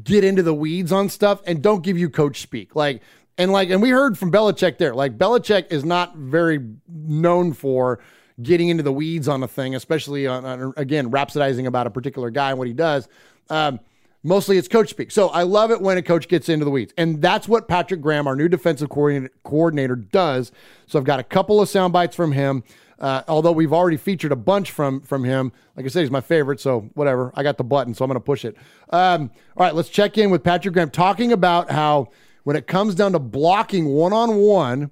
get 0.03 0.25
into 0.25 0.43
the 0.43 0.55
weeds 0.55 0.91
on 0.91 1.09
stuff 1.09 1.41
and 1.47 1.63
don't 1.63 1.83
give 1.83 1.97
you 1.97 2.11
coach 2.11 2.41
speak. 2.41 2.75
Like, 2.75 3.01
and 3.39 3.53
like, 3.53 3.71
and 3.71 3.83
we 3.83 3.91
heard 3.91 4.17
from 4.19 4.31
Belichick 4.31 4.79
there. 4.79 4.95
Like, 4.95 5.19
Belichick 5.19 5.73
is 5.73 5.85
not 5.85 6.17
very 6.17 6.61
known 6.89 7.53
for 7.53 8.01
getting 8.43 8.69
into 8.69 8.83
the 8.83 8.93
weeds 8.93 9.29
on 9.29 9.43
a 9.43 9.49
thing, 9.49 9.75
especially 9.75 10.27
on, 10.27 10.45
on 10.45 10.75
again 10.77 11.11
rhapsodizing 11.11 11.67
about 11.67 11.87
a 11.87 11.91
particular 11.91 12.31
guy 12.31 12.51
and 12.51 12.59
what 12.59 12.67
he 12.67 12.75
does. 12.75 13.09
Um, 13.51 13.81
mostly 14.23 14.59
it's 14.59 14.69
coach 14.69 14.91
speak. 14.91 15.11
So 15.11 15.29
I 15.29 15.43
love 15.43 15.71
it 15.71 15.81
when 15.81 15.99
a 15.99 16.03
coach 16.03 16.29
gets 16.29 16.49
into 16.49 16.65
the 16.65 16.71
weeds, 16.71 16.93
and 16.97 17.23
that's 17.23 17.47
what 17.47 17.69
Patrick 17.69 18.01
Graham, 18.01 18.27
our 18.27 18.37
new 18.37 18.49
defensive 18.49 18.89
coordinator, 18.89 19.97
does. 19.97 20.51
So 20.87 20.99
I've 20.99 21.05
got 21.05 21.21
a 21.21 21.25
couple 21.25 21.61
of 21.61 21.69
sound 21.69 21.93
bites 21.93 22.17
from 22.17 22.33
him. 22.33 22.65
Uh, 22.99 23.23
although 23.27 23.53
we've 23.53 23.73
already 23.73 23.97
featured 23.97 24.31
a 24.31 24.37
bunch 24.37 24.71
from 24.71 25.01
from 25.01 25.25
him, 25.25 25.53
like 25.77 25.85
I 25.85 25.89
said, 25.89 26.01
he's 26.01 26.11
my 26.11 26.21
favorite. 26.21 26.61
So 26.61 26.89
whatever, 26.95 27.33
I 27.35 27.43
got 27.43 27.59
the 27.59 27.65
button, 27.65 27.93
so 27.93 28.05
I'm 28.05 28.09
going 28.09 28.15
to 28.15 28.25
push 28.25 28.45
it. 28.45 28.57
Um, 28.91 29.31
all 29.57 29.67
right, 29.67 29.75
let's 29.75 29.89
check 29.89 30.17
in 30.17 30.31
with 30.31 30.43
Patrick 30.45 30.75
Graham, 30.75 30.91
talking 30.91 31.33
about 31.33 31.71
how 31.71 32.09
when 32.45 32.57
it 32.57 32.67
comes 32.67 32.95
down 32.95 33.13
to 33.13 33.19
blocking 33.19 33.87
one 33.87 34.13
on 34.13 34.37
one, 34.37 34.91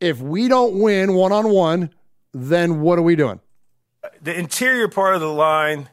if 0.00 0.20
we 0.20 0.48
don't 0.48 0.78
win 0.78 1.14
one 1.14 1.32
on 1.32 1.50
one, 1.50 1.90
then 2.32 2.80
what 2.80 2.98
are 2.98 3.02
we 3.02 3.16
doing? 3.16 3.40
the 4.22 4.38
interior 4.38 4.88
part 4.88 5.14
of 5.14 5.20
the 5.20 5.32
line, 5.32 5.88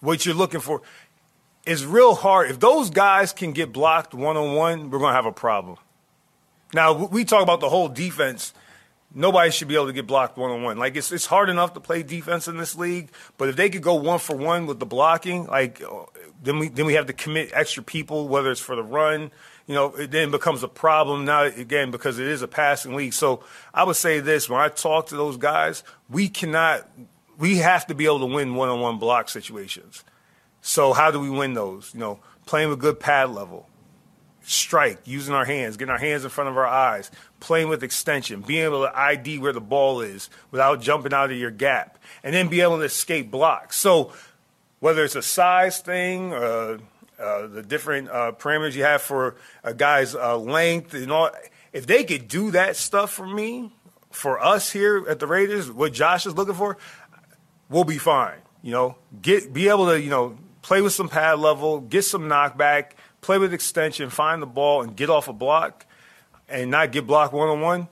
what 0.00 0.24
you're 0.24 0.34
looking 0.34 0.60
for, 0.60 0.82
is 1.66 1.84
real 1.84 2.14
hard. 2.14 2.50
If 2.50 2.60
those 2.60 2.90
guys 2.90 3.32
can 3.32 3.52
get 3.52 3.72
blocked 3.72 4.14
one 4.14 4.36
on 4.36 4.54
one, 4.54 4.90
we're 4.90 4.98
going 4.98 5.10
to 5.10 5.16
have 5.16 5.26
a 5.26 5.32
problem. 5.32 5.78
Now, 6.72 6.92
we 7.06 7.24
talk 7.24 7.42
about 7.42 7.60
the 7.60 7.68
whole 7.68 7.88
defense. 7.88 8.54
Nobody 9.12 9.50
should 9.50 9.68
be 9.68 9.74
able 9.74 9.88
to 9.88 9.92
get 9.92 10.06
blocked 10.06 10.36
one 10.36 10.50
on 10.50 10.62
one. 10.62 10.78
Like 10.78 10.94
it's 10.94 11.10
it's 11.10 11.26
hard 11.26 11.48
enough 11.48 11.74
to 11.74 11.80
play 11.80 12.04
defense 12.04 12.46
in 12.46 12.58
this 12.58 12.76
league, 12.76 13.10
but 13.38 13.48
if 13.48 13.56
they 13.56 13.68
could 13.68 13.82
go 13.82 13.94
one 13.94 14.20
for 14.20 14.36
one 14.36 14.66
with 14.66 14.78
the 14.78 14.86
blocking, 14.86 15.46
like 15.46 15.82
then 16.40 16.60
we 16.60 16.68
then 16.68 16.86
we 16.86 16.94
have 16.94 17.06
to 17.06 17.12
commit 17.12 17.50
extra 17.52 17.82
people, 17.82 18.28
whether 18.28 18.52
it's 18.52 18.60
for 18.60 18.76
the 18.76 18.84
run. 18.84 19.32
You 19.70 19.76
know, 19.76 19.94
it 19.94 20.10
then 20.10 20.32
becomes 20.32 20.64
a 20.64 20.68
problem 20.68 21.24
now 21.24 21.44
again 21.44 21.92
because 21.92 22.18
it 22.18 22.26
is 22.26 22.42
a 22.42 22.48
passing 22.48 22.96
league. 22.96 23.12
So 23.12 23.44
I 23.72 23.84
would 23.84 23.94
say 23.94 24.18
this: 24.18 24.48
when 24.48 24.60
I 24.60 24.68
talk 24.68 25.06
to 25.06 25.16
those 25.16 25.36
guys, 25.36 25.84
we 26.08 26.28
cannot, 26.28 26.88
we 27.38 27.58
have 27.58 27.86
to 27.86 27.94
be 27.94 28.04
able 28.06 28.18
to 28.18 28.26
win 28.26 28.56
one 28.56 28.68
on 28.68 28.80
one 28.80 28.98
block 28.98 29.28
situations. 29.28 30.02
So 30.60 30.92
how 30.92 31.12
do 31.12 31.20
we 31.20 31.30
win 31.30 31.54
those? 31.54 31.94
You 31.94 32.00
know, 32.00 32.18
playing 32.46 32.70
with 32.70 32.80
good 32.80 32.98
pad 32.98 33.30
level, 33.30 33.68
strike, 34.42 34.98
using 35.04 35.36
our 35.36 35.44
hands, 35.44 35.76
getting 35.76 35.92
our 35.92 35.98
hands 35.98 36.24
in 36.24 36.30
front 36.30 36.50
of 36.50 36.56
our 36.56 36.66
eyes, 36.66 37.08
playing 37.38 37.68
with 37.68 37.84
extension, 37.84 38.40
being 38.40 38.64
able 38.64 38.82
to 38.82 38.98
ID 38.98 39.38
where 39.38 39.52
the 39.52 39.60
ball 39.60 40.00
is 40.00 40.30
without 40.50 40.80
jumping 40.80 41.14
out 41.14 41.30
of 41.30 41.36
your 41.36 41.52
gap, 41.52 41.96
and 42.24 42.34
then 42.34 42.48
be 42.48 42.60
able 42.60 42.78
to 42.78 42.84
escape 42.86 43.30
blocks. 43.30 43.76
So 43.76 44.12
whether 44.80 45.04
it's 45.04 45.14
a 45.14 45.22
size 45.22 45.78
thing, 45.78 46.32
uh, 46.32 46.78
uh, 47.20 47.46
the 47.46 47.62
different 47.62 48.08
uh, 48.08 48.32
parameters 48.32 48.74
you 48.74 48.82
have 48.82 49.02
for 49.02 49.36
a 49.62 49.74
guy's 49.74 50.14
uh, 50.14 50.36
length 50.38 50.94
and 50.94 51.12
all, 51.12 51.30
if 51.72 51.86
they 51.86 52.04
could 52.04 52.28
do 52.28 52.50
that 52.52 52.76
stuff 52.76 53.12
for 53.12 53.26
me, 53.26 53.72
for 54.10 54.42
us 54.42 54.70
here 54.70 55.04
at 55.08 55.18
the 55.18 55.26
Raiders, 55.26 55.70
what 55.70 55.92
Josh 55.92 56.26
is 56.26 56.34
looking 56.34 56.54
for, 56.54 56.76
we'll 57.68 57.84
be 57.84 57.98
fine. 57.98 58.38
You 58.62 58.72
know, 58.72 58.96
get 59.22 59.52
be 59.52 59.68
able 59.68 59.86
to 59.86 60.00
you 60.00 60.10
know 60.10 60.36
play 60.62 60.82
with 60.82 60.92
some 60.92 61.08
pad 61.08 61.38
level, 61.38 61.80
get 61.80 62.02
some 62.04 62.22
knockback, 62.22 62.92
play 63.20 63.38
with 63.38 63.54
extension, 63.54 64.10
find 64.10 64.42
the 64.42 64.46
ball, 64.46 64.82
and 64.82 64.96
get 64.96 65.10
off 65.10 65.28
a 65.28 65.32
block, 65.32 65.86
and 66.48 66.70
not 66.70 66.92
get 66.92 67.06
blocked 67.06 67.32
one 67.32 67.48
on 67.48 67.60
one. 67.60 67.88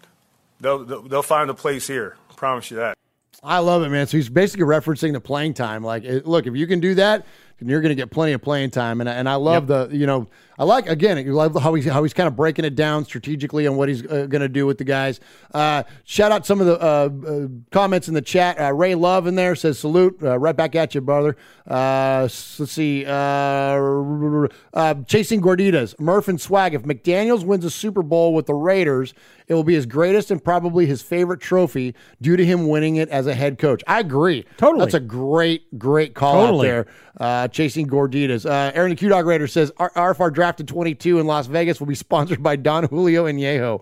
They'll 0.61 0.85
they'll 0.85 1.03
they'll 1.03 1.23
find 1.23 1.49
a 1.51 1.55
place 1.55 1.87
here. 1.87 2.17
promise 2.37 2.71
you 2.71 2.79
that. 2.79 2.97
I 3.43 3.59
love 3.59 3.83
it, 3.85 3.89
man. 3.91 4.07
So 4.09 4.17
he's 4.17 4.29
basically 4.29 4.67
referencing 4.67 5.13
the 5.13 5.21
playing 5.21 5.55
time. 5.55 5.85
Like, 5.85 6.03
look, 6.25 6.47
if 6.49 6.57
you 6.57 6.67
can 6.67 6.81
do 6.81 6.97
that, 6.97 7.25
then 7.61 7.69
you're 7.69 7.81
going 7.81 7.91
to 7.91 7.95
get 7.95 8.11
plenty 8.11 8.33
of 8.33 8.43
playing 8.43 8.71
time. 8.71 9.01
And 9.01 9.09
I- 9.09 9.15
and 9.15 9.29
I 9.29 9.35
love 9.35 9.67
the, 9.67 9.89
you 9.91 10.07
know, 10.07 10.27
I 10.61 10.65
like 10.65 10.89
again, 10.89 11.19
I 11.19 11.23
love 11.23 11.55
how 11.63 11.73
he's 11.75 11.87
how 11.87 12.03
he's 12.03 12.13
kind 12.13 12.27
of 12.27 12.35
breaking 12.35 12.65
it 12.65 12.75
down 12.75 13.05
strategically 13.05 13.67
on 13.69 13.77
what 13.77 13.89
he's 13.89 14.05
uh, 14.05 14.27
going 14.27 14.41
to 14.43 14.49
do 14.49 14.67
with 14.67 14.79
the 14.79 14.85
guys. 14.85 15.21
Uh, 15.55 15.85
shout 16.05 16.33
out 16.33 16.45
some 16.47 16.61
of 16.61 16.67
the 16.67 16.81
uh, 16.81 17.09
uh, 17.29 17.49
comments 17.71 18.09
in 18.09 18.15
the 18.15 18.21
chat. 18.23 18.61
Uh, 18.61 18.73
Ray 18.75 18.97
Love 18.97 19.29
in 19.29 19.37
there 19.37 19.55
says 19.55 19.79
salute. 19.79 20.19
Uh, 20.21 20.37
right 20.37 20.57
back 20.57 20.75
at 20.75 20.97
you, 20.97 21.01
brother. 21.01 21.37
Uh, 21.65 22.23
let's 22.59 22.73
see. 22.73 23.05
Uh, 23.07 24.49
uh, 24.75 24.95
chasing 25.07 25.41
Gorditas, 25.41 25.99
Murph 26.01 26.29
and 26.29 26.41
Swag. 26.41 26.75
If 26.75 26.83
McDaniels 26.83 27.45
wins 27.45 27.65
a 27.65 27.71
Super 27.71 28.03
Bowl 28.03 28.35
with 28.35 28.47
the 28.47 28.55
Raiders, 28.55 29.15
it 29.47 29.55
will 29.55 29.65
be 29.65 29.75
his 29.75 29.87
greatest 29.87 30.31
and 30.31 30.43
probably 30.43 30.87
his 30.87 31.03
favorite 31.03 31.41
trophy 31.41 31.95
due 32.21 32.37
to 32.37 32.45
him 32.45 32.69
winning 32.69 32.97
it 32.97 33.09
as 33.11 33.27
a 33.27 33.35
head 33.35 33.59
coach. 33.59 33.83
I 33.87 34.01
agree. 34.01 34.45
Totally. 34.57 34.81
That's 34.85 34.95
a 34.95 35.01
great, 35.01 35.79
great 35.79 36.15
call 36.15 36.47
Totally. 36.47 36.69
out 36.69 36.71
there. 36.71 36.87
Uh, 37.21 37.48
chasing 37.53 37.87
Gorditas. 37.87 38.45
Uh, 38.49 38.73
Aaron 38.75 38.91
the 38.91 38.97
Q 38.97 39.09
Dog 39.09 39.27
Raider 39.27 39.47
says 39.47 39.71
RFR 39.79 40.33
drafted 40.33 40.69
22 40.69 41.19
in 41.19 41.27
Las 41.27 41.47
Vegas 41.47 41.81
will 41.81 41.87
be 41.87 41.95
sponsored 41.95 42.43
by 42.43 42.57
Don 42.57 42.85
Julio 42.85 43.27
and 43.27 43.39
Yeho. 43.39 43.81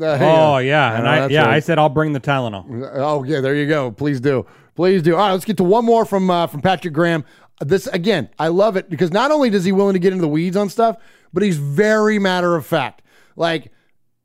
Uh, 0.00 0.18
Oh 0.20 0.58
yeah, 0.58 0.94
and 0.94 1.04
know, 1.04 1.10
I 1.10 1.26
yeah 1.28 1.42
right. 1.42 1.54
I 1.54 1.60
said 1.60 1.78
I'll 1.78 1.88
bring 1.88 2.12
the 2.12 2.20
Tylenol. 2.20 2.90
Oh 2.94 3.24
yeah, 3.24 3.40
there 3.40 3.54
you 3.54 3.66
go. 3.66 3.90
Please 3.90 4.20
do, 4.20 4.46
please 4.76 5.02
do. 5.02 5.14
All 5.14 5.20
right, 5.20 5.32
let's 5.32 5.44
get 5.44 5.56
to 5.56 5.64
one 5.64 5.84
more 5.84 6.04
from 6.04 6.30
uh, 6.30 6.46
from 6.46 6.60
Patrick 6.60 6.94
Graham. 6.94 7.24
This 7.60 7.86
again, 7.88 8.28
I 8.38 8.48
love 8.48 8.76
it 8.76 8.88
because 8.88 9.10
not 9.12 9.30
only 9.30 9.50
does 9.50 9.64
he 9.64 9.72
willing 9.72 9.94
to 9.94 9.98
get 9.98 10.12
into 10.12 10.22
the 10.22 10.28
weeds 10.28 10.56
on 10.56 10.68
stuff, 10.68 10.96
but 11.32 11.42
he's 11.42 11.56
very 11.56 12.18
matter 12.18 12.54
of 12.54 12.64
fact. 12.64 13.02
Like, 13.36 13.72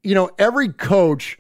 you 0.04 0.14
know, 0.16 0.30
every 0.38 0.70
coach 0.70 1.38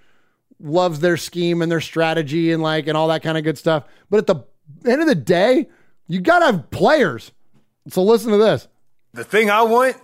loves 0.59 0.99
their 1.01 1.17
scheme 1.17 1.61
and 1.61 1.71
their 1.71 1.81
strategy 1.81 2.51
and 2.51 2.63
like 2.63 2.87
and 2.87 2.97
all 2.97 3.07
that 3.09 3.21
kind 3.21 3.37
of 3.37 3.43
good 3.43 3.57
stuff. 3.57 3.83
But 4.09 4.17
at 4.17 4.27
the 4.27 4.91
end 4.91 5.01
of 5.01 5.07
the 5.07 5.15
day, 5.15 5.67
you 6.07 6.19
gotta 6.19 6.45
have 6.47 6.71
players. 6.71 7.31
So 7.87 8.03
listen 8.03 8.31
to 8.31 8.37
this. 8.37 8.67
The 9.13 9.23
thing 9.23 9.49
I 9.49 9.61
want, 9.61 9.95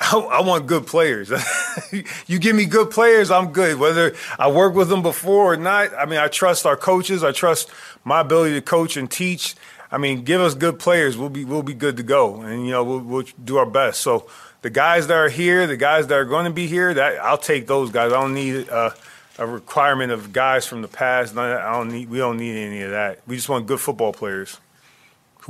I, 0.00 0.18
I 0.18 0.40
want 0.42 0.66
good 0.66 0.86
players. 0.86 1.32
you 2.26 2.38
give 2.38 2.54
me 2.54 2.66
good 2.66 2.90
players, 2.90 3.30
I'm 3.30 3.52
good. 3.52 3.78
Whether 3.78 4.14
I 4.38 4.50
work 4.50 4.74
with 4.74 4.88
them 4.88 5.02
before 5.02 5.54
or 5.54 5.56
not, 5.56 5.94
I 5.94 6.04
mean, 6.04 6.18
I 6.18 6.28
trust 6.28 6.66
our 6.66 6.76
coaches. 6.76 7.24
I 7.24 7.32
trust 7.32 7.70
my 8.04 8.20
ability 8.20 8.54
to 8.54 8.60
coach 8.60 8.96
and 8.96 9.10
teach. 9.10 9.54
I 9.90 9.98
mean, 9.98 10.22
give 10.22 10.40
us 10.40 10.54
good 10.54 10.78
players, 10.78 11.16
we'll 11.16 11.30
be 11.30 11.44
we'll 11.44 11.64
be 11.64 11.74
good 11.74 11.96
to 11.96 12.04
go, 12.04 12.42
and 12.42 12.64
you 12.64 12.70
know 12.70 12.84
we'll, 12.84 13.00
we'll 13.00 13.24
do 13.42 13.56
our 13.56 13.66
best. 13.66 14.00
So 14.00 14.28
the 14.62 14.70
guys 14.70 15.08
that 15.08 15.16
are 15.16 15.28
here, 15.28 15.66
the 15.66 15.76
guys 15.76 16.06
that 16.06 16.14
are 16.16 16.24
going 16.24 16.44
to 16.44 16.52
be 16.52 16.68
here, 16.68 16.94
that 16.94 17.18
I'll 17.18 17.38
take 17.38 17.66
those 17.66 17.90
guys. 17.90 18.12
I 18.12 18.20
don't 18.20 18.34
need 18.34 18.68
uh, 18.68 18.90
a 19.38 19.46
requirement 19.46 20.12
of 20.12 20.32
guys 20.32 20.64
from 20.64 20.82
the 20.82 20.88
past. 20.88 21.36
I 21.36 21.72
don't 21.72 21.90
need. 21.90 22.08
We 22.08 22.18
don't 22.18 22.36
need 22.36 22.56
any 22.56 22.82
of 22.82 22.92
that. 22.92 23.20
We 23.26 23.34
just 23.34 23.48
want 23.48 23.66
good 23.66 23.80
football 23.80 24.12
players 24.12 24.60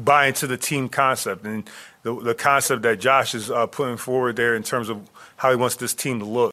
who 0.01 0.05
buy 0.05 0.27
into 0.27 0.47
the 0.47 0.57
team 0.57 0.89
concept 0.89 1.45
and 1.45 1.69
the, 2.03 2.19
the 2.23 2.35
concept 2.35 2.83
that 2.83 2.99
Josh 2.99 3.35
is 3.35 3.51
uh, 3.51 3.67
putting 3.67 3.99
forward 3.99 4.37
there 4.37 4.55
in 4.55 4.63
terms 4.63 4.89
of 4.89 5.11
how 5.37 5.51
he 5.51 5.57
wants 5.57 5.77
this 5.77 5.93
team 5.93 6.19
to 6.21 6.25
look. 6.25 6.53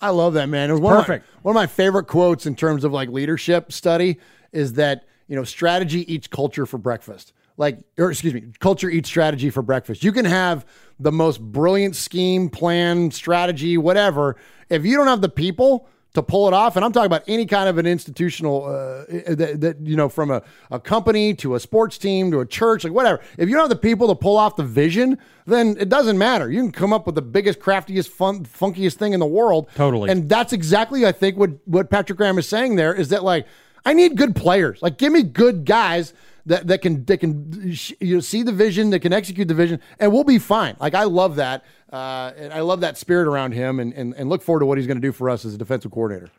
I 0.00 0.10
love 0.10 0.34
that 0.34 0.48
man. 0.48 0.70
It 0.70 0.74
was 0.74 0.80
one 0.80 0.96
Perfect. 0.96 1.24
Of 1.24 1.34
my, 1.34 1.40
one 1.42 1.56
of 1.56 1.60
my 1.60 1.66
favorite 1.66 2.04
quotes 2.04 2.46
in 2.46 2.54
terms 2.54 2.84
of 2.84 2.92
like 2.92 3.08
leadership 3.08 3.72
study 3.72 4.18
is 4.52 4.74
that 4.74 5.04
you 5.28 5.36
know 5.36 5.44
strategy 5.44 6.12
eats 6.12 6.28
culture 6.28 6.66
for 6.66 6.78
breakfast. 6.78 7.32
like, 7.56 7.78
or 7.98 8.10
excuse 8.10 8.34
me, 8.34 8.44
culture 8.60 8.88
eats 8.88 9.08
strategy 9.08 9.50
for 9.50 9.62
breakfast. 9.62 10.02
You 10.02 10.12
can 10.12 10.24
have 10.24 10.64
the 10.98 11.12
most 11.12 11.40
brilliant 11.40 11.96
scheme, 11.96 12.48
plan, 12.48 13.10
strategy, 13.10 13.76
whatever. 13.76 14.36
If 14.68 14.84
you 14.84 14.96
don't 14.96 15.06
have 15.08 15.20
the 15.20 15.28
people 15.28 15.88
to 16.14 16.22
pull 16.22 16.46
it 16.46 16.52
off, 16.52 16.76
and 16.76 16.84
I'm 16.84 16.92
talking 16.92 17.06
about 17.06 17.24
any 17.26 17.46
kind 17.46 17.68
of 17.68 17.78
an 17.78 17.86
institutional, 17.86 18.66
uh, 18.66 19.04
that, 19.34 19.60
that 19.60 19.80
you 19.80 19.96
know, 19.96 20.10
from 20.10 20.30
a, 20.30 20.42
a 20.70 20.78
company 20.78 21.32
to 21.36 21.54
a 21.54 21.60
sports 21.60 21.96
team 21.96 22.30
to 22.32 22.40
a 22.40 22.46
church, 22.46 22.84
like 22.84 22.92
whatever. 22.92 23.22
If 23.38 23.48
you 23.48 23.54
don't 23.54 23.62
have 23.62 23.70
the 23.70 23.76
people 23.76 24.08
to 24.08 24.14
pull 24.14 24.36
off 24.36 24.56
the 24.56 24.64
vision, 24.64 25.18
then 25.46 25.76
it 25.80 25.88
doesn't 25.88 26.18
matter. 26.18 26.50
You 26.50 26.60
can 26.60 26.72
come 26.72 26.92
up 26.92 27.06
with 27.06 27.14
the 27.14 27.22
biggest, 27.22 27.60
craftiest, 27.60 28.10
fun, 28.10 28.44
funkiest 28.44 28.94
thing 28.94 29.14
in 29.14 29.20
the 29.20 29.26
world. 29.26 29.68
Totally. 29.74 30.10
And 30.10 30.28
that's 30.28 30.52
exactly, 30.52 31.06
I 31.06 31.12
think, 31.12 31.38
what 31.38 31.50
what 31.66 31.88
Patrick 31.88 32.18
Graham 32.18 32.38
is 32.38 32.46
saying 32.46 32.76
there 32.76 32.94
is 32.94 33.08
that 33.08 33.24
like 33.24 33.46
I 33.84 33.94
need 33.94 34.16
good 34.16 34.36
players. 34.36 34.82
Like 34.82 34.98
give 34.98 35.12
me 35.12 35.22
good 35.22 35.64
guys 35.64 36.12
that 36.46 36.66
that 36.66 36.82
can 36.82 37.04
that 37.04 37.18
can 37.18 37.74
you 38.00 38.14
know 38.16 38.20
see 38.20 38.42
the 38.42 38.52
vision, 38.52 38.90
that 38.90 39.00
can 39.00 39.12
execute 39.12 39.48
the 39.48 39.54
vision, 39.54 39.80
and 39.98 40.12
we'll 40.12 40.24
be 40.24 40.38
fine. 40.38 40.76
Like 40.80 40.94
I 40.94 41.04
love 41.04 41.36
that, 41.36 41.64
uh, 41.92 42.32
and 42.36 42.52
I 42.52 42.60
love 42.60 42.80
that 42.80 42.98
spirit 42.98 43.28
around 43.28 43.52
him, 43.52 43.80
and 43.80 43.92
and, 43.92 44.14
and 44.14 44.28
look 44.28 44.42
forward 44.42 44.60
to 44.60 44.66
what 44.66 44.78
he's 44.78 44.86
going 44.86 44.96
to 44.96 45.06
do 45.06 45.12
for 45.12 45.30
us 45.30 45.44
as 45.44 45.54
a 45.54 45.58
defensive 45.58 45.90
coordinator. 45.90 46.30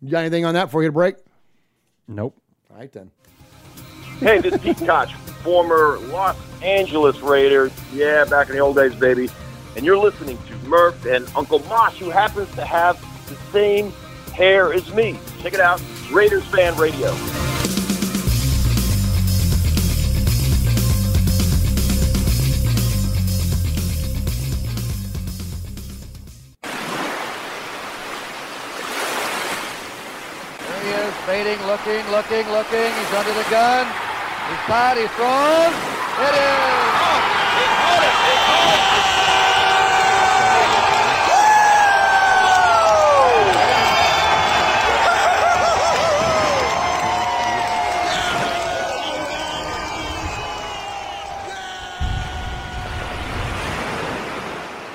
You 0.00 0.10
got 0.10 0.20
anything 0.20 0.44
on 0.44 0.54
that 0.54 0.66
before 0.66 0.82
you 0.82 0.86
hit 0.86 0.90
a 0.90 0.92
break? 0.92 1.16
Nope. 2.08 2.36
All 2.70 2.76
right 2.76 2.92
then. 2.92 3.10
Hey, 4.18 4.40
this 4.40 4.54
is 4.54 4.60
Pete 4.60 4.78
Koch, 4.78 5.10
former 5.42 5.98
Los 6.08 6.36
Angeles 6.62 7.18
Raider. 7.20 7.70
Yeah, 7.92 8.24
back 8.24 8.48
in 8.48 8.54
the 8.54 8.60
old 8.60 8.76
days, 8.76 8.94
baby. 8.94 9.28
And 9.76 9.84
you're 9.84 9.96
listening 9.96 10.38
to 10.48 10.54
Murph 10.68 11.06
and 11.06 11.26
Uncle 11.36 11.60
Mosh, 11.60 11.98
who 11.98 12.10
happens 12.10 12.52
to 12.56 12.64
have 12.64 13.00
the 13.28 13.36
same 13.52 13.92
hair 14.34 14.72
as 14.72 14.92
me. 14.92 15.18
Check 15.40 15.54
it 15.54 15.60
out, 15.60 15.80
Raiders 16.10 16.44
Fan 16.46 16.76
Radio. 16.76 17.14
Fading, 31.26 31.60
looking, 31.66 32.04
looking, 32.10 32.48
looking. 32.50 32.90
He's 32.92 33.12
under 33.14 33.34
the 33.34 33.46
gun. 33.50 33.86
He's 34.48 34.64
tied, 34.66 34.96
he 34.98 35.06
throws. 35.16 35.74
It 36.26 36.34
is. 36.34 37.49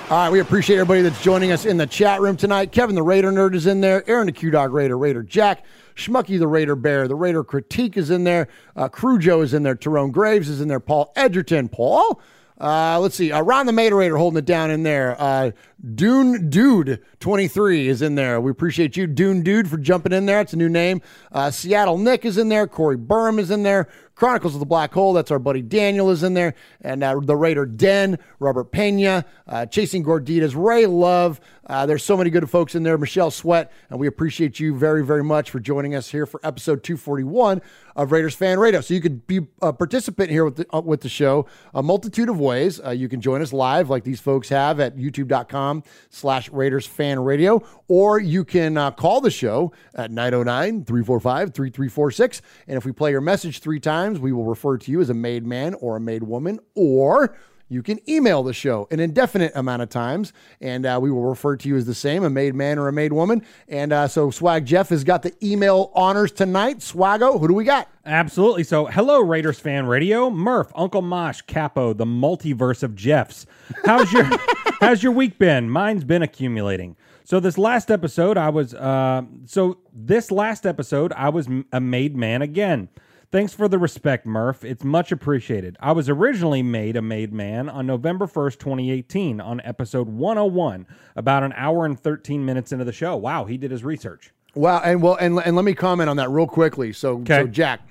All 0.07 0.17
right, 0.17 0.29
we 0.29 0.39
appreciate 0.39 0.75
everybody 0.75 1.01
that's 1.01 1.19
joining 1.23 1.51
us 1.51 1.65
in 1.65 1.77
the 1.77 1.87
chat 1.87 2.21
room 2.21 2.37
tonight. 2.37 2.71
Kevin 2.71 2.93
the 2.93 3.01
Raider 3.01 3.31
Nerd 3.31 3.55
is 3.55 3.65
in 3.65 3.81
there. 3.81 4.07
Aaron 4.07 4.27
the 4.27 4.31
Q 4.31 4.51
Dog 4.51 4.71
Raider, 4.71 4.95
Raider 4.95 5.23
Jack, 5.23 5.65
Schmucky 5.95 6.37
the 6.37 6.47
Raider 6.47 6.75
Bear, 6.75 7.07
the 7.07 7.15
Raider 7.15 7.43
Critique 7.43 7.97
is 7.97 8.11
in 8.11 8.23
there. 8.23 8.47
Uh, 8.75 8.87
Crew 8.87 9.17
Joe 9.17 9.41
is 9.41 9.55
in 9.55 9.63
there. 9.63 9.73
Tyrone 9.73 10.11
Graves 10.11 10.47
is 10.47 10.61
in 10.61 10.67
there. 10.67 10.79
Paul 10.79 11.11
Edgerton. 11.15 11.69
Paul? 11.69 12.21
Uh, 12.61 12.99
let's 12.99 13.15
see. 13.15 13.31
Uh, 13.31 13.41
Ron 13.41 13.65
the 13.65 13.71
Materator 13.71 14.15
holding 14.17 14.37
it 14.37 14.45
down 14.45 14.69
in 14.69 14.83
there. 14.83 15.19
Uh, 15.19 15.51
Dune 15.95 16.51
Dude 16.51 17.01
23 17.19 17.87
is 17.87 18.03
in 18.03 18.13
there. 18.13 18.39
We 18.39 18.51
appreciate 18.51 18.95
you, 18.95 19.07
Dune 19.07 19.41
Dude, 19.41 19.67
for 19.67 19.77
jumping 19.77 20.13
in 20.13 20.27
there. 20.27 20.39
It's 20.39 20.53
a 20.53 20.57
new 20.57 20.69
name. 20.69 21.01
Uh, 21.31 21.49
Seattle 21.49 21.97
Nick 21.97 22.25
is 22.25 22.37
in 22.37 22.49
there. 22.49 22.67
Corey 22.67 22.95
Burham 22.95 23.39
is 23.39 23.49
in 23.49 23.63
there. 23.63 23.89
Chronicles 24.15 24.53
of 24.53 24.59
the 24.59 24.65
Black 24.65 24.93
Hole, 24.93 25.13
that's 25.13 25.29
our 25.29 25.39
buddy 25.39 25.61
Daniel 25.61 26.09
is 26.09 26.23
in 26.23 26.33
there. 26.33 26.55
And 26.81 27.03
uh, 27.03 27.19
the 27.21 27.35
Raider 27.35 27.65
Den, 27.65 28.17
Robert 28.39 28.71
Pena, 28.71 29.25
uh, 29.47 29.65
Chasing 29.65 30.03
Gorditas, 30.03 30.55
Ray 30.55 30.85
Love. 30.85 31.41
Uh, 31.67 31.85
there's 31.85 32.03
so 32.03 32.15
many 32.15 32.29
good 32.29 32.49
folks 32.49 32.75
in 32.75 32.83
there. 32.83 32.97
Michelle 32.97 33.31
Sweat. 33.31 33.71
And 33.89 33.99
we 33.99 34.07
appreciate 34.07 34.57
you 34.59 34.75
very, 34.75 35.03
very 35.03 35.23
much 35.23 35.51
for 35.51 35.59
joining 35.59 35.95
us 35.95 36.11
here 36.11 36.25
for 36.25 36.39
episode 36.43 36.83
241 36.83 37.61
of 37.95 38.11
Raiders 38.11 38.35
Fan 38.35 38.59
Radio. 38.59 38.81
So 38.81 38.93
you 38.93 38.99
could 39.01 39.25
be 39.25 39.47
a 39.61 39.73
participant 39.73 40.29
here 40.29 40.45
with 40.45 40.57
the, 40.57 40.67
uh, 40.75 40.81
with 40.81 41.01
the 41.01 41.09
show 41.09 41.47
a 41.73 41.81
multitude 41.81 42.29
of 42.29 42.39
ways. 42.39 42.79
Uh, 42.79 42.91
you 42.91 43.09
can 43.09 43.21
join 43.21 43.41
us 43.41 43.51
live 43.53 43.89
like 43.89 44.03
these 44.03 44.19
folks 44.19 44.49
have 44.49 44.79
at 44.79 44.95
youtube.com 44.97 45.83
slash 46.09 46.49
Raiders 46.49 46.85
Fan 46.85 47.19
Radio, 47.19 47.63
or 47.87 48.19
you 48.19 48.43
can 48.43 48.77
uh, 48.77 48.91
call 48.91 49.21
the 49.21 49.31
show 49.31 49.71
at 49.95 50.11
909-345-3346. 50.11 52.41
And 52.67 52.77
if 52.77 52.85
we 52.85 52.91
play 52.91 53.09
your 53.11 53.21
message 53.21 53.59
three 53.59 53.79
times, 53.79 54.19
we 54.19 54.31
will 54.31 54.45
refer 54.45 54.77
to 54.77 54.91
you 54.91 55.01
as 55.01 55.09
a 55.09 55.13
made 55.13 55.45
man 55.45 55.73
or 55.75 55.95
a 55.95 55.99
made 55.99 56.23
woman, 56.23 56.59
or 56.75 57.35
you 57.67 57.81
can 57.81 57.99
email 58.09 58.43
the 58.43 58.53
show 58.53 58.87
an 58.91 58.99
indefinite 58.99 59.51
amount 59.55 59.81
of 59.81 59.89
times, 59.89 60.33
and 60.61 60.85
uh, 60.85 60.99
we 61.01 61.11
will 61.11 61.25
refer 61.25 61.55
to 61.57 61.67
you 61.67 61.75
as 61.75 61.85
the 61.85 61.95
same, 61.95 62.23
a 62.23 62.29
made 62.29 62.55
man 62.55 62.77
or 62.77 62.87
a 62.87 62.93
made 62.93 63.13
woman. 63.13 63.43
And 63.67 63.91
uh, 63.91 64.07
so 64.07 64.29
Swag 64.29 64.65
Jeff 64.65 64.89
has 64.89 65.03
got 65.03 65.23
the 65.23 65.33
email 65.43 65.91
honors 65.95 66.31
tonight. 66.31 66.79
Swaggo, 66.79 67.39
who 67.39 67.47
do 67.47 67.53
we 67.53 67.63
got? 67.63 67.89
Absolutely. 68.05 68.63
So, 68.63 68.85
hello, 68.85 69.19
Raiders 69.19 69.59
fan 69.59 69.87
radio. 69.87 70.29
Murph, 70.29 70.71
Uncle 70.75 71.01
Mosh, 71.01 71.41
Capo, 71.41 71.93
the 71.93 72.05
multiverse 72.05 72.83
of 72.83 72.95
Jeffs. 72.95 73.45
How's 73.85 74.11
your 74.11 74.29
How's 74.81 75.01
your 75.01 75.13
week 75.13 75.39
been? 75.39 75.69
Mine's 75.69 76.03
been 76.03 76.21
accumulating. 76.21 76.95
So 77.23 77.39
this 77.39 77.57
last 77.57 77.89
episode, 77.89 78.37
I 78.37 78.49
was 78.49 78.75
uh, 78.75 79.23
so 79.45 79.79
this 79.91 80.29
last 80.29 80.65
episode, 80.65 81.11
I 81.13 81.29
was 81.29 81.49
a 81.71 81.79
made 81.79 82.15
man 82.15 82.43
again. 82.43 82.89
Thanks 83.35 83.53
for 83.53 83.67
the 83.67 83.77
respect, 83.77 84.25
Murph. 84.25 84.63
It's 84.63 84.85
much 84.85 85.11
appreciated. 85.11 85.75
I 85.81 85.91
was 85.91 86.07
originally 86.07 86.63
made 86.63 86.95
a 86.95 87.01
made 87.01 87.33
man 87.33 87.67
on 87.67 87.85
November 87.85 88.27
1st, 88.27 88.59
2018, 88.59 89.41
on 89.41 89.59
episode 89.65 90.07
101, 90.07 90.87
about 91.17 91.43
an 91.43 91.51
hour 91.57 91.85
and 91.85 91.99
13 91.99 92.45
minutes 92.45 92.71
into 92.71 92.85
the 92.85 92.93
show. 92.93 93.17
Wow, 93.17 93.43
he 93.43 93.57
did 93.57 93.71
his 93.71 93.83
research. 93.83 94.31
Wow, 94.53 94.79
and 94.85 95.01
well, 95.01 95.15
and 95.15 95.37
and 95.39 95.53
let 95.57 95.65
me 95.65 95.73
comment 95.73 96.09
on 96.09 96.15
that 96.15 96.29
real 96.29 96.47
quickly. 96.47 96.93
So, 96.93 97.21
so 97.27 97.45
Jack, 97.45 97.81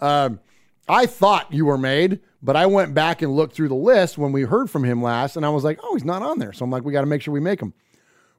um, 0.00 0.40
I 0.88 1.06
thought 1.06 1.52
you 1.52 1.64
were 1.64 1.78
made, 1.78 2.18
but 2.42 2.56
I 2.56 2.66
went 2.66 2.92
back 2.92 3.22
and 3.22 3.36
looked 3.36 3.54
through 3.54 3.68
the 3.68 3.76
list 3.76 4.18
when 4.18 4.32
we 4.32 4.42
heard 4.42 4.68
from 4.68 4.82
him 4.82 5.00
last, 5.00 5.36
and 5.36 5.46
I 5.46 5.50
was 5.50 5.62
like, 5.62 5.78
oh, 5.80 5.94
he's 5.94 6.04
not 6.04 6.22
on 6.22 6.40
there. 6.40 6.52
So 6.52 6.64
I'm 6.64 6.72
like, 6.72 6.82
we 6.82 6.92
got 6.92 7.02
to 7.02 7.06
make 7.06 7.22
sure 7.22 7.32
we 7.32 7.38
make 7.38 7.62
him. 7.62 7.72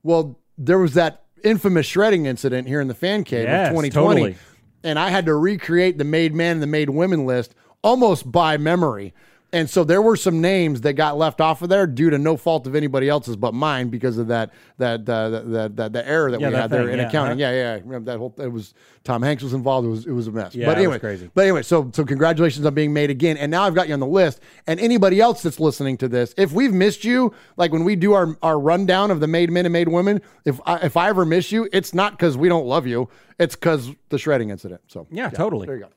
Well, 0.03 0.38
there 0.57 0.78
was 0.78 0.93
that 0.95 1.24
infamous 1.41 1.86
shredding 1.86 2.26
incident 2.26 2.68
here 2.68 2.82
in 2.82 2.89
the 2.89 2.95
fan 2.95 3.24
cave 3.24 3.45
Yes, 3.45 3.68
of 3.68 3.76
2020, 3.76 3.91
totally. 4.20 4.38
And 4.84 4.97
I 4.99 5.09
had 5.09 5.25
to 5.25 5.36
recreate 5.36 5.97
the 5.97 6.03
made 6.03 6.34
men 6.34 6.53
and 6.53 6.61
the 6.61 6.67
made 6.67 6.89
women 6.89 7.25
list 7.25 7.53
almost 7.82 8.32
by 8.32 8.57
memory. 8.57 9.13
And 9.51 9.67
so 9.67 9.83
there 9.83 10.01
were 10.01 10.15
some 10.15 10.41
names 10.41 10.81
that 10.81 10.93
got 10.93 11.17
left 11.17 11.41
off 11.41 11.63
of 11.63 11.69
there 11.69 11.87
due 11.87 12.11
to 12.11 12.19
no 12.19 12.37
fault 12.37 12.67
of 12.67 12.75
anybody 12.75 13.09
else's 13.09 13.35
but 13.35 13.53
mine 13.53 13.89
because 13.89 14.19
of 14.19 14.27
that 14.27 14.51
that 14.77 15.09
uh, 15.09 15.29
that, 15.29 15.51
that, 15.51 15.75
that 15.77 15.93
the 15.93 16.07
error 16.07 16.29
that 16.29 16.39
Yeah, 16.39 16.49
we 16.49 16.53
that 16.53 16.61
had 16.61 16.69
there 16.69 16.87
in 16.89 16.99
yeah, 16.99 17.07
accounting. 17.07 17.41
uh-huh. 17.41 17.51
Yeah, 17.51 17.51
yeah, 17.51 17.75
yeah. 17.77 17.81
Remember 17.83 18.11
that 18.11 18.17
whole 18.19 18.33
it 18.37 18.51
was 18.51 18.75
Tom 19.03 19.23
Hanks 19.23 19.41
was 19.41 19.53
involved. 19.53 19.87
It 19.87 19.89
was 19.89 20.05
it 20.05 20.11
was 20.11 20.27
a 20.27 20.31
mess. 20.31 20.53
Yeah, 20.53 20.67
but 20.67 20.77
anyway, 20.77 20.99
crazy. 20.99 21.31
But 21.33 21.43
anyway, 21.43 21.63
so 21.63 21.89
so 21.93 22.05
congratulations 22.05 22.63
on 22.65 22.75
being 22.75 22.93
made 22.93 23.09
again. 23.09 23.37
And 23.37 23.49
now 23.49 23.63
I've 23.63 23.73
got 23.73 23.87
you 23.87 23.95
on 23.95 23.99
the 23.99 24.05
list. 24.07 24.39
And 24.67 24.79
anybody 24.79 25.19
else 25.19 25.41
that's 25.41 25.59
listening 25.59 25.97
to 25.97 26.07
this, 26.07 26.35
if 26.37 26.51
we've 26.51 26.73
missed 26.73 27.03
you, 27.03 27.33
like 27.57 27.71
when 27.71 27.83
we 27.83 27.95
do 27.95 28.13
our 28.13 28.37
our 28.43 28.59
rundown 28.59 29.09
of 29.09 29.19
the 29.19 29.27
made 29.27 29.49
men 29.51 29.65
and 29.65 29.73
made 29.73 29.87
women, 29.87 30.21
if 30.45 30.59
I, 30.67 30.77
if 30.77 30.95
I 30.95 31.09
ever 31.09 31.25
miss 31.25 31.51
you, 31.51 31.67
it's 31.73 31.93
not 31.93 32.11
because 32.11 32.37
we 32.37 32.49
don't 32.49 32.67
love 32.67 32.85
you. 32.85 33.09
It's 33.39 33.55
because 33.55 33.89
the 34.09 34.19
shredding 34.19 34.51
incident. 34.51 34.81
So 34.87 35.07
Yeah, 35.09 35.29
totally. 35.31 35.65
There 35.65 35.75
you 35.77 35.83
go. 35.85 35.89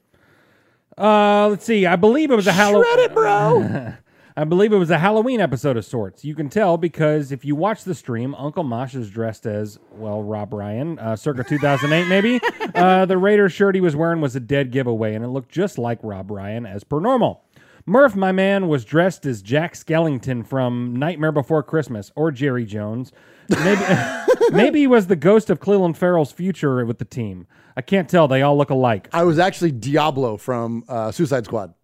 Uh, 0.96 1.48
let's 1.48 1.64
see. 1.64 1.86
I 1.86 1.96
believe 1.96 2.30
it 2.30 2.36
was 2.36 2.46
a 2.46 2.52
Halloween. 2.52 2.84
Shred 2.92 3.10
it, 3.10 3.14
bro. 3.14 3.94
I 4.36 4.44
believe 4.44 4.72
it 4.72 4.78
was 4.78 4.90
a 4.90 4.98
Halloween 4.98 5.40
episode 5.40 5.76
of 5.76 5.84
sorts. 5.84 6.24
You 6.24 6.34
can 6.34 6.48
tell 6.48 6.78
because 6.78 7.32
if 7.32 7.44
you 7.44 7.54
watch 7.54 7.84
the 7.84 7.94
stream, 7.94 8.34
Uncle 8.34 8.64
Mosh 8.64 8.94
is 8.94 9.10
dressed 9.10 9.44
as 9.44 9.78
well 9.90 10.22
Rob 10.22 10.54
Ryan, 10.54 10.98
uh, 10.98 11.16
circa 11.16 11.44
2008 11.44 12.08
maybe. 12.08 12.40
uh, 12.74 13.04
the 13.04 13.18
Raiders 13.18 13.52
shirt 13.52 13.74
he 13.74 13.82
was 13.82 13.94
wearing 13.94 14.22
was 14.22 14.34
a 14.34 14.40
dead 14.40 14.70
giveaway, 14.70 15.14
and 15.14 15.22
it 15.22 15.28
looked 15.28 15.50
just 15.50 15.76
like 15.76 15.98
Rob 16.02 16.30
Ryan 16.30 16.64
as 16.64 16.82
per 16.82 16.98
normal. 16.98 17.44
Murph, 17.84 18.14
my 18.14 18.32
man, 18.32 18.68
was 18.68 18.84
dressed 18.84 19.26
as 19.26 19.42
Jack 19.42 19.74
Skellington 19.74 20.46
from 20.46 20.96
Nightmare 20.96 21.32
Before 21.32 21.62
Christmas 21.62 22.10
or 22.14 22.30
Jerry 22.30 22.64
Jones. 22.64 23.12
Maybe, 23.48 23.82
maybe 24.52 24.80
he 24.80 24.86
was 24.86 25.06
the 25.06 25.16
ghost 25.16 25.50
of 25.50 25.60
Cleveland 25.60 25.96
Ferrell's 25.96 26.32
future 26.32 26.84
with 26.84 26.98
the 26.98 27.04
team. 27.04 27.46
I 27.76 27.82
can't 27.82 28.08
tell. 28.08 28.28
They 28.28 28.42
all 28.42 28.56
look 28.56 28.70
alike. 28.70 29.08
I 29.12 29.24
was 29.24 29.38
actually 29.38 29.72
Diablo 29.72 30.36
from 30.36 30.84
uh, 30.88 31.10
Suicide 31.12 31.44
Squad. 31.44 31.74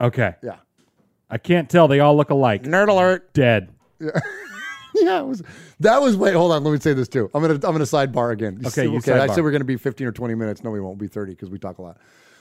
Okay. 0.00 0.34
Yeah. 0.42 0.56
I 1.30 1.38
can't 1.38 1.68
tell. 1.68 1.88
They 1.88 2.00
all 2.00 2.16
look 2.16 2.30
alike. 2.30 2.62
Nerd 2.62 2.88
alert. 2.88 3.32
Dead. 3.34 3.70
yeah, 4.00 4.10
it 5.20 5.26
was. 5.26 5.42
That 5.80 6.00
was. 6.00 6.16
Wait, 6.16 6.34
hold 6.34 6.52
on. 6.52 6.64
Let 6.64 6.72
me 6.72 6.80
say 6.80 6.92
this 6.94 7.08
too. 7.08 7.30
I'm 7.34 7.42
gonna. 7.42 7.54
I'm 7.54 7.60
gonna 7.60 7.84
sidebar 7.84 8.32
again. 8.32 8.62
Okay, 8.66 8.84
you 8.84 8.98
okay. 8.98 9.12
I 9.12 9.26
said 9.26 9.44
we're 9.44 9.50
gonna 9.50 9.64
be 9.64 9.76
15 9.76 10.06
or 10.06 10.12
20 10.12 10.34
minutes. 10.34 10.64
No, 10.64 10.70
we 10.70 10.80
won't. 10.80 10.98
We'll 10.98 11.08
be 11.08 11.12
30 11.12 11.32
because 11.32 11.50
we 11.50 11.58
talk 11.58 11.78
a 11.78 11.82
lot. 11.82 11.98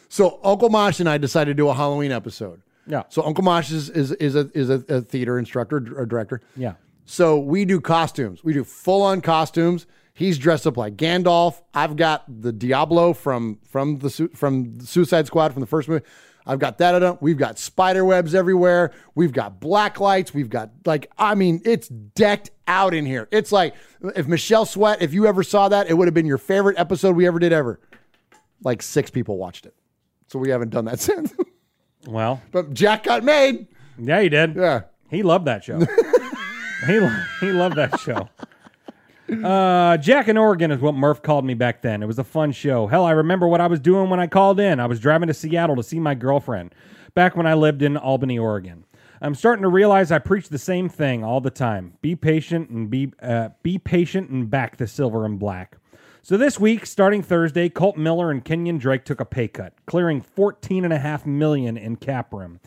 So 0.10 0.40
Uncle 0.44 0.70
Mosh 0.70 1.00
and 1.00 1.10
I 1.10 1.18
decided 1.18 1.52
to 1.52 1.56
do 1.56 1.68
a 1.68 1.74
Halloween 1.74 2.12
episode. 2.12 2.62
Yeah. 2.88 3.04
So 3.10 3.24
Uncle 3.24 3.44
Mosh 3.44 3.72
is 3.72 3.90
is 3.90 4.12
is 4.14 4.36
a 4.36 4.50
is 4.54 4.70
a, 4.70 4.84
a 4.88 5.02
theater 5.02 5.38
instructor 5.38 5.78
or 5.98 6.06
director. 6.06 6.42
Yeah. 6.56 6.74
So 7.10 7.40
we 7.40 7.64
do 7.64 7.80
costumes. 7.80 8.44
We 8.44 8.52
do 8.52 8.66
full 8.66 9.02
on 9.02 9.22
costumes. 9.22 9.88
He's 10.14 10.38
dressed 10.38 10.68
up 10.68 10.76
like 10.76 10.98
Gandalf. 10.98 11.62
I've 11.74 11.96
got 11.96 12.26
the 12.42 12.52
Diablo 12.52 13.14
from 13.14 13.60
from 13.66 14.00
the 14.00 14.30
from 14.36 14.76
the 14.76 14.86
Suicide 14.86 15.26
Squad 15.26 15.54
from 15.54 15.62
the 15.62 15.68
first 15.68 15.88
movie. 15.88 16.04
I've 16.46 16.60
got 16.60 16.78
that. 16.80 17.22
We've 17.22 17.38
got 17.38 17.60
spider 17.60 18.04
webs 18.04 18.36
everywhere. 18.36 18.92
We've 19.16 19.32
got 19.32 19.62
black 19.62 20.02
lights. 20.02 20.34
We've 20.34 20.50
got 20.50 20.72
like, 20.86 21.10
I 21.18 21.36
mean, 21.36 21.62
it's 21.64 21.88
decked 21.88 22.52
out 22.68 22.94
in 22.94 23.06
here. 23.06 23.30
It's 23.32 23.54
like 23.54 23.74
if 24.16 24.28
Michelle 24.28 24.66
Sweat, 24.66 25.02
if 25.02 25.14
you 25.14 25.28
ever 25.28 25.44
saw 25.44 25.70
that, 25.70 25.90
it 25.90 25.94
would 25.94 26.08
have 26.08 26.14
been 26.14 26.26
your 26.26 26.38
favorite 26.38 26.78
episode 26.78 27.16
we 27.16 27.26
ever 27.26 27.40
did 27.40 27.54
ever. 27.54 27.80
Like 28.64 28.82
six 28.82 29.10
people 29.10 29.38
watched 29.38 29.66
it, 29.66 29.76
so 30.28 30.40
we 30.40 30.50
haven't 30.50 30.72
done 30.72 30.86
that 30.86 31.00
since. 31.02 31.34
Well, 32.06 32.42
but 32.52 32.74
Jack 32.74 33.04
got 33.04 33.24
made. 33.24 33.68
Yeah, 33.98 34.22
he 34.22 34.28
did. 34.30 34.56
Yeah, 34.56 34.82
he 35.10 35.24
loved 35.24 35.46
that 35.46 35.64
show. 35.64 35.80
he 36.86 37.00
lo- 37.00 37.24
he 37.40 37.52
loved 37.52 37.76
that 37.76 38.00
show. 38.00 38.30
Uh, 39.44 39.98
Jack 39.98 40.30
in 40.30 40.38
Oregon 40.38 40.72
is 40.72 40.80
what 40.80 40.96
Murph 40.96 41.22
called 41.22 41.44
me 41.44 41.54
back 41.54 41.82
then. 41.82 42.02
It 42.02 42.06
was 42.06 42.18
a 42.18 42.24
fun 42.24 42.54
show. 42.54 42.88
Hell, 42.88 43.04
I 43.04 43.12
remember 43.12 43.48
what 43.48 43.60
I 43.60 43.68
was 43.68 43.80
doing 43.80 44.10
when 44.10 44.20
I 44.22 44.28
called 44.28 44.60
in. 44.60 44.80
I 44.80 44.86
was 44.86 45.00
driving 45.02 45.28
to 45.28 45.34
Seattle 45.34 45.76
to 45.76 45.84
see 45.84 46.00
my 46.00 46.16
girlfriend 46.16 46.74
back 47.14 47.36
when 47.36 47.46
I 47.46 47.54
lived 47.54 47.82
in 47.82 47.98
Albany, 47.98 48.40
Oregon. 48.40 48.86
I'm 49.22 49.36
starting 49.36 49.64
to 49.64 49.70
realize 49.70 50.12
I 50.12 50.20
preach 50.20 50.50
the 50.50 50.58
same 50.60 50.88
thing 50.90 51.24
all 51.24 51.42
the 51.42 51.50
time. 51.50 51.94
Be 52.02 52.16
patient 52.16 52.70
and 52.70 52.90
be 52.90 53.12
uh, 53.22 53.50
be 53.64 53.78
patient 53.80 54.30
and 54.30 54.50
back 54.50 54.78
the 54.78 54.88
silver 54.88 55.26
and 55.26 55.40
black. 55.40 55.78
So 56.22 56.38
this 56.38 56.60
week, 56.60 56.86
starting 56.86 57.24
Thursday, 57.24 57.70
Colt 57.70 57.98
Miller 57.98 58.32
and 58.32 58.44
Kenyan 58.44 58.80
Drake 58.80 59.06
took 59.06 59.22
a 59.22 59.26
pay 59.26 59.48
cut, 59.48 59.74
clearing 59.86 60.22
14 60.22 60.84
and 60.84 60.94
a 60.94 61.00
half 61.00 61.26
million 61.26 61.78
in 61.78 61.96
cap 61.96 62.34
room. 62.34 62.60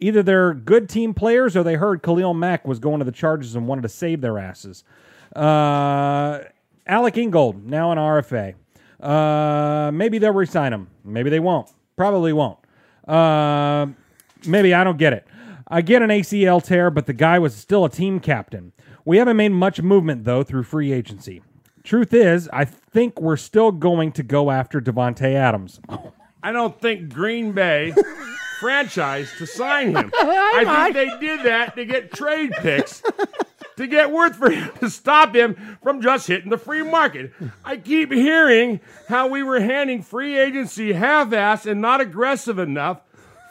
Either 0.00 0.22
they're 0.22 0.54
good 0.54 0.88
team 0.88 1.12
players 1.14 1.56
or 1.56 1.62
they 1.62 1.74
heard 1.74 2.02
Khalil 2.02 2.34
Mack 2.34 2.66
was 2.66 2.78
going 2.78 3.00
to 3.00 3.04
the 3.04 3.12
Chargers 3.12 3.54
and 3.56 3.66
wanted 3.66 3.82
to 3.82 3.88
save 3.88 4.20
their 4.20 4.38
asses. 4.38 4.84
Uh, 5.34 6.40
Alec 6.86 7.16
Ingold, 7.16 7.64
now 7.64 7.92
an 7.92 7.98
RFA. 7.98 8.54
Uh, 9.00 9.90
maybe 9.92 10.18
they'll 10.18 10.32
resign 10.32 10.72
him. 10.72 10.88
Maybe 11.04 11.30
they 11.30 11.40
won't. 11.40 11.70
Probably 11.96 12.32
won't. 12.32 12.58
Uh, 13.06 13.86
maybe 14.46 14.74
I 14.74 14.84
don't 14.84 14.98
get 14.98 15.12
it. 15.12 15.26
I 15.68 15.82
get 15.82 16.02
an 16.02 16.10
ACL 16.10 16.62
tear, 16.62 16.90
but 16.90 17.06
the 17.06 17.12
guy 17.12 17.38
was 17.38 17.54
still 17.54 17.84
a 17.84 17.90
team 17.90 18.20
captain. 18.20 18.72
We 19.04 19.18
haven't 19.18 19.36
made 19.36 19.50
much 19.50 19.82
movement, 19.82 20.24
though, 20.24 20.42
through 20.42 20.62
free 20.64 20.92
agency. 20.92 21.42
Truth 21.82 22.12
is, 22.12 22.48
I 22.52 22.64
think 22.64 23.20
we're 23.20 23.36
still 23.36 23.70
going 23.72 24.12
to 24.12 24.22
go 24.22 24.50
after 24.50 24.80
Davante 24.80 25.34
Adams. 25.34 25.80
I 26.42 26.52
don't 26.52 26.78
think 26.80 27.12
Green 27.12 27.52
Bay 27.52 27.94
franchise 28.60 29.30
to 29.38 29.46
sign 29.46 29.96
him. 29.96 30.12
Oh 30.20 30.66
I 30.66 30.92
think 30.92 30.94
they 30.94 31.26
did 31.26 31.46
that 31.46 31.76
to 31.76 31.84
get 31.84 32.12
trade 32.12 32.52
picks 32.52 33.02
to 33.76 33.86
get 33.86 34.10
worth 34.10 34.36
for 34.36 34.50
him 34.50 34.70
to 34.80 34.90
stop 34.90 35.34
him 35.34 35.78
from 35.82 36.02
just 36.02 36.26
hitting 36.26 36.50
the 36.50 36.58
free 36.58 36.82
market. 36.82 37.32
I 37.64 37.76
keep 37.76 38.12
hearing 38.12 38.80
how 39.08 39.28
we 39.28 39.42
were 39.42 39.60
handing 39.60 40.02
free 40.02 40.38
agency 40.38 40.92
half-ass 40.92 41.64
and 41.64 41.80
not 41.80 42.00
aggressive 42.00 42.58
enough 42.58 43.00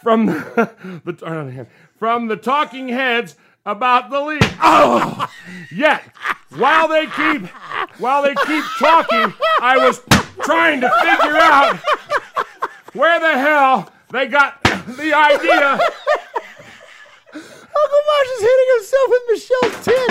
from 0.04 0.26
the, 0.28 0.72
the 1.06 1.26
oh, 1.26 1.66
from 1.98 2.28
the 2.28 2.36
talking 2.36 2.90
heads 2.90 3.36
about 3.66 4.10
the 4.10 4.22
league. 4.22 4.42
Oh, 4.62 5.30
yet 5.72 6.04
while 6.56 6.88
they 6.88 7.08
keep 7.08 7.48
while 8.00 8.24
they 8.24 8.36
keep 8.46 8.64
talking, 8.80 9.34
I 9.62 9.78
was 9.78 10.02
trying 10.44 10.82
to 10.82 10.90
figure 10.90 11.38
out 11.38 11.78
where 12.94 13.20
the 13.20 13.40
hell 13.40 13.92
they 14.12 14.28
got 14.28 14.64
the 14.95 15.14
idea. 15.14 15.80
Uncle 17.34 18.03
Marsh 18.07 18.31
is 18.35 18.41
hitting 18.41 18.69
himself 18.76 19.07
with 19.09 19.23
Michelle's 19.30 19.77
tin. 19.85 20.09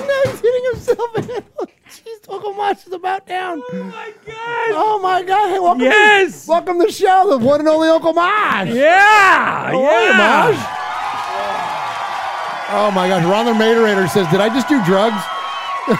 now 0.06 0.20
he's 0.24 0.40
hitting 0.40 0.64
himself. 0.72 1.10
in- 1.18 1.44
Jeez, 1.90 2.32
Uncle 2.32 2.52
Marsh 2.54 2.86
is 2.86 2.92
about 2.92 3.26
down. 3.26 3.60
Oh 3.72 3.82
my 3.82 4.12
god! 4.24 4.70
Oh 4.74 5.00
my 5.02 5.22
god! 5.22 5.48
Hey, 5.50 5.58
welcome. 5.58 5.82
Yes! 5.82 6.44
To, 6.44 6.50
welcome 6.50 6.78
to 6.80 6.86
the 6.86 6.92
show, 6.92 7.26
the 7.28 7.38
one 7.44 7.58
and 7.60 7.68
only 7.68 7.88
Uncle 7.88 8.12
Marsh. 8.12 8.70
Yeah! 8.70 9.66
How 9.66 9.66
are 9.66 9.74
you, 9.74 9.80
yeah. 9.82 10.16
Marsh? 10.16 10.58
Oh 12.72 12.90
my 12.94 13.08
gosh! 13.08 13.24
Ron 13.24 13.46
the 13.46 13.52
Materator 13.52 14.08
says, 14.08 14.28
"Did 14.30 14.40
I 14.40 14.48
just 14.48 14.68
do 14.68 14.82
drugs?" 14.84 15.16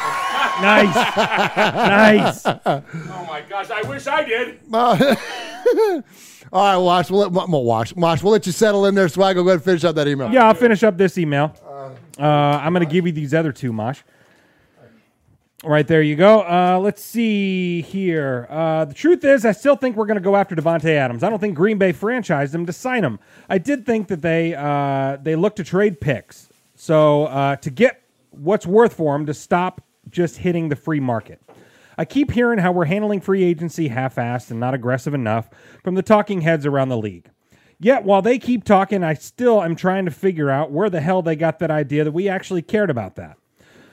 nice, 0.63 0.95
nice. 0.95 2.47
Oh 2.47 3.25
my 3.27 3.43
gosh, 3.49 3.71
I 3.71 3.83
wish 3.89 4.07
I 4.07 4.23
did. 4.23 4.61
Uh, 4.73 5.17
all 6.53 6.65
right, 6.65 6.77
Wash. 6.77 7.11
We'll 7.11 7.29
let 7.29 7.49
well. 7.49 7.85
We'll 7.95 8.33
let 8.33 8.47
you 8.47 8.53
settle 8.53 8.87
in 8.87 8.95
there. 8.95 9.09
Swag. 9.09 9.37
Go 9.37 9.43
ahead 9.43 9.55
and 9.55 9.63
finish 9.63 9.85
up 9.85 9.95
that 9.95 10.09
email. 10.09 10.33
Yeah, 10.33 10.47
I'll 10.47 10.55
finish 10.55 10.83
up 10.83 10.97
this 10.97 11.17
email. 11.17 11.55
Uh, 12.19 12.23
I'm 12.25 12.73
going 12.73 12.87
to 12.87 12.93
give 12.93 13.07
you 13.07 13.13
these 13.13 13.33
other 13.33 13.53
two, 13.53 13.73
Mosh. 13.73 14.01
Right 15.63 15.87
there 15.87 16.01
you 16.01 16.17
go. 16.17 16.41
Uh, 16.41 16.79
let's 16.83 17.03
see 17.03 17.83
here. 17.83 18.47
Uh, 18.49 18.87
the 18.87 18.95
truth 18.95 19.23
is, 19.25 19.45
I 19.45 19.53
still 19.53 19.77
think 19.77 19.95
we're 19.95 20.07
going 20.07 20.17
to 20.17 20.23
go 20.23 20.35
after 20.35 20.57
Davante 20.57 20.89
Adams. 20.89 21.23
I 21.23 21.29
don't 21.29 21.39
think 21.39 21.55
Green 21.55 21.77
Bay 21.77 21.93
franchised 21.93 22.55
him 22.55 22.65
to 22.65 22.73
sign 22.73 23.05
him. 23.05 23.19
I 23.49 23.59
did 23.59 23.85
think 23.85 24.09
that 24.09 24.23
they 24.23 24.55
uh, 24.55 25.19
they 25.23 25.37
looked 25.37 25.59
to 25.59 25.65
trade 25.65 26.01
picks, 26.01 26.49
so 26.77 27.25
uh, 27.27 27.57
to 27.57 27.71
get 27.71 28.03
what's 28.31 28.67
worth 28.67 28.95
for 28.95 29.15
him 29.15 29.27
to 29.27 29.35
stop 29.35 29.83
just 30.09 30.39
hitting 30.39 30.71
the 30.71 30.77
free 30.77 31.01
market. 31.01 31.43
I 32.01 32.07
keep 32.07 32.31
hearing 32.31 32.61
how 32.61 32.73
we're 32.73 32.87
handling 32.87 33.21
free 33.21 33.45
agency 33.45 33.89
half-assed 33.89 34.51
and 34.51 34.59
not 34.59 34.73
aggressive 34.73 35.13
enough 35.13 35.51
from 35.85 35.97
the 35.97 36.03
talking 36.03 36.41
heads 36.41 36.65
around 36.65 36.89
the 36.89 36.97
league. 36.97 37.29
Yet 37.79 38.05
while 38.05 38.23
they 38.23 38.39
keep 38.39 38.65
talking, 38.65 39.05
I 39.05 39.13
still 39.13 39.63
am 39.63 39.77
trying 39.77 40.07
to 40.07 40.11
figure 40.11 40.49
out 40.49 40.73
where 40.73 40.89
the 40.89 41.03
hell 41.03 41.21
they 41.21 41.37
got 41.37 41.59
that 41.59 41.71
idea 41.71 42.05
that 42.05 42.13
we 42.13 42.27
actually 42.27 42.63
cared 42.63 42.89
about 42.89 43.17
that. 43.17 43.37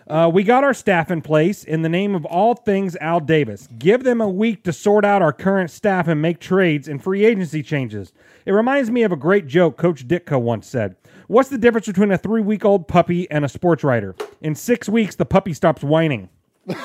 Uh, 0.07 0.31
we 0.33 0.45
got 0.45 0.63
our 0.63 0.73
staff 0.73 1.11
in 1.11 1.21
place 1.21 1.65
in 1.65 1.81
the 1.81 1.89
name 1.89 2.15
of 2.15 2.23
all 2.23 2.55
things 2.55 2.95
Al 3.01 3.19
Davis. 3.19 3.67
Give 3.77 4.05
them 4.05 4.21
a 4.21 4.29
week 4.29 4.63
to 4.63 4.71
sort 4.71 5.03
out 5.03 5.21
our 5.21 5.33
current 5.33 5.69
staff 5.69 6.07
and 6.07 6.21
make 6.21 6.39
trades 6.39 6.87
and 6.87 7.03
free 7.03 7.25
agency 7.25 7.61
changes. 7.61 8.13
It 8.45 8.53
reminds 8.53 8.89
me 8.89 9.03
of 9.03 9.11
a 9.11 9.17
great 9.17 9.47
joke 9.47 9.75
Coach 9.75 10.07
Ditka 10.07 10.41
once 10.41 10.65
said. 10.65 10.95
What's 11.27 11.49
the 11.49 11.57
difference 11.57 11.87
between 11.87 12.13
a 12.13 12.17
three 12.17 12.39
week 12.39 12.63
old 12.63 12.87
puppy 12.87 13.29
and 13.29 13.43
a 13.43 13.49
sports 13.49 13.83
writer? 13.83 14.15
In 14.39 14.55
six 14.55 14.87
weeks, 14.87 15.15
the 15.15 15.25
puppy 15.25 15.53
stops 15.53 15.83
whining. 15.83 16.29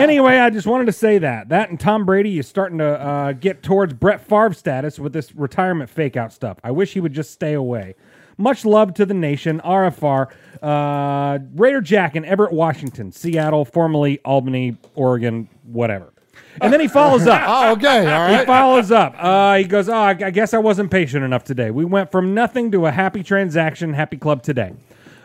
anyway, 0.00 0.38
I 0.38 0.50
just 0.50 0.66
wanted 0.66 0.86
to 0.86 0.92
say 0.92 1.18
that. 1.18 1.48
That 1.50 1.70
and 1.70 1.78
Tom 1.78 2.04
Brady 2.04 2.38
is 2.38 2.48
starting 2.48 2.78
to 2.78 3.00
uh, 3.00 3.32
get 3.32 3.62
towards 3.62 3.92
Brett 3.94 4.20
Favre 4.20 4.52
status 4.54 4.98
with 4.98 5.12
this 5.12 5.34
retirement 5.34 5.88
fake 5.88 6.16
out 6.16 6.32
stuff. 6.32 6.58
I 6.64 6.72
wish 6.72 6.94
he 6.94 7.00
would 7.00 7.12
just 7.12 7.30
stay 7.30 7.52
away. 7.52 7.94
Much 8.36 8.64
love 8.64 8.94
to 8.94 9.06
the 9.06 9.14
nation. 9.14 9.60
RFR. 9.64 10.32
Uh, 10.62 11.38
Raider 11.54 11.80
Jack 11.80 12.16
in 12.16 12.24
Everett, 12.24 12.52
Washington, 12.52 13.12
Seattle, 13.12 13.64
formerly 13.64 14.18
Albany, 14.24 14.76
Oregon, 14.94 15.48
whatever. 15.64 16.12
And 16.60 16.72
then 16.72 16.80
he 16.80 16.88
follows 16.88 17.26
up. 17.26 17.42
oh, 17.46 17.72
okay. 17.72 18.12
All 18.12 18.38
He 18.38 18.44
follows 18.46 18.90
up. 18.90 19.14
Uh, 19.16 19.56
he 19.56 19.64
goes, 19.64 19.88
Oh, 19.88 19.94
I 19.94 20.10
I 20.10 20.30
guess 20.30 20.54
I 20.54 20.58
wasn't 20.58 20.90
patient 20.90 21.24
enough 21.24 21.44
today. 21.44 21.70
We 21.70 21.84
went 21.84 22.10
from 22.10 22.34
nothing 22.34 22.72
to 22.72 22.86
a 22.86 22.90
happy 22.90 23.22
transaction, 23.22 23.92
happy 23.92 24.16
club 24.16 24.42
today. 24.42 24.72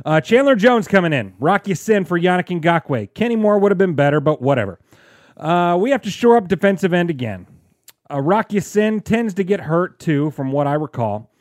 Uh, 0.06 0.22
Chandler 0.22 0.56
Jones 0.56 0.88
coming 0.88 1.12
in. 1.14 1.34
Rock 1.40 1.68
Ya-Sin 1.68 2.06
for 2.06 2.20
Yannick 2.20 2.62
Ngakoue. 2.62 3.12
Kenny 3.16 3.36
Moore 3.36 3.58
would 3.58 3.72
have 3.72 3.80
been 3.80 3.96
better, 3.96 4.20
but 4.20 4.40
whatever. 4.40 4.80
Uh, 5.36 5.76
we 5.82 5.90
have 5.90 6.04
to 6.04 6.12
shore 6.12 6.38
up 6.38 6.48
defensive 6.48 6.94
end 6.94 7.10
again. 7.10 7.48
Uh, 8.10 8.22
Rock 8.22 8.52
Sin 8.60 9.02
tends 9.02 9.34
to 9.34 9.44
get 9.44 9.62
hurt 9.62 10.00
too, 10.00 10.30
from 10.32 10.52
what 10.52 10.68
I 10.68 10.76
recall. 10.76 11.32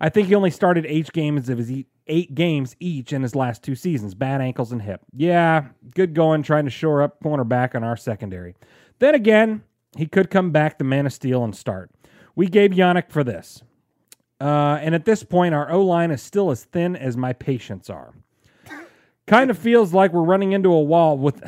I 0.00 0.08
think 0.08 0.28
he 0.28 0.34
only 0.34 0.50
started 0.50 0.86
eight 0.86 1.12
games 1.12 1.50
of 1.50 1.58
his 1.58 1.84
eight 2.06 2.34
games 2.34 2.76
each 2.80 3.12
in 3.12 3.22
his 3.22 3.34
last 3.34 3.62
two 3.62 3.74
seasons. 3.74 4.14
Bad 4.14 4.40
ankles 4.40 4.72
and 4.72 4.80
hip. 4.80 5.02
Yeah, 5.12 5.66
good 5.94 6.14
going 6.14 6.42
trying 6.42 6.64
to 6.64 6.70
shore 6.70 7.02
up 7.02 7.22
cornerback 7.22 7.74
on 7.74 7.84
our 7.84 7.96
secondary. 7.96 8.54
Then 8.98 9.14
again, 9.14 9.62
he 9.96 10.06
could 10.06 10.30
come 10.30 10.50
back 10.50 10.78
the 10.78 10.84
man 10.84 11.06
of 11.06 11.12
steel 11.12 11.44
and 11.44 11.54
start. 11.54 11.90
We 12.34 12.48
gave 12.48 12.70
Yannick 12.70 13.10
for 13.10 13.22
this. 13.22 13.62
Uh, 14.44 14.78
and 14.82 14.94
at 14.94 15.06
this 15.06 15.22
point, 15.22 15.54
our 15.54 15.70
O 15.70 15.80
line 15.80 16.10
is 16.10 16.20
still 16.20 16.50
as 16.50 16.64
thin 16.64 16.96
as 16.96 17.16
my 17.16 17.32
patients 17.32 17.88
are. 17.88 18.12
Kind 19.26 19.50
of 19.50 19.56
feels 19.56 19.94
like 19.94 20.12
we're 20.12 20.20
running 20.22 20.52
into 20.52 20.70
a 20.70 20.82
wall 20.82 21.16
with. 21.16 21.42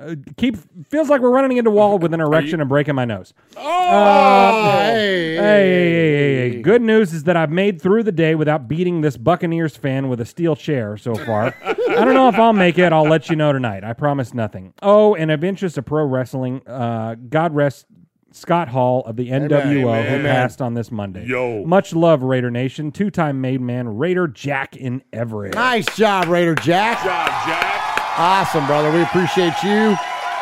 Uh, 0.00 0.16
keep 0.36 0.56
feels 0.88 1.08
like 1.08 1.20
we're 1.20 1.30
running 1.30 1.56
into 1.56 1.70
a 1.70 1.72
wall 1.72 1.98
with 1.98 2.12
an 2.12 2.20
erection 2.20 2.58
and 2.58 2.68
breaking 2.68 2.96
my 2.96 3.04
nose. 3.04 3.32
Oh, 3.56 4.70
hey, 4.80 5.36
hey, 5.36 5.36
hey, 5.36 5.90
hey, 5.92 6.50
hey. 6.50 6.62
Good 6.62 6.82
news 6.82 7.12
is 7.12 7.24
that 7.24 7.36
I've 7.36 7.52
made 7.52 7.80
through 7.80 8.02
the 8.02 8.10
day 8.10 8.34
without 8.34 8.66
beating 8.66 9.02
this 9.02 9.16
Buccaneers 9.16 9.76
fan 9.76 10.08
with 10.08 10.20
a 10.20 10.24
steel 10.24 10.56
chair 10.56 10.96
so 10.96 11.14
far. 11.14 11.54
I 11.62 12.04
don't 12.04 12.14
know 12.14 12.28
if 12.28 12.36
I'll 12.36 12.52
make 12.52 12.76
it. 12.76 12.92
I'll 12.92 13.08
let 13.08 13.30
you 13.30 13.36
know 13.36 13.52
tonight. 13.52 13.84
I 13.84 13.92
promise 13.92 14.34
nothing. 14.34 14.72
Oh, 14.82 15.14
and 15.14 15.30
of 15.30 15.44
interest 15.44 15.78
of 15.78 15.84
pro 15.84 16.04
wrestling, 16.06 16.62
uh, 16.66 17.14
God 17.28 17.54
rest 17.54 17.86
Scott 18.32 18.68
Hall 18.68 19.02
of 19.06 19.16
the 19.16 19.28
NWO 19.30 19.80
who 19.82 19.88
Amen. 19.88 20.22
passed 20.24 20.62
on 20.62 20.74
this 20.74 20.90
Monday. 20.90 21.26
Yo. 21.26 21.64
Much 21.64 21.94
love, 21.94 22.22
Raider 22.22 22.50
Nation. 22.50 22.92
Two 22.92 23.10
time 23.10 23.40
made 23.40 23.60
man, 23.60 23.96
Raider 23.98 24.28
Jack 24.28 24.76
in 24.76 25.02
Everett. 25.12 25.54
Nice 25.54 25.96
job, 25.96 26.28
Raider 26.28 26.54
Jack. 26.54 26.98
Job, 26.98 27.28
Jack. 27.46 28.18
Awesome, 28.18 28.66
brother. 28.66 28.92
We 28.92 29.02
appreciate 29.02 29.54
you. 29.62 29.96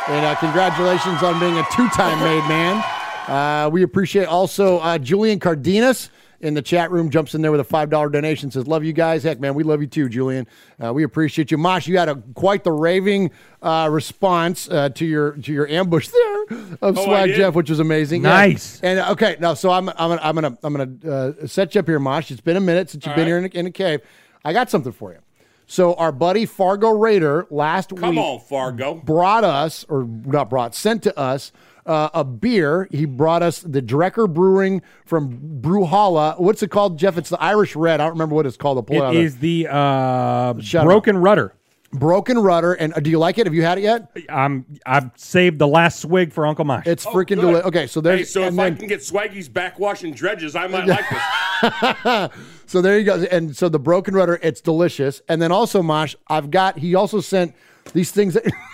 And 0.09 0.25
uh, 0.25 0.35
congratulations 0.37 1.23
on 1.23 1.39
being 1.39 1.59
a 1.59 1.65
two 1.73 1.89
time 1.91 2.19
made 2.21 2.47
man. 2.49 2.83
Uh, 3.29 3.69
we 3.71 3.83
appreciate 3.83 4.25
also 4.27 4.79
uh, 4.79 4.99
Julian 4.99 5.39
Cardenas 5.39 6.11
in 6.41 6.55
the 6.55 6.63
chat 6.63 6.91
room, 6.91 7.11
jumps 7.11 7.35
in 7.35 7.43
there 7.43 7.51
with 7.51 7.61
a 7.61 7.65
$5 7.65 8.13
donation, 8.13 8.51
says, 8.51 8.67
Love 8.67 8.85
you 8.85 8.93
guys. 8.93 9.23
Heck, 9.25 9.41
man, 9.41 9.55
we 9.55 9.65
love 9.65 9.81
you 9.81 9.87
too, 9.89 10.09
Julian. 10.09 10.47
Uh, 10.83 10.93
we 10.93 11.03
appreciate 11.03 11.51
you. 11.51 11.59
Mosh, 11.59 11.87
you 11.89 11.99
had 11.99 12.09
a 12.09 12.17
quite 12.35 12.63
the 12.65 12.71
raving 12.73 13.31
uh, 13.63 13.89
response 13.91 14.69
uh, 14.71 14.89
to 14.91 15.05
your 15.05 15.33
to 15.33 15.53
your 15.53 15.67
ambush 15.69 16.09
there. 16.09 16.43
of 16.81 16.97
Oh, 16.99 17.05
Swag? 17.05 17.35
Jeff, 17.35 17.55
which 17.55 17.71
was 17.71 17.81
amazing. 17.81 18.23
Yeah. 18.23 18.31
Nice. 18.31 18.81
And 18.83 19.01
uh, 19.01 19.11
okay, 19.13 19.37
now 19.41 19.55
so 19.55 19.71
I'm 19.71 19.89
I'm 19.89 19.97
gonna 19.97 20.21
I'm 20.23 20.35
gonna 20.37 20.59
I'm 20.63 20.75
gonna 20.75 21.13
uh, 21.43 21.47
set 21.47 21.75
you 21.75 21.81
up 21.81 21.87
here, 21.89 21.99
Mosh. 21.99 22.31
It's 22.31 22.41
been 22.41 22.57
a 22.57 22.61
minute 22.61 22.91
since 22.91 23.05
you've 23.05 23.11
All 23.13 23.17
been 23.17 23.23
right. 23.25 23.29
here 23.29 23.39
in 23.39 23.45
a, 23.45 23.49
in 23.61 23.67
a 23.67 23.71
cave. 23.73 24.01
I 24.45 24.53
got 24.53 24.71
something 24.71 24.93
for 24.93 25.13
you. 25.13 25.19
So 25.67 25.95
our 25.95 26.13
buddy 26.13 26.47
Fargo 26.47 26.91
Raider 26.91 27.47
last 27.51 27.91
Come 27.97 28.15
week 28.17 28.25
on, 28.25 28.41
Fargo. 28.41 28.95
brought 28.95 29.45
us, 29.45 29.85
or 29.89 30.05
not 30.05 30.49
brought, 30.49 30.75
sent 30.75 31.03
to 31.03 31.19
us 31.19 31.53
uh, 31.89 32.11
a 32.15 32.23
beer. 32.25 32.87
He 32.91 33.05
brought 33.07 33.43
us 33.43 33.61
the 33.61 33.83
Drekker 33.83 34.33
Brewing 34.33 34.83
from 35.07 35.61
Brewhalla. 35.61 36.39
What's 36.39 36.63
it 36.63 36.71
called, 36.71 36.99
Jeff? 36.99 37.17
It's 37.19 37.31
the 37.31 37.43
Irish 37.43 37.75
Red. 37.75 38.01
I 38.01 38.05
don't 38.05 38.13
remember 38.13 38.35
what 38.35 38.47
it's 38.47 38.57
called. 38.57 38.79
I'll 38.79 38.83
pull 38.83 38.97
it, 38.99 39.03
out 39.03 39.15
It 39.15 39.19
of- 39.19 39.25
is 39.25 39.39
the 39.39 39.69
uh, 39.71 40.61
Shut 40.61 40.85
broken 40.85 41.17
rudder. 41.19 41.55
Broken 41.91 42.39
Rudder. 42.39 42.75
And 42.75 42.93
uh, 42.93 43.01
do 43.01 43.09
you 43.09 43.19
like 43.19 43.39
it? 43.39 43.47
Have 43.47 43.55
you 43.55 43.63
had 43.63 43.79
it 43.79 43.81
yet? 43.81 44.15
I'm 44.29 44.67
I've 44.85 45.11
saved 45.17 45.59
the 45.59 45.67
last 45.67 46.01
swig 46.01 46.35
for 46.35 46.47
Uncle 46.47 46.67
Mosh. 46.67 46.87
It's 46.87 47.07
freaking 47.07 47.41
delicious. 47.41 47.65
Okay, 47.65 47.87
so 47.87 48.03
there's 48.03 48.19
Hey, 48.21 48.25
so 48.25 48.43
if 48.43 48.49
and 48.49 48.61
I 48.61 48.71
can 48.73 48.89
get 48.89 49.01
Swaggy's 49.01 49.49
backwash 49.49 50.05
and 50.05 50.15
dredges, 50.15 50.55
I 50.55 50.67
might 50.67 50.87
like 50.87 51.07
this. 51.09 52.31
so 52.67 52.83
there 52.83 52.99
you 52.99 53.05
go. 53.05 53.25
And 53.31 53.57
so 53.57 53.71
the 53.71 53.79
broken 53.79 54.15
rudder, 54.15 54.39
it's 54.43 54.61
delicious. 54.61 55.23
And 55.31 55.41
then 55.41 55.51
also, 55.51 55.83
Mosh, 55.83 56.15
I've 56.29 56.51
got. 56.51 56.77
He 56.79 56.95
also 56.95 57.21
sent 57.23 57.55
these 57.95 58.11
things. 58.11 58.35
That, 58.35 58.45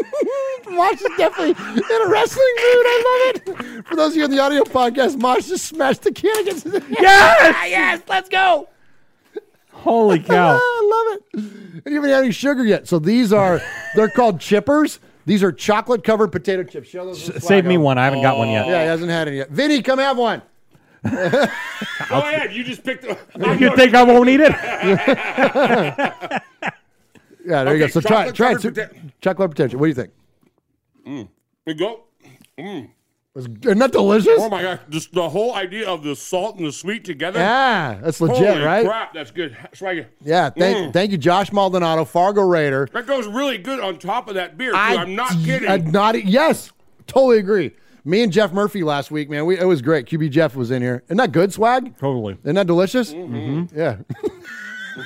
Mosh 0.70 1.00
is 1.00 1.08
definitely 1.16 1.50
in 1.50 2.02
a 2.06 2.08
wrestling 2.08 2.54
mood. 2.56 2.86
I 2.86 3.32
love 3.46 3.58
it. 3.58 3.86
For 3.86 3.96
those 3.96 4.12
of 4.12 4.16
you 4.16 4.24
in 4.24 4.30
the 4.30 4.38
audio 4.38 4.62
podcast, 4.62 5.18
Mosh 5.18 5.46
just 5.48 5.66
smashed 5.66 6.02
the 6.02 6.12
can 6.12 6.38
against 6.40 6.64
his 6.64 6.74
Yes! 6.90 7.56
yes, 7.70 8.02
let's 8.08 8.28
go. 8.28 8.68
Holy 9.72 10.18
cow! 10.22 10.58
I 10.60 11.14
love 11.14 11.18
it. 11.18 11.22
And 11.34 11.82
you 11.86 11.94
haven't 11.94 12.10
had 12.10 12.24
any 12.24 12.32
sugar 12.32 12.64
yet. 12.64 12.86
So 12.86 12.98
these 12.98 13.32
are 13.32 13.60
they're 13.94 14.08
called 14.10 14.38
chippers. 14.38 14.98
These 15.26 15.42
are 15.42 15.52
chocolate 15.52 16.02
covered 16.04 16.28
potato 16.32 16.62
chips. 16.64 16.88
Show 16.88 17.06
those. 17.06 17.24
to 17.24 17.40
Save 17.40 17.64
me 17.64 17.78
one. 17.78 17.98
I 17.98 18.04
haven't 18.04 18.22
got 18.22 18.36
one 18.38 18.48
yet. 18.50 18.66
Yeah, 18.66 18.82
he 18.82 18.88
hasn't 18.88 19.10
had 19.10 19.28
any 19.28 19.38
yet. 19.38 19.50
Vinny, 19.50 19.80
come 19.82 19.98
have 19.98 20.18
one. 20.18 20.42
Go 21.04 21.10
ahead. 22.10 22.52
You 22.52 22.64
just 22.64 22.84
picked. 22.84 23.02
The, 23.02 23.16
You 23.58 23.74
think 23.76 23.94
I 23.94 24.02
won't 24.02 24.28
eat 24.28 24.40
it? 24.42 24.52
Yeah, 27.46 27.64
there 27.64 27.74
you 27.74 27.80
go. 27.80 27.86
So 27.88 28.00
try 28.00 28.26
it. 28.28 28.34
try 28.34 28.52
it. 28.52 28.56
covered 28.56 28.74
pota- 28.74 29.12
Chocolate 29.20 29.50
potato. 29.50 29.78
What 29.78 29.86
do 29.86 29.88
you 29.88 29.94
think? 29.94 30.10
Mm. 31.06 31.28
You 31.66 31.74
go. 31.74 32.00
Mm. 32.58 32.90
Isn't 33.36 33.78
that 33.78 33.92
delicious? 33.92 34.34
Oh 34.38 34.48
my 34.50 34.60
gosh! 34.60 34.80
Just 34.88 35.12
the 35.14 35.28
whole 35.28 35.54
idea 35.54 35.88
of 35.88 36.02
the 36.02 36.16
salt 36.16 36.56
and 36.56 36.66
the 36.66 36.72
sweet 36.72 37.04
together. 37.04 37.38
Yeah, 37.38 38.00
that's 38.02 38.20
legit, 38.20 38.36
Holy 38.38 38.60
right? 38.60 38.84
Crap, 38.84 39.14
that's 39.14 39.30
good. 39.30 39.56
Swaggy. 39.72 40.06
Yeah, 40.20 40.50
thank, 40.50 40.76
Mm. 40.76 40.92
thank 40.92 41.12
you, 41.12 41.16
Josh 41.16 41.52
Maldonado, 41.52 42.04
Fargo 42.04 42.42
Raider. 42.42 42.88
That 42.92 43.06
goes 43.06 43.28
really 43.28 43.56
good 43.56 43.78
on 43.78 43.98
top 43.98 44.28
of 44.28 44.34
that 44.34 44.58
beer. 44.58 44.72
Too. 44.72 44.76
I- 44.76 44.96
I'm 44.96 45.14
not 45.14 45.30
kidding. 45.44 45.68
I'm 45.68 45.92
not. 45.92 46.22
Yes, 46.24 46.72
totally 47.06 47.38
agree. 47.38 47.70
Me 48.04 48.22
and 48.22 48.32
Jeff 48.32 48.52
Murphy 48.52 48.82
last 48.82 49.10
week, 49.12 49.30
man, 49.30 49.46
we, 49.46 49.56
it 49.58 49.64
was 49.64 49.80
great. 49.80 50.06
QB 50.06 50.30
Jeff 50.30 50.56
was 50.56 50.70
in 50.72 50.82
here. 50.82 51.04
Isn't 51.06 51.18
that 51.18 51.30
good, 51.32 51.52
swag? 51.52 51.96
Totally. 51.98 52.36
Isn't 52.42 52.56
that 52.56 52.66
delicious? 52.66 53.12
Mm-hmm. 53.12 53.78
Yeah. 53.78 53.96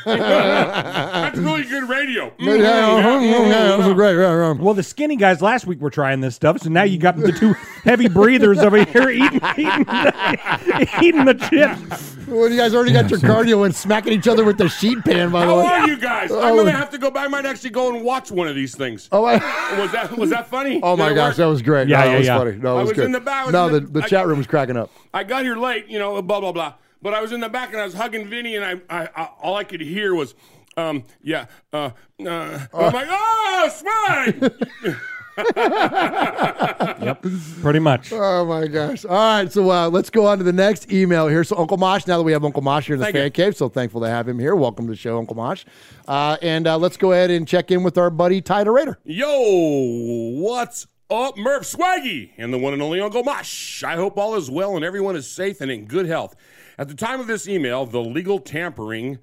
That's 0.04 1.38
really 1.38 1.64
good 1.68 1.88
radio. 1.88 2.32
Yeah, 2.38 2.54
yeah, 2.54 3.00
that 3.00 3.78
was 3.78 3.92
great. 3.94 4.14
Yeah, 4.16 4.36
yeah. 4.36 4.52
Well, 4.52 4.74
the 4.74 4.82
skinny 4.82 5.16
guys 5.16 5.40
last 5.42 5.66
week 5.66 5.80
were 5.80 5.90
trying 5.90 6.20
this 6.20 6.34
stuff, 6.36 6.60
so 6.60 6.68
now 6.70 6.82
you 6.84 6.98
got 6.98 7.16
the 7.16 7.32
two 7.32 7.52
heavy 7.84 8.08
breathers 8.08 8.58
over 8.58 8.84
here 8.84 9.10
eating, 9.10 9.40
eating, 9.56 9.84
the, 9.84 10.88
eating 11.02 11.24
the 11.24 11.34
chips. 11.34 12.16
Well, 12.26 12.48
you 12.48 12.56
guys 12.56 12.74
already 12.74 12.92
got 12.92 13.10
your 13.10 13.18
cardio 13.20 13.64
and 13.66 13.74
smacking 13.74 14.12
each 14.12 14.26
other 14.28 14.44
with 14.44 14.56
the 14.58 14.68
sheet 14.68 15.04
pan, 15.04 15.30
by 15.30 15.44
the 15.46 15.54
way. 15.54 15.64
How 15.66 15.72
way. 15.72 15.78
are 15.80 15.88
you 15.88 15.96
guys? 15.98 16.30
I'm 16.32 16.38
Oh. 16.54 16.56
gonna 16.56 16.70
have 16.72 16.90
to 16.90 16.98
go. 16.98 17.10
Back. 17.10 17.24
I 17.26 17.28
might 17.28 17.44
actually 17.46 17.70
go 17.70 17.94
and 17.94 18.02
watch 18.04 18.30
one 18.32 18.48
of 18.48 18.54
these 18.54 18.74
things. 18.76 19.08
Oh, 19.12 19.24
I, 19.24 19.34
Was 19.78 19.92
that 19.92 20.16
was 20.16 20.30
that 20.30 20.48
funny? 20.48 20.80
oh 20.82 20.96
my 20.96 21.08
Did 21.08 21.12
it 21.12 21.14
gosh, 21.16 21.30
work? 21.30 21.36
that 21.36 21.46
was 21.46 21.62
great. 21.62 21.88
Yeah, 21.88 21.98
no, 21.98 22.04
yeah, 22.04 22.10
that 22.12 22.18
was 22.18 22.26
yeah. 22.26 22.38
funny. 22.38 22.56
No, 22.56 22.76
it 22.76 22.78
I 22.78 22.82
was, 22.82 22.88
was 22.88 22.96
good. 22.96 23.04
in 23.06 23.12
the 23.12 23.20
back- 23.20 23.42
I 23.42 23.44
was 23.44 23.52
no, 23.52 23.66
in 23.68 23.72
the, 23.74 23.80
the- 23.80 23.86
the 24.00 24.02
I- 24.04 24.08
chat 24.08 24.26
room 24.26 24.38
was 24.38 24.46
cracking 24.46 24.76
up. 24.76 24.90
I 25.12 25.22
got 25.24 25.42
here 25.44 25.56
late, 25.56 25.86
you 25.88 25.98
know, 25.98 26.20
blah 26.22 26.40
blah 26.40 26.52
blah. 26.52 26.74
But 27.04 27.12
I 27.12 27.20
was 27.20 27.32
in 27.32 27.40
the 27.40 27.50
back 27.50 27.68
and 27.68 27.82
I 27.82 27.84
was 27.84 27.92
hugging 27.92 28.26
Vinny, 28.28 28.56
and 28.56 28.64
I, 28.64 28.80
I, 28.88 29.08
I 29.14 29.28
all 29.42 29.56
I 29.56 29.64
could 29.64 29.82
hear 29.82 30.14
was, 30.14 30.34
um, 30.78 31.04
yeah, 31.22 31.44
uh, 31.70 31.76
uh. 31.76 31.90
and 32.18 32.28
I'm 32.72 32.92
like, 32.94 33.08
oh, 33.10 33.70
swag. 33.70 34.96
Yep, 35.36 37.26
pretty 37.60 37.80
much. 37.80 38.12
Oh 38.12 38.44
my 38.46 38.68
gosh! 38.68 39.04
All 39.04 39.16
right, 39.16 39.52
so 39.52 39.68
uh, 39.68 39.90
let's 39.90 40.08
go 40.08 40.26
on 40.26 40.38
to 40.38 40.44
the 40.44 40.52
next 40.52 40.92
email 40.92 41.26
here. 41.26 41.42
So 41.42 41.56
Uncle 41.56 41.76
Mosh, 41.76 42.06
now 42.06 42.18
that 42.18 42.22
we 42.22 42.30
have 42.30 42.44
Uncle 42.44 42.62
Mosh 42.62 42.86
here 42.86 42.94
in 42.94 43.00
the 43.00 43.06
Thank 43.06 43.16
fan 43.16 43.24
you. 43.24 43.30
cave, 43.32 43.56
so 43.56 43.68
thankful 43.68 44.00
to 44.02 44.08
have 44.08 44.28
him 44.28 44.38
here. 44.38 44.54
Welcome 44.54 44.86
to 44.86 44.92
the 44.92 44.96
show, 44.96 45.18
Uncle 45.18 45.34
Mosh. 45.34 45.64
Uh, 46.06 46.36
and 46.40 46.68
uh, 46.68 46.78
let's 46.78 46.96
go 46.96 47.10
ahead 47.10 47.32
and 47.32 47.48
check 47.48 47.72
in 47.72 47.82
with 47.82 47.98
our 47.98 48.10
buddy 48.10 48.40
Ty 48.40 48.62
Raider. 48.62 49.00
Yo, 49.04 50.38
what's 50.38 50.86
up, 51.10 51.36
Murph 51.36 51.64
Swaggy 51.64 52.30
and 52.38 52.52
the 52.52 52.58
one 52.58 52.72
and 52.72 52.80
only 52.80 53.00
Uncle 53.00 53.24
Mosh? 53.24 53.82
I 53.82 53.96
hope 53.96 54.16
all 54.16 54.36
is 54.36 54.48
well 54.50 54.76
and 54.76 54.84
everyone 54.84 55.16
is 55.16 55.28
safe 55.28 55.60
and 55.60 55.70
in 55.70 55.86
good 55.86 56.06
health. 56.06 56.36
At 56.78 56.88
the 56.88 56.94
time 56.94 57.20
of 57.20 57.26
this 57.26 57.48
email, 57.48 57.86
the 57.86 58.00
legal 58.02 58.38
tampering 58.40 59.18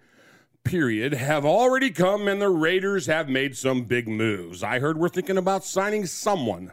period 0.64 1.14
have 1.14 1.45
already 1.45 1.90
come 1.90 2.28
and 2.28 2.41
the 2.41 2.49
Raiders 2.49 3.07
have 3.07 3.28
made 3.28 3.57
some 3.57 3.84
big 3.84 4.07
moves. 4.07 4.64
I 4.64 4.80
heard 4.80 4.98
we're 4.98 5.10
thinking 5.10 5.38
about 5.38 5.65
signing 5.65 6.06
someone. 6.06 6.72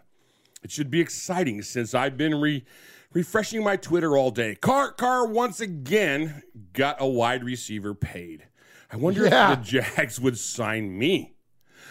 It 0.63 0.71
should 0.71 0.91
be 0.91 1.01
exciting 1.01 1.63
since 1.63 1.95
I've 1.95 2.17
been 2.17 2.41
re- 2.41 2.65
refreshing 3.13 3.65
my 3.65 3.77
Twitter 3.77 4.17
all 4.17 4.31
day. 4.31 4.55
Carr 4.57 4.93
Carr 4.93 5.27
once 5.27 5.61
again 5.61 6.43
got 6.73 6.97
a 7.01 7.07
wide 7.07 7.43
receiver 7.45 7.95
paid. 7.95 8.45
I 8.93 8.97
wonder 8.97 9.25
Yeah. 9.25 9.53
if 9.53 9.59
the 9.59 9.65
Jags 9.65 10.21
would 10.21 10.39
sign 10.39 10.97
me. 10.99 11.35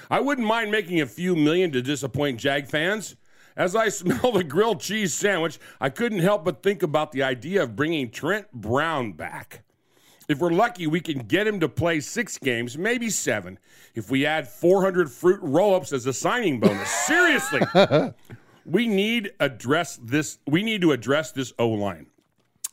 I 0.09 0.19
wouldn't 0.21 0.47
mind 0.47 0.71
making 0.71 1.01
a 1.01 1.05
few 1.05 1.35
million 1.35 1.71
to 1.71 1.81
disappoint 1.81 2.39
Jag 2.39 2.67
fans. 2.67 3.15
As 3.57 3.75
I 3.75 3.89
smell 3.89 4.31
the 4.31 4.43
grilled 4.43 4.79
cheese 4.79 5.13
sandwich, 5.13 5.59
I 5.81 5.89
couldn't 5.89 6.19
help 6.19 6.45
but 6.45 6.63
think 6.63 6.83
about 6.83 7.11
the 7.11 7.23
idea 7.23 7.63
of 7.63 7.75
bringing 7.75 8.11
Trent 8.11 8.51
Brown 8.53 9.11
back. 9.13 9.63
If 10.29 10.39
we're 10.39 10.51
lucky, 10.51 10.87
we 10.87 10.99
can 10.99 11.19
get 11.19 11.47
him 11.47 11.59
to 11.61 11.69
play 11.69 12.01
six 12.01 12.37
games, 12.37 12.77
maybe 12.77 13.09
seven, 13.09 13.57
if 13.95 14.11
we 14.11 14.25
add 14.25 14.47
400 14.47 15.09
fruit 15.09 15.39
roll 15.41 15.73
ups 15.73 15.93
as 15.93 16.05
a 16.05 16.13
signing 16.13 16.59
bonus. 16.59 16.89
Seriously. 17.07 17.61
we 18.65 18.87
need 18.87 19.31
address 19.39 19.97
this 20.03 20.39
we 20.45 20.61
need 20.63 20.81
to 20.81 20.91
address 20.91 21.31
this 21.31 21.53
O 21.57 21.69
line. 21.69 22.07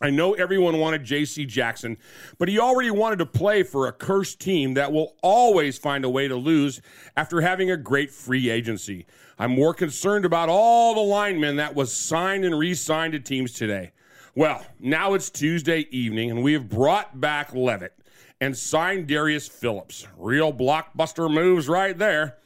I 0.00 0.10
know 0.10 0.34
everyone 0.34 0.78
wanted 0.78 1.04
JC 1.04 1.46
Jackson, 1.46 1.96
but 2.36 2.48
he 2.48 2.58
already 2.58 2.90
wanted 2.90 3.20
to 3.20 3.26
play 3.26 3.62
for 3.62 3.86
a 3.86 3.92
cursed 3.92 4.40
team 4.40 4.74
that 4.74 4.90
will 4.90 5.14
always 5.22 5.78
find 5.78 6.04
a 6.04 6.10
way 6.10 6.26
to 6.26 6.34
lose 6.34 6.82
after 7.16 7.40
having 7.40 7.70
a 7.70 7.76
great 7.76 8.10
free 8.10 8.50
agency. 8.50 9.06
I'm 9.38 9.52
more 9.52 9.74
concerned 9.74 10.24
about 10.24 10.48
all 10.48 10.94
the 10.94 11.00
linemen 11.00 11.56
that 11.56 11.74
was 11.74 11.92
signed 11.92 12.44
and 12.44 12.56
re-signed 12.58 13.12
to 13.14 13.20
teams 13.20 13.52
today. 13.52 13.92
Well, 14.36 14.64
now 14.80 15.14
it's 15.14 15.30
Tuesday 15.30 15.86
evening, 15.90 16.30
and 16.30 16.42
we 16.42 16.52
have 16.52 16.68
brought 16.68 17.20
back 17.20 17.52
Leavitt 17.54 17.92
and 18.40 18.56
signed 18.56 19.06
Darius 19.06 19.48
Phillips. 19.48 20.06
Real 20.16 20.52
blockbuster 20.52 21.32
moves 21.32 21.68
right 21.68 21.96
there. 21.96 22.36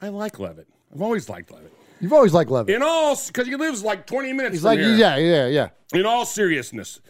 I 0.00 0.08
like 0.08 0.38
Leavitt. 0.38 0.68
I've 0.92 1.02
always 1.02 1.28
liked 1.28 1.50
Leavitt. 1.50 1.72
You've 2.00 2.12
always 2.12 2.34
liked 2.34 2.50
Leavitt. 2.50 2.74
In 2.74 2.82
all, 2.82 3.16
because 3.26 3.46
he 3.46 3.54
lives 3.56 3.82
like 3.82 4.06
20 4.06 4.32
minutes 4.32 4.54
He's 4.54 4.64
like, 4.64 4.78
here. 4.78 4.94
yeah, 4.94 5.16
yeah, 5.16 5.46
yeah. 5.46 5.68
In 5.94 6.06
all 6.06 6.24
seriousness, 6.26 7.00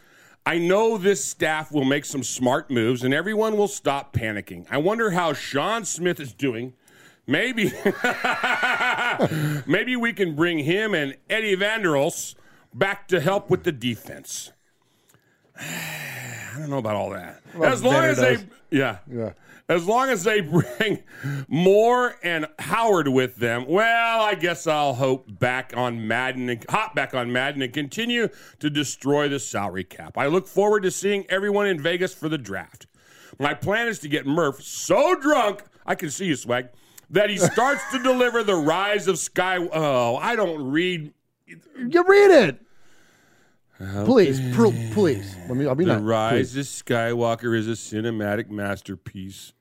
I 0.45 0.59
know 0.59 0.99
this 0.99 1.25
staff 1.25 1.73
will 1.73 1.85
make 1.85 2.05
some 2.05 2.23
smart 2.23 2.71
moves 2.71 3.03
and 3.05 3.15
everyone 3.15 3.57
will 3.57 3.69
stop 3.69 4.13
panicking. 4.15 4.67
I 4.71 4.77
wonder 4.79 5.11
how 5.11 5.33
Sean 5.33 5.85
Smith 5.85 6.21
is 6.21 6.33
doing. 6.35 6.75
Maybe 7.27 7.73
maybe 9.67 9.97
we 9.97 10.13
can 10.13 10.35
bring 10.35 10.59
him 10.59 10.95
and 10.95 11.17
Eddie 11.31 11.57
Vanderhulst 11.57 12.35
back 12.75 13.07
to 13.09 13.21
help 13.21 13.49
with 13.49 13.63
the 13.63 13.73
defense. 13.73 14.53
I 15.59 16.59
don't 16.59 16.71
know 16.71 16.79
about 16.79 16.97
all 16.97 17.11
that. 17.11 17.41
Well, 17.55 17.73
as 17.73 17.83
long 17.83 18.05
as 18.05 18.19
they 18.19 18.37
does. 18.37 18.45
yeah. 18.71 18.99
Yeah. 19.11 19.33
As 19.69 19.87
long 19.87 20.11
as 20.11 20.25
they 20.25 20.41
bring 20.41 21.03
Moore 21.49 22.17
and 22.23 22.47
Howard 22.59 23.09
with 23.09 23.37
them, 23.37 23.65
well, 23.67 24.21
I 24.21 24.35
guess 24.35 24.67
I'll 24.67 24.95
hope 24.95 25.39
back 25.39 25.73
on 25.75 26.07
Madden 26.07 26.51
and 26.51 26.65
hop 26.69 26.95
back 26.95 27.15
on 27.15 27.33
Madden 27.33 27.63
and 27.63 27.73
continue 27.73 28.29
to 28.59 28.69
destroy 28.69 29.29
the 29.29 29.39
salary 29.39 29.85
cap. 29.85 30.19
I 30.19 30.27
look 30.27 30.47
forward 30.47 30.83
to 30.83 30.91
seeing 30.91 31.25
everyone 31.31 31.69
in 31.69 31.81
Vegas 31.81 32.13
for 32.13 32.29
the 32.29 32.37
draft. 32.37 32.87
My 33.39 33.55
plan 33.55 33.89
is 33.89 33.99
to 34.01 34.09
get 34.09 34.27
Murph 34.27 34.63
so 34.63 35.15
drunk, 35.15 35.63
I 35.87 35.95
can 35.95 36.11
see 36.11 36.27
you, 36.27 36.37
swag, 36.37 36.69
that 37.13 37.31
he 37.31 37.39
starts 37.39 37.83
to 37.93 38.03
deliver 38.03 38.43
the 38.43 38.55
rise 38.57 39.07
of 39.07 39.19
Sky. 39.19 39.59
Oh, 39.73 40.17
I 40.17 40.35
don't 40.35 40.71
read. 40.71 41.13
You 41.47 42.05
read 42.07 42.31
it. 42.31 42.59
Please, 44.05 44.41
pr- 44.55 44.69
please. 44.93 45.37
Let 45.49 45.57
me. 45.57 45.67
I'll 45.67 45.75
be 45.75 45.85
The 45.85 45.95
nice. 45.95 46.03
Rise 46.03 46.57
of 46.57 46.65
Skywalker 46.67 47.57
is 47.57 47.69
a 47.69 47.73
cinematic 47.73 48.49
masterpiece. 48.49 49.53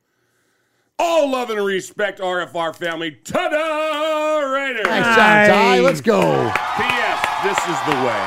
All 1.00 1.32
love 1.32 1.50
and 1.50 1.66
respect, 1.66 2.20
RFR 2.20 2.76
family. 2.76 3.12
Ta-da, 3.24 4.40
Raiders! 4.54 4.86
Thanks, 4.86 5.08
John 5.08 5.48
Ty. 5.50 5.80
Let's 5.80 6.02
go. 6.02 6.22
P.S. 6.22 7.20
This 7.44 7.58
is 7.58 7.80
the 7.90 7.98
way. 8.06 8.22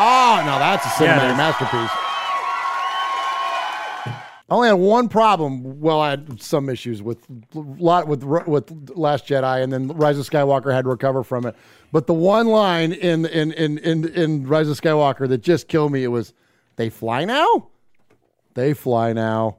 Ah, 0.00 0.42
oh, 0.42 0.46
no, 0.46 0.58
that's 0.58 0.84
a 0.84 0.88
cinematic 0.90 1.30
is. 1.32 1.36
masterpiece. 1.38 2.07
I 4.48 4.54
only 4.54 4.68
had 4.68 4.74
one 4.74 5.08
problem. 5.08 5.78
Well, 5.78 6.00
I 6.00 6.10
had 6.10 6.40
some 6.40 6.70
issues 6.70 7.02
with 7.02 7.18
lot 7.54 8.08
with 8.08 8.24
with 8.24 8.90
Last 8.96 9.26
Jedi, 9.26 9.62
and 9.62 9.70
then 9.70 9.88
Rise 9.88 10.18
of 10.18 10.28
Skywalker 10.28 10.72
had 10.72 10.84
to 10.84 10.88
recover 10.88 11.22
from 11.22 11.44
it. 11.44 11.54
But 11.92 12.06
the 12.06 12.14
one 12.14 12.46
line 12.46 12.92
in 12.92 13.26
in 13.26 13.52
in 13.52 13.76
in, 13.78 14.08
in 14.08 14.46
Rise 14.46 14.68
of 14.70 14.80
Skywalker 14.80 15.28
that 15.28 15.42
just 15.42 15.68
killed 15.68 15.92
me, 15.92 16.02
it 16.02 16.08
was, 16.08 16.32
"They 16.76 16.88
fly 16.88 17.26
now, 17.26 17.68
they 18.54 18.72
fly 18.72 19.12
now." 19.12 19.58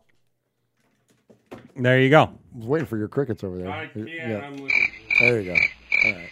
There 1.76 2.02
you 2.02 2.10
go. 2.10 2.24
I 2.24 2.58
was 2.58 2.66
waiting 2.66 2.88
for 2.88 2.98
your 2.98 3.08
crickets 3.08 3.44
over 3.44 3.58
there. 3.58 3.70
I 3.70 3.86
can't. 3.88 4.10
Yeah. 4.10 4.40
I'm 4.40 4.58
There 5.20 5.40
you 5.40 5.54
go. 5.54 5.58
All 6.06 6.14
right. 6.14 6.30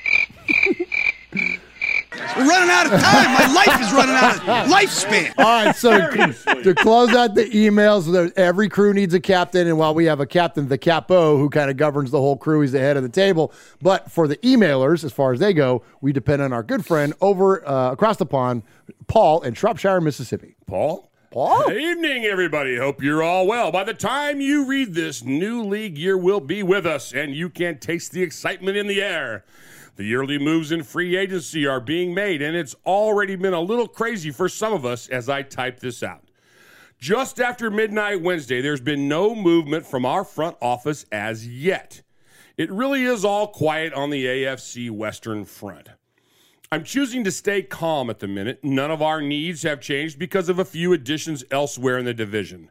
We're 2.37 2.47
running 2.47 2.69
out 2.69 2.85
of 2.85 2.91
time. 3.01 3.33
My 3.33 3.53
life 3.53 3.81
is 3.81 3.91
running 3.91 4.15
out 4.15 4.35
of 4.35 4.71
lifespan. 4.71 5.33
All 5.39 5.65
right, 5.65 5.75
so 5.75 5.91
to, 5.91 6.63
to 6.63 6.75
close 6.75 7.13
out 7.13 7.33
the 7.33 7.45
emails, 7.45 8.31
every 8.37 8.69
crew 8.69 8.93
needs 8.93 9.13
a 9.15 9.19
captain, 9.19 9.67
and 9.67 9.77
while 9.77 9.95
we 9.95 10.05
have 10.05 10.19
a 10.19 10.27
captain, 10.27 10.67
the 10.67 10.77
capo, 10.77 11.37
who 11.37 11.49
kind 11.49 11.71
of 11.71 11.77
governs 11.77 12.11
the 12.11 12.19
whole 12.19 12.37
crew, 12.37 12.61
he's 12.61 12.73
the 12.73 12.79
head 12.79 12.95
of 12.95 13.03
the 13.03 13.09
table. 13.09 13.51
But 13.81 14.11
for 14.11 14.27
the 14.27 14.37
emailers, 14.37 15.03
as 15.03 15.11
far 15.11 15.33
as 15.33 15.39
they 15.39 15.51
go, 15.53 15.81
we 15.99 16.13
depend 16.13 16.43
on 16.43 16.53
our 16.53 16.61
good 16.61 16.85
friend 16.85 17.13
over 17.21 17.67
uh, 17.67 17.91
across 17.91 18.17
the 18.17 18.25
pond, 18.25 18.61
Paul 19.07 19.41
in 19.41 19.55
Shropshire, 19.55 19.99
Mississippi. 19.99 20.55
Paul? 20.67 21.09
Paul? 21.31 21.71
Evening, 21.71 22.23
everybody. 22.25 22.77
Hope 22.77 23.01
you're 23.03 23.21
all 23.21 23.47
well. 23.47 23.71
By 23.71 23.83
the 23.83 23.93
time 23.93 24.39
you 24.41 24.65
read 24.65 24.93
this, 24.93 25.23
new 25.23 25.63
league 25.63 25.97
year 25.97 26.17
will 26.17 26.39
be 26.39 26.63
with 26.63 26.85
us, 26.85 27.13
and 27.13 27.35
you 27.35 27.49
can 27.49 27.79
taste 27.79 28.11
the 28.11 28.23
excitement 28.23 28.77
in 28.77 28.87
the 28.87 29.01
air. 29.01 29.43
The 29.97 30.03
yearly 30.03 30.37
moves 30.37 30.71
in 30.71 30.83
free 30.83 31.17
agency 31.17 31.65
are 31.65 31.79
being 31.79 32.13
made, 32.13 32.39
and 32.39 32.55
it's 32.55 32.75
already 32.85 33.35
been 33.35 33.55
a 33.55 33.59
little 33.59 33.87
crazy 33.87 34.29
for 34.29 34.47
some 34.47 34.71
of 34.71 34.85
us 34.85 35.09
as 35.09 35.27
I 35.27 35.41
type 35.41 35.79
this 35.79 36.03
out. 36.03 36.23
Just 36.99 37.41
after 37.41 37.71
midnight 37.71 38.21
Wednesday, 38.21 38.61
there's 38.61 38.79
been 38.79 39.07
no 39.07 39.33
movement 39.33 39.87
from 39.87 40.05
our 40.05 40.23
front 40.23 40.55
office 40.61 41.07
as 41.11 41.47
yet. 41.47 42.03
It 42.57 42.71
really 42.71 43.05
is 43.05 43.25
all 43.25 43.47
quiet 43.47 43.91
on 43.91 44.11
the 44.11 44.25
AFC 44.25 44.91
Western 44.91 45.45
front. 45.45 45.89
I'm 46.71 46.83
choosing 46.83 47.23
to 47.23 47.31
stay 47.31 47.63
calm 47.63 48.11
at 48.11 48.19
the 48.19 48.27
minute. 48.27 48.63
None 48.63 48.91
of 48.91 49.01
our 49.01 49.19
needs 49.19 49.63
have 49.63 49.81
changed 49.81 50.19
because 50.19 50.47
of 50.47 50.59
a 50.59 50.65
few 50.65 50.93
additions 50.93 51.43
elsewhere 51.49 51.97
in 51.97 52.05
the 52.05 52.13
division. 52.13 52.69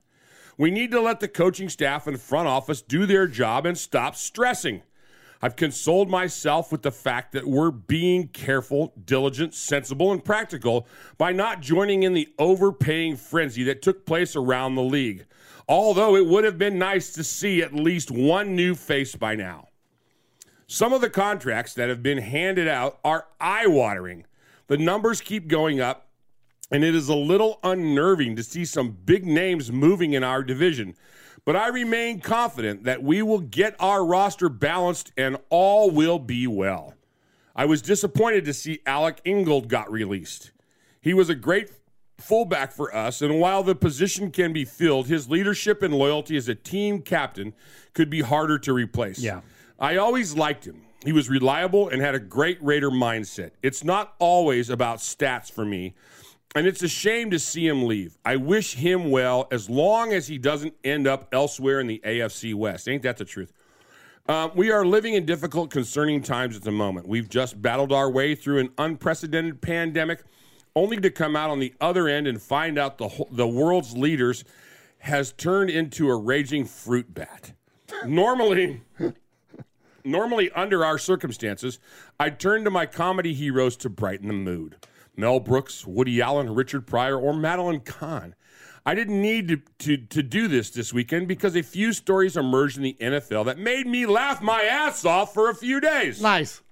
We 0.57 0.70
need 0.70 0.93
to 0.93 1.01
let 1.01 1.19
the 1.19 1.28
coaching 1.28 1.69
staff 1.69 2.07
and 2.07 2.20
front 2.20 2.47
office 2.47 2.82
do 2.82 3.05
their 3.05 3.27
job 3.27 3.66
and 3.66 3.77
stop 3.77 4.15
stressing. 4.15 4.82
I've 5.42 5.56
consoled 5.56 6.08
myself 6.08 6.72
with 6.72 6.82
the 6.82 6.90
fact 6.90 7.32
that 7.32 7.46
we're 7.46 7.70
being 7.70 8.28
careful, 8.28 8.92
diligent, 9.04 9.54
sensible, 9.54 10.12
and 10.12 10.24
practical 10.24 10.86
by 11.18 11.32
not 11.32 11.60
joining 11.60 12.02
in 12.02 12.14
the 12.14 12.28
overpaying 12.38 13.16
frenzy 13.16 13.62
that 13.64 13.82
took 13.82 14.06
place 14.06 14.34
around 14.34 14.74
the 14.74 14.82
league. 14.82 15.26
Although 15.68 16.16
it 16.16 16.26
would 16.26 16.44
have 16.44 16.58
been 16.58 16.78
nice 16.78 17.12
to 17.12 17.24
see 17.24 17.62
at 17.62 17.74
least 17.74 18.10
one 18.10 18.54
new 18.54 18.74
face 18.74 19.14
by 19.14 19.34
now. 19.34 19.68
Some 20.66 20.92
of 20.92 21.00
the 21.00 21.10
contracts 21.10 21.74
that 21.74 21.88
have 21.88 22.02
been 22.02 22.18
handed 22.18 22.66
out 22.66 22.98
are 23.04 23.26
eye 23.40 23.66
watering. 23.66 24.26
The 24.68 24.76
numbers 24.76 25.20
keep 25.20 25.48
going 25.48 25.80
up, 25.80 26.06
and 26.70 26.84
it 26.84 26.94
is 26.94 27.09
a 27.09 27.14
little 27.14 27.59
unnerving 27.62 28.36
to 28.36 28.43
see 28.43 28.64
some 28.64 28.97
big 29.05 29.24
names 29.24 29.70
moving 29.70 30.12
in 30.12 30.24
our 30.24 30.43
division. 30.43 30.94
But 31.44 31.56
I 31.56 31.68
remain 31.68 32.20
confident 32.20 32.84
that 32.84 33.02
we 33.02 33.22
will 33.22 33.40
get 33.40 33.76
our 33.78 34.05
roster 34.05 34.48
balanced 34.48 35.12
and 35.16 35.36
all 35.48 35.90
will 35.90 36.18
be 36.18 36.47
well. 36.47 36.94
I 37.55 37.64
was 37.66 37.80
disappointed 37.80 38.44
to 38.47 38.52
see 38.52 38.80
Alec 38.84 39.20
Ingold 39.24 39.68
got 39.68 39.90
released. 39.90 40.51
He 41.01 41.14
was 41.14 41.28
a 41.28 41.34
great 41.34 41.70
fullback 42.18 42.72
for 42.72 42.94
us, 42.94 43.22
and 43.22 43.38
while 43.40 43.62
the 43.62 43.74
position 43.74 44.30
can 44.30 44.52
be 44.52 44.64
filled, 44.64 45.06
his 45.06 45.30
leadership 45.30 45.82
and 45.82 45.94
loyalty 45.94 46.36
as 46.36 46.48
a 46.48 46.55
team 46.55 47.01
captain 47.01 47.55
could 47.94 48.10
be 48.10 48.22
harder 48.22 48.59
to 48.59 48.72
replace. 48.72 49.20
Yeah. 49.20 49.40
I 49.78 49.97
always 49.97 50.34
liked 50.34 50.66
him. 50.66 50.82
He 51.05 51.12
was 51.12 51.30
reliable 51.30 51.88
and 51.88 52.02
had 52.02 52.14
a 52.14 52.18
great 52.18 52.59
Raider 52.62 52.90
mindset. 52.90 53.52
It's 53.62 53.84
not 53.84 54.14
always 54.18 54.68
about 54.68 54.98
stats 54.98 55.51
for 55.51 55.64
me, 55.64 55.94
and 56.57 56.66
it's 56.66 56.83
a 56.83 56.89
shame 56.89 57.31
to 57.31 57.39
see 57.39 57.66
him 57.69 57.85
leave. 57.85 58.16
I 58.24 58.37
wish 58.37 58.74
him 58.74 59.11
well 59.11 59.47
as 59.51 59.69
long 59.69 60.15
as 60.15 60.27
he 60.27 60.39
doesn't 60.39 60.74
end 60.83 61.07
up 61.07 61.28
elsewhere 61.31 61.81
in 61.81 61.87
the 61.87 62.01
AFC 62.03 62.55
West. 62.55 62.89
Ain't 62.89 63.03
that 63.03 63.19
the 63.19 63.27
truth? 63.27 63.53
Uh, 64.27 64.49
we 64.55 64.70
are 64.73 64.85
living 64.85 65.12
in 65.12 65.27
difficult, 65.27 65.70
concerning 65.70 66.23
times 66.23 66.57
at 66.57 66.62
the 66.62 66.73
moment. 66.73 67.07
We've 67.07 67.28
just 67.28 67.61
battled 67.61 67.93
our 67.93 68.11
way 68.11 68.35
through 68.35 68.61
an 68.61 68.70
unprecedented 68.78 69.61
pandemic, 69.61 70.24
only 70.74 70.97
to 70.97 71.11
come 71.11 71.37
out 71.37 71.51
on 71.51 71.61
the 71.61 71.74
other 71.78 72.09
end 72.09 72.27
and 72.27 72.41
find 72.41 72.78
out 72.78 72.97
the 72.97 73.27
the 73.31 73.47
world's 73.47 73.95
leaders 73.95 74.43
has 75.01 75.33
turned 75.33 75.69
into 75.69 76.09
a 76.09 76.16
raging 76.16 76.65
fruit 76.65 77.12
bat. 77.12 77.53
Normally, 78.07 78.81
normally 80.05 80.51
under 80.53 80.85
our 80.87 80.97
circumstances, 80.97 81.78
I'd 82.19 82.41
turn 82.41 82.65
to 82.65 82.70
my 82.70 82.87
comedy 82.87 83.35
heroes 83.35 83.77
to 83.78 83.91
brighten 83.91 84.28
the 84.28 84.35
mood. 84.35 84.77
Mel 85.16 85.40
Brooks, 85.40 85.86
Woody 85.86 86.20
Allen, 86.20 86.55
Richard 86.55 86.86
Pryor, 86.86 87.18
or 87.18 87.32
Madeline 87.32 87.80
Kahn. 87.80 88.34
I 88.84 88.94
didn't 88.94 89.20
need 89.20 89.48
to, 89.48 89.56
to, 89.78 89.97
to 89.97 90.22
do 90.22 90.47
this 90.47 90.70
this 90.70 90.93
weekend 90.93 91.26
because 91.26 91.56
a 91.56 91.62
few 91.62 91.93
stories 91.93 92.36
emerged 92.36 92.76
in 92.76 92.84
the 92.84 92.97
NFL 93.01 93.47
that 93.47 93.59
made 93.59 93.86
me 93.86 94.06
laugh 94.06 94.40
my 94.40 94.62
ass 94.62 95.05
off 95.05 95.34
for 95.34 95.51
a 95.51 95.55
few 95.55 95.80
days. 95.80 96.22
Nice. 96.22 96.62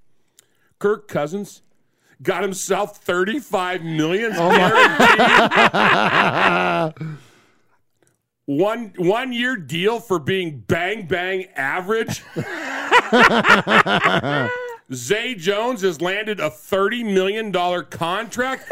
Kirk 0.78 1.08
Cousins 1.08 1.62
got 2.22 2.42
himself 2.42 2.98
35 2.98 3.82
million 3.82 4.32
Oh 4.34 6.92
one 8.46 8.92
one 8.96 9.32
year 9.32 9.56
deal 9.56 10.00
for 10.00 10.18
being 10.18 10.60
bang 10.60 11.06
bang 11.06 11.46
average. 11.56 12.22
Zay 14.92 15.34
Jones 15.34 15.80
has 15.80 16.02
landed 16.02 16.38
a 16.40 16.50
$30 16.50 17.10
million 17.12 17.50
contract, 17.90 18.68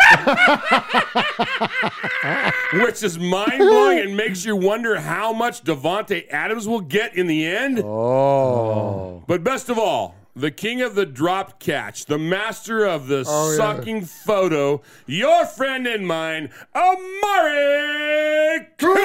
which 2.75 3.03
is 3.03 3.19
mind 3.19 3.59
blowing 3.59 3.99
and 4.01 4.15
makes 4.17 4.45
you 4.45 4.55
wonder 4.55 5.01
how 5.01 5.33
much 5.33 5.65
Davante 5.65 6.29
Adams 6.31 6.69
will 6.69 6.83
get 6.83 7.17
in 7.17 7.27
the 7.29 7.47
end. 7.47 7.79
Oh. 7.81 9.25
But 9.27 9.43
best 9.43 9.71
of 9.71 9.79
all, 9.79 10.15
the 10.37 10.51
king 10.51 10.83
of 10.83 10.95
the 10.95 11.07
dropped 11.07 11.61
catch, 11.61 12.05
the 12.05 12.19
master 12.19 12.85
of 12.85 13.07
the 13.09 13.25
Oh, 13.27 13.51
yeah. 13.51 13.57
sucking 13.57 14.05
photo, 14.05 14.83
your 15.07 15.47
friend 15.47 15.87
and 15.87 16.07
mine, 16.07 16.51
Amari 16.75 18.67
Cooper, 18.79 19.01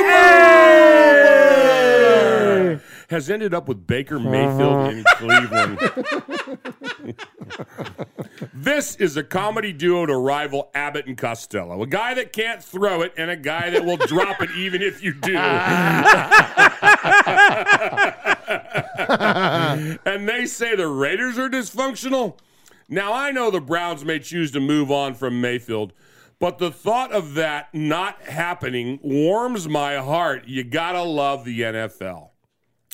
has 3.09 3.29
ended 3.29 3.53
up 3.53 3.67
with 3.67 3.85
Baker 3.87 4.17
uh-huh. 4.17 4.29
Mayfield 4.29 4.93
in 4.93 5.03
Cleveland. 5.15 5.79
this 8.53 8.95
is 8.97 9.17
a 9.17 9.23
comedy 9.23 9.71
duo 9.71 10.05
to 10.05 10.15
rival 10.15 10.69
Abbott 10.73 11.07
and 11.07 11.17
Costello. 11.17 11.81
A 11.81 11.87
guy 11.87 12.13
that 12.13 12.33
can't 12.33 12.61
throw 12.63 13.01
it 13.01 13.13
and 13.17 13.31
a 13.31 13.37
guy 13.37 13.69
that 13.69 13.85
will 13.85 13.97
drop 13.97 14.41
it 14.41 14.51
even 14.51 14.81
if 14.81 15.01
you 15.01 15.13
do. 15.13 15.37
and 20.05 20.27
they 20.27 20.45
say 20.45 20.75
the 20.75 20.87
Raiders 20.87 21.39
are 21.39 21.49
dysfunctional. 21.49 22.37
Now, 22.89 23.13
I 23.13 23.31
know 23.31 23.51
the 23.51 23.61
Browns 23.61 24.05
may 24.05 24.19
choose 24.19 24.51
to 24.51 24.59
move 24.59 24.91
on 24.91 25.13
from 25.13 25.41
Mayfield, 25.41 25.93
but 26.39 26.57
the 26.57 26.71
thought 26.71 27.11
of 27.11 27.33
that 27.33 27.73
not 27.73 28.21
happening 28.23 28.99
warms 29.01 29.67
my 29.67 29.97
heart. 29.97 30.47
You 30.47 30.63
gotta 30.63 31.03
love 31.03 31.45
the 31.45 31.61
NFL. 31.61 32.29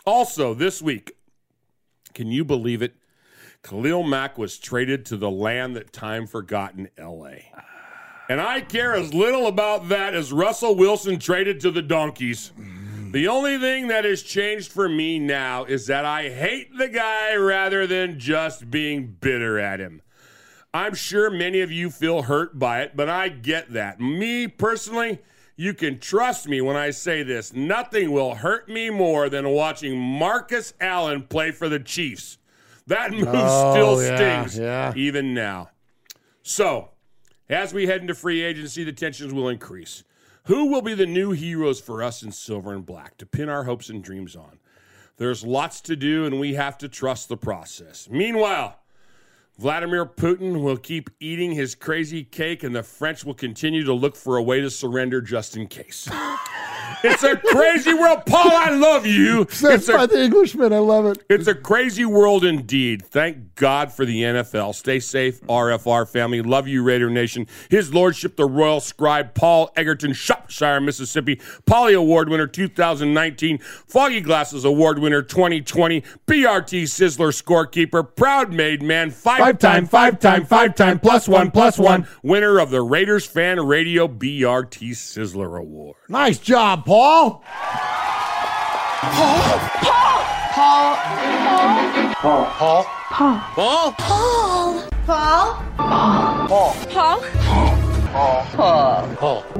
Also, 0.06 0.54
this 0.54 0.82
week, 0.82 1.14
can 2.14 2.28
you 2.28 2.44
believe 2.44 2.82
it? 2.82 2.96
Khalil 3.64 4.04
Mack 4.04 4.38
was 4.38 4.58
traded 4.58 5.06
to 5.06 5.18
the 5.18 5.32
land 5.32 5.76
that 5.78 5.94
time 5.94 6.28
forgot 6.28 6.76
in 6.76 6.90
LA. 7.00 7.38
And 8.28 8.42
I 8.42 8.62
care 8.62 8.94
as 8.94 9.14
little 9.14 9.48
about 9.48 9.88
that 9.90 10.14
as 10.14 10.34
Russell 10.34 10.76
Wilson 10.76 11.20
traded 11.20 11.62
to 11.62 11.72
the 11.72 11.82
Donkeys. 11.82 12.52
The 13.12 13.28
only 13.28 13.58
thing 13.58 13.88
that 13.88 14.04
has 14.04 14.24
changed 14.24 14.72
for 14.72 14.90
me 14.90 15.20
now 15.20 15.64
is 15.64 15.88
that 15.88 16.04
I 16.04 16.30
hate 16.30 16.78
the 16.78 16.90
guy 16.90 17.36
rather 17.36 17.88
than 17.88 18.20
just 18.20 18.70
being 18.70 19.16
bitter 19.22 19.60
at 19.60 19.80
him. 19.80 20.02
I'm 20.74 20.96
sure 20.96 21.30
many 21.30 21.62
of 21.62 21.72
you 21.72 21.90
feel 21.92 22.24
hurt 22.24 22.58
by 22.58 22.82
it, 22.82 22.96
but 22.96 23.08
I 23.08 23.30
get 23.30 23.74
that. 23.74 24.02
Me 24.02 24.48
personally, 24.48 25.20
you 25.64 25.74
can 25.74 25.98
trust 25.98 26.46
me 26.46 26.60
when 26.60 26.76
I 26.76 26.90
say 26.90 27.24
this. 27.24 27.54
Nothing 27.54 28.12
will 28.12 28.36
hurt 28.36 28.68
me 28.68 28.90
more 28.90 29.30
than 29.30 29.48
watching 29.48 29.98
Marcus 29.98 30.74
Allen 30.82 31.24
play 31.24 31.52
for 31.52 31.70
the 31.70 31.80
Chiefs. 31.80 32.38
That 32.88 33.12
move 33.14 33.30
Oh, 33.30 33.72
still 33.72 34.04
yeah, 34.04 34.46
stings, 34.46 34.60
yeah. 34.60 34.94
even 34.98 35.34
now. 35.34 35.70
So, 36.42 36.90
as 37.48 37.74
we 37.74 37.88
head 37.88 38.02
into 38.02 38.14
free 38.14 38.42
agency, 38.44 38.84
the 38.84 38.92
tensions 38.92 39.34
will 39.34 39.48
increase. 39.48 40.04
Who 40.48 40.66
will 40.66 40.82
be 40.82 40.96
the 40.96 41.06
new 41.06 41.32
heroes 41.32 41.80
for 41.80 42.04
us 42.04 42.24
in 42.24 42.34
silver 42.34 42.74
and 42.74 42.86
black 42.86 43.18
to 43.20 43.26
pin 43.26 43.48
our 43.48 43.64
hopes 43.64 43.88
and 43.88 44.04
dreams 44.04 44.36
on? 44.36 44.60
There's 45.16 45.46
lots 45.46 45.80
to 45.82 45.96
do, 45.96 46.26
and 46.26 46.42
we 46.42 46.56
have 46.56 46.78
to 46.80 46.90
trust 46.90 47.30
the 47.30 47.38
process. 47.38 48.10
Meanwhile, 48.12 48.80
Vladimir 49.64 50.06
Putin 50.06 50.62
will 50.62 50.76
keep 50.76 51.10
eating 51.22 51.54
his 51.54 51.74
crazy 51.74 52.22
cake, 52.22 52.64
and 52.64 52.76
the 52.76 52.84
French 52.84 53.24
will 53.24 53.34
continue 53.34 53.86
to 53.86 53.94
look 53.94 54.14
for 54.14 54.36
a 54.36 54.44
way 54.44 54.60
to 54.60 54.70
surrender 54.70 55.22
just 55.22 55.56
in 55.56 55.68
case. 55.68 56.10
It's 57.04 57.24
a 57.24 57.36
crazy 57.38 57.94
world. 57.94 58.26
Paul, 58.26 58.52
I 58.52 58.70
love 58.72 59.06
you. 59.06 59.48
Said 59.50 59.76
It's 59.76 59.88
by 59.88 60.04
a, 60.04 60.08
the 60.08 60.24
Englishman. 60.24 60.74
I 60.74 60.80
love 60.80 61.06
it. 61.06 61.24
it's 61.30 61.48
a 61.48 61.56
crazy 61.56 62.06
world 62.06 62.44
indeed. 62.44 63.04
Thank 63.06 63.56
God 63.56 63.92
for 63.92 64.06
the 64.06 64.22
NFL. 64.24 64.76
Stay 64.76 65.00
safe, 65.00 65.42
RFR 65.44 66.08
family. 66.08 66.42
Love 66.42 66.68
you, 66.68 66.84
Raider 66.84 67.10
Nation. 67.10 67.48
His 67.70 67.94
Lordship, 67.94 68.36
the 68.36 68.46
Royal 68.46 68.80
Scribe, 68.80 69.34
Paul 69.34 69.72
Egerton, 69.76 70.14
Shropshire, 70.14 70.80
Mississippi. 70.82 71.40
Polly 71.66 71.94
Award 71.94 72.30
winner 72.30 72.48
2019. 72.48 73.58
Foggy 73.60 74.22
Glasses 74.22 74.66
Award 74.66 75.00
winner 75.00 75.22
2020. 75.22 76.02
BRT 76.28 76.84
Sizzler 76.84 77.32
scorekeeper. 77.34 78.08
Proud 78.16 78.54
made 78.54 78.82
man. 78.82 79.12
Five 79.12 79.60
time, 79.60 79.86
five 79.86 80.20
time, 80.20 80.46
five 80.46 80.76
time, 80.76 81.00
plus 81.00 81.28
one, 81.28 81.52
plus 81.52 81.78
one. 81.78 82.08
Winner 82.24 82.60
of 82.60 82.70
the 82.70 82.82
Raiders 82.82 83.26
Fan 83.26 83.60
Radio 83.66 84.08
BRT 84.08 84.92
Sizzler 84.92 85.60
Award. 85.60 85.96
Nice 86.10 86.38
job, 86.38 86.83
Paul. 86.86 87.40
Paul. 89.00 89.40
Paul. 89.84 90.18
Paul. 90.54 90.96
Paul. 92.14 92.84
Paul. 93.56 93.94
Paul. 93.96 95.24
Paul. 96.34 96.74
Paul. 96.74 96.82
Paul. 96.84 97.54
Paul. 98.84 99.54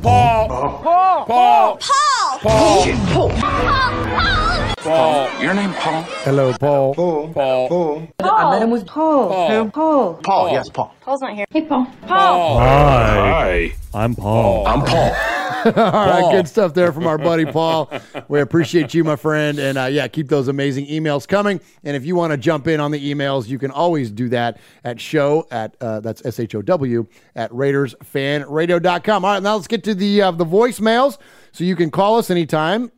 Paul. 0.00 1.24
Paul. 1.26 1.76
Paul. 1.76 2.17
Paul. 2.40 2.86
Paul. 3.08 3.30
Paul. 4.78 5.42
Your 5.42 5.54
name, 5.54 5.72
Paul? 5.74 6.02
Hello, 6.22 6.52
Paul. 6.52 6.94
Paul. 6.94 7.32
Paul. 7.32 7.68
Paul. 7.68 8.08
I 8.22 8.50
met 8.52 8.62
him 8.62 8.70
with 8.70 8.86
Paul. 8.86 9.28
Paul. 9.28 9.70
Paul. 9.70 10.14
Paul, 10.22 10.52
yes, 10.52 10.68
Paul. 10.68 10.94
Paul's 11.00 11.20
not 11.20 11.34
here. 11.34 11.46
Hey, 11.50 11.62
Paul. 11.62 11.86
Paul. 12.06 12.58
Hi. 12.60 13.74
I'm 13.92 14.14
Paul. 14.14 14.68
I'm 14.68 14.82
Paul. 14.82 15.16
All 15.64 15.72
right, 15.72 16.20
Paul. 16.20 16.30
good 16.30 16.46
stuff 16.46 16.74
there 16.74 16.92
from 16.92 17.08
our 17.08 17.18
buddy 17.18 17.44
Paul. 17.44 17.90
We 18.28 18.40
appreciate 18.40 18.94
you, 18.94 19.02
my 19.02 19.16
friend, 19.16 19.58
and 19.58 19.76
uh, 19.76 19.86
yeah, 19.86 20.06
keep 20.06 20.28
those 20.28 20.46
amazing 20.46 20.86
emails 20.86 21.26
coming. 21.26 21.60
And 21.82 21.96
if 21.96 22.04
you 22.04 22.14
want 22.14 22.30
to 22.30 22.36
jump 22.36 22.68
in 22.68 22.78
on 22.78 22.92
the 22.92 23.12
emails, 23.12 23.48
you 23.48 23.58
can 23.58 23.72
always 23.72 24.12
do 24.12 24.28
that 24.28 24.60
at 24.84 25.00
show 25.00 25.48
at 25.50 25.74
uh, 25.80 25.98
that's 25.98 26.24
s 26.24 26.38
h 26.38 26.54
o 26.54 26.62
w 26.62 27.06
at 27.34 27.50
RaidersFanRadio.com. 27.50 29.24
All 29.24 29.32
right, 29.32 29.42
now 29.42 29.56
let's 29.56 29.66
get 29.66 29.82
to 29.84 29.94
the 29.96 30.22
uh, 30.22 30.30
the 30.30 30.46
voicemails. 30.46 31.18
So 31.58 31.64
you 31.64 31.74
can 31.74 31.90
call 31.90 32.18
us 32.18 32.30
anytime 32.30 32.92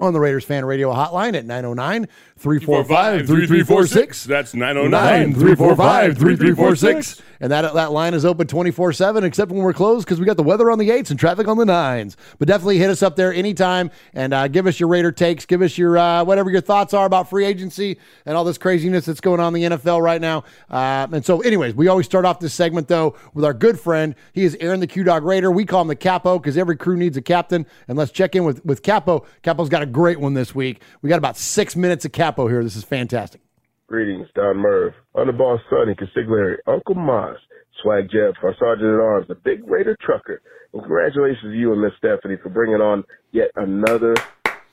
on 0.00 0.14
the 0.14 0.18
Raiders 0.18 0.42
Fan 0.42 0.64
Radio 0.64 0.90
hotline 0.90 1.36
at 1.36 1.44
909 1.44 2.08
345 2.44 3.26
3346. 3.26 4.24
That's 4.24 4.52
909 4.52 5.32
345 5.32 6.18
3346. 6.18 7.22
And 7.40 7.50
that, 7.50 7.72
that 7.72 7.90
line 7.90 8.12
is 8.12 8.26
open 8.26 8.46
24 8.46 8.92
7, 8.92 9.24
except 9.24 9.50
when 9.50 9.62
we're 9.62 9.72
closed 9.72 10.06
because 10.06 10.20
we 10.20 10.26
got 10.26 10.36
the 10.36 10.42
weather 10.42 10.70
on 10.70 10.78
the 10.78 10.90
eights 10.90 11.10
and 11.10 11.18
traffic 11.18 11.48
on 11.48 11.56
the 11.56 11.64
nines. 11.64 12.18
But 12.38 12.48
definitely 12.48 12.78
hit 12.78 12.90
us 12.90 13.02
up 13.02 13.16
there 13.16 13.32
anytime 13.32 13.90
and 14.12 14.34
uh, 14.34 14.48
give 14.48 14.66
us 14.66 14.78
your 14.78 14.90
Raider 14.90 15.10
takes. 15.10 15.46
Give 15.46 15.62
us 15.62 15.78
your 15.78 15.96
uh, 15.96 16.22
whatever 16.24 16.50
your 16.50 16.60
thoughts 16.60 16.92
are 16.92 17.06
about 17.06 17.30
free 17.30 17.46
agency 17.46 17.98
and 18.26 18.36
all 18.36 18.44
this 18.44 18.58
craziness 18.58 19.06
that's 19.06 19.22
going 19.22 19.40
on 19.40 19.56
in 19.56 19.70
the 19.70 19.76
NFL 19.76 20.02
right 20.02 20.20
now. 20.20 20.44
Uh, 20.70 21.06
and 21.12 21.24
so, 21.24 21.40
anyways, 21.40 21.74
we 21.74 21.88
always 21.88 22.04
start 22.04 22.26
off 22.26 22.40
this 22.40 22.52
segment, 22.52 22.88
though, 22.88 23.16
with 23.32 23.46
our 23.46 23.54
good 23.54 23.80
friend. 23.80 24.14
He 24.34 24.44
is 24.44 24.54
Aaron 24.60 24.80
the 24.80 24.86
Q 24.86 25.02
Dog 25.02 25.24
Raider. 25.24 25.50
We 25.50 25.64
call 25.64 25.80
him 25.80 25.88
the 25.88 25.96
Capo 25.96 26.38
because 26.38 26.58
every 26.58 26.76
crew 26.76 26.96
needs 26.96 27.16
a 27.16 27.22
captain. 27.22 27.64
And 27.88 27.96
let's 27.96 28.12
check 28.12 28.36
in 28.36 28.44
with, 28.44 28.62
with 28.66 28.82
Capo. 28.82 29.24
Capo's 29.42 29.70
got 29.70 29.82
a 29.82 29.86
great 29.86 30.20
one 30.20 30.34
this 30.34 30.54
week. 30.54 30.82
We 31.00 31.08
got 31.08 31.18
about 31.18 31.38
six 31.38 31.74
minutes 31.74 32.04
of 32.04 32.12
Capo 32.12 32.33
here. 32.42 32.62
This 32.62 32.76
is 32.76 32.84
fantastic. 32.84 33.40
Greetings, 33.86 34.28
Don 34.34 34.56
Merv, 34.56 34.94
Underboss 35.14 35.60
Sonny, 35.70 35.94
Consigliere, 35.94 36.56
Uncle 36.66 36.94
Moss, 36.94 37.36
Swag 37.82 38.08
Jeff, 38.10 38.34
our 38.42 38.54
Sergeant 38.58 38.88
at 38.88 39.00
Arms, 39.00 39.28
the 39.28 39.34
Big 39.34 39.60
Raider 39.68 39.96
Trucker. 40.00 40.40
And 40.72 40.82
congratulations 40.82 41.42
to 41.42 41.52
you 41.52 41.72
and 41.72 41.82
Miss 41.82 41.92
Stephanie 41.98 42.36
for 42.42 42.48
bringing 42.48 42.80
on 42.80 43.04
yet 43.32 43.50
another 43.56 44.14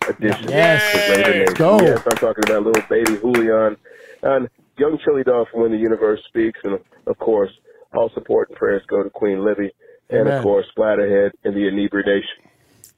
edition 0.07 0.49
Yes. 0.49 1.09
Let's 1.09 1.53
go. 1.53 1.79
Yes, 1.81 2.01
I'm 2.05 2.17
talking 2.17 2.43
about 2.45 2.63
little 2.63 2.83
baby 2.89 3.17
Julian 3.17 3.77
and 4.23 4.49
young 4.77 4.97
Chili 5.03 5.23
Dog 5.23 5.47
from 5.51 5.61
When 5.61 5.71
the 5.71 5.77
Universe 5.77 6.21
Speaks. 6.27 6.59
And 6.63 6.79
of 7.05 7.17
course, 7.19 7.51
all 7.93 8.09
support 8.13 8.49
and 8.49 8.57
prayers 8.57 8.83
go 8.87 9.03
to 9.03 9.09
Queen 9.09 9.43
Libby. 9.43 9.71
And 10.09 10.21
Amen. 10.21 10.37
of 10.37 10.43
course, 10.43 10.65
Splatterhead 10.75 11.31
and 11.43 11.55
the 11.55 11.67
Inebriation 11.67 12.49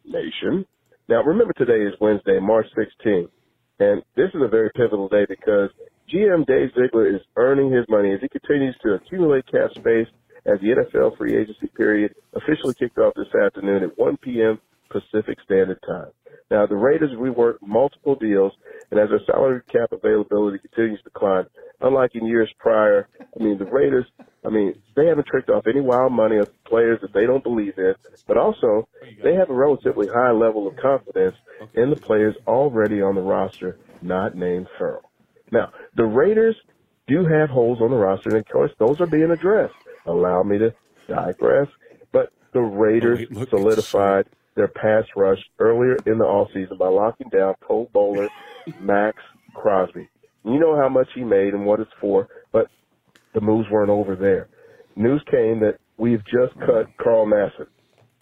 Nation. 0.06 0.66
Now, 1.10 1.22
remember 1.24 1.54
today 1.54 1.82
is 1.82 1.94
Wednesday, 2.00 2.40
March 2.40 2.68
16th. 2.78 3.30
And 3.80 4.04
this 4.16 4.30
is 4.34 4.42
a 4.42 4.48
very 4.48 4.70
pivotal 4.76 5.10
day 5.10 5.26
because 5.28 5.70
GM 6.14 6.46
Dave 6.46 6.70
Ziegler 6.76 7.08
is 7.08 7.22
earning 7.36 7.72
his 7.72 7.86
money 7.90 8.14
as 8.14 8.20
he 8.22 8.30
continues 8.30 8.76
to 8.84 8.94
accumulate 8.94 9.48
cap 9.48 9.72
space 9.76 10.08
as 10.46 10.60
the 10.60 10.76
NFL 10.76 11.18
free 11.18 11.36
agency 11.36 11.68
period 11.76 12.14
officially 12.34 12.74
kicked 12.74 12.98
off 12.98 13.14
this 13.16 13.34
afternoon 13.46 13.84
at 13.84 13.98
1 13.98 14.18
p.m. 14.18 14.60
Pacific 14.90 15.38
Standard 15.44 15.80
Time. 15.88 16.12
Now, 16.52 16.68
the 16.68 16.76
Raiders 16.76 17.12
reworked 17.18 17.62
multiple 17.66 18.16
deals, 18.16 18.54
and 18.94 19.02
as 19.02 19.10
their 19.10 19.26
salary 19.26 19.60
cap 19.72 19.92
availability 19.92 20.60
continues 20.60 21.02
to 21.02 21.10
climb, 21.10 21.48
unlike 21.82 22.14
in 22.14 22.28
years 22.28 22.54
prior, 22.60 23.08
I 23.20 23.44
mean, 23.44 23.58
the 23.58 23.66
Raiders, 23.66 24.06
I 24.46 24.50
mean, 24.50 24.76
they 24.96 25.08
haven't 25.08 25.26
tricked 25.26 25.50
off 25.50 25.66
any 25.66 25.82
wild 25.82 26.14
money 26.14 26.38
of 26.38 26.52
players 26.64 27.02
that 27.02 27.12
they 27.12 27.26
don't 27.26 27.44
believe 27.44 27.74
in, 27.80 27.96
but 28.28 28.38
also 28.38 28.88
they 29.24 29.34
have 29.34 29.50
a 29.50 29.54
relatively 29.54 30.06
high 30.06 30.30
level 30.30 30.68
of 30.68 30.76
confidence 30.76 31.36
in 31.74 31.90
the 31.90 31.96
players 31.96 32.36
already 32.46 33.02
on 33.02 33.16
the 33.16 33.22
roster, 33.22 33.80
not 34.04 34.36
named 34.36 34.68
Ferrell. 34.78 35.10
Now, 35.52 35.72
the 35.96 36.06
Raiders 36.06 36.56
do 37.08 37.26
have 37.26 37.50
holes 37.50 37.82
on 37.82 37.90
the 37.90 37.98
roster, 37.98 38.30
and 38.30 38.38
of 38.38 38.48
course, 38.48 38.72
those 38.78 39.02
are 39.02 39.08
being 39.08 39.32
addressed. 39.32 39.74
Allow 40.06 40.44
me 40.44 40.60
to 40.60 40.72
digress, 41.08 41.68
but 42.12 42.32
the 42.52 42.62
Raiders 42.62 43.28
solidified 43.50 44.28
their 44.54 44.68
pass 44.68 45.06
rush 45.16 45.40
earlier 45.58 45.98
in 46.06 46.20
the 46.20 46.26
offseason 46.26 46.78
by 46.78 46.90
locking 46.90 47.30
down 47.30 47.56
Cole 47.60 47.90
Bowler 47.92 48.30
Maxx 48.80 49.18
Crosby. 49.54 50.10
You 50.44 50.60
know 50.60 50.76
how 50.76 50.90
much 50.90 51.08
he 51.16 51.24
made 51.24 51.54
and 51.54 51.66
what 51.66 51.80
it's 51.80 51.92
for, 52.02 52.28
but 52.52 52.68
the 53.34 53.42
moves 53.42 53.70
weren't 53.70 53.90
over 53.90 54.16
there. 54.16 54.50
News 54.96 55.24
came 55.30 55.62
that 55.62 55.80
we've 55.98 56.24
just 56.26 56.54
cut 56.60 56.88
Carl 56.98 57.26
Nassib. 57.26 57.68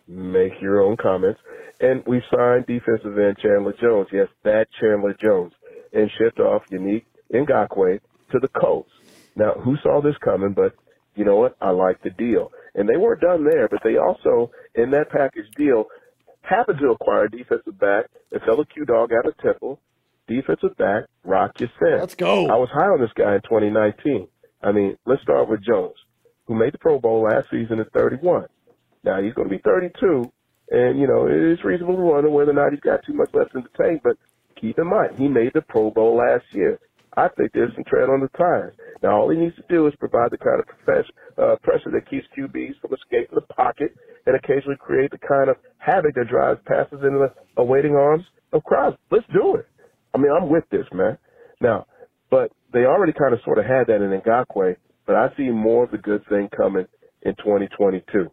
Make 0.07 0.53
your 0.61 0.81
own 0.81 0.97
comments. 0.97 1.39
And 1.79 2.03
we 2.05 2.21
signed 2.33 2.65
defensive 2.67 3.17
end 3.17 3.37
Chandler 3.41 3.73
Jones. 3.81 4.07
Yes, 4.11 4.27
that 4.43 4.67
Chandler 4.79 5.15
Jones. 5.19 5.53
And 5.93 6.09
shipped 6.17 6.39
off 6.39 6.63
Unique 6.69 7.05
Ngakoue 7.33 7.99
to 8.31 8.39
the 8.39 8.47
Colts. 8.49 8.91
Now, 9.35 9.53
who 9.53 9.75
saw 9.81 10.01
this 10.01 10.15
coming? 10.23 10.53
But 10.53 10.73
you 11.15 11.25
know 11.25 11.37
what? 11.37 11.57
I 11.59 11.71
like 11.71 12.01
the 12.03 12.09
deal. 12.11 12.51
And 12.75 12.87
they 12.87 12.97
weren't 12.97 13.21
done 13.21 13.43
there, 13.43 13.67
but 13.67 13.81
they 13.83 13.97
also, 13.97 14.51
in 14.75 14.91
that 14.91 15.09
package 15.09 15.49
deal, 15.57 15.85
happened 16.41 16.79
to 16.79 16.91
acquire 16.91 17.27
defensive 17.27 17.77
back 17.79 18.05
a 18.33 18.39
fellow 18.39 18.63
Q 18.63 18.85
Dog 18.85 19.11
out 19.13 19.27
of 19.27 19.37
Temple, 19.37 19.79
defensive 20.35 20.75
back 20.77 21.03
Rock 21.23 21.59
Ya-Sin. 21.59 21.99
Let's 21.99 22.15
go. 22.15 22.47
I 22.47 22.55
was 22.55 22.69
high 22.73 22.87
on 22.87 23.01
this 23.01 23.11
guy 23.15 23.35
in 23.35 23.41
2019. 23.41 24.27
I 24.63 24.71
mean, 24.71 24.97
let's 25.05 25.21
start 25.23 25.49
with 25.49 25.63
Jones, 25.63 25.95
who 26.45 26.55
made 26.55 26.73
the 26.73 26.77
Pro 26.77 26.99
Bowl 26.99 27.23
last 27.23 27.49
season 27.49 27.79
at 27.79 27.91
31. 27.93 28.45
Now 29.03 29.21
he's 29.21 29.33
going 29.33 29.49
to 29.49 29.55
be 29.55 29.61
32, 29.63 30.31
and 30.69 30.99
you 30.99 31.07
know 31.07 31.27
it's 31.27 31.63
reasonable 31.65 31.95
to 31.95 32.01
wonder 32.01 32.29
whether 32.29 32.51
or 32.51 32.53
not 32.53 32.71
he's 32.71 32.79
got 32.81 33.03
too 33.05 33.13
much 33.13 33.29
left 33.33 33.55
in 33.55 33.63
the 33.63 33.83
tank. 33.83 34.01
But 34.03 34.17
keep 34.59 34.77
in 34.77 34.87
mind, 34.87 35.17
he 35.17 35.27
made 35.27 35.51
the 35.53 35.61
Pro 35.61 35.89
Bowl 35.91 36.17
last 36.17 36.45
year. 36.51 36.79
I 37.17 37.27
think 37.29 37.51
there's 37.51 37.73
some 37.75 37.83
tread 37.83 38.09
on 38.09 38.21
the 38.21 38.29
tires. 38.37 38.73
Now 39.03 39.19
all 39.19 39.29
he 39.29 39.37
needs 39.37 39.55
to 39.57 39.63
do 39.67 39.87
is 39.87 39.93
provide 39.99 40.31
the 40.31 40.37
kind 40.37 40.59
of 40.61 40.67
profess- 40.67 41.11
uh, 41.37 41.55
pressure 41.61 41.91
that 41.91 42.09
keeps 42.09 42.25
QBs 42.37 42.79
from 42.79 42.93
escaping 42.93 43.35
the 43.35 43.53
pocket, 43.53 43.93
and 44.25 44.35
occasionally 44.35 44.77
create 44.79 45.11
the 45.11 45.17
kind 45.17 45.49
of 45.49 45.57
havoc 45.79 46.13
that 46.15 46.29
drives 46.29 46.59
passes 46.65 47.03
into 47.03 47.19
the 47.27 47.33
awaiting 47.57 47.95
arms 47.95 48.23
of 48.53 48.63
Crosby. 48.63 48.99
Let's 49.09 49.25
do 49.33 49.55
it. 49.55 49.67
I 50.13 50.17
mean, 50.17 50.31
I'm 50.31 50.49
with 50.49 50.65
this, 50.69 50.85
man. 50.93 51.17
Now, 51.61 51.85
but 52.29 52.51
they 52.73 52.85
already 52.85 53.13
kind 53.13 53.33
of 53.33 53.39
sort 53.43 53.57
of 53.57 53.65
had 53.65 53.87
that 53.87 54.01
in 54.01 54.21
Ngakoue, 54.21 54.75
but 55.05 55.15
I 55.15 55.27
see 55.37 55.49
more 55.49 55.83
of 55.83 55.91
the 55.91 55.97
good 55.97 56.25
thing 56.27 56.49
coming 56.55 56.85
in 57.21 57.35
2022. 57.35 58.29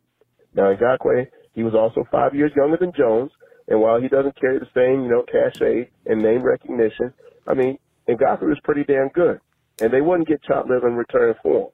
Now, 0.54 0.74
Ngakoue, 0.74 1.26
he 1.52 1.62
was 1.62 1.74
also 1.74 2.04
five 2.10 2.34
years 2.34 2.52
younger 2.56 2.76
than 2.76 2.92
Jones, 2.96 3.30
and 3.66 3.80
while 3.80 4.00
he 4.00 4.08
doesn't 4.08 4.40
carry 4.40 4.58
the 4.58 4.66
same, 4.74 5.02
you 5.02 5.10
know, 5.10 5.24
cachet 5.30 5.90
and 6.06 6.22
name 6.22 6.42
recognition, 6.42 7.12
I 7.46 7.54
mean, 7.54 7.78
Ngakoue 8.08 8.48
was 8.48 8.60
pretty 8.64 8.84
damn 8.84 9.08
good, 9.08 9.40
and 9.80 9.92
they 9.92 10.00
wouldn't 10.00 10.28
get 10.28 10.42
chopped 10.42 10.68
liver 10.68 10.88
in 10.88 10.94
return 10.94 11.34
for 11.42 11.66
him. 11.66 11.68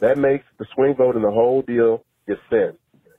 That 0.00 0.18
makes 0.18 0.44
the 0.58 0.66
swing 0.74 0.94
vote 0.96 1.16
in 1.16 1.22
the 1.22 1.30
whole 1.30 1.62
deal 1.62 2.04
Ya-Sin, 2.26 2.76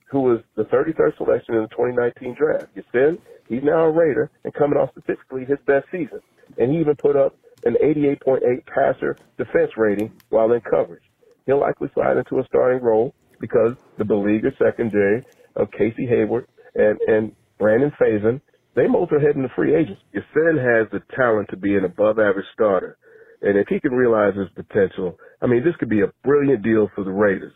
who 0.09 0.21
was 0.21 0.39
the 0.55 0.63
33rd 0.63 1.17
selection 1.17 1.55
in 1.55 1.61
the 1.63 1.67
2019 1.69 2.35
draft. 2.35 2.67
Ya-Sin, 2.75 3.17
he's 3.49 3.63
now 3.63 3.85
a 3.85 3.91
Raider 3.91 4.31
and 4.43 4.53
coming 4.53 4.77
off 4.77 4.91
statistically 4.91 5.45
his 5.45 5.59
best 5.65 5.87
season, 5.91 6.21
and 6.57 6.71
he 6.71 6.79
even 6.79 6.95
put 6.95 7.15
up 7.15 7.35
an 7.65 7.75
88.8 7.83 8.65
passer 8.65 9.17
defense 9.37 9.71
rating 9.77 10.11
while 10.29 10.51
in 10.53 10.61
coverage. 10.61 11.03
He'll 11.45 11.59
likely 11.59 11.89
slide 11.93 12.17
into 12.17 12.39
a 12.39 12.45
starting 12.47 12.83
role 12.83 13.13
because 13.39 13.75
the 13.97 14.05
beleaguered 14.05 14.55
secondary 14.57 15.25
of 15.55 15.71
Casey 15.71 16.05
Hayward 16.05 16.47
and, 16.75 16.99
and 17.07 17.31
Brandon 17.59 17.91
Facyson, 17.99 18.41
they 18.75 18.87
both 18.87 19.11
are 19.11 19.19
heading 19.19 19.43
to 19.43 19.49
free 19.55 19.75
agents. 19.75 20.01
Ya-Sin 20.13 20.57
has 20.57 20.87
the 20.91 21.01
talent 21.15 21.49
to 21.49 21.57
be 21.57 21.75
an 21.75 21.85
above 21.85 22.19
average 22.19 22.45
starter. 22.53 22.97
And 23.41 23.57
if 23.57 23.67
he 23.69 23.79
can 23.79 23.93
realize 23.93 24.35
his 24.35 24.49
potential, 24.55 25.17
I 25.41 25.47
mean, 25.47 25.63
this 25.63 25.75
could 25.79 25.89
be 25.89 26.01
a 26.01 26.11
brilliant 26.23 26.63
deal 26.63 26.89
for 26.95 27.03
the 27.03 27.11
Raiders. 27.11 27.53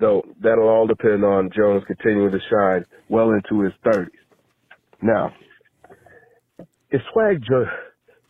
though 0.00 0.22
that'll 0.40 0.68
all 0.68 0.86
depend 0.86 1.24
on 1.24 1.50
Jones 1.56 1.84
continuing 1.86 2.32
to 2.32 2.40
shine 2.50 2.84
well 3.08 3.30
into 3.30 3.62
his 3.62 3.72
30s. 3.84 4.08
Now, 5.00 5.32
if 6.90 7.02
Swag, 7.12 7.42
jo- 7.42 7.68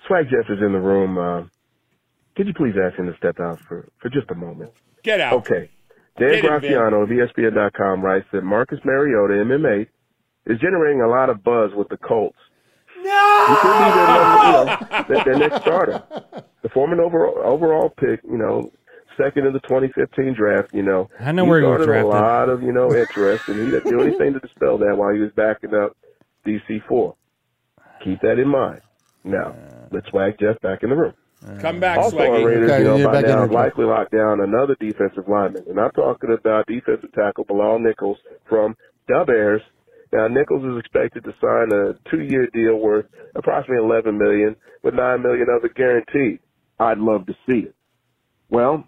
Swag 0.07 0.27
Jeff 0.31 0.51
is 0.51 0.61
in 0.63 0.73
the 0.73 0.81
room, 0.81 1.19
uh, 1.19 1.45
could 2.37 2.47
you 2.47 2.55
please 2.55 2.75
ask 2.83 2.99
him 2.99 3.07
to 3.11 3.17
step 3.17 3.41
out 3.41 3.61
for, 3.61 3.89
for 4.01 4.09
just 4.11 4.31
a 4.31 4.35
moment? 4.35 4.71
Get 5.03 5.21
out. 5.21 5.35
Okay. 5.35 5.71
Dan 6.19 6.31
Get 6.31 6.45
him, 6.45 6.51
Graziano 6.51 7.03
of 7.03 7.09
ESPN.com 7.09 8.03
writes 8.03 8.27
that 8.33 8.43
Marcus 8.43 8.81
Mariota, 8.85 9.35
MMA, 9.45 9.87
is 10.47 10.59
generating 10.61 11.01
a 11.03 11.09
lot 11.09 11.31
of 11.31 11.43
buzz 11.45 11.73
with 11.75 11.89
the 11.89 11.97
Colts. 11.97 12.39
No! 13.03 13.47
He 13.49 13.55
could 13.57 13.79
be 13.79 13.91
their, 13.95 14.07
number, 14.09 14.45
you 14.45 14.53
know, 14.53 15.05
their, 15.09 15.25
their 15.25 15.39
next 15.49 15.63
starter. 15.63 16.03
The 16.63 16.69
former 16.71 17.01
overall, 17.01 17.39
overall 17.45 17.91
pick, 17.91 18.21
you 18.25 18.37
know, 18.37 18.73
second 19.17 19.47
in 19.47 19.53
the 19.53 19.61
2015 19.61 20.35
draft, 20.35 20.75
you 20.75 20.83
know. 20.83 21.09
I 21.21 21.31
know 21.33 21.45
where 21.45 21.61
he 21.61 21.67
was 21.67 21.87
garnered 21.87 22.05
a 22.05 22.07
lot 22.07 22.49
of, 22.49 22.63
you 22.63 22.73
know, 22.73 22.93
interest, 22.95 23.45
and 23.47 23.59
he 23.61 23.71
didn't 23.71 23.89
do 23.91 24.01
anything 24.03 24.33
to 24.35 24.41
dispel 24.41 24.79
that 24.79 24.97
while 24.97 25.13
he 25.15 25.21
was 25.21 25.31
backing 25.33 25.75
up 25.75 25.97
DC4. 26.49 27.15
Keep 28.05 28.21
that 28.23 28.39
in 28.39 28.49
mind. 28.49 28.81
Now, 29.25 29.55
let's 29.91 30.09
swag 30.09 30.39
Jeff 30.41 30.61
back 30.61 30.83
in 30.83 30.91
the 30.91 30.97
room. 30.97 31.15
Come 31.61 31.79
back, 31.79 31.99
Also, 31.99 32.17
Swaggy. 32.17 32.41
our 32.41 32.47
Raiders, 32.49 32.71
Okay, 32.71 32.79
you 32.83 32.85
know, 32.99 33.07
by 33.07 33.21
now 33.21 33.27
there, 33.29 33.39
have 33.39 33.49
Jeff. 33.51 33.55
likely 33.55 33.85
locked 33.85 34.13
down 34.13 34.41
another 34.41 34.77
defensive 34.81 35.29
lineman. 35.29 35.65
And 35.69 35.79
I'm 35.79 35.91
talking 35.93 36.33
about 36.33 36.67
defensive 36.67 37.13
tackle 37.13 37.45
Bilal 37.45 37.79
Nichols 37.79 38.19
from 38.49 38.77
the 39.07 39.25
Bears. 39.27 39.63
Now, 40.13 40.27
Nichols 40.27 40.65
is 40.65 40.79
expected 40.79 41.25
to 41.25 41.35
sign 41.41 41.71
a 41.73 41.95
two-year 42.11 42.49
deal 42.53 42.77
worth 42.77 43.07
approximately 43.37 43.85
11 43.85 44.17
million, 44.19 44.57
with 44.83 44.95
9 44.95 45.23
million 45.23 45.47
of 45.51 45.65
it 45.65 45.75
guaranteed. 45.75 46.41
I'd 46.81 46.99
love 46.99 47.27
to 47.27 47.35
see 47.47 47.67
it. 47.69 47.75
Well, 48.51 48.85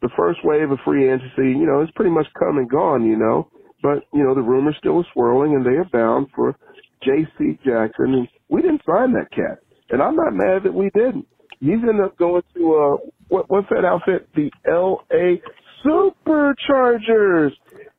the 0.00 0.10
first 0.16 0.40
wave 0.44 0.70
of 0.70 0.78
free 0.84 1.10
agency, 1.12 1.48
you 1.58 1.66
know, 1.66 1.82
is 1.82 1.90
pretty 1.94 2.10
much 2.10 2.26
come 2.38 2.58
and 2.58 2.70
gone, 2.70 3.04
you 3.04 3.16
know. 3.16 3.48
But, 3.82 4.04
you 4.14 4.22
know, 4.22 4.34
the 4.34 4.42
rumors 4.42 4.76
still 4.78 4.98
are 5.00 5.06
swirling 5.12 5.54
and 5.56 5.66
they 5.66 5.76
are 5.76 5.84
bound 5.92 6.28
for 6.34 6.56
J.C. 7.04 7.58
Jackson. 7.64 8.14
And 8.14 8.28
we 8.48 8.62
didn't 8.62 8.82
sign 8.86 9.12
that 9.12 9.30
cat. 9.30 9.58
And 9.90 10.02
I'm 10.02 10.16
not 10.16 10.32
mad 10.32 10.64
that 10.64 10.74
we 10.74 10.90
didn't. 10.94 11.26
He's 11.60 11.74
ended 11.74 12.00
up 12.00 12.16
going 12.16 12.42
to, 12.54 12.74
uh, 12.74 12.96
what, 13.28 13.50
what's 13.50 13.68
that 13.70 13.84
outfit? 13.84 14.28
The 14.34 14.50
L.A. 14.66 15.40
Superchargers. 15.84 17.52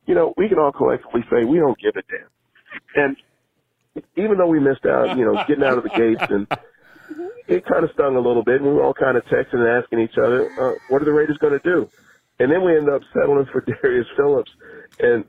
You 0.06 0.14
know, 0.14 0.34
we 0.36 0.48
can 0.48 0.58
all 0.58 0.72
collectively 0.72 1.22
say 1.30 1.44
we 1.44 1.58
don't 1.58 1.78
give 1.78 1.94
a 1.96 2.02
damn. 2.02 2.28
And 2.96 3.16
even 4.16 4.38
though 4.38 4.48
we 4.48 4.60
missed 4.60 4.84
out, 4.86 5.16
you 5.16 5.24
know, 5.24 5.42
getting 5.46 5.64
out 5.64 5.78
of 5.78 5.84
the 5.84 5.90
gates 5.90 6.24
and 6.28 6.46
it 7.46 7.64
kind 7.66 7.84
of 7.84 7.90
stung 7.92 8.16
a 8.16 8.20
little 8.20 8.42
bit, 8.42 8.56
and 8.56 8.64
we 8.64 8.72
were 8.72 8.82
all 8.82 8.94
kind 8.94 9.16
of 9.16 9.24
texting 9.24 9.60
and 9.60 9.82
asking 9.82 10.00
each 10.00 10.18
other, 10.18 10.50
uh, 10.60 10.74
what 10.88 11.02
are 11.02 11.04
the 11.04 11.12
Raiders 11.12 11.38
going 11.38 11.58
to 11.58 11.64
do? 11.64 11.88
And 12.38 12.50
then 12.50 12.64
we 12.64 12.76
ended 12.76 12.92
up 12.92 13.02
settling 13.12 13.46
for 13.52 13.60
Darius 13.82 14.06
Phillips, 14.16 14.50
and 14.98 15.24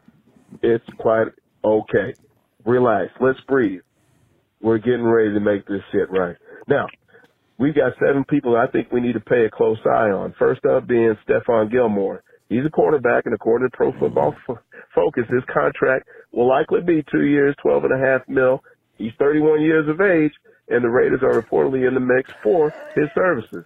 it's 0.61 0.85
quite 0.97 1.27
okay. 1.63 2.13
Relax. 2.65 3.11
Let's 3.19 3.39
breathe. 3.47 3.81
We're 4.61 4.79
getting 4.79 5.03
ready 5.03 5.33
to 5.33 5.39
make 5.39 5.67
this 5.67 5.81
shit 5.91 6.09
right. 6.09 6.35
Now, 6.67 6.87
we've 7.59 7.75
got 7.75 7.93
seven 7.99 8.23
people 8.25 8.55
I 8.55 8.67
think 8.67 8.91
we 8.91 9.01
need 9.01 9.13
to 9.13 9.19
pay 9.19 9.45
a 9.45 9.51
close 9.51 9.77
eye 9.85 10.09
on. 10.09 10.33
First 10.39 10.65
up 10.65 10.87
being 10.87 11.15
Stephon 11.27 11.71
Gilmore. 11.71 12.23
He's 12.49 12.65
a 12.65 12.69
quarterback, 12.69 13.25
and 13.25 13.33
according 13.33 13.69
to 13.69 13.75
Pro 13.75 13.91
Football 13.99 14.35
Focus, 14.95 15.25
his 15.29 15.43
contract 15.51 16.07
will 16.31 16.47
likely 16.47 16.81
be 16.81 17.03
two 17.11 17.25
years, 17.25 17.55
twelve 17.61 17.83
and 17.83 17.93
a 17.93 17.97
half 17.97 18.27
mil. 18.27 18.63
He's 18.97 19.11
31 19.19 19.61
years 19.61 19.89
of 19.89 19.99
age, 19.99 20.31
and 20.69 20.83
the 20.83 20.89
Raiders 20.89 21.21
are 21.21 21.41
reportedly 21.41 21.87
in 21.87 21.93
the 21.93 21.99
mix 21.99 22.31
for 22.41 22.73
his 22.95 23.09
services. 23.13 23.65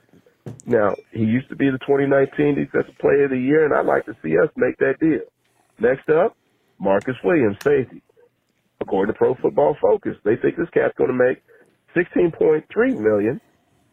Now, 0.65 0.95
he 1.11 1.23
used 1.23 1.49
to 1.49 1.55
be 1.55 1.69
the 1.69 1.77
2019 1.79 2.55
Defensive 2.55 2.97
Player 2.99 3.25
of 3.25 3.31
the 3.31 3.37
Year, 3.37 3.65
and 3.65 3.73
I'd 3.73 3.85
like 3.85 4.05
to 4.05 4.15
see 4.23 4.37
us 4.37 4.49
make 4.55 4.77
that 4.77 4.99
deal. 4.99 5.21
Next 5.79 6.09
up, 6.09 6.35
Marcus 6.79 7.15
Williams, 7.23 7.57
safety. 7.63 8.01
According 8.81 9.13
to 9.13 9.17
Pro 9.17 9.35
Football 9.35 9.75
Focus, 9.81 10.15
they 10.23 10.35
think 10.35 10.55
this 10.55 10.69
cat's 10.73 10.97
going 10.97 11.11
to 11.11 11.13
make 11.13 11.43
16.3 11.95 12.63
million 12.99 13.41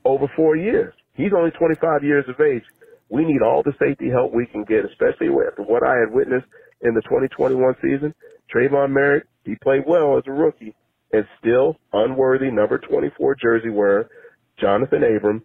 over 0.05 0.27
four 0.37 0.57
years. 0.57 0.95
He's 1.15 1.33
only 1.37 1.51
25 1.51 2.05
years 2.05 2.25
of 2.29 2.41
age. 2.41 2.63
We 3.09 3.25
need 3.25 3.43
all 3.43 3.63
the 3.63 3.73
safety 3.79 4.11
help 4.11 4.33
we 4.33 4.47
can 4.47 4.65
get, 4.65 4.85
especially 4.85 5.29
after 5.29 5.63
what 5.63 5.83
I 5.83 5.97
had 5.99 6.13
witnessed 6.13 6.47
in 6.83 6.95
the 6.95 7.03
2021 7.03 7.75
season. 7.83 8.15
Trayvon 8.55 8.91
Merritt, 8.91 9.27
he 9.45 9.55
played 9.57 9.83
well 9.87 10.19
as 10.19 10.25
a 10.27 10.33
rookie, 10.33 10.75
and 11.13 11.25
still 11.39 11.77
unworthy 11.93 12.51
number 12.51 12.79
24 12.79 13.37
jersey 13.37 13.71
wearer, 13.71 14.09
Johnathan 14.61 15.17
Abram, 15.17 15.45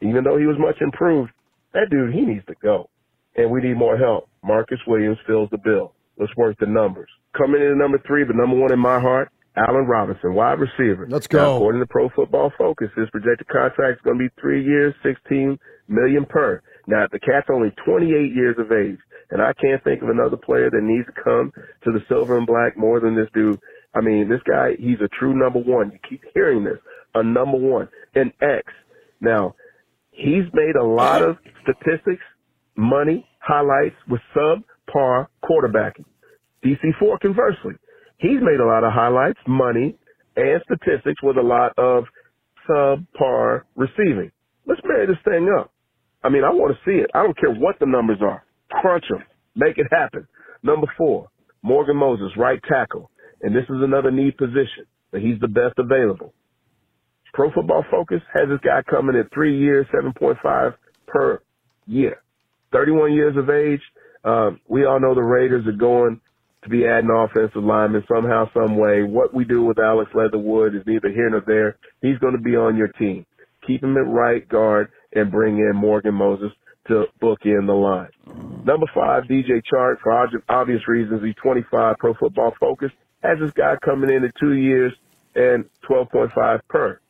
even 0.00 0.24
though 0.24 0.36
he 0.36 0.46
was 0.46 0.56
much 0.58 0.76
improved, 0.80 1.30
that 1.72 1.90
dude, 1.90 2.14
he 2.14 2.22
needs 2.22 2.44
to 2.46 2.54
go. 2.62 2.88
And 3.36 3.50
we 3.50 3.60
need 3.60 3.76
more 3.76 3.96
help. 3.96 4.28
Marcus 4.42 4.78
Williams 4.86 5.18
fills 5.26 5.50
the 5.50 5.58
bill. 5.58 5.92
Let's 6.18 6.34
work 6.36 6.56
the 6.58 6.66
numbers. 6.66 7.08
Coming 7.36 7.60
in 7.62 7.68
at 7.72 7.76
number 7.76 8.00
three, 8.06 8.24
but 8.24 8.36
number 8.36 8.56
one 8.56 8.72
in 8.72 8.78
my 8.78 8.98
heart, 9.00 9.30
Allen 9.56 9.86
Robinson, 9.86 10.34
wide 10.34 10.58
receiver. 10.60 11.06
Let's 11.08 11.30
Now, 11.32 11.38
go. 11.38 11.56
according 11.56 11.80
to 11.80 11.86
Pro 11.86 12.08
Football 12.10 12.52
Focus, 12.58 12.88
his 12.96 13.08
projected 13.10 13.48
contract 13.48 13.98
is 14.00 14.02
going 14.04 14.18
to 14.18 14.24
be 14.24 14.30
three 14.40 14.64
years, 14.64 14.94
16 15.02 15.58
million 15.88 16.24
per. 16.26 16.62
Now, 16.86 17.06
the 17.10 17.18
cat's 17.18 17.48
only 17.52 17.70
28 17.84 18.34
years 18.34 18.56
of 18.58 18.70
age, 18.72 18.98
and 19.30 19.42
I 19.42 19.52
can't 19.54 19.82
think 19.84 20.02
of 20.02 20.08
another 20.08 20.36
player 20.36 20.70
that 20.70 20.82
needs 20.82 21.06
to 21.06 21.22
come 21.22 21.52
to 21.84 21.92
the 21.92 22.00
silver 22.08 22.36
and 22.38 22.46
black 22.46 22.76
more 22.76 23.00
than 23.00 23.16
this 23.16 23.28
dude. 23.34 23.58
I 23.94 24.00
mean, 24.02 24.28
this 24.28 24.42
guy, 24.48 24.72
he's 24.78 25.00
a 25.02 25.08
true 25.18 25.34
number 25.34 25.58
one. 25.58 25.90
You 25.92 25.98
keep 26.08 26.22
hearing 26.34 26.64
this, 26.64 26.78
a 27.14 27.22
number 27.22 27.56
one, 27.58 27.88
an 28.14 28.32
X. 28.42 28.64
Now, 29.20 29.54
he's 30.10 30.44
made 30.52 30.76
a 30.76 30.84
lot 30.84 31.22
of 31.22 31.38
statistics, 31.62 32.22
money, 32.76 33.26
highlights 33.40 33.96
with 34.08 34.20
subpar 34.88 35.26
quarterbacking. 35.44 36.04
DC4 36.64 37.20
conversely, 37.20 37.74
he's 38.18 38.40
made 38.40 38.60
a 38.60 38.66
lot 38.66 38.84
of 38.84 38.92
highlights, 38.92 39.38
money, 39.46 39.96
and 40.36 40.62
statistics 40.64 41.22
with 41.22 41.36
a 41.36 41.42
lot 41.42 41.72
of 41.78 42.04
subpar 42.68 43.62
receiving. 43.76 44.30
Let's 44.66 44.80
marry 44.84 45.06
this 45.06 45.16
thing 45.24 45.48
up. 45.58 45.72
I 46.24 46.28
mean, 46.28 46.44
I 46.44 46.50
want 46.50 46.74
to 46.76 46.90
see 46.90 46.98
it. 46.98 47.10
I 47.14 47.22
don't 47.22 47.38
care 47.38 47.52
what 47.52 47.78
the 47.78 47.86
numbers 47.86 48.18
are. 48.20 48.44
Crunch 48.70 49.04
them. 49.08 49.22
Make 49.54 49.78
it 49.78 49.86
happen. 49.90 50.26
Number 50.62 50.86
four, 50.98 51.28
Morgan 51.62 51.96
Moses, 51.96 52.32
right 52.36 52.60
tackle. 52.68 53.10
And 53.42 53.54
this 53.54 53.64
is 53.64 53.82
another 53.82 54.10
need 54.10 54.36
position, 54.36 54.86
but 55.12 55.20
he's 55.20 55.38
the 55.40 55.48
best 55.48 55.78
available. 55.78 56.34
Pro 57.32 57.52
Football 57.52 57.84
Focus 57.90 58.22
has 58.34 58.48
this 58.48 58.60
guy 58.64 58.82
coming 58.90 59.14
in 59.14 59.28
three 59.32 59.58
years, 59.58 59.86
7.5 59.94 60.74
per 61.06 61.42
year. 61.86 62.16
31 62.72 63.12
years 63.12 63.36
of 63.36 63.50
age. 63.50 63.80
Um, 64.26 64.60
we 64.68 64.84
all 64.84 65.00
know 65.00 65.14
the 65.14 65.22
Raiders 65.22 65.66
are 65.66 65.72
going 65.72 66.20
to 66.64 66.68
be 66.68 66.84
adding 66.84 67.10
offensive 67.10 67.62
linemen 67.62 68.04
somehow, 68.12 68.50
some 68.52 68.76
way. 68.76 69.02
What 69.02 69.32
we 69.32 69.44
do 69.44 69.62
with 69.62 69.78
Alex 69.78 70.10
Leatherwood 70.14 70.74
is 70.74 70.82
neither 70.84 71.10
here 71.10 71.30
nor 71.30 71.42
there. 71.46 71.76
He's 72.02 72.18
going 72.18 72.36
to 72.36 72.42
be 72.42 72.56
on 72.56 72.76
your 72.76 72.88
team. 72.88 73.24
Keep 73.66 73.84
him 73.84 73.96
at 73.96 74.06
right 74.06 74.46
guard 74.48 74.88
and 75.14 75.30
bring 75.30 75.58
in 75.58 75.76
Morgan 75.76 76.14
Moses 76.14 76.50
to 76.88 77.04
book 77.20 77.40
in 77.44 77.66
the 77.66 77.72
line. 77.72 78.08
Number 78.64 78.86
five, 78.92 79.24
DJ 79.24 79.62
Chark, 79.72 80.00
for 80.02 80.28
obvious 80.48 80.88
reasons, 80.88 81.22
he's 81.22 81.34
25, 81.42 81.96
Pro 81.98 82.14
Football 82.14 82.52
Focus, 82.58 82.90
has 83.22 83.38
this 83.40 83.52
guy 83.52 83.76
coming 83.84 84.10
in 84.10 84.24
at 84.24 84.34
two 84.40 84.54
years 84.54 84.92
and 85.36 85.64
12.5 85.88 86.60
per. 86.68 87.00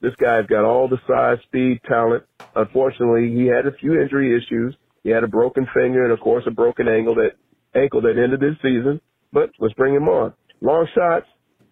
This 0.00 0.14
guy's 0.16 0.46
got 0.46 0.64
all 0.64 0.88
the 0.88 0.98
size, 1.08 1.38
speed, 1.44 1.80
talent. 1.88 2.24
Unfortunately, 2.54 3.34
he 3.34 3.46
had 3.46 3.66
a 3.66 3.72
few 3.72 3.98
injury 3.98 4.36
issues. 4.36 4.76
He 5.06 5.12
had 5.12 5.22
a 5.22 5.28
broken 5.28 5.68
finger 5.72 6.02
and, 6.02 6.12
of 6.12 6.18
course, 6.18 6.42
a 6.48 6.50
broken 6.50 6.88
ankle 6.88 7.14
that 7.14 7.38
ankle 7.78 8.00
that 8.00 8.18
ended 8.20 8.42
his 8.42 8.56
season. 8.60 9.00
But 9.32 9.50
let's 9.60 9.74
bring 9.74 9.94
him 9.94 10.08
on. 10.08 10.32
Long 10.60 10.88
shots. 10.96 11.26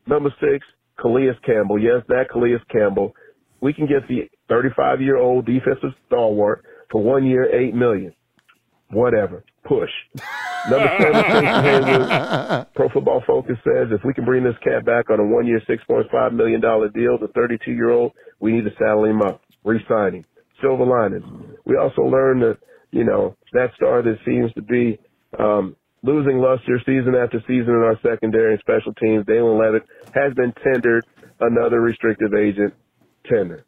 Number 0.06 0.31
six, 0.39 0.65
Calais 1.01 1.36
Campbell. 1.44 1.81
Yes, 1.81 2.05
that 2.06 2.27
Calais 2.31 2.62
Campbell. 2.70 3.12
We 3.61 3.73
can 3.73 3.89
get 3.89 4.06
the 4.06 4.31
35 4.48 5.01
year 5.01 5.16
old 5.16 5.47
defensive 5.47 5.90
stalwart 6.06 6.65
for 6.93 7.02
one 7.02 7.27
year, 7.27 7.52
eight 7.52 7.74
million. 7.74 8.15
Whatever. 8.93 9.43
Push. 9.65 9.90
Number 10.70 10.89
seven, 11.01 12.66
Pro 12.77 12.89
Football 12.90 13.24
Focus 13.27 13.56
says 13.65 13.89
if 13.90 14.05
we 14.05 14.15
can 14.15 14.24
bring 14.24 14.44
this 14.44 14.55
cat 14.62 14.86
back 14.86 15.11
on 15.11 15.19
a 15.19 15.24
one 15.24 15.44
year, 15.44 15.61
$6.5 15.69 16.32
million 16.35 16.61
deal, 16.61 17.19
the 17.19 17.32
32 17.35 17.73
year 17.73 17.90
old, 17.90 18.12
we 18.39 18.52
need 18.52 18.65
to 18.65 18.70
saddle 18.78 19.06
him 19.06 19.23
up, 19.23 19.40
re 19.65 19.81
sign 19.89 20.15
him. 20.15 20.24
Silver 20.62 20.85
linings. 20.85 21.24
We 21.65 21.77
also 21.77 22.02
learned 22.02 22.43
that, 22.43 22.59
you 22.95 23.03
know, 23.03 23.37
that 23.53 23.75
star 23.75 24.03
that 24.03 24.19
seems 24.25 24.53
to 24.53 24.62
be 24.62 25.01
um, 25.37 25.75
losing 26.05 26.39
luster 26.39 26.79
season 26.87 27.16
after 27.16 27.41
season 27.41 27.75
in 27.75 27.83
our 27.83 27.99
secondary 28.03 28.53
and 28.53 28.61
special 28.61 28.95
teams, 28.95 29.27
Dallin 29.27 29.59
Leavitt, 29.59 29.83
has 30.15 30.33
been 30.35 30.53
tendered 30.62 31.05
another 31.41 31.81
restrictive 31.81 32.35
agent 32.35 32.73
tender. 33.27 33.65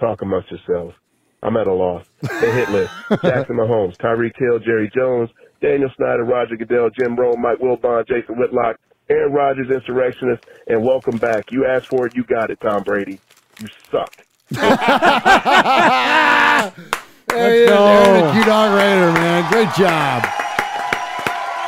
Talk 0.00 0.22
amongst 0.22 0.50
yourselves. 0.50 0.96
I'm 1.40 1.56
at 1.56 1.68
a 1.68 1.72
loss. 1.72 2.04
The 2.20 2.52
hit 2.52 2.70
list. 2.70 2.92
Jackson 3.22 3.56
Mahomes, 3.56 3.96
Tyreek 3.96 4.36
Hill, 4.36 4.58
Jerry 4.58 4.90
Jones, 4.92 5.30
Daniel 5.62 5.90
Snyder, 5.96 6.24
Roger 6.24 6.56
Goodell, 6.56 6.90
Jim 6.90 7.14
Rome, 7.14 7.40
Mike 7.40 7.58
Wilbon, 7.58 8.08
Jason 8.08 8.36
Whitlock, 8.36 8.76
Aaron 9.08 9.32
Rodgers, 9.32 9.70
Insurrectionist, 9.70 10.42
and 10.66 10.84
welcome 10.84 11.16
back. 11.16 11.52
You 11.52 11.64
asked 11.64 11.86
for 11.86 12.06
it, 12.06 12.16
you 12.16 12.24
got 12.24 12.50
it, 12.50 12.60
Tom 12.60 12.82
Brady. 12.82 13.20
You 13.60 13.68
suck. 13.90 14.16
There 17.32 17.54
he 17.54 17.62
is, 17.62 17.70
Aaron 17.70 18.26
the 18.26 18.32
Q 18.32 18.44
Dog 18.44 18.76
Raider, 18.76 19.12
man. 19.12 19.50
Great 19.50 19.72
job. 19.74 20.26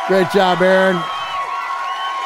Great 0.08 0.30
job, 0.30 0.60
Aaron. 0.60 1.00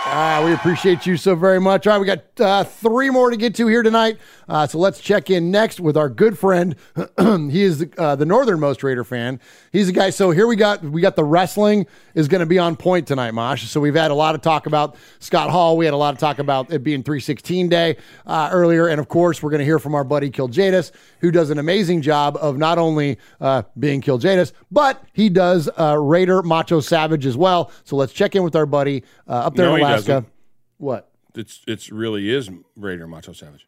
Ah, 0.08 0.40
we 0.44 0.52
appreciate 0.52 1.04
you 1.04 1.16
so 1.16 1.34
very 1.34 1.60
much. 1.60 1.84
All 1.88 1.94
right, 1.94 1.98
we 1.98 2.06
got 2.06 2.40
uh, 2.40 2.62
three 2.62 3.10
more 3.10 3.28
to 3.28 3.36
get 3.36 3.56
to 3.56 3.66
here 3.66 3.82
tonight. 3.82 4.18
Uh, 4.48 4.64
so 4.64 4.78
let's 4.78 5.00
check 5.00 5.30
in 5.30 5.50
next 5.50 5.80
with 5.80 5.96
our 5.96 6.08
good 6.08 6.38
friend. 6.38 6.76
he 7.18 7.62
is 7.62 7.80
the, 7.80 7.90
uh, 7.98 8.14
the 8.14 8.24
northernmost 8.24 8.84
Raider 8.84 9.02
fan. 9.02 9.40
He's 9.72 9.88
the 9.88 9.92
guy. 9.92 10.10
So 10.10 10.30
here 10.30 10.46
we 10.46 10.54
got 10.54 10.80
we 10.84 11.00
got 11.00 11.16
the 11.16 11.24
wrestling 11.24 11.88
is 12.14 12.28
going 12.28 12.38
to 12.38 12.46
be 12.46 12.56
on 12.56 12.76
point 12.76 13.08
tonight, 13.08 13.32
Mosh. 13.32 13.68
So 13.68 13.80
we've 13.80 13.96
had 13.96 14.12
a 14.12 14.14
lot 14.14 14.36
of 14.36 14.42
talk 14.42 14.66
about 14.66 14.94
Scott 15.18 15.50
Hall. 15.50 15.76
We 15.76 15.84
had 15.84 15.92
a 15.92 15.96
lot 15.96 16.14
of 16.14 16.20
talk 16.20 16.38
about 16.38 16.72
it 16.72 16.84
being 16.84 17.02
316 17.02 17.68
day 17.68 17.96
uh, 18.26 18.48
earlier, 18.52 18.86
and 18.86 19.00
of 19.00 19.08
course 19.08 19.42
we're 19.42 19.50
going 19.50 19.58
to 19.58 19.64
hear 19.64 19.80
from 19.80 19.96
our 19.96 20.04
buddy 20.04 20.30
Kiljadis, 20.30 20.92
who 21.18 21.32
does 21.32 21.50
an 21.50 21.58
amazing 21.58 22.00
job 22.00 22.38
of 22.40 22.56
not 22.56 22.78
only 22.78 23.18
uh, 23.40 23.62
being 23.76 24.00
Kiljadis, 24.00 24.52
but 24.70 25.02
he 25.14 25.28
does 25.28 25.68
uh, 25.80 25.98
Raider 25.98 26.44
Macho 26.44 26.78
Savage 26.78 27.26
as 27.26 27.36
well. 27.36 27.72
So 27.82 27.96
let's 27.96 28.12
check 28.12 28.36
in 28.36 28.44
with 28.44 28.54
our 28.54 28.66
buddy 28.66 29.02
uh, 29.26 29.32
up 29.32 29.56
there 29.56 29.66
No, 29.66 29.95
in 29.98 30.02
he 30.05 30.10
Alaska. 30.10 30.12
doesn't. 30.12 30.32
What? 30.78 31.10
It's 31.35 31.62
it's 31.66 31.90
really 31.90 32.31
is 32.31 32.51
Raider 32.77 33.06
Macho 33.06 33.32
Savage. 33.32 33.66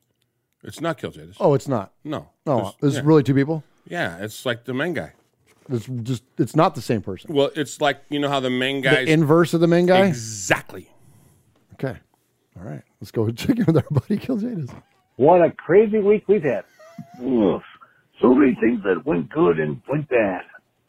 It's 0.64 0.80
not 0.80 0.98
Kill 0.98 1.10
Jadis. 1.10 1.36
Oh, 1.38 1.54
it's 1.54 1.68
not. 1.68 1.92
No. 2.04 2.30
Oh, 2.46 2.56
There's- 2.60 2.74
this 2.80 2.94
yeah. 2.96 3.00
really 3.04 3.22
two 3.22 3.34
people. 3.34 3.62
Yeah, 3.86 4.18
it's 4.18 4.44
like 4.44 4.64
the 4.64 4.74
main 4.74 4.92
guy. 4.94 5.12
It's 5.70 5.86
just 6.02 6.22
it's 6.38 6.56
not 6.56 6.74
the 6.74 6.80
same 6.82 7.02
person. 7.02 7.34
Well, 7.34 7.50
it's 7.54 7.80
like 7.80 8.02
you 8.08 8.18
know 8.18 8.28
how 8.28 8.40
the 8.40 8.50
main 8.50 8.80
guy 8.80 9.04
The 9.04 9.12
inverse 9.12 9.52
of 9.54 9.60
the 9.60 9.66
main 9.66 9.86
guy. 9.86 10.06
Exactly. 10.06 10.90
Okay. 11.74 11.98
All 12.56 12.62
right. 12.64 12.82
Let's 13.00 13.10
go 13.10 13.30
check 13.30 13.58
in 13.58 13.64
with 13.66 13.76
our 13.76 13.84
buddy 13.90 14.16
Kiljadis. 14.18 14.74
What 15.16 15.42
a 15.42 15.50
crazy 15.52 15.98
week 15.98 16.24
we've 16.26 16.42
had. 16.42 16.64
Oof. 17.22 17.62
So 18.20 18.34
many 18.34 18.54
things 18.60 18.82
that 18.84 19.04
went 19.06 19.28
good 19.30 19.60
and 19.60 19.80
went 19.88 20.08
bad. 20.08 20.42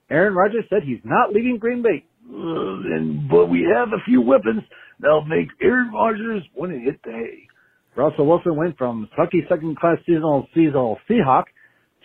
Aaron 0.10 0.34
Rodgers 0.34 0.66
said 0.70 0.82
he's 0.84 1.02
not 1.04 1.32
leaving 1.34 1.58
Green 1.60 1.82
Bay. 1.84 2.06
Uh, 2.32 2.96
and 2.96 3.28
but 3.28 3.48
we 3.48 3.68
have 3.74 3.90
a 3.90 4.04
few 4.06 4.22
weapons 4.22 4.62
that'll 5.00 5.26
make 5.26 5.48
Aaron 5.62 5.92
Rodgers 5.92 6.44
want 6.56 6.72
to 6.72 6.80
hit 6.80 7.02
the 7.04 7.12
hay. 7.12 7.48
Russell 7.96 8.28
Wilson 8.28 8.56
went 8.56 8.78
from 8.78 9.10
sucky 9.18 9.48
second 9.50 9.78
class 9.78 9.98
seasonal 10.06 10.48
seasonal 10.54 11.00
Seahawk 11.10 11.46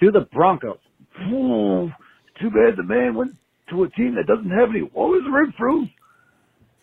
to 0.01 0.11
the 0.11 0.27
Broncos. 0.33 0.79
Ooh, 1.31 1.91
too 2.41 2.51
bad 2.51 2.77
the 2.77 2.83
man 2.83 3.15
went 3.15 3.33
to 3.71 3.85
a 3.85 3.91
team 3.91 4.17
that 4.17 4.27
doesn't 4.27 4.51
have 4.51 4.71
any 4.71 4.83
Wallace 4.83 5.23
Renfrows. 5.29 5.91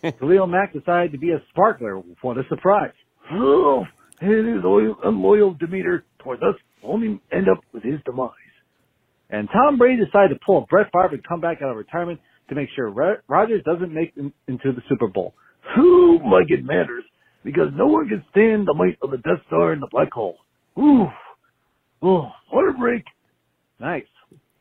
Khalil 0.19 0.47
Mack 0.47 0.73
decided 0.73 1.11
to 1.11 1.18
be 1.18 1.31
a 1.31 1.41
sparkler. 1.49 2.01
What 2.22 2.38
a 2.38 2.43
surprise. 2.47 2.93
Oh, 3.31 3.84
and 4.19 4.47
his 4.47 4.63
loyal, 4.63 4.95
unloyal 5.03 5.53
demeanor 5.55 6.03
towards 6.19 6.41
us 6.43 6.55
only 6.84 7.19
end 7.31 7.47
up 7.49 7.59
with 7.73 7.84
his 7.84 7.99
demise. 8.05 8.30
And 9.30 9.47
Tom 9.51 9.77
Brady 9.77 10.03
decided 10.03 10.30
to 10.30 10.39
pull 10.45 10.63
a 10.63 10.65
Brett 10.65 10.88
Favre 10.91 11.15
and 11.15 11.23
come 11.27 11.41
back 11.41 11.61
out 11.61 11.72
of 11.72 11.77
retirement 11.77 12.19
to 12.52 12.56
make 12.56 12.69
sure 12.76 12.90
Ro- 12.90 13.15
Rodgers 13.28 13.64
doesn't 13.65 13.94
make 13.94 14.14
into 14.18 14.72
the 14.73 14.82
Super 14.90 15.07
Bowl. 15.07 15.34
Who 15.76 16.19
like 16.32 16.49
it 16.49 16.65
matters 16.65 17.06
because 17.44 17.69
no 17.73 17.88
one 17.88 18.10
can 18.10 18.23
stand 18.32 18.68
the 18.68 18.73
might 18.73 18.98
of 19.02 19.11
the 19.11 19.18
Death 19.18 19.41
Star 19.48 19.72
and 19.72 19.82
the 19.82 19.88
black 19.90 20.11
hole. 20.11 20.38
Ooh, 20.78 21.07
oh, 22.02 22.28
a 22.53 22.73
break! 22.78 23.03
Nice. 23.80 24.03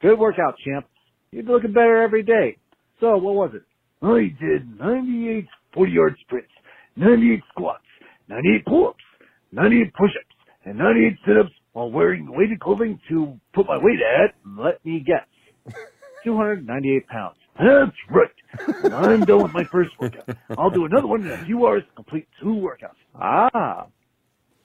Good 0.01 0.19
workout, 0.19 0.55
champ. 0.65 0.87
You're 1.33 1.43
looking 1.43 1.73
better 1.73 2.01
every 2.03 2.23
day. 2.23 2.57
So, 3.01 3.17
what 3.17 3.35
was 3.35 3.51
it? 3.55 3.63
I 4.03 4.33
did 4.41 4.79
98 4.79 5.47
40 5.75 5.93
yard 5.93 6.17
sprints, 6.23 6.51
98 6.97 7.41
squats, 7.51 7.85
98 8.29 8.65
pull 8.67 8.89
ups, 8.89 9.05
98 9.53 9.95
push 9.95 10.11
ups, 10.11 10.55
and 10.65 10.79
98 10.79 11.13
sit 11.27 11.37
ups 11.39 11.51
while 11.73 11.91
wearing 11.91 12.27
weighted 12.31 12.61
clothing 12.61 13.01
to 13.09 13.39
put 13.53 13.67
my 13.67 13.79
weight 13.79 13.99
at. 14.01 14.35
Let 14.59 14.85
me 14.85 15.05
guess. 15.05 15.27
298 16.25 17.07
pounds. 17.09 17.37
That's 17.59 17.97
right. 18.11 18.93
I'm 18.93 19.21
done 19.25 19.43
with 19.43 19.53
my 19.53 19.65
first 19.71 19.91
workout. 20.01 20.37
I'll 20.57 20.71
do 20.71 20.85
another 20.87 21.07
one 21.07 21.23
in 21.23 21.31
a 21.31 21.45
few 21.45 21.67
hours 21.67 21.83
to 21.89 21.95
complete 21.95 22.27
two 22.43 22.55
workouts. 22.55 22.97
Ah. 23.15 23.87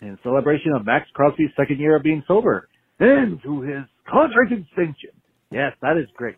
In 0.02 0.18
celebration 0.24 0.72
of 0.74 0.86
Maxx 0.86 1.08
Crosby's 1.14 1.52
second 1.58 1.80
year 1.80 1.96
of 1.98 2.04
being 2.04 2.24
sober. 2.28 2.70
And 3.00 3.42
to 3.44 3.62
his 3.62 3.84
contract 4.10 4.52
extension. 4.52 5.12
Yes, 5.52 5.74
that 5.82 5.98
is 5.98 6.08
great. 6.16 6.36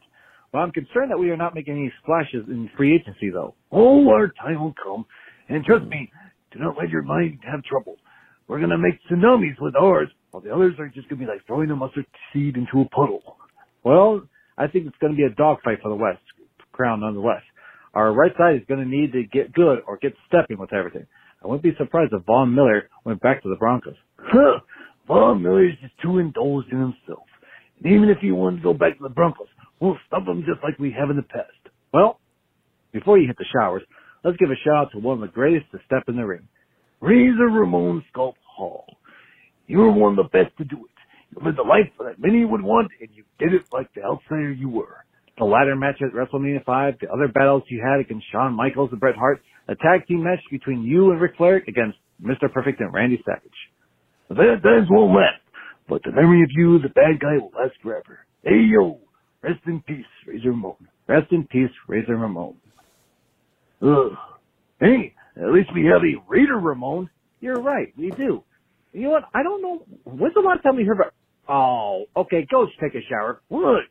Well, 0.54 0.64
I'm 0.64 0.72
concerned 0.72 1.12
that 1.12 1.20
we 1.20 1.30
are 1.30 1.38
not 1.38 1.54
making 1.56 1.76
any 1.76 1.92
splashes 2.02 2.48
in 2.48 2.70
free 2.78 2.96
agency, 2.96 3.30
though. 3.30 3.56
Oh, 3.72 4.10
our 4.10 4.30
time 4.30 4.62
will 4.62 4.74
come. 4.82 5.06
And 5.50 5.64
trust 5.64 5.86
me, 5.86 6.10
do 6.52 6.60
not 6.60 6.76
let 6.78 6.90
your 6.90 7.02
mind 7.04 7.40
have 7.50 7.64
trouble. 7.64 7.98
We're 8.48 8.60
gonna 8.62 8.78
make 8.78 9.00
tsunamis 9.10 9.60
with 9.60 9.76
ours, 9.76 10.08
while 10.32 10.42
the 10.42 10.54
others 10.54 10.76
are 10.80 10.88
just 10.88 11.10
gonna 11.10 11.20
be 11.20 11.28
like 11.28 11.46
throwing 11.46 11.70
a 11.70 11.76
mustard 11.76 12.06
seed 12.34 12.56
into 12.56 12.82
a 12.82 12.90
puddle. 12.90 13.22
Well, 13.84 14.22
I 14.58 14.68
think 14.68 14.88
it's 14.88 14.98
going 15.00 15.14
to 15.14 15.18
be 15.18 15.24
a 15.24 15.30
dogfight 15.36 15.80
for 15.84 15.90
the 15.90 15.96
West 15.96 16.20
crown 16.78 17.02
nonetheless. 17.02 17.42
Our 17.94 18.14
right 18.14 18.32
side 18.38 18.56
is 18.56 18.62
going 18.68 18.80
to 18.80 18.88
need 18.88 19.12
to 19.14 19.24
get 19.24 19.52
good 19.54 19.80
or 19.88 19.98
get 19.98 20.14
stepping 20.28 20.60
with 20.60 20.72
everything. 20.72 21.08
I 21.44 21.48
wouldn't 21.48 21.64
be 21.64 21.74
surprised 21.78 22.14
if 22.14 22.24
Von 22.26 22.54
Miller 22.54 22.90
went 23.04 23.22
back 23.22 23.42
to 23.44 23.50
the 23.50 23.56
Broncos. 23.56 23.96
Huh. 24.18 24.60
Von 25.08 25.42
Miller's 25.42 25.74
just 25.82 25.94
too 26.02 26.20
indulged 26.20 26.72
in 26.72 26.80
himself. 26.80 27.26
And 27.84 27.94
even 27.94 28.10
if 28.10 28.20
he 28.20 28.32
wanted 28.32 28.58
to 28.58 28.64
go 28.64 28.74
back 28.74 28.98
to 28.98 29.04
the 29.04 29.10
Broncos, 29.10 29.48
we'll 29.80 29.98
stop 30.08 30.28
him 30.28 30.44
just 30.46 30.64
like 30.64 30.78
we 30.78 30.96
have 30.98 31.10
in 31.10 31.16
the 31.16 31.24
past. 31.24 31.52
Well, 31.94 32.20
before 32.92 33.18
you 33.18 33.28
hit 33.28 33.38
the 33.38 33.46
showers, 33.54 33.84
let's 34.24 34.38
give 34.38 34.50
a 34.50 34.56
shout 34.64 34.88
out 34.88 34.92
to 34.94 35.00
one 35.00 35.16
of 35.16 35.22
the 35.22 35.34
greatest 35.34 35.72
to 35.72 35.80
step 35.86 36.04
in 36.08 36.18
the 36.18 36.26
ring. 36.26 36.48
Razor 37.02 37.50
Ramon 37.50 38.04
Scott 38.12 38.36
Hall. 38.46 38.86
You 39.68 39.80
were 39.80 39.92
one 39.92 40.18
of 40.18 40.18
the 40.18 40.38
best 40.38 40.56
to 40.58 40.64
do 40.64 40.78
it. 40.78 40.92
You 41.32 41.46
lived 41.46 41.60
a 41.60 41.64
life 41.64 41.90
that 42.00 42.20
many 42.20 42.46
would 42.46 42.62
want, 42.62 42.90
and 43.00 43.10
you 43.14 43.24
did 43.38 43.54
it 43.54 43.64
like 43.72 43.94
the 43.94 44.04
outsider 44.04 44.52
you 44.52 44.70
were. 44.70 45.04
The 45.38 45.46
ladder 45.46 45.76
match 45.76 46.02
at 46.02 46.14
WrestleMania 46.14 46.64
5, 46.66 46.96
the 47.02 47.10
other 47.10 47.28
battles 47.28 47.64
you 47.70 47.84
had 47.86 48.00
against 48.00 48.26
Shawn 48.32 48.54
Michaels 48.54 48.90
and 48.92 49.00
Bret 49.00 49.16
Hart, 49.16 49.42
the 49.68 49.76
tag 49.76 50.08
team 50.08 50.24
match 50.24 50.40
between 50.50 50.84
you 50.84 51.12
and 51.12 51.22
Ric 51.22 51.38
Flair 51.38 51.58
against 51.68 51.98
Mr. 52.22 52.52
Perfect 52.52 52.80
and 52.82 52.94
Randy 52.94 53.22
Savage. 53.26 53.52
The 54.30 54.36
bad 54.36 54.64
times 54.64 54.88
won't 54.90 55.16
last, 55.16 55.42
but 55.88 56.02
the 56.04 56.12
memory 56.12 56.42
of 56.42 56.50
you, 56.52 56.80
the 56.80 56.90
bad 56.90 57.20
guy, 57.20 57.38
will 57.38 57.52
last 57.56 57.76
forever. 57.84 58.20
Hey 58.44 58.62
yo, 58.68 59.00
rest 59.44 59.60
in 59.68 59.82
peace, 59.82 60.06
Razor 60.26 60.50
Ramon. 60.50 60.76
Rest 61.08 61.32
in 61.32 61.46
peace, 61.48 61.70
Razor 61.88 62.18
Ramon. 62.18 62.56
Ugh. 63.82 64.12
Hey, 64.80 65.14
at 65.36 65.52
least 65.52 65.70
we 65.74 65.86
have 65.86 66.02
a 66.02 66.22
Raider 66.28 66.58
Ramon. 66.58 67.10
You're 67.40 67.62
right, 67.62 67.94
we 67.98 68.10
do. 68.12 68.44
You 68.94 69.04
know 69.04 69.10
what? 69.12 69.24
I 69.34 69.44
don't 69.44 69.62
know. 69.62 69.84
When's 70.06 70.34
the 70.34 70.40
last 70.42 70.64
time 70.64 70.76
we 70.76 70.84
heard 70.84 70.98
about? 70.98 71.14
Oh, 71.48 72.06
okay. 72.16 72.46
Go 72.50 72.66
take 72.82 72.96
a 72.96 73.06
shower. 73.08 73.42
What? 73.48 73.84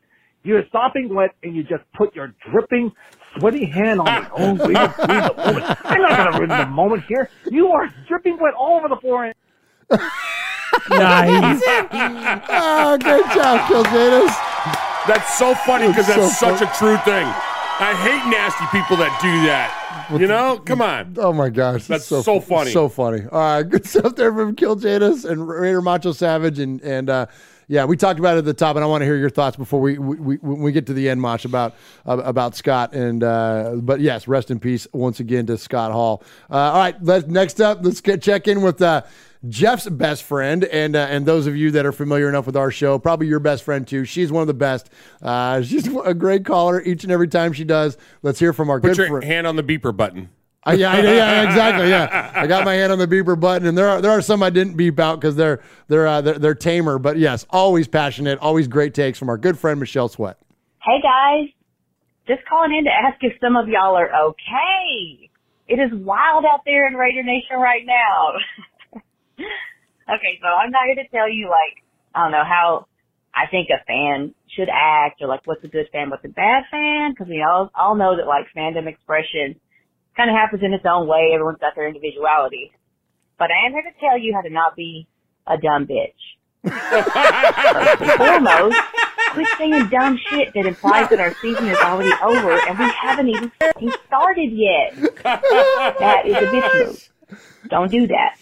You're 0.47 0.63
sopping 0.71 1.13
wet 1.13 1.31
and 1.43 1.57
you 1.57 1.65
just 1.65 1.83
put 1.93 2.15
your 2.15 2.33
dripping, 2.49 2.93
sweaty 3.37 3.67
hand 3.67 3.99
on 3.99 4.07
the 4.07 4.31
own 4.31 4.59
way 4.59 4.75
to 4.75 4.95
ruin 4.97 5.25
the 5.25 5.35
moment. 5.37 5.79
I'm 5.85 6.03
not 6.03 6.17
going 6.17 6.33
to 6.33 6.39
ruin 6.39 6.49
the 6.51 6.67
moment 6.67 7.03
here. 7.09 7.29
You 7.51 7.67
are 7.71 7.93
dripping 8.07 8.39
wet 8.41 8.55
all 8.57 8.79
over 8.79 8.89
the 8.89 8.95
floor. 9.01 9.33
Nice. 10.89 11.61
oh, 12.49 12.99
great 13.03 13.25
job, 13.35 13.61
Kiljadis. 13.69 14.35
That's 15.09 15.37
so 15.37 15.53
funny 15.55 15.89
because 15.89 16.07
That's 16.07 16.21
that's, 16.21 16.39
so 16.39 16.57
such 16.57 16.63
a 16.63 16.79
true 16.79 16.97
thing. 16.99 17.27
I 17.79 17.93
hate 17.95 18.31
nasty 18.31 18.67
people 18.67 18.97
that 18.99 19.19
do 19.21 19.47
that. 19.49 20.19
You 20.21 20.29
know, 20.29 20.59
come 20.65 20.81
on. 20.81 21.17
Oh 21.19 21.33
my 21.33 21.49
gosh, 21.49 21.87
That's 21.87 22.11
it's 22.13 22.25
so 22.25 22.39
funny. 22.41 22.71
So 22.71 22.89
funny. 22.89 23.23
All 23.33 23.41
right, 23.41 23.63
good 23.69 23.85
stuff 23.85 24.15
there 24.15 24.33
from 24.33 24.55
Kill 24.55 24.77
Kiljadis 24.77 25.29
and 25.29 25.49
Raider 25.49 25.83
Macho 25.83 26.13
Savage, 26.13 26.61
and 26.61 26.81
and 26.83 27.11
uh, 27.11 27.27
yeah, 27.69 27.85
we 27.85 27.97
talked 27.97 28.19
about 28.19 28.37
it 28.37 28.39
at 28.39 28.45
the 28.45 28.55
top, 28.55 28.77
and 28.77 28.85
I 28.85 28.87
want 28.87 29.03
to 29.03 29.07
hear 29.07 29.17
your 29.17 29.31
thoughts 29.31 29.57
before 29.57 29.81
we 29.81 29.99
we, 29.99 30.17
we, 30.19 30.37
we 30.39 30.73
get 30.73 30.87
to 30.87 30.93
the 30.93 31.09
end, 31.09 31.21
Mach, 31.21 31.45
about 31.45 31.75
uh, 32.07 32.19
about 32.19 32.55
Scott. 32.57 32.95
And 32.95 33.23
uh, 33.25 33.75
but 33.77 34.01
yes, 34.01 34.29
rest 34.29 34.51
in 34.51 34.59
peace 34.61 34.87
once 34.93 35.21
again 35.21 35.47
to 35.47 35.59
Scott 35.59 35.93
Hall. 35.93 36.23
Uh, 36.51 36.55
all 36.55 36.79
right, 36.79 36.97
let's 37.03 37.27
next 37.27 37.61
up, 37.61 37.79
let's 37.83 38.01
get 38.01 38.23
check 38.23 38.49
in 38.49 38.63
with. 38.63 38.81
Uh, 38.81 39.03
Jeff's 39.49 39.89
best 39.89 40.25
friend, 40.25 40.65
and 40.65 40.97
uh, 40.97 41.07
and 41.09 41.25
those 41.25 41.47
of 41.47 41.55
you 41.55 41.71
that 41.73 41.87
are 41.87 41.93
familiar 41.93 42.29
enough 42.29 42.47
with 42.47 42.57
our 42.57 42.71
show, 42.73 42.99
probably 42.99 43.29
your 43.29 43.39
best 43.39 43.63
friend 43.63 43.87
too. 43.87 44.05
She's 44.05 44.33
one 44.33 44.41
of 44.41 44.49
the 44.49 44.55
best. 44.55 44.91
Uh, 45.23 45.63
she's 45.63 45.87
a 46.05 46.15
great 46.15 46.45
caller 46.45 46.83
each 46.83 47.05
and 47.05 47.13
every 47.13 47.29
time 47.29 47.53
she 47.53 47.63
does. 47.63 47.97
Let's 48.23 48.41
hear 48.41 48.53
from 48.53 48.71
our 48.71 48.81
Put 48.81 48.89
good 48.89 48.97
your 48.97 49.07
friend. 49.09 49.25
hand 49.25 49.47
on 49.47 49.55
the 49.55 49.63
beeper 49.63 49.97
button. 49.97 50.31
Uh, 50.67 50.73
yeah, 50.73 50.93
I- 50.93 51.01
yeah, 51.01 51.43
exactly. 51.49 51.89
Yeah, 51.89 52.33
I 52.35 52.47
got 52.47 52.65
my 52.65 52.75
hand 52.75 52.91
on 52.93 52.99
the 52.99 53.07
beeper 53.07 53.39
button, 53.39 53.69
and 53.69 53.79
there 53.79 53.89
are 53.89 54.01
there 54.01 54.11
are 54.11 54.23
some 54.23 54.43
I 54.43 54.51
didn't 54.51 54.77
beep 54.77 54.99
out 54.99 55.21
because 55.21 55.37
they're 55.37 55.63
they're, 55.89 56.07
uh, 56.07 56.21
they're 56.21 56.39
they're 56.39 56.55
tamer. 56.55 56.99
But 56.99 57.19
yes, 57.19 57.47
always 57.51 57.87
passionate, 57.87 58.39
always 58.41 58.67
great 58.67 58.93
takes 58.95 59.19
from 59.19 59.29
our 59.29 59.39
good 59.39 59.59
friend 59.59 59.79
Michelle 59.79 60.09
Sweat. 60.09 60.39
Hey 60.83 61.01
guys, 61.03 61.49
just 62.27 62.47
calling 62.49 62.75
in 62.77 62.85
to 62.85 62.91
ask 62.91 63.19
if 63.23 63.35
some 63.41 63.57
of 63.57 63.69
y'all 63.69 63.97
are 63.97 64.11
okay. 64.31 65.31
It 65.69 65.81
is 65.81 65.91
wild 65.93 66.45
out 66.45 66.61
there 66.65 66.87
in 66.87 66.95
Raider 66.95 67.23
Nation 67.25 67.57
right 67.59 67.85
now. 67.85 68.35
okay, 70.15 70.39
so 70.41 70.47
I'm 70.49 70.71
not 70.71 70.83
here 70.87 71.03
to 71.03 71.09
tell 71.11 71.29
you 71.29 71.49
like, 71.49 71.83
I 72.15 72.23
don't 72.23 72.33
know 72.33 72.45
how 72.45 72.87
I 73.35 73.47
think 73.51 73.69
a 73.71 73.85
fan 73.85 74.33
should 74.55 74.69
act 74.73 75.21
or 75.21 75.29
like 75.29 75.41
what's 75.45 75.65
a 75.65 75.69
good 75.69 75.89
fan, 75.93 76.09
what's 76.11 76.25
a 76.25 76.29
bad 76.29 76.65
fan, 76.71 77.11
because 77.13 77.29
we 77.29 77.43
all, 77.43 77.71
all 77.75 77.97
know 77.97 78.17
that 78.17 78.27
like 78.27 78.47
fandom 78.57 78.87
expression 78.87 79.59
kind 80.17 80.31
of 80.31 80.37
happens 80.37 80.63
in 80.63 80.73
its 80.73 80.85
own 80.89 81.07
way. 81.07 81.33
Everyone's 81.35 81.59
got 81.61 81.75
their 81.75 81.87
individuality. 81.87 82.73
But 83.39 83.51
I 83.51 83.67
am 83.67 83.73
here 83.73 83.83
to 83.83 83.93
tell 84.01 84.19
you 84.19 84.33
how 84.35 84.41
to 84.41 84.51
not 84.51 84.75
be 84.77 85.07
a 85.47 85.57
dumb 85.59 85.87
bitch. 85.87 86.15
Foremost, 88.17 88.77
Quit 89.33 89.47
saying 89.59 89.89
dumb 89.89 90.19
shit 90.29 90.53
that 90.55 90.67
implies 90.67 91.09
that 91.11 91.21
our 91.21 91.35
season 91.41 91.69
is 91.69 91.79
already 91.79 92.13
over 92.25 92.53
and 92.53 92.79
we 92.79 92.91
haven't 93.01 93.29
even 93.29 93.53
started 94.07 94.51
yet. 94.53 94.97
That 95.23 96.23
is 96.27 96.35
a 96.35 96.47
bitch 96.47 96.87
move. 96.87 97.09
Don't 97.69 97.91
do 97.91 98.07
that. 98.09 98.37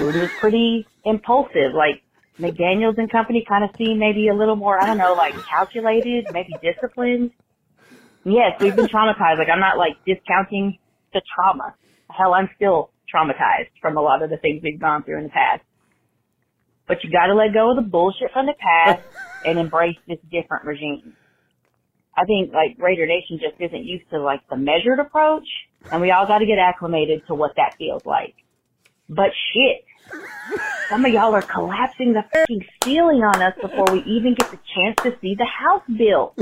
We're 0.00 0.12
just 0.12 0.34
pretty 0.40 0.86
impulsive. 1.04 1.74
Like 1.74 2.02
McDaniels 2.40 2.98
and 2.98 3.10
company 3.10 3.44
kind 3.46 3.62
of 3.62 3.70
seem 3.76 3.98
maybe 3.98 4.28
a 4.28 4.34
little 4.34 4.56
more, 4.56 4.80
I 4.82 4.86
don't 4.86 4.98
know, 4.98 5.14
like 5.14 5.34
calculated, 5.44 6.26
maybe 6.32 6.54
disciplined. 6.62 7.30
Yes, 8.26 8.58
we've 8.60 8.74
been 8.74 8.88
traumatized. 8.94 9.38
Like 9.38 9.48
I'm 9.52 9.60
not 9.60 9.78
like 9.78 10.04
discounting 10.04 10.78
the 11.12 11.22
trauma. 11.34 11.74
Hell, 12.10 12.34
I'm 12.34 12.50
still 12.56 12.90
traumatized 13.12 13.70
from 13.80 13.96
a 13.96 14.00
lot 14.00 14.22
of 14.22 14.30
the 14.30 14.36
things 14.36 14.62
we've 14.64 14.80
gone 14.80 15.04
through 15.04 15.18
in 15.18 15.24
the 15.24 15.30
past. 15.30 15.62
But 16.88 17.04
you 17.04 17.10
gotta 17.10 17.34
let 17.34 17.54
go 17.54 17.70
of 17.70 17.76
the 17.76 17.88
bullshit 17.88 18.32
from 18.32 18.46
the 18.46 18.54
past 18.58 19.02
and 19.44 19.58
embrace 19.58 19.96
this 20.08 20.18
different 20.30 20.64
regime. 20.64 21.14
I 22.16 22.24
think 22.24 22.52
like 22.52 22.76
Raider 22.78 23.06
Nation 23.06 23.38
just 23.38 23.60
isn't 23.60 23.84
used 23.84 24.10
to 24.10 24.18
like 24.18 24.40
the 24.50 24.56
measured 24.56 24.98
approach 24.98 25.46
and 25.92 26.00
we 26.00 26.10
all 26.10 26.26
gotta 26.26 26.46
get 26.46 26.58
acclimated 26.58 27.22
to 27.28 27.34
what 27.34 27.52
that 27.56 27.76
feels 27.78 28.04
like. 28.04 28.34
But 29.08 29.30
shit, 29.54 29.84
some 30.88 31.04
of 31.04 31.12
y'all 31.12 31.34
are 31.34 31.42
collapsing 31.42 32.12
the 32.12 32.24
fucking 32.32 32.64
ceiling 32.84 33.22
on 33.22 33.42
us 33.42 33.54
before 33.60 33.86
we 33.92 34.00
even 34.04 34.34
get 34.34 34.50
the 34.50 34.58
chance 34.74 34.96
to 35.02 35.16
see 35.20 35.34
the 35.34 35.44
house 35.44 35.82
built. 35.96 36.34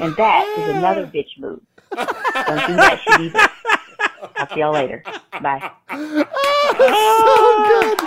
And 0.00 0.14
that 0.16 0.46
is 0.58 0.68
another 0.76 1.06
bitch 1.06 1.38
move. 1.38 1.60
Don't 1.94 2.66
do 2.66 2.76
that 2.76 3.00
shit 3.04 3.20
either. 3.20 3.38
Talk 4.36 4.50
to 4.50 4.58
y'all 4.58 4.72
later. 4.72 5.02
Bye. 5.40 5.70
oh, 5.90 6.24
good. 7.68 7.98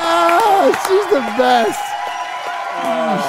Oh, 0.00 0.72
she's 0.86 1.06
the 1.12 1.20
best. 1.36 1.80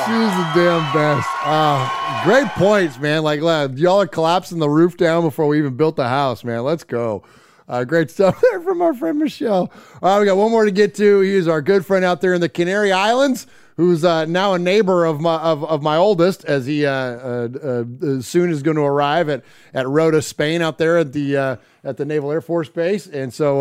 She's 0.06 0.32
the 0.38 0.48
damn 0.56 0.94
best. 0.94 1.28
Oh, 1.46 2.22
great 2.24 2.48
points, 2.50 3.00
man. 3.00 3.24
Like, 3.24 3.42
y'all 3.42 4.02
are 4.02 4.08
collapsing 4.08 4.60
the 4.60 4.70
roof 4.70 4.98
down 4.98 5.24
before 5.24 5.48
we 5.48 5.58
even 5.58 5.76
built 5.76 5.96
the 5.96 6.08
house, 6.08 6.44
man. 6.44 6.64
Let's 6.64 6.84
go. 6.84 7.24
Uh, 7.70 7.84
great 7.84 8.10
stuff 8.10 8.42
there 8.52 8.60
from 8.62 8.82
our 8.82 8.94
friend 8.94 9.20
Michelle. 9.20 9.72
All 10.02 10.14
right, 10.14 10.20
we 10.20 10.26
got 10.26 10.38
one 10.38 10.50
more 10.50 10.66
to 10.66 10.72
get 10.72 10.96
to. 10.96 11.20
He 11.22 11.36
is 11.36 11.48
our 11.48 11.62
good 11.62 11.86
friend 11.86 12.04
out 12.04 12.20
there 12.20 12.34
in 12.34 12.42
the 12.42 12.50
Canary 12.50 12.92
Islands, 12.92 13.46
who's 13.78 14.04
uh, 14.04 14.26
now 14.26 14.56
a 14.56 14.60
neighbor 14.60 15.06
of 15.06 15.22
my 15.22 15.36
of, 15.38 15.64
of 15.64 15.84
my 15.84 15.96
oldest, 15.96 16.44
as 16.46 16.66
he 16.66 16.88
uh, 16.88 16.92
uh, 16.92 17.48
uh, 17.64 18.22
soon 18.22 18.50
is 18.50 18.64
going 18.64 18.76
to 18.76 18.84
arrive 18.84 19.30
at 19.30 19.44
at 19.74 19.88
Rota, 19.88 20.22
Spain, 20.24 20.64
out 20.64 20.80
there 20.80 20.98
at 20.98 21.14
the 21.14 21.38
uh, 21.38 21.56
at 21.84 21.98
the 21.98 22.06
Naval 22.06 22.32
Air 22.32 22.42
Force 22.42 22.70
Base. 22.70 23.06
And 23.06 23.32
so, 23.32 23.60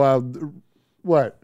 what? 1.02 1.39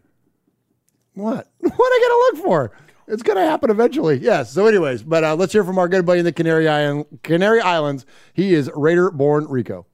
What? 1.13 1.47
What 1.59 1.93
I 1.93 1.99
gotta 2.01 2.39
look 2.41 2.45
for? 2.45 2.71
It's 3.07 3.21
gonna 3.21 3.45
happen 3.45 3.69
eventually. 3.69 4.17
Yes. 4.17 4.51
So, 4.51 4.65
anyways, 4.65 5.03
but 5.03 5.37
let's 5.37 5.53
hear 5.53 5.63
from 5.63 5.77
our 5.77 5.87
good 5.87 6.05
buddy 6.05 6.19
in 6.19 6.25
the 6.25 6.33
Canary 6.33 6.67
Island, 6.67 7.05
Canary 7.21 7.61
Islands. 7.61 8.07
He 8.33 8.55
is 8.55 8.71
Raider 8.73 9.11
born 9.11 9.45
Rico. 9.47 9.85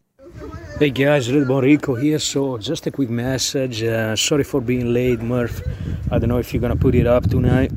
Hey 0.80 0.90
guys, 0.90 1.32
Red 1.32 1.48
Bon 1.48 1.64
Rico 1.64 1.96
here. 1.96 2.18
So, 2.18 2.58
just 2.58 2.88
a 2.88 2.92
quick 2.92 3.10
message. 3.10 3.84
Uh, 3.84 4.16
sorry 4.16 4.44
for 4.44 4.62
being 4.62 4.94
late, 4.94 5.22
Murph. 5.22 5.62
I 6.10 6.20
don't 6.20 6.30
know 6.30 6.40
if 6.40 6.54
you're 6.54 6.62
gonna 6.62 6.76
put 6.76 6.96
it 6.96 7.06
up 7.06 7.30
tonight, 7.30 7.72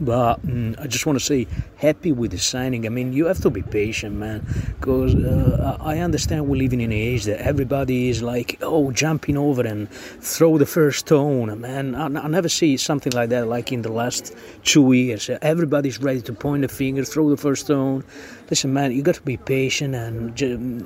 but 0.00 0.44
mm, 0.46 0.78
I 0.80 0.86
just 0.86 1.06
want 1.06 1.18
to 1.18 1.24
say 1.24 1.46
happy 1.76 2.12
with 2.12 2.32
the 2.32 2.38
signing. 2.38 2.86
I 2.86 2.88
mean, 2.88 3.12
you 3.12 3.26
have 3.26 3.40
to 3.40 3.50
be 3.50 3.62
patient, 3.62 4.16
man, 4.16 4.44
because 4.78 5.14
uh, 5.14 5.76
I 5.80 5.98
understand 5.98 6.46
we're 6.48 6.56
living 6.56 6.80
in 6.80 6.92
an 6.92 6.98
age 6.98 7.24
that 7.24 7.40
everybody 7.40 8.08
is 8.10 8.22
like, 8.22 8.58
oh, 8.62 8.90
jumping 8.90 9.36
over 9.36 9.62
and 9.62 9.88
throw 9.90 10.58
the 10.58 10.66
first 10.66 10.98
stone. 11.00 11.60
Man, 11.60 11.94
I, 11.94 12.06
I 12.06 12.26
never 12.28 12.48
see 12.48 12.76
something 12.76 13.12
like 13.12 13.30
that 13.30 13.46
like 13.46 13.72
in 13.72 13.82
the 13.82 13.92
last 13.92 14.34
two 14.64 14.92
years. 14.92 15.30
Everybody's 15.40 15.98
ready 16.00 16.20
to 16.22 16.32
point 16.32 16.62
the 16.62 16.68
finger, 16.68 17.04
throw 17.04 17.30
the 17.30 17.36
first 17.36 17.64
stone. 17.66 18.04
Listen, 18.50 18.72
man, 18.72 18.92
you 18.92 19.02
got 19.02 19.14
to 19.14 19.22
be 19.22 19.36
patient 19.36 19.94
and. 19.94 20.34
ju- 20.34 20.84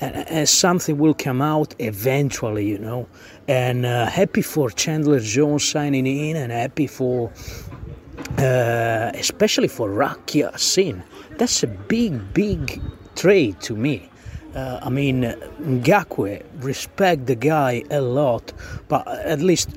and, 0.00 0.48
something 0.48 0.98
will 0.98 1.14
come 1.14 1.40
out 1.42 1.74
eventually, 1.78 2.68
you 2.68 2.78
know. 2.78 3.06
And 3.48 3.86
uh, 3.86 4.06
happy 4.06 4.42
for 4.42 4.70
Chandler 4.70 5.20
Jones 5.20 5.64
signing 5.64 6.06
in, 6.06 6.36
and 6.36 6.52
happy 6.52 6.86
for, 6.86 7.30
uh, 8.38 9.10
especially 9.14 9.68
for 9.68 9.90
Rock 9.90 10.34
Ya-Sin. 10.34 11.02
That's 11.38 11.62
a 11.62 11.66
big, 11.66 12.34
big 12.34 12.80
trade 13.14 13.60
to 13.62 13.74
me. 13.74 14.10
Uh, 14.54 14.80
I 14.82 14.88
mean, 14.88 15.22
Ngakoue, 15.60 16.42
respect 16.60 17.26
the 17.26 17.34
guy 17.34 17.82
a 17.90 18.00
lot, 18.00 18.52
but 18.88 19.06
at 19.06 19.40
least 19.40 19.68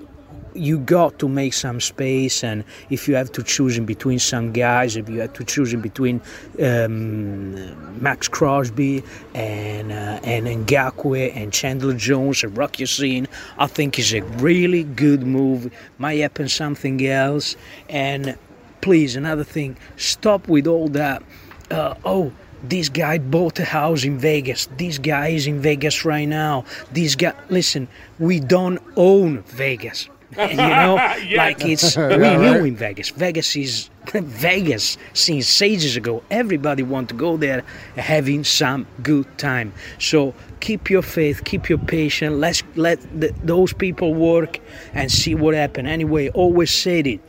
you 0.54 0.80
got 0.80 1.18
to 1.20 1.28
make 1.28 1.54
some 1.54 1.80
space 1.80 2.44
and 2.44 2.64
if 2.90 3.08
you 3.08 3.16
have 3.16 3.32
to 3.32 3.44
choose 3.44 3.78
in 3.78 3.86
between 3.86 4.20
some 4.20 4.52
guys 4.52 4.96
if 4.96 5.10
you 5.10 5.20
have 5.20 5.34
to 5.34 5.44
choose 5.44 5.74
in 5.74 5.82
between 5.82 6.22
um, 6.62 8.02
Maxx 8.02 8.28
Crosby 8.28 9.04
and 9.34 9.92
uh, 9.92 10.20
and 10.24 10.48
Ngakoue 10.48 11.36
and 11.36 11.52
Chandler 11.54 11.94
Jones 11.94 12.44
and 12.44 12.58
Rock 12.58 12.80
Ya-Sin 12.80 13.28
I 13.58 13.68
think 13.68 14.00
is 14.00 14.14
a 14.14 14.22
really 14.40 14.84
good 14.84 15.24
move 15.24 15.72
might 15.98 16.20
happen 16.20 16.50
something 16.50 17.06
else 17.06 17.56
and 17.90 18.38
please 18.82 19.16
another 19.16 19.44
thing 19.44 19.78
stop 19.98 20.48
with 20.48 20.68
all 20.68 20.88
that 20.90 21.24
uh, 21.72 21.96
oh 22.06 22.32
this 22.64 22.90
guy 22.90 23.18
bought 23.18 23.58
a 23.60 23.66
house 23.66 24.04
in 24.04 24.18
Vegas. 24.18 24.68
This 24.78 24.98
guy 24.98 25.30
is 25.30 25.48
in 25.48 25.62
Vegas 25.62 26.04
right 26.04 26.28
now. 26.28 26.66
This 26.92 27.16
guy, 27.16 27.34
listen, 27.50 27.88
we 28.18 28.40
don't 28.40 28.82
own 28.98 29.44
Vegas. 29.44 30.10
you 30.38 30.56
know, 30.56 30.96
Yeah. 31.26 31.38
like 31.38 31.66
it's 31.66 31.96
Yeah, 31.98 32.08
we 32.18 32.24
right. 32.24 32.40
new 32.40 32.66
in 32.66 32.76
Vegas. 32.76 33.10
Vegas 33.10 33.56
is 33.56 33.90
Vegas 34.14 34.98
since 35.14 35.62
ages 35.62 35.98
ago. 35.98 36.24
Everybody 36.30 36.84
want 36.84 37.10
to 37.10 37.16
go 37.16 37.38
there, 37.38 37.64
having 37.96 38.44
some 38.44 38.86
good 39.02 39.26
time. 39.38 39.74
So 40.00 40.34
keep 40.60 40.90
your 40.90 41.02
faith, 41.02 41.44
keep 41.46 41.70
your 41.70 41.80
patience. 41.80 42.36
Let's 42.36 42.64
let 42.76 43.00
the, 43.20 43.34
those 43.44 43.74
people 43.74 44.14
work 44.14 44.60
and 44.94 45.12
see 45.12 45.34
what 45.36 45.56
happen. 45.56 45.86
Anyway, 45.88 46.30
always 46.30 46.72
said 46.72 47.08
it. 47.08 47.22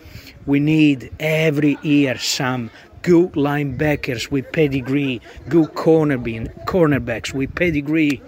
We 0.46 0.60
need 0.60 1.10
every 1.20 1.78
year 1.82 2.18
some 2.18 2.70
good 3.02 3.32
linebackers 3.32 4.30
with 4.30 4.50
pedigree, 4.52 5.22
good 5.48 5.68
cornerbe- 5.74 6.52
cornerbacks 6.66 7.32
with 7.32 7.54
pedigree. 7.54 8.20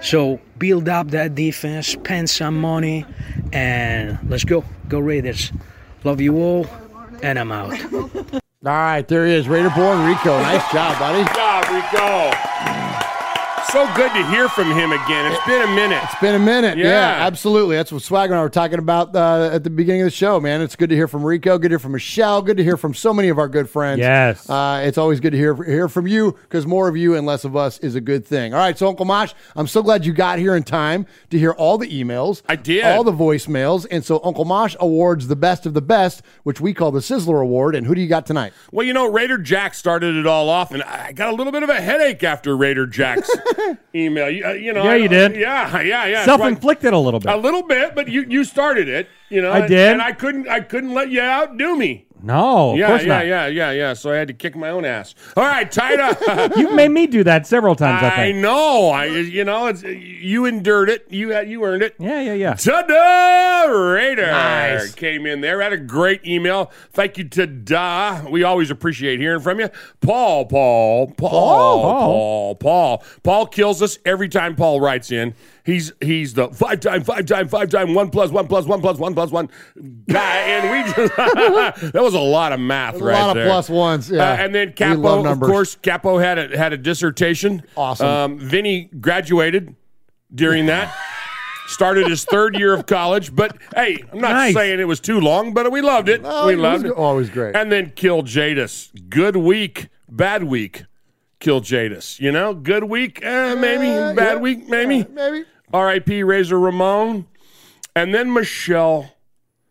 So 0.00 0.40
build 0.58 0.88
up 0.88 1.08
that 1.08 1.34
defense, 1.34 1.88
spend 1.88 2.30
some 2.30 2.60
money, 2.60 3.04
and 3.52 4.18
let's 4.28 4.44
go. 4.44 4.64
Go 4.88 5.00
Raiders. 5.00 5.52
Love 6.04 6.20
you 6.20 6.36
all, 6.36 6.66
and 7.22 7.38
I'm 7.38 7.52
out. 7.52 7.72
All 8.64 8.72
right, 8.72 9.06
there 9.06 9.26
he 9.26 9.34
is, 9.34 9.48
Raider 9.48 9.70
born 9.70 10.04
Rico. 10.06 10.40
Nice 10.40 10.72
job, 10.72 10.98
buddy. 10.98 11.24
Good 11.24 11.34
job, 11.34 11.64
Rico. 11.70 12.77
So 13.72 13.86
good 13.94 14.10
to 14.14 14.26
hear 14.30 14.48
from 14.48 14.70
him 14.70 14.92
again. 14.92 15.30
It's 15.30 15.44
been 15.46 15.60
a 15.60 15.66
minute. 15.74 16.00
It's 16.02 16.18
been 16.22 16.34
a 16.34 16.38
minute. 16.38 16.78
Yeah, 16.78 16.84
Yeah. 16.86 17.26
absolutely. 17.26 17.76
That's 17.76 17.92
what 17.92 18.00
Swagger 18.00 18.32
and 18.32 18.40
I 18.40 18.42
were 18.42 18.48
talking 18.48 18.78
about 18.78 19.14
uh, 19.14 19.50
at 19.52 19.62
the 19.62 19.68
beginning 19.68 20.00
of 20.00 20.06
the 20.06 20.10
show, 20.10 20.40
man. 20.40 20.62
It's 20.62 20.74
good 20.74 20.88
to 20.88 20.96
hear 20.96 21.06
from 21.06 21.22
Rico. 21.22 21.58
Good 21.58 21.68
to 21.68 21.72
hear 21.74 21.78
from 21.78 21.92
Michelle. 21.92 22.40
Good 22.40 22.56
to 22.56 22.64
hear 22.64 22.78
from 22.78 22.94
so 22.94 23.12
many 23.12 23.28
of 23.28 23.38
our 23.38 23.46
good 23.46 23.68
friends. 23.68 23.98
Yes. 23.98 24.48
Uh, 24.48 24.80
it's 24.84 24.96
always 24.96 25.20
good 25.20 25.32
to 25.32 25.36
hear 25.36 25.54
hear 25.64 25.86
from 25.90 26.06
you 26.06 26.32
because 26.42 26.66
more 26.66 26.88
of 26.88 26.96
you 26.96 27.14
and 27.14 27.26
less 27.26 27.44
of 27.44 27.56
us 27.56 27.78
is 27.80 27.94
a 27.94 28.00
good 28.00 28.24
thing. 28.24 28.54
All 28.54 28.58
right, 28.60 28.76
so 28.78 28.88
Uncle 28.88 29.04
Mosh, 29.04 29.34
I'm 29.54 29.66
so 29.66 29.82
glad 29.82 30.06
you 30.06 30.14
got 30.14 30.38
here 30.38 30.56
in 30.56 30.62
time 30.62 31.04
to 31.28 31.38
hear 31.38 31.52
all 31.52 31.76
the 31.76 31.88
emails. 31.88 32.40
I 32.48 32.56
did. 32.56 32.84
All 32.86 33.04
the 33.04 33.12
voicemails. 33.12 33.86
And 33.90 34.02
so 34.02 34.18
Uncle 34.24 34.46
Mosh 34.46 34.76
awards 34.80 35.26
the 35.28 35.36
best 35.36 35.66
of 35.66 35.74
the 35.74 35.82
best, 35.82 36.22
which 36.42 36.58
we 36.58 36.72
call 36.72 36.90
the 36.90 37.00
Sizzler 37.00 37.42
Award. 37.42 37.74
And 37.74 37.86
who 37.86 37.94
do 37.94 38.00
you 38.00 38.08
got 38.08 38.24
tonight? 38.24 38.54
Well, 38.72 38.86
you 38.86 38.94
know, 38.94 39.10
Raider 39.10 39.36
Jack 39.36 39.74
started 39.74 40.16
it 40.16 40.26
all 40.26 40.48
off, 40.48 40.72
and 40.72 40.82
I 40.84 41.12
got 41.12 41.28
a 41.28 41.36
little 41.36 41.52
bit 41.52 41.62
of 41.62 41.68
a 41.68 41.78
headache 41.82 42.24
after 42.24 42.56
Raider 42.56 42.86
Jack's 42.86 43.28
email. 43.94 44.30
You, 44.30 44.44
uh, 44.46 44.52
you 44.52 44.72
know, 44.72 44.84
Yeah, 44.84 44.94
you 44.94 45.08
did. 45.08 45.36
Yeah, 45.36 45.80
yeah, 45.80 46.06
yeah. 46.06 46.24
Self-inflicted 46.24 46.92
a 46.92 46.98
little 46.98 47.20
bit. 47.20 47.32
A 47.32 47.36
little 47.36 47.62
bit, 47.62 47.94
but 47.94 48.08
you 48.08 48.24
you 48.28 48.44
started 48.44 48.88
it. 48.88 49.08
You 49.28 49.42
know, 49.42 49.50
I 49.52 49.58
and- 49.60 49.68
did. 49.68 49.92
and 49.92 50.02
I 50.02 50.12
couldn't 50.12 50.48
I 50.48 50.60
couldn't 50.60 50.94
let 50.94 51.10
you 51.10 51.20
outdo 51.20 51.76
me. 51.76 52.06
No, 52.22 52.70
of 52.72 52.78
yeah, 52.78 52.86
course 52.88 53.02
yeah, 53.02 53.08
not. 53.08 53.26
yeah, 53.26 53.46
yeah, 53.46 53.70
yeah. 53.70 53.92
So 53.94 54.10
I 54.12 54.16
had 54.16 54.28
to 54.28 54.34
kick 54.34 54.56
my 54.56 54.70
own 54.70 54.84
ass. 54.84 55.14
All 55.36 55.44
right, 55.44 55.70
tight 55.70 55.98
up. 56.28 56.56
You've 56.56 56.74
made 56.74 56.90
me 56.90 57.06
do 57.06 57.24
that 57.24 57.46
several 57.46 57.74
times. 57.74 58.02
I 58.02 58.08
I 58.08 58.16
think. 58.32 58.38
know. 58.38 58.88
I 58.90 59.04
you 59.06 59.44
know 59.44 59.66
it's 59.66 59.82
you 59.82 60.44
endured 60.46 60.88
it. 60.90 61.06
You 61.10 61.30
had 61.30 61.48
you 61.48 61.64
earned 61.64 61.82
it. 61.82 61.94
Yeah, 61.98 62.20
yeah, 62.20 62.34
yeah. 62.34 62.54
Ta-da! 62.54 63.70
Raider 63.72 64.26
Nice. 64.26 64.94
came 64.94 65.26
in 65.26 65.40
there. 65.40 65.60
Had 65.60 65.72
a 65.72 65.76
great 65.78 66.26
email. 66.26 66.70
Thank 66.92 67.18
you, 67.18 67.28
Ta-da. 67.28 68.28
We 68.28 68.42
always 68.44 68.70
appreciate 68.70 69.20
hearing 69.20 69.40
from 69.40 69.60
you. 69.60 69.68
Paul. 70.00 70.46
Paul, 70.46 70.46
Paul, 70.46 71.14
Paul, 71.16 71.82
Paul, 71.82 72.54
Paul, 72.56 73.02
Paul 73.22 73.46
kills 73.46 73.80
us 73.82 73.98
every 74.04 74.28
time 74.28 74.56
Paul 74.56 74.80
writes 74.80 75.10
in. 75.10 75.34
He's 75.68 75.92
he's 76.00 76.32
the 76.32 76.48
five 76.48 76.80
time, 76.80 77.04
five 77.04 77.26
time, 77.26 77.46
five 77.46 77.68
time, 77.68 77.92
one 77.92 78.08
plus 78.08 78.30
one 78.30 78.46
plus 78.48 78.64
one 78.64 78.80
plus 78.80 78.96
one 78.96 79.12
plus 79.12 79.30
one 79.30 79.50
guy, 80.08 80.36
and 80.38 80.70
we 80.70 80.92
just 80.94 81.14
that 81.92 82.02
was 82.02 82.14
a 82.14 82.18
lot 82.18 82.54
of 82.54 82.58
math 82.58 82.92
There's 82.94 83.02
a 83.02 83.04
right 83.04 83.20
lot 83.26 83.36
of 83.36 83.44
plus 83.46 83.68
ones, 83.68 84.10
yeah. 84.10 84.30
Uh, 84.30 84.36
and 84.36 84.54
then 84.54 84.72
Capo, 84.72 85.26
of 85.30 85.38
course, 85.40 85.74
Capo 85.74 86.16
had 86.16 86.38
a 86.38 86.56
had 86.56 86.72
a 86.72 86.78
dissertation. 86.78 87.64
Awesome. 87.76 88.06
Um, 88.06 88.38
Vinny 88.38 88.84
graduated 88.98 89.76
during 90.34 90.64
that. 90.66 90.96
Started 91.66 92.08
his 92.08 92.24
third 92.24 92.58
year 92.58 92.72
of 92.72 92.86
college, 92.86 93.36
but 93.36 93.54
hey, 93.76 94.02
I'm 94.10 94.20
not 94.20 94.32
Nice. 94.32 94.54
saying 94.54 94.80
it 94.80 94.88
was 94.88 95.00
too 95.00 95.20
long, 95.20 95.52
but 95.52 95.70
we 95.70 95.82
loved 95.82 96.08
it. 96.08 96.22
Oh, 96.24 96.46
we 96.46 96.54
it 96.54 96.58
loved 96.60 96.84
go- 96.84 96.92
it. 96.92 96.96
always 96.96 97.28
great. 97.28 97.54
And 97.54 97.70
then 97.70 97.92
killed 97.94 98.24
Jadis. 98.24 98.90
Good 99.10 99.36
week, 99.36 99.88
bad 100.08 100.44
week. 100.44 100.84
Killed 101.40 101.64
Jadis. 101.64 102.18
You 102.20 102.32
know, 102.32 102.54
good 102.54 102.84
week, 102.84 103.20
eh, 103.22 103.54
maybe. 103.54 103.90
Uh, 103.90 104.14
bad 104.14 104.36
yeah. 104.36 104.40
week, 104.40 104.66
maybe. 104.66 105.04
maybe. 105.12 105.44
R.I.P. 105.72 106.22
Razor 106.22 106.58
Ramon, 106.58 107.26
and 107.94 108.14
then 108.14 108.32
Michelle. 108.32 109.14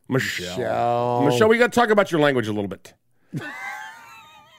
Michelle. 0.10 0.57
Michelle. 0.57 1.26
Michelle, 1.26 1.48
we 1.49 1.57
got 1.57 1.72
to 1.72 1.80
talk 1.80 1.90
about 1.90 2.11
your 2.11 2.22
language 2.22 2.48
a 2.48 2.53
little 2.53 2.68
bit. 2.68 2.94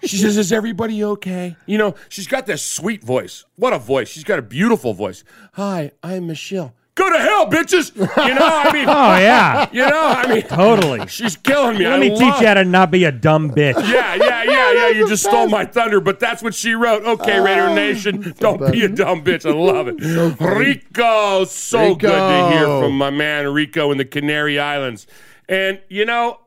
She 0.05 0.17
says, 0.17 0.37
"Is 0.37 0.53
everybody 0.53 1.03
okay?" 1.03 1.57
You 1.67 1.79
know, 1.79 1.95
she's 2.09 2.29
got 2.29 2.47
this 2.47 2.63
sweet 2.63 3.03
voice. 3.03 3.45
What 3.57 3.73
a 3.73 3.79
voice! 3.79 4.09
She's 4.09 4.25
got 4.25 4.39
a 4.39 4.43
beautiful 4.43 4.95
voice. 4.95 5.25
Hi, 5.55 5.91
I'm 6.03 6.27
Michelle. 6.29 6.75
Go 6.99 7.13
to 7.13 7.19
hell, 7.21 7.47
bitches! 7.49 7.95
You 7.95 8.35
know, 8.35 8.41
I 8.45 8.73
mean, 8.75 8.89
Oh, 8.89 9.17
yeah. 9.19 9.69
you 9.71 9.83
know, 9.89 10.03
I 10.09 10.27
mean, 10.27 10.43
Totally. 10.43 11.07
she's 11.07 11.37
killing 11.37 11.79
me. 11.79 11.85
Let 11.85 11.93
I 11.95 11.99
me 12.01 12.11
love- 12.11 12.19
teach 12.19 12.41
you 12.41 12.47
how 12.49 12.55
to 12.55 12.65
not 12.65 12.91
be 12.91 13.05
a 13.05 13.13
dumb 13.13 13.53
bitch. 13.53 13.75
Yeah, 13.89 14.17
yeah, 14.17 14.43
yeah, 14.43 14.73
yeah. 14.73 14.89
You 14.99 15.07
just 15.07 15.23
stole 15.25 15.49
my 15.49 15.65
thunder, 15.65 16.01
but 16.01 16.19
that's 16.19 16.43
what 16.43 16.55
she 16.55 16.73
wrote. 16.75 17.05
Okay, 17.05 17.39
Raider 17.39 17.73
Nation, 17.73 18.35
don't 18.41 18.73
be 18.73 18.83
a 18.85 18.89
dumb 18.89 19.23
bitch. 19.23 19.47
I 19.49 19.55
love 19.55 19.87
it. 19.87 20.01
Rico, 20.41 21.45
so 21.45 21.95
good 21.95 22.11
to 22.11 22.49
hear 22.51 22.65
from 22.65 22.99
my 22.99 23.11
man 23.11 23.47
Rico 23.53 23.93
in 23.93 23.99
the 23.99 24.05
Canary 24.05 24.59
Islands. 24.59 25.07
And 25.49 25.81
you 25.89 26.05
know, 26.05 26.41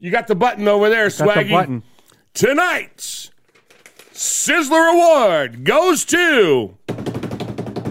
you 0.00 0.10
got 0.10 0.26
the 0.26 0.34
button 0.34 0.66
over 0.66 0.88
there, 0.90 1.08
Got 1.10 1.16
the 1.18 1.24
Swaggy. 1.24 1.50
button. 1.52 1.82
Tonight's 2.34 3.30
Sizzler 4.12 4.92
Award 4.92 5.64
goes 5.64 6.04
to 6.06 6.76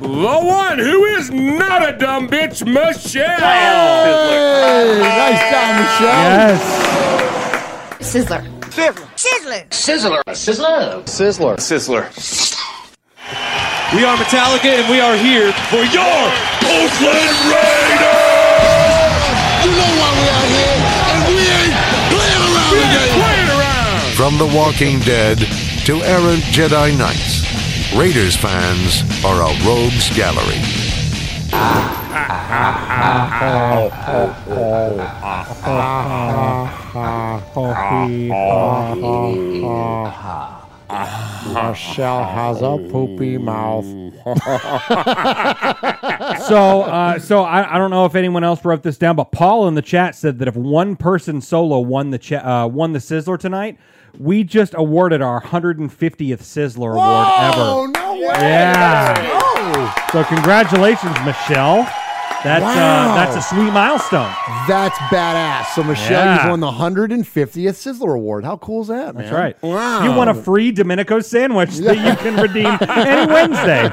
the 0.03 0.39
one 0.45 0.77
who 0.79 1.05
is 1.05 1.31
not 1.31 1.87
a 1.87 1.97
dumb 1.97 2.27
bitch, 2.27 2.65
Michelle. 2.65 3.39
Hey, 3.39 4.99
nice 4.99 5.41
job, 5.51 5.75
Michelle. 5.79 6.23
Yes. 6.43 6.61
Sizzler. 7.99 8.43
Sizzler. 8.69 9.63
Sizzler. 9.69 10.23
Sizzler. 10.33 11.03
Sizzler. 11.05 11.55
Sizzler. 11.57 12.03
We 13.95 14.03
are 14.03 14.17
Metallica, 14.17 14.65
and 14.65 14.89
we 14.89 14.99
are 14.99 15.15
here 15.15 15.53
for 15.69 15.83
your 15.85 16.31
Oakland 16.65 17.37
Raiders! 17.47 18.33
You 19.63 19.71
know 19.71 19.91
why 20.01 20.09
we 20.17 20.25
out 20.33 20.49
here, 20.49 20.77
and 21.13 21.19
we 21.29 21.35
ain't 21.47 21.75
playing 22.11 22.43
around 22.49 22.75
again. 22.83 23.09
Playing 23.21 23.49
around. 23.55 24.03
From 24.17 24.33
The 24.37 24.47
Walking 24.55 24.99
Dead 25.01 25.37
to 25.85 26.01
errant 26.03 26.43
Jedi 26.51 26.97
Knights, 26.97 27.32
Raiders 27.95 28.35
fans 28.35 29.03
are 29.23 29.41
a 29.41 29.67
rogues 29.67 30.15
gallery. 30.17 30.57
Michelle 41.53 42.23
has 42.23 42.61
a 42.61 42.77
poopy 42.91 43.37
mouth. 43.37 43.85
so, 46.47 46.81
uh, 46.83 47.19
so 47.19 47.43
I, 47.43 47.75
I 47.75 47.77
don't 47.77 47.91
know 47.91 48.05
if 48.05 48.15
anyone 48.15 48.43
else 48.43 48.63
wrote 48.65 48.83
this 48.83 48.97
down, 48.97 49.15
but 49.15 49.31
Paul 49.31 49.67
in 49.67 49.75
the 49.75 49.81
chat 49.81 50.15
said 50.15 50.39
that 50.39 50.47
if 50.47 50.55
one 50.55 50.95
person 50.95 51.41
solo 51.41 51.79
won 51.79 52.11
the 52.11 52.17
cha- 52.17 52.63
uh, 52.63 52.67
won 52.67 52.93
the 52.93 52.99
Sizzler 52.99 53.37
tonight, 53.37 53.77
we 54.19 54.43
just 54.43 54.73
awarded 54.75 55.21
our 55.21 55.41
150th 55.41 55.89
Sizzler 56.41 56.91
award 56.93 57.27
Oh, 57.27 57.83
ever. 57.83 57.91
no 57.91 58.13
way. 58.13 58.21
Yeah. 58.39 59.93
So 60.11 60.23
congratulations, 60.23 61.15
Michelle. 61.25 61.87
That's 62.43 62.61
Wow. 62.61 63.11
uh, 63.11 63.15
that's 63.15 63.35
a 63.37 63.41
sweet 63.41 63.71
milestone. 63.71 64.29
That's 64.67 64.97
badass. 65.09 65.67
So 65.75 65.83
Michelle, 65.83 66.25
Yeah. 66.25 66.41
you've 66.43 66.49
won 66.51 66.59
the 66.59 66.71
150th 66.71 67.75
Sizzler 67.75 68.15
Award. 68.15 68.43
How 68.43 68.57
cool 68.57 68.81
is 68.81 68.89
that, 68.89 69.15
man? 69.15 69.23
That's 69.23 69.31
right. 69.33 69.55
Wow. 69.63 70.03
You 70.03 70.11
won 70.11 70.27
a 70.27 70.33
free 70.33 70.71
Domenico 70.73 71.21
sandwich 71.21 71.77
that 71.77 71.95
you 71.97 72.15
can 72.17 72.35
redeem 72.35 72.77
any 72.89 73.25
Wednesday. 73.33 73.89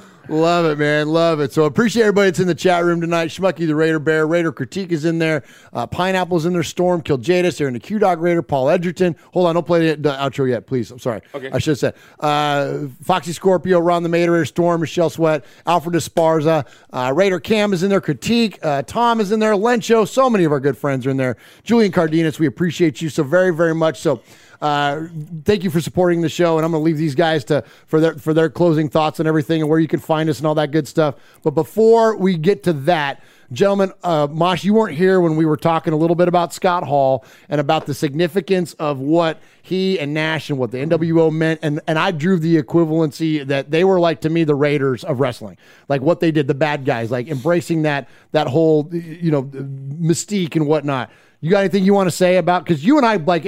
Love 0.30 0.64
it, 0.66 0.78
man. 0.78 1.08
Love 1.08 1.40
it. 1.40 1.52
So 1.52 1.64
appreciate 1.64 2.02
everybody 2.04 2.28
that's 2.28 2.38
in 2.38 2.46
the 2.46 2.54
chat 2.54 2.84
room 2.84 3.00
tonight. 3.00 3.30
Schmucky 3.30 3.66
the 3.66 3.74
Raider 3.74 3.98
Bear, 3.98 4.28
Raider 4.28 4.52
Critique 4.52 4.92
is 4.92 5.04
in 5.04 5.18
there. 5.18 5.42
Uh, 5.72 5.88
Pineapple's 5.88 6.46
in 6.46 6.52
there. 6.52 6.62
Storm 6.62 7.02
killed 7.02 7.22
Jadis. 7.22 7.58
They're 7.58 7.66
in 7.66 7.74
the 7.74 7.80
Q 7.80 7.98
Dog 7.98 8.20
Raider. 8.20 8.40
Paul 8.40 8.70
Edgerton. 8.70 9.16
Hold 9.32 9.48
on, 9.48 9.54
don't 9.56 9.66
play 9.66 9.94
the, 9.96 10.10
outro 10.10 10.48
yet, 10.48 10.66
please. 10.66 10.90
I'm 10.92 11.00
sorry. 11.00 11.20
Okay. 11.34 11.50
I 11.50 11.58
should 11.58 11.72
have 11.72 11.78
said. 11.78 11.94
Uh, 12.20 12.86
Foxy 13.02 13.32
Scorpio, 13.32 13.80
Ron 13.80 14.04
the 14.04 14.08
Mater 14.08 14.32
Raider, 14.32 14.44
Storm, 14.44 14.80
Michelle 14.82 15.10
Sweat, 15.10 15.44
Alfred 15.66 15.96
Esparza, 15.96 16.64
uh, 16.92 17.12
Raider 17.14 17.40
Cam 17.40 17.72
is 17.72 17.82
in 17.82 17.90
there. 17.90 18.00
Critique. 18.00 18.58
Uh, 18.62 18.82
Tom 18.82 19.20
is 19.20 19.32
in 19.32 19.40
there. 19.40 19.54
Lencho. 19.54 20.06
So 20.06 20.30
many 20.30 20.44
of 20.44 20.52
our 20.52 20.60
good 20.60 20.78
friends 20.78 21.06
are 21.06 21.10
in 21.10 21.16
there. 21.16 21.36
Julian 21.64 21.90
Cardenas, 21.90 22.38
we 22.38 22.46
appreciate 22.46 23.02
you 23.02 23.08
so 23.08 23.24
very, 23.24 23.52
very 23.52 23.74
much. 23.74 23.98
So. 23.98 24.22
Uh, 24.60 25.06
thank 25.44 25.64
you 25.64 25.70
for 25.70 25.80
supporting 25.80 26.20
the 26.20 26.28
show, 26.28 26.58
and 26.58 26.64
I'm 26.64 26.72
going 26.72 26.82
to 26.82 26.84
leave 26.84 26.98
these 26.98 27.14
guys 27.14 27.44
to 27.44 27.64
for 27.86 27.98
their 27.98 28.14
for 28.14 28.34
their 28.34 28.50
closing 28.50 28.90
thoughts 28.90 29.18
and 29.18 29.26
everything, 29.26 29.62
and 29.62 29.70
where 29.70 29.78
you 29.78 29.88
can 29.88 30.00
find 30.00 30.28
us 30.28 30.38
and 30.38 30.46
all 30.46 30.54
that 30.56 30.70
good 30.70 30.86
stuff. 30.86 31.14
But 31.42 31.52
before 31.52 32.16
we 32.16 32.36
get 32.36 32.62
to 32.64 32.74
that, 32.74 33.22
gentlemen, 33.52 33.92
uh, 34.02 34.28
Mosh, 34.30 34.62
you 34.62 34.74
weren't 34.74 34.96
here 34.96 35.18
when 35.20 35.36
we 35.36 35.46
were 35.46 35.56
talking 35.56 35.94
a 35.94 35.96
little 35.96 36.14
bit 36.14 36.28
about 36.28 36.52
Scott 36.52 36.84
Hall 36.84 37.24
and 37.48 37.58
about 37.58 37.86
the 37.86 37.94
significance 37.94 38.74
of 38.74 38.98
what 38.98 39.40
he 39.62 39.98
and 39.98 40.12
Nash 40.12 40.50
and 40.50 40.58
what 40.58 40.72
the 40.72 40.78
NWO 40.78 41.32
meant, 41.32 41.60
and 41.62 41.80
and 41.86 41.98
I 41.98 42.10
drew 42.10 42.38
the 42.38 42.62
equivalency 42.62 43.46
that 43.46 43.70
they 43.70 43.84
were 43.84 43.98
like 43.98 44.20
to 44.22 44.30
me 44.30 44.44
the 44.44 44.54
Raiders 44.54 45.04
of 45.04 45.20
wrestling, 45.20 45.56
like 45.88 46.02
what 46.02 46.20
they 46.20 46.30
did, 46.30 46.46
the 46.46 46.54
bad 46.54 46.84
guys, 46.84 47.10
like 47.10 47.28
embracing 47.28 47.82
that 47.82 48.08
that 48.32 48.46
whole 48.46 48.90
you 48.92 49.30
know 49.30 49.44
mystique 49.44 50.54
and 50.54 50.66
whatnot. 50.66 51.10
You 51.42 51.50
got 51.50 51.60
anything 51.60 51.84
you 51.84 51.94
want 51.94 52.06
to 52.06 52.14
say 52.14 52.36
about 52.36 52.64
because 52.64 52.84
you 52.84 52.98
and 52.98 53.06
I 53.06 53.16
like 53.16 53.46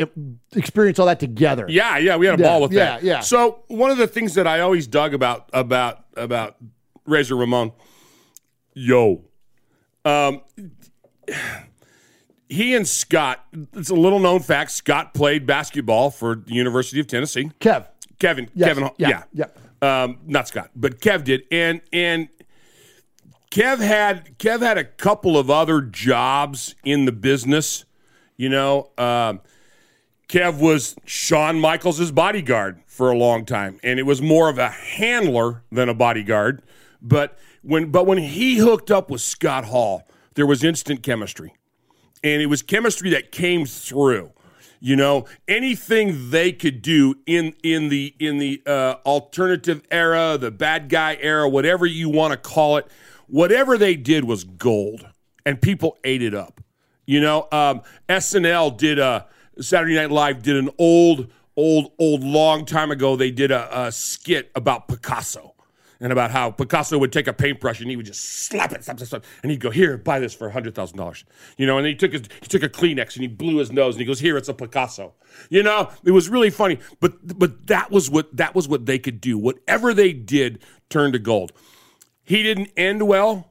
experienced 0.57 0.99
all 0.99 1.07
that 1.07 1.21
together? 1.21 1.67
Yeah, 1.69 1.99
yeah, 1.99 2.17
we 2.17 2.27
had 2.27 2.41
a 2.41 2.43
Yeah, 2.43 2.49
ball 2.49 2.63
with 2.63 2.73
yeah, 2.73 2.85
that. 2.85 3.03
yeah. 3.03 3.13
yeah. 3.15 3.21
So 3.21 3.65
one 3.69 3.91
of 3.91 3.99
the 3.99 4.07
things 4.07 4.35
that 4.35 4.47
I 4.47 4.61
always 4.61 4.87
dug 4.87 5.13
about 5.15 5.51
about 5.53 6.05
about 6.17 6.57
Razor 7.05 7.37
Ramon, 7.37 7.73
yo, 8.73 9.25
um, 10.07 10.41
he 12.49 12.75
and 12.75 12.87
Scott. 12.87 13.45
It's 13.75 13.91
a 13.91 13.95
little 13.95 14.19
known 14.19 14.41
fact. 14.41 14.71
Scott 14.71 15.15
played 15.15 15.47
basketball 15.47 16.11
for 16.11 16.37
the 16.37 16.53
University 16.55 17.01
of 17.01 17.07
Tennessee. 17.07 17.51
Kev, 17.61 17.87
Kevin, 18.19 18.49
Yes, 18.55 18.69
Kevin, 18.69 18.91
yeah, 18.99 19.25
yeah, 19.33 19.47
Um, 19.81 20.19
not 20.27 20.49
Scott, 20.49 20.71
but 20.77 21.01
Kev 21.01 21.25
did, 21.25 21.43
and 21.51 21.81
and 21.93 22.29
Kev 23.53 23.81
had 23.81 24.39
Kev 24.39 24.61
had 24.61 24.79
a 24.79 24.85
couple 24.85 25.37
of 25.37 25.51
other 25.51 25.83
jobs 25.83 26.75
in 26.85 27.05
the 27.05 27.13
business. 27.13 27.85
You 28.39 28.49
know, 28.49 28.91
um, 28.97 29.43
Kev 30.27 30.59
was 30.59 30.97
Shawn 31.05 31.61
Michaels' 31.61 32.11
bodyguard 32.13 32.81
for 32.87 33.11
a 33.11 33.17
long 33.17 33.45
time, 33.45 33.79
and 33.83 33.99
it 33.99 34.05
was 34.05 34.23
more 34.23 34.49
of 34.49 34.57
a 34.57 34.71
handler 34.71 35.65
than 35.71 35.91
a 35.91 35.95
bodyguard. 35.95 36.63
But 37.03 37.39
when 37.61 37.91
but 37.91 38.07
when 38.07 38.17
he 38.17 38.57
hooked 38.57 38.91
up 38.91 39.11
with 39.11 39.21
Scott 39.21 39.67
Hall, 39.67 40.09
there 40.33 40.47
was 40.47 40.65
instant 40.65 41.03
chemistry, 41.03 41.53
and 42.25 42.41
it 42.41 42.47
was 42.47 42.63
chemistry 42.63 43.11
that 43.11 43.33
came 43.33 43.67
through. 43.67 44.33
You 44.81 44.97
know, 44.97 45.27
anything 45.47 46.31
they 46.31 46.53
could 46.53 46.81
do 46.81 47.17
in 47.27 47.55
in 47.63 47.91
the 47.91 48.15
in 48.19 48.39
the 48.39 48.63
uh, 48.67 48.95
alternative 49.05 49.83
era, 49.91 50.39
the 50.41 50.51
bad 50.51 50.89
guy 50.89 51.19
era, 51.21 51.47
whatever 51.47 51.85
you 51.85 52.09
want 52.09 52.33
to 52.33 52.39
call 52.39 52.79
it, 52.79 52.87
whatever 53.33 53.79
they 53.79 53.97
did 53.97 54.25
was 54.25 54.45
gold, 54.45 55.09
and 55.45 55.61
people 55.61 55.99
ate 56.05 56.23
it 56.23 56.35
up. 56.35 56.61
You 57.07 57.21
know, 57.21 57.49
um, 57.51 57.83
SNL 58.09 58.77
did 58.77 58.99
a 58.99 59.27
Saturday 59.61 59.97
Night 59.97 60.11
Live 60.11 60.43
did 60.43 60.57
an 60.57 60.71
old, 60.79 61.33
old, 61.57 61.93
old, 61.99 62.23
long 62.23 62.65
time 62.65 62.91
ago. 62.91 63.17
They 63.17 63.31
did 63.31 63.51
a, 63.51 63.87
a 63.87 63.93
skit 63.93 64.51
about 64.55 64.87
Picasso 64.87 65.55
and 65.99 66.13
about 66.13 66.31
how 66.31 66.51
Picasso 66.51 66.99
would 66.99 67.13
take 67.13 67.27
a 67.27 67.33
paintbrush 67.33 67.81
and 67.81 67.89
he 67.89 67.97
would 67.97 68.07
just 68.07 68.23
slap 68.23 68.73
it, 68.73 68.85
slap, 68.85 68.99
slap, 68.99 69.09
slap, 69.09 69.25
and 69.43 69.51
he'd 69.51 69.61
go, 69.61 69.71
"Here, 69.71 69.97
buy 69.97 70.21
this 70.21 70.35
for 70.35 70.51
hundred 70.51 70.75
thousand 70.75 70.99
dollars." 70.99 71.25
You 71.57 71.67
know, 71.67 71.79
and 71.79 71.87
he 71.87 71.95
took 71.95 72.13
his, 72.13 72.23
he 72.41 72.47
took 72.47 72.63
a 72.63 72.69
Kleenex 72.69 73.15
and 73.15 73.23
he 73.23 73.29
blew 73.29 73.57
his 73.57 73.73
nose 73.73 73.95
and 73.95 74.01
he 74.01 74.07
goes, 74.07 74.21
"Here, 74.21 74.37
it's 74.37 74.49
a 74.49 74.55
Picasso." 74.55 75.15
You 75.49 75.63
know, 75.63 75.91
it 76.05 76.13
was 76.13 76.29
really 76.29 76.51
funny, 76.51 76.79
but 77.01 77.39
but 77.39 77.67
that 77.67 77.91
was 77.91 78.11
what 78.11 78.37
that 78.37 78.55
was 78.55 78.69
what 78.69 78.87
they 78.87 78.99
could 78.99 79.21
do. 79.21 79.39
Whatever 79.39 79.95
they 79.95 80.13
did 80.13 80.63
turned 80.91 81.15
to 81.15 81.19
gold. 81.19 81.53
He 82.25 82.43
didn't 82.43 82.71
end 82.77 83.07
well. 83.07 83.49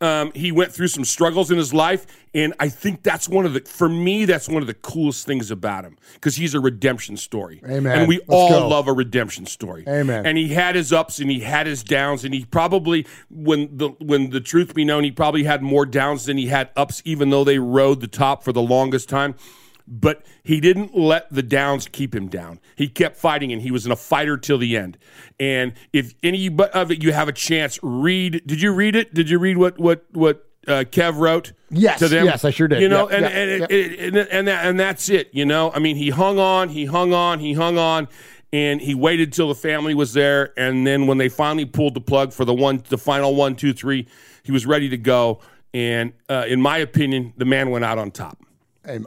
Um, 0.00 0.30
he 0.32 0.52
went 0.52 0.70
through 0.72 0.86
some 0.88 1.04
struggles 1.04 1.50
in 1.50 1.58
his 1.58 1.74
life, 1.74 2.06
and 2.32 2.54
I 2.60 2.68
think 2.68 3.02
that's 3.02 3.28
one 3.28 3.44
of 3.44 3.52
the 3.52 3.60
for 3.62 3.88
me 3.88 4.26
that's 4.26 4.48
one 4.48 4.62
of 4.62 4.68
the 4.68 4.74
coolest 4.74 5.26
things 5.26 5.50
about 5.50 5.84
him 5.84 5.96
because 6.14 6.36
he's 6.36 6.54
a 6.54 6.60
redemption 6.60 7.16
story. 7.16 7.60
Amen. 7.68 7.98
And 7.98 8.08
we 8.08 8.18
Let's 8.18 8.28
all 8.28 8.50
go. 8.50 8.68
love 8.68 8.86
a 8.86 8.92
redemption 8.92 9.44
story. 9.46 9.82
Amen. 9.88 10.24
And 10.24 10.38
he 10.38 10.54
had 10.54 10.76
his 10.76 10.92
ups 10.92 11.18
and 11.18 11.28
he 11.28 11.40
had 11.40 11.66
his 11.66 11.82
downs, 11.82 12.24
and 12.24 12.32
he 12.32 12.44
probably 12.44 13.08
when 13.28 13.76
the 13.76 13.88
when 13.98 14.30
the 14.30 14.40
truth 14.40 14.72
be 14.72 14.84
known, 14.84 15.02
he 15.02 15.10
probably 15.10 15.42
had 15.42 15.62
more 15.62 15.84
downs 15.84 16.26
than 16.26 16.36
he 16.38 16.46
had 16.46 16.70
ups, 16.76 17.02
even 17.04 17.30
though 17.30 17.42
they 17.42 17.58
rode 17.58 18.00
the 18.00 18.06
top 18.06 18.44
for 18.44 18.52
the 18.52 18.62
longest 18.62 19.08
time. 19.08 19.34
But 19.88 20.24
he 20.42 20.60
didn't 20.60 20.96
let 20.96 21.32
the 21.32 21.42
downs 21.42 21.88
keep 21.90 22.14
him 22.14 22.28
down. 22.28 22.60
He 22.76 22.88
kept 22.88 23.16
fighting, 23.16 23.52
and 23.52 23.62
he 23.62 23.70
was 23.70 23.86
in 23.86 23.92
a 23.92 23.96
fighter 23.96 24.36
till 24.36 24.58
the 24.58 24.76
end. 24.76 24.98
And 25.40 25.72
if 25.92 26.14
any 26.22 26.48
of 26.48 26.90
it 26.90 27.02
you 27.02 27.12
have 27.12 27.28
a 27.28 27.32
chance, 27.32 27.78
read. 27.82 28.42
Did 28.46 28.60
you 28.60 28.72
read 28.72 28.94
it? 28.94 29.14
Did 29.14 29.30
you 29.30 29.38
read 29.38 29.56
what 29.56 29.78
what 29.78 30.04
what 30.12 30.46
uh, 30.66 30.84
Kev 30.84 31.18
wrote? 31.18 31.52
Yes, 31.70 31.98
to 32.00 32.08
them. 32.08 32.26
yes, 32.26 32.44
I 32.44 32.50
sure 32.50 32.68
did. 32.68 32.82
You 32.82 32.88
know, 32.88 33.10
Yep, 33.10 33.12
and 33.12 33.22
yep, 33.22 33.32
and, 33.32 33.60
yep. 33.60 33.70
It, 33.70 33.92
it, 33.92 34.00
and 34.00 34.16
and 34.16 34.48
that, 34.48 34.66
and 34.66 34.78
that's 34.78 35.08
it. 35.08 35.30
You 35.32 35.46
know, 35.46 35.72
I 35.72 35.78
mean, 35.78 35.96
he 35.96 36.10
hung 36.10 36.38
on, 36.38 36.68
he 36.68 36.84
hung 36.84 37.12
on, 37.12 37.38
he 37.38 37.54
hung 37.54 37.78
on, 37.78 38.08
and 38.52 38.80
he 38.80 38.94
waited 38.94 39.32
till 39.32 39.48
the 39.48 39.54
family 39.54 39.94
was 39.94 40.12
there, 40.12 40.52
and 40.58 40.86
then 40.86 41.06
when 41.06 41.18
they 41.18 41.28
finally 41.28 41.64
pulled 41.64 41.94
the 41.94 42.00
plug 42.00 42.32
for 42.32 42.44
the 42.44 42.54
one, 42.54 42.82
the 42.88 42.98
final 42.98 43.34
one, 43.34 43.56
two, 43.56 43.72
three, 43.72 44.06
he 44.42 44.52
was 44.52 44.66
ready 44.66 44.88
to 44.88 44.98
go. 44.98 45.40
And 45.74 46.14
uh, 46.30 46.46
in 46.48 46.62
my 46.62 46.78
opinion, 46.78 47.34
the 47.36 47.44
man 47.44 47.70
went 47.70 47.84
out 47.84 47.98
on 47.98 48.10
top. 48.10 48.38
Hey, 48.84 49.00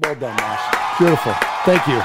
well 0.00 0.14
done, 0.14 0.36
Mosh. 0.36 0.98
Beautiful. 0.98 1.32
Thank 1.64 1.86
you. 1.88 2.02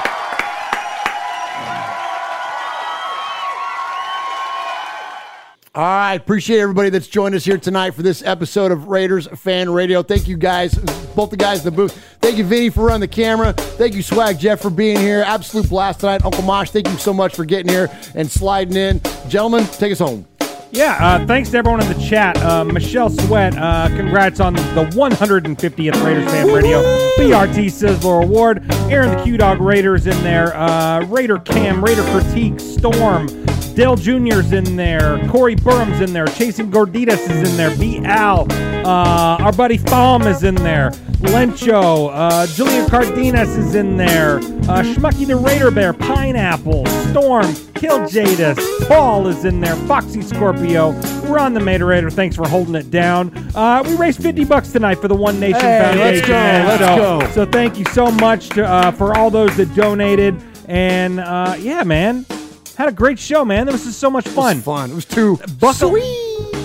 All 5.74 5.82
right, 5.82 6.14
appreciate 6.16 6.60
everybody 6.60 6.90
that's 6.90 7.06
joined 7.06 7.34
us 7.34 7.46
here 7.46 7.56
tonight 7.56 7.92
for 7.92 8.02
this 8.02 8.22
episode 8.22 8.72
of 8.72 8.88
Raiders 8.88 9.26
Fan 9.28 9.70
Radio. 9.70 10.02
Thank 10.02 10.28
you 10.28 10.36
guys, 10.36 10.74
both 11.16 11.30
the 11.30 11.36
guys 11.38 11.60
in 11.60 11.64
the 11.64 11.70
booth. 11.70 11.94
Thank 12.20 12.36
you, 12.36 12.44
Vinny, 12.44 12.68
for 12.68 12.84
running 12.84 13.00
the 13.00 13.08
camera. 13.08 13.54
Thank 13.54 13.94
you, 13.94 14.02
Swag 14.02 14.38
Jeff, 14.38 14.60
for 14.60 14.68
being 14.68 15.00
here. 15.00 15.22
Absolute 15.22 15.70
blast 15.70 16.00
tonight. 16.00 16.26
Uncle 16.26 16.42
Mosh, 16.42 16.68
thank 16.68 16.88
you 16.88 16.98
so 16.98 17.14
much 17.14 17.34
for 17.34 17.46
getting 17.46 17.72
here 17.72 17.88
and 18.14 18.30
sliding 18.30 18.76
in. 18.76 19.00
Gentlemen, 19.30 19.64
take 19.64 19.92
us 19.92 19.98
home. 19.98 20.26
Yeah, 20.74 20.96
uh, 21.00 21.26
thanks 21.26 21.50
to 21.50 21.58
everyone 21.58 21.82
in 21.82 21.88
the 21.92 22.02
chat. 22.02 22.34
Uh, 22.38 22.64
Michelle 22.64 23.10
Sweat, 23.10 23.54
uh, 23.58 23.88
congrats 23.88 24.40
on 24.40 24.54
the 24.54 24.88
150th 24.94 26.02
Raiders 26.02 26.24
Fan 26.30 26.46
Radio 26.46 26.80
BRT 27.18 27.66
Sizzler 27.66 28.24
Award. 28.24 28.64
Aaron 28.90 29.14
the 29.14 29.22
Q 29.22 29.36
Dog 29.36 29.60
Raiders 29.60 30.06
in 30.06 30.16
there. 30.24 30.56
Uh, 30.56 31.04
Raider 31.08 31.38
Cam, 31.40 31.84
Raider 31.84 32.02
Critique, 32.04 32.58
Storm, 32.58 33.28
Dale 33.74 33.96
Jr.'s 33.96 34.52
in 34.52 34.76
there. 34.76 35.26
Corey 35.28 35.54
Burham's 35.54 36.00
in 36.00 36.12
there. 36.12 36.26
Chasing 36.26 36.70
Gorditas 36.70 37.28
is 37.30 37.50
in 37.50 37.56
there. 37.56 37.74
B. 37.76 37.98
Al. 38.04 38.46
Uh, 38.86 39.38
our 39.40 39.52
buddy 39.52 39.78
Thom 39.78 40.22
is 40.22 40.42
in 40.42 40.54
there. 40.56 40.90
Lencho. 41.22 42.10
Uh, 42.12 42.46
Julian 42.48 42.88
Cardenas 42.88 43.56
is 43.56 43.74
in 43.74 43.96
there. 43.96 44.38
Uh, 44.38 44.82
Schmucky 44.82 45.26
the 45.26 45.36
Raider 45.36 45.70
Bear. 45.70 45.92
Pineapple. 45.92 46.84
Storm. 47.10 47.54
Kill 47.74 48.06
Jadis. 48.08 48.58
Paul 48.88 49.26
is 49.28 49.44
in 49.44 49.60
there. 49.60 49.76
Foxy 49.86 50.20
Scorpio. 50.20 50.90
We're 51.28 51.38
on 51.38 51.54
the 51.54 51.60
Mater 51.60 51.86
Raider. 51.86 52.10
Thanks 52.10 52.36
for 52.36 52.46
holding 52.46 52.74
it 52.74 52.90
down. 52.90 53.32
Uh, 53.54 53.82
we 53.86 53.96
raised 53.96 54.20
50 54.22 54.44
bucks 54.44 54.70
tonight 54.72 54.96
for 54.96 55.08
the 55.08 55.14
One 55.14 55.40
Nation 55.40 55.60
Hey, 55.60 55.80
Foundation. 55.82 56.30
let's 56.30 56.78
go, 56.78 56.84
let's 56.84 56.84
so, 56.84 57.20
go. 57.20 57.32
So 57.46 57.50
thank 57.50 57.78
you 57.78 57.84
so 57.86 58.10
much 58.10 58.50
to, 58.50 58.66
uh, 58.66 58.90
for 58.92 59.16
all 59.16 59.30
those 59.30 59.56
that 59.56 59.74
donated. 59.74 60.40
And 60.66 61.20
uh, 61.20 61.56
yeah, 61.58 61.82
man. 61.84 62.26
Had 62.82 62.88
a 62.88 62.96
great 62.96 63.20
show, 63.20 63.44
man. 63.44 63.66
There 63.66 63.72
was 63.72 63.84
just 63.84 64.00
so 64.00 64.10
much 64.10 64.26
fun. 64.26 64.60
fun. 64.60 64.90
It 64.90 64.94
was 64.94 65.04
too 65.04 65.36
buckle. 65.60 65.92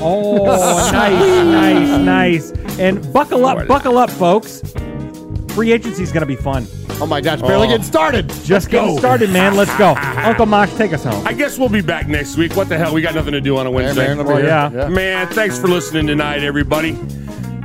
Oh, 0.01 0.89
nice, 0.91 1.99
nice, 2.01 2.51
nice. 2.51 2.79
And 2.79 3.13
buckle 3.13 3.45
up, 3.45 3.67
buckle 3.67 3.99
up, 3.99 4.09
folks. 4.09 4.63
Free 5.49 5.71
agency 5.71 6.01
is 6.01 6.11
going 6.11 6.21
to 6.21 6.25
be 6.25 6.35
fun. 6.35 6.65
Oh 6.99 7.05
my 7.05 7.21
gosh, 7.21 7.41
barely 7.41 7.67
oh. 7.67 7.69
getting 7.69 7.85
started. 7.85 8.29
Just 8.43 8.71
getting 8.71 8.97
started, 8.97 9.29
man. 9.29 9.55
Let's 9.55 9.77
go. 9.77 9.93
Uncle 9.95 10.47
Mosh, 10.47 10.73
take 10.73 10.91
us 10.91 11.03
home. 11.03 11.23
I 11.27 11.33
guess 11.33 11.59
we'll 11.59 11.69
be 11.69 11.81
back 11.81 12.07
next 12.07 12.35
week. 12.35 12.55
What 12.55 12.67
the 12.67 12.79
hell? 12.79 12.95
We 12.95 13.03
got 13.03 13.13
nothing 13.13 13.33
to 13.33 13.41
do 13.41 13.55
on 13.57 13.67
a 13.67 13.71
Wednesday. 13.71 14.07
man, 14.07 14.19
I'll 14.19 14.25
Well, 14.25 14.37
here. 14.37 14.47
yeah. 14.47 14.71
Yeah. 14.73 14.89
Man, 14.89 15.27
thanks 15.27 15.59
for 15.59 15.67
listening 15.67 16.07
tonight, 16.07 16.41
everybody. 16.41 16.93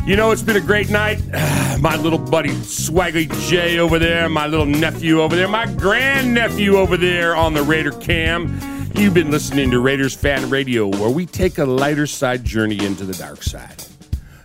You 0.05 0.17
know, 0.17 0.33
it's 0.33 0.43
been 0.43 0.57
a 0.57 0.61
great 0.61 0.91
night. 0.91 1.21
My 1.81 1.97
little 1.97 2.19
buddy 2.19 2.51
Swaggy 2.51 3.31
J 3.49 3.79
over 3.79 3.99
there, 3.99 4.29
my 4.29 4.47
little 4.47 4.67
nephew 4.67 5.21
over 5.21 5.35
there, 5.35 5.49
my 5.49 5.67
grandnephew 5.75 6.77
over 6.77 6.97
there 6.97 7.35
on 7.35 7.55
the 7.55 7.63
Raider 7.63 7.91
Cam. 7.91 8.57
You've 8.95 9.15
been 9.15 9.33
listening 9.33 9.71
to 9.73 9.81
Raiders 9.81 10.15
Fan 10.15 10.49
Radio, 10.49 10.87
where 10.87 11.11
we 11.11 11.27
take 11.27 11.59
a 11.59 11.65
lighter 11.65 12.07
side 12.07 12.45
journey 12.45 12.85
into 12.85 13.05
the 13.05 13.15
dark 13.15 13.43
side. 13.43 13.85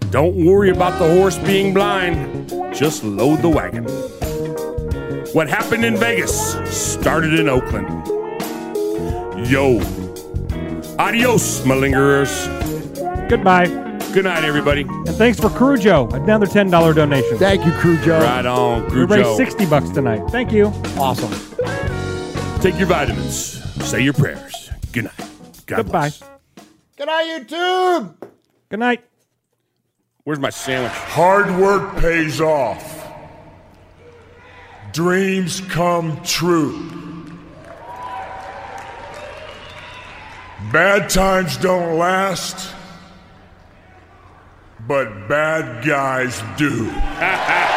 Don't 0.09 0.45
worry 0.45 0.71
about 0.71 0.97
the 0.97 1.07
horse 1.15 1.37
being 1.39 1.75
blind, 1.75 2.49
just 2.73 3.03
load 3.03 3.43
the 3.43 3.49
wagon. 3.49 3.83
What 5.33 5.47
happened 5.47 5.85
in 5.85 5.97
Vegas 5.97 6.55
started 6.75 7.39
in 7.39 7.49
Oakland. 7.49 7.87
Yo. 9.47 9.79
Adios, 10.97 11.61
malingerers. 11.61 12.47
Goodbye. 13.29 13.86
Good 14.17 14.25
night, 14.25 14.43
everybody. 14.43 14.81
And 14.81 15.09
thanks 15.09 15.39
for 15.39 15.47
Crujo, 15.49 16.11
another 16.11 16.47
$10 16.47 16.95
donation. 16.95 17.37
Thank 17.37 17.63
you, 17.63 17.71
Crujo. 17.73 18.19
Right 18.19 18.47
on, 18.47 18.85
We 18.85 18.89
Crew 18.89 19.05
raised 19.05 19.25
Joe. 19.25 19.37
60 19.37 19.65
bucks 19.67 19.91
tonight. 19.91 20.27
Thank 20.31 20.51
you. 20.51 20.69
Awesome. 20.97 21.29
Take 22.59 22.79
your 22.79 22.87
vitamins. 22.87 23.35
Say 23.85 24.01
your 24.01 24.13
prayers. 24.13 24.71
Good 24.91 25.03
night. 25.03 25.19
God 25.67 25.75
Goodbye. 25.77 26.09
bless. 26.09 26.23
Good 26.97 27.05
night, 27.05 27.45
YouTube. 27.47 28.15
Good 28.69 28.79
night. 28.79 29.05
Where's 30.23 30.39
my 30.39 30.49
sandwich? 30.49 30.93
Hard 30.93 31.55
work 31.59 31.97
pays 31.97 32.41
off. 32.41 33.07
Dreams 34.93 35.61
come 35.69 36.19
true. 36.23 37.21
Bad 40.71 41.07
times 41.07 41.55
don't 41.57 41.99
last, 41.99 42.73
but 44.87 45.27
bad 45.27 45.85
guys 45.85 46.41
do. 46.57 46.89